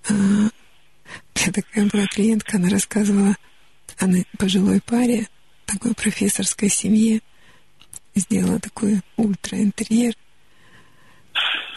А, 0.09 0.13
я 1.35 1.51
такая 1.53 1.85
была 1.85 2.07
клиентка, 2.07 2.57
она 2.57 2.69
рассказывала 2.69 3.35
о 3.99 4.07
пожилой 4.37 4.81
паре, 4.81 5.27
такой 5.65 5.93
профессорской 5.93 6.69
семье, 6.69 7.21
сделала 8.15 8.59
такой 8.59 9.01
ультра-интерьер. 9.17 10.13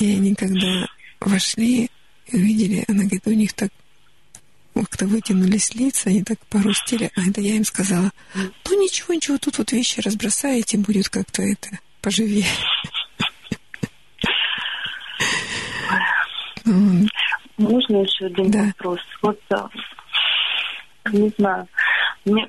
И 0.01 0.15
они, 0.15 0.35
когда 0.35 0.87
вошли 1.21 1.91
и 2.27 2.37
увидели, 2.37 2.85
она 2.89 3.05
говорит, 3.05 3.27
у 3.27 3.33
них 3.33 3.53
так 3.55 3.71
как-то 4.75 5.07
вытянулись 5.07 5.75
лица, 5.75 6.11
они 6.11 6.23
так 6.23 6.39
порустили. 6.47 7.11
А 7.17 7.29
это 7.29 7.41
я 7.41 7.57
им 7.57 7.65
сказала, 7.65 8.11
ну 8.35 8.83
ничего, 8.83 9.15
ничего, 9.15 9.39
тут 9.39 9.59
вот 9.59 9.73
вещи 9.73 10.01
разбросаете, 10.01 10.77
будет 10.79 11.09
как-то 11.09 11.43
это 11.43 11.79
поживее. 12.03 12.47
Можно 17.57 18.03
еще 18.03 18.27
один 18.27 18.51
да. 18.51 18.65
вопрос? 18.65 19.01
Вот, 19.23 19.41
а, 19.51 19.71
не 21.11 21.33
знаю, 21.39 21.67
мне, 22.27 22.49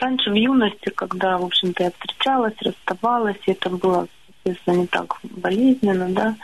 раньше 0.00 0.30
в 0.30 0.34
юности, 0.34 0.90
когда, 0.90 1.38
в 1.38 1.44
общем-то, 1.44 1.84
я 1.84 1.90
встречалась, 1.90 2.54
расставалась, 2.62 3.36
и 3.46 3.52
это 3.52 3.70
было, 3.70 4.08
естественно, 4.44 4.76
не 4.76 4.86
так 4.86 5.18
болезненно, 5.22 6.08
да, 6.08 6.34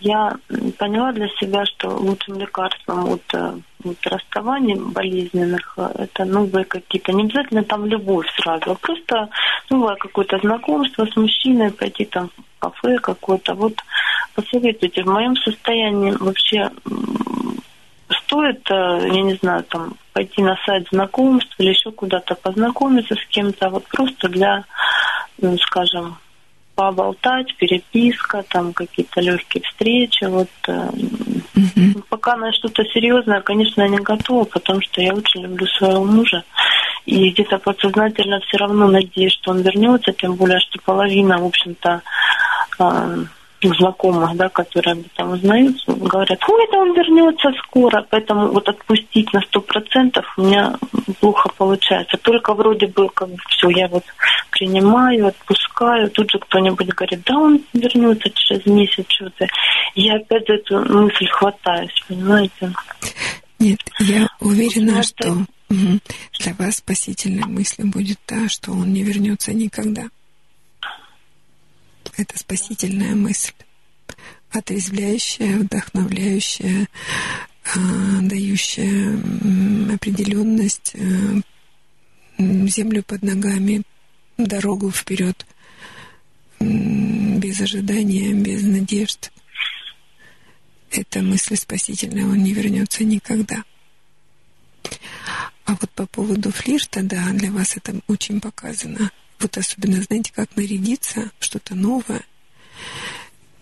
я 0.00 0.36
поняла 0.78 1.12
для 1.12 1.28
себя, 1.40 1.64
что 1.64 1.88
лучшим 1.88 2.38
лекарством 2.38 3.08
от, 3.10 3.22
э, 3.34 3.54
от 3.84 4.06
расставаний 4.06 4.74
болезненных 4.74 5.74
э, 5.76 5.88
это 5.94 6.24
новые 6.24 6.64
какие-то, 6.64 7.12
не 7.12 7.24
обязательно 7.24 7.64
там 7.64 7.86
любовь 7.86 8.26
сразу, 8.36 8.72
а 8.72 8.74
просто 8.74 9.28
новое 9.70 9.96
какое-то 9.96 10.38
знакомство 10.38 11.06
с 11.06 11.16
мужчиной, 11.16 11.70
пойти 11.70 12.04
там 12.04 12.28
в 12.28 12.58
кафе 12.58 12.98
какое-то. 12.98 13.54
Вот 13.54 13.74
посоветуйте, 14.34 15.02
в 15.02 15.08
моем 15.08 15.36
состоянии 15.36 16.12
вообще 16.12 16.70
стоит, 18.24 18.70
э, 18.70 19.08
я 19.10 19.22
не 19.22 19.34
знаю, 19.34 19.64
там 19.64 19.94
пойти 20.14 20.42
на 20.42 20.56
сайт 20.64 20.86
знакомств 20.90 21.54
или 21.58 21.70
еще 21.70 21.90
куда-то 21.90 22.36
познакомиться 22.36 23.14
с 23.16 23.26
кем-то, 23.26 23.68
вот 23.68 23.84
просто 23.88 24.28
для, 24.28 24.64
ну, 25.38 25.58
скажем, 25.58 26.16
поболтать, 26.74 27.54
переписка, 27.56 28.44
там 28.48 28.72
какие-то 28.72 29.20
легкие 29.20 29.62
встречи. 29.64 30.24
Вот 30.24 30.48
угу. 30.66 32.02
пока 32.08 32.36
на 32.36 32.52
что-то 32.52 32.84
серьезное, 32.84 33.40
конечно, 33.40 33.82
я 33.82 33.88
не 33.88 33.98
готова, 33.98 34.44
потому 34.44 34.80
что 34.82 35.00
я 35.00 35.14
очень 35.14 35.42
люблю 35.42 35.66
своего 35.66 36.04
мужа. 36.04 36.44
И 37.06 37.30
где-то 37.30 37.58
подсознательно 37.58 38.40
все 38.40 38.56
равно 38.56 38.88
надеюсь, 38.88 39.34
что 39.34 39.50
он 39.50 39.60
вернется, 39.60 40.12
тем 40.12 40.34
более, 40.36 40.58
что 40.60 40.80
половина, 40.84 41.38
в 41.38 41.44
общем-то, 41.44 42.02
знакомых, 43.72 44.36
да, 44.36 44.48
которые 44.48 44.92
об 44.92 45.06
этом 45.06 45.32
узнают, 45.32 45.76
говорят, 45.86 46.40
ой, 46.48 46.64
это 46.64 46.78
он 46.78 46.94
вернется 46.94 47.50
скоро, 47.62 48.06
поэтому 48.10 48.48
вот 48.48 48.68
отпустить 48.68 49.32
на 49.32 49.40
сто 49.42 49.60
процентов 49.60 50.26
у 50.36 50.42
меня 50.42 50.74
плохо 51.20 51.48
получается. 51.56 52.16
Только 52.18 52.54
вроде 52.54 52.86
бы 52.86 53.08
как 53.08 53.28
бы 53.28 53.36
все, 53.48 53.68
я 53.70 53.88
вот 53.88 54.04
принимаю, 54.50 55.28
отпускаю, 55.28 56.10
тут 56.10 56.30
же 56.30 56.38
кто-нибудь 56.38 56.88
говорит, 56.88 57.22
да, 57.26 57.36
он 57.36 57.60
вернется 57.72 58.30
через 58.30 58.66
месяц, 58.66 59.06
что-то. 59.08 59.46
Я 59.94 60.16
опять 60.16 60.46
за 60.46 60.54
эту 60.54 60.92
мысль 60.92 61.26
хватаюсь, 61.28 62.04
понимаете? 62.08 62.72
Нет, 63.58 63.78
я 64.00 64.28
уверена, 64.40 65.02
что 65.02 65.36
для 65.68 66.54
вас 66.58 66.76
спасительной 66.76 67.46
мыслью 67.46 67.88
будет 67.88 68.18
та, 68.26 68.48
что 68.48 68.72
он 68.72 68.92
не 68.92 69.02
вернется 69.02 69.52
никогда 69.52 70.04
это 72.16 72.38
спасительная 72.38 73.14
мысль, 73.14 73.52
отрезвляющая, 74.50 75.58
вдохновляющая, 75.58 76.88
а, 77.64 78.20
дающая 78.22 79.18
определенность, 79.94 80.92
э, 80.94 81.40
землю 82.38 83.02
под 83.02 83.22
ногами, 83.22 83.82
дорогу 84.36 84.90
вперед, 84.90 85.46
без 86.60 87.60
ожидания, 87.60 88.32
без 88.32 88.62
надежд. 88.62 89.32
Эта 90.90 91.22
мысль 91.22 91.56
спасительная, 91.56 92.24
он 92.24 92.42
не 92.42 92.52
вернется 92.52 93.04
никогда. 93.04 93.64
А 95.64 95.74
вот 95.80 95.90
по 95.90 96.06
поводу 96.06 96.52
флирта, 96.52 97.02
да, 97.02 97.30
для 97.32 97.50
вас 97.50 97.76
это 97.76 98.00
очень 98.06 98.40
показано– 98.40 99.10
вот 99.44 99.58
особенно, 99.58 100.00
знаете, 100.00 100.32
как 100.34 100.56
нарядиться, 100.56 101.30
что-то 101.38 101.74
новое, 101.74 102.24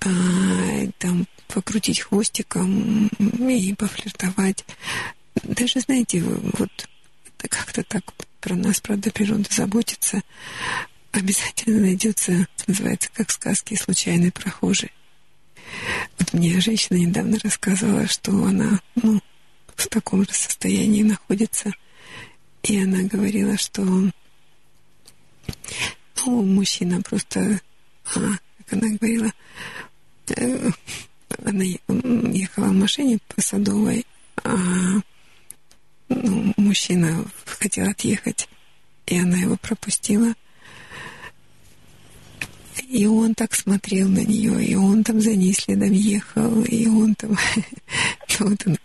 а, 0.00 0.08
там 0.98 1.26
покрутить 1.48 2.00
хвостиком 2.00 3.08
и 3.08 3.74
пофлиртовать. 3.74 4.64
Даже, 5.42 5.80
знаете, 5.80 6.22
вот 6.22 6.70
как-то 7.36 7.82
так 7.82 8.04
про 8.40 8.54
нас, 8.54 8.80
правда, 8.80 9.10
природа 9.10 9.48
заботится. 9.50 10.22
Обязательно 11.10 11.80
найдется, 11.80 12.46
называется, 12.68 13.10
как 13.12 13.28
в 13.28 13.32
сказке, 13.32 13.76
случайный 13.76 14.30
прохожий. 14.30 14.92
Вот 16.18 16.32
мне 16.32 16.60
женщина 16.60 16.98
недавно 16.98 17.38
рассказывала, 17.42 18.06
что 18.06 18.30
она, 18.44 18.80
ну, 18.94 19.20
в 19.74 19.88
таком 19.88 20.22
же 20.24 20.32
состоянии 20.32 21.02
находится. 21.02 21.72
И 22.62 22.80
она 22.80 23.02
говорила, 23.02 23.56
что 23.58 23.82
ну, 26.24 26.42
мужчина 26.42 27.02
просто, 27.02 27.60
а, 28.14 28.20
как 28.58 28.72
она 28.72 28.88
говорила, 28.96 29.32
э, 30.36 30.70
она 31.44 31.64
ехала 31.64 32.66
в 32.66 32.74
машине 32.74 33.18
по 33.28 33.40
Садовой, 33.40 34.06
а 34.44 34.56
ну, 36.08 36.54
мужчина 36.56 37.24
хотел 37.44 37.88
отъехать, 37.88 38.48
и 39.06 39.18
она 39.18 39.38
его 39.38 39.56
пропустила. 39.56 40.34
И 42.88 43.06
он 43.06 43.34
так 43.34 43.54
смотрел 43.54 44.08
на 44.08 44.20
нее, 44.20 44.64
и 44.64 44.74
он 44.74 45.04
там 45.04 45.20
за 45.20 45.34
ней 45.34 45.52
следом 45.54 45.92
ехал, 45.92 46.62
и 46.64 46.86
он 46.86 47.14
там... 47.14 47.36
Ну, 48.40 48.48
вот 48.48 48.66
он, 48.66 48.78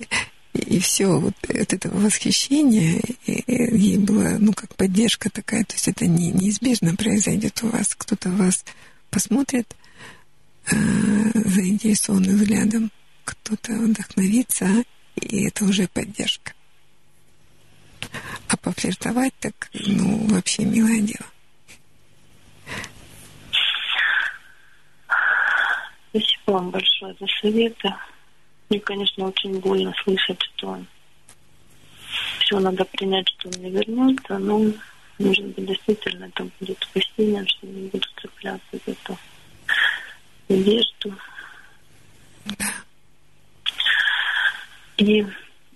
и 0.57 0.79
все, 0.79 1.19
вот 1.19 1.33
от 1.49 1.73
этого 1.73 1.99
восхищения 1.99 3.01
ей 3.25 3.97
была, 3.97 4.37
ну, 4.39 4.53
как 4.53 4.75
поддержка 4.75 5.29
такая, 5.29 5.63
то 5.63 5.73
есть 5.73 5.87
это 5.87 6.07
не, 6.07 6.31
неизбежно 6.31 6.95
произойдет 6.95 7.63
у 7.63 7.69
вас. 7.69 7.95
Кто-то 7.95 8.29
вас 8.29 8.65
посмотрит 9.09 9.75
э, 10.71 10.75
заинтересованным 11.33 12.35
взглядом, 12.35 12.91
кто-то 13.23 13.73
вдохновится, 13.73 14.83
и 15.15 15.45
это 15.47 15.65
уже 15.65 15.87
поддержка. 15.87 16.53
А 18.47 18.57
пофлиртовать 18.57 19.33
так, 19.39 19.69
ну, 19.73 20.27
вообще 20.27 20.65
милое 20.65 21.01
дело. 21.01 21.25
Спасибо 26.09 26.51
вам 26.51 26.71
большое 26.71 27.15
за 27.19 27.27
советы. 27.41 27.93
Мне, 28.69 28.79
конечно, 28.81 29.27
очень 29.27 29.59
больно 29.59 29.93
слышать, 30.03 30.41
что 30.41 30.79
все 32.39 32.59
надо 32.59 32.83
принять, 32.85 33.27
что 33.29 33.49
он 33.49 33.63
не 33.63 33.71
вернется, 33.71 34.37
но, 34.37 34.59
может 35.19 35.45
быть, 35.45 35.65
действительно 35.65 36.25
это 36.25 36.47
будет 36.59 36.77
спасением, 36.81 37.47
что 37.47 37.67
не 37.67 37.87
буду 37.87 38.05
цепляться 38.21 38.67
за 38.85 38.91
эту 38.91 39.17
надежду. 40.49 41.13
И 44.97 45.25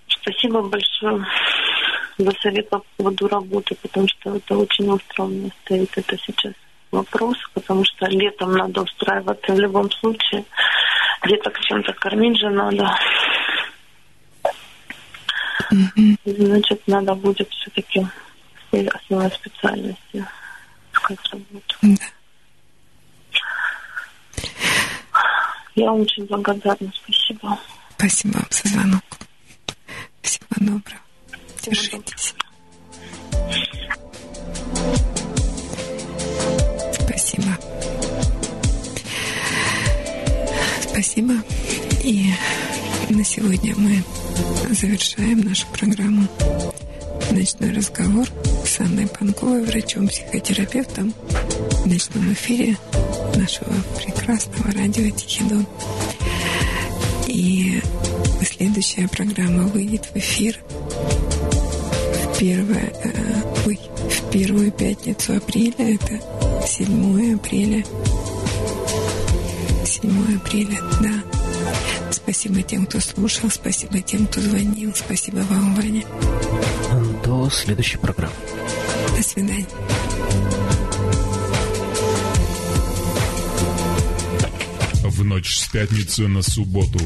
спасибо 0.07 0.61
большое 0.61 1.25
за 2.17 2.31
совет 2.41 2.69
по 2.69 2.83
поводу 2.97 3.27
работы, 3.27 3.75
потому 3.81 4.07
что 4.07 4.35
это 4.35 4.57
очень 4.57 4.89
остро 4.89 5.25
меня 5.25 5.51
стоит 5.63 5.89
это 5.97 6.17
сейчас 6.17 6.53
вопрос, 6.91 7.37
потому 7.53 7.83
что 7.85 8.05
летом 8.07 8.51
надо 8.53 8.81
устраиваться 8.81 9.53
в 9.53 9.59
любом 9.59 9.89
случае 9.91 10.43
где-то 11.22 11.50
к 11.51 11.59
чем-то 11.59 11.93
кормить 11.93 12.40
же 12.40 12.50
надо. 12.50 12.98
Mm-hmm. 15.72 16.17
Значит, 16.25 16.82
надо 16.88 17.16
будет 17.16 17.50
все-таки 17.50 18.06
основной 18.72 19.32
специальности 19.32 20.25
искать 20.93 21.19
работу. 21.32 21.75
Да. 21.82 22.06
Я 25.75 25.91
вам 25.91 26.01
очень 26.01 26.25
благодарна. 26.25 26.91
Спасибо. 26.93 27.58
Спасибо 27.98 28.33
вам 28.33 28.48
за 28.50 28.69
звонок. 28.69 29.03
Всего 30.22 30.45
доброго. 30.58 31.01
Держитесь. 31.61 32.35
Спасибо. 36.93 37.80
Спасибо. 40.91 41.35
И 42.03 42.25
на 43.09 43.23
сегодня 43.23 43.73
мы 43.77 44.03
завершаем 44.71 45.39
нашу 45.39 45.65
программу 45.67 46.27
«Ночной 47.31 47.71
разговор» 47.71 48.27
с 48.65 48.79
Анной 48.81 49.07
Панковой, 49.07 49.63
врачом-психотерапевтом 49.63 51.13
в 51.83 51.87
ночном 51.87 52.33
эфире 52.33 52.77
на 53.33 53.41
нашего 53.41 53.73
прекрасного 54.03 54.71
радио 54.73 55.09
Тихидон. 55.11 55.65
И 57.27 57.81
следующая 58.45 59.07
программа 59.07 59.63
выйдет 59.67 60.05
в 60.13 60.17
эфир 60.17 60.59
в 62.25 62.37
первое, 62.37 62.91
э, 63.03 63.43
ой, 63.65 63.79
в 64.09 64.29
первую 64.29 64.71
пятницу 64.73 65.37
апреля, 65.37 65.95
это 65.95 66.19
7 66.67 67.35
апреля. 67.35 67.83
7 69.91 70.37
апреля, 70.37 70.79
да. 71.01 72.11
Спасибо 72.11 72.61
тем, 72.61 72.85
кто 72.85 73.01
слушал, 73.01 73.49
спасибо 73.49 73.99
тем, 73.99 74.25
кто 74.25 74.39
звонил, 74.39 74.93
спасибо 74.95 75.39
вам, 75.49 75.75
Ваня. 75.75 76.05
До 77.25 77.49
следующей 77.49 77.97
программы. 77.97 78.33
До 79.17 79.21
свидания. 79.21 79.67
В 85.03 85.25
ночь 85.25 85.57
с 85.57 85.67
пятницы 85.67 86.29
на 86.29 86.41
субботу. 86.41 86.99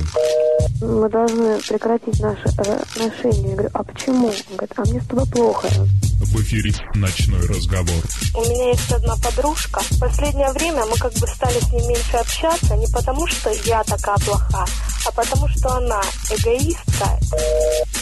Мы 0.82 1.10
должны 1.10 1.58
прекратить 1.60 2.20
наши 2.20 2.48
э, 2.58 2.82
отношения. 2.82 3.50
Я 3.50 3.56
говорю, 3.56 3.70
а 3.74 3.84
почему? 3.84 4.28
Он 4.28 4.56
говорит, 4.58 4.74
а 4.76 4.82
мне 4.82 5.02
с 5.02 5.08
тобой 5.08 5.26
плохо. 5.28 5.68
В 5.68 6.42
эфире 6.42 6.74
«Ночной 6.96 7.42
разговор». 7.48 8.04
У 8.34 8.42
меня 8.42 8.70
есть 8.70 8.92
одна 8.92 9.16
подружка. 9.18 9.82
В 9.82 10.00
последнее 10.00 10.52
время 10.52 10.86
мы 10.86 10.98
как 10.98 11.14
бы 11.14 11.28
стали 11.28 11.60
с 11.60 11.72
ней 11.72 11.88
меньше 11.88 12.18
общаться, 12.18 12.76
не 12.76 12.88
потому 12.88 13.28
что 13.28 13.52
я 13.66 13.84
такая 13.84 14.18
плоха, 14.18 14.66
а 15.06 15.12
потому 15.12 15.48
что 15.50 15.76
она 15.76 16.02
эгоистка. 16.32 17.20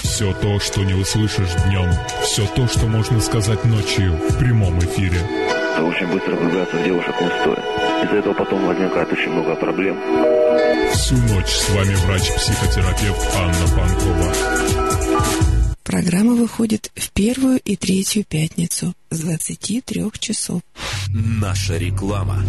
Все 0.04 0.34
то, 0.34 0.60
что 0.60 0.84
не 0.84 0.94
услышишь 0.94 1.54
днем, 1.66 1.92
все 2.24 2.48
то, 2.48 2.68
что 2.68 2.86
можно 2.88 3.20
сказать 3.20 3.64
ночью 3.66 4.14
в 4.30 4.38
прямом 4.38 4.80
эфире. 4.80 5.63
Это 5.74 5.84
очень 5.86 6.08
быстро 6.08 6.36
влюбляться 6.36 6.76
в 6.76 6.84
девушек 6.84 7.16
не 7.20 7.28
стоит. 7.28 7.60
Из-за 8.04 8.16
этого 8.18 8.34
потом 8.36 8.68
возникает 8.68 9.12
очень 9.12 9.32
много 9.32 9.56
проблем. 9.56 9.98
Всю 10.94 11.16
ночь 11.16 11.50
с 11.50 11.70
вами 11.72 11.96
врач-психотерапевт 11.96 13.36
Анна 13.36 13.68
Панкова. 13.76 14.34
Программа 15.84 16.34
выходит 16.34 16.92
в 16.96 17.12
первую 17.12 17.60
и 17.60 17.76
третью 17.76 18.24
пятницу 18.24 18.94
с 19.10 19.20
23 19.20 20.12
часов. 20.20 20.62
Наша 21.10 21.78
реклама. 21.78 22.44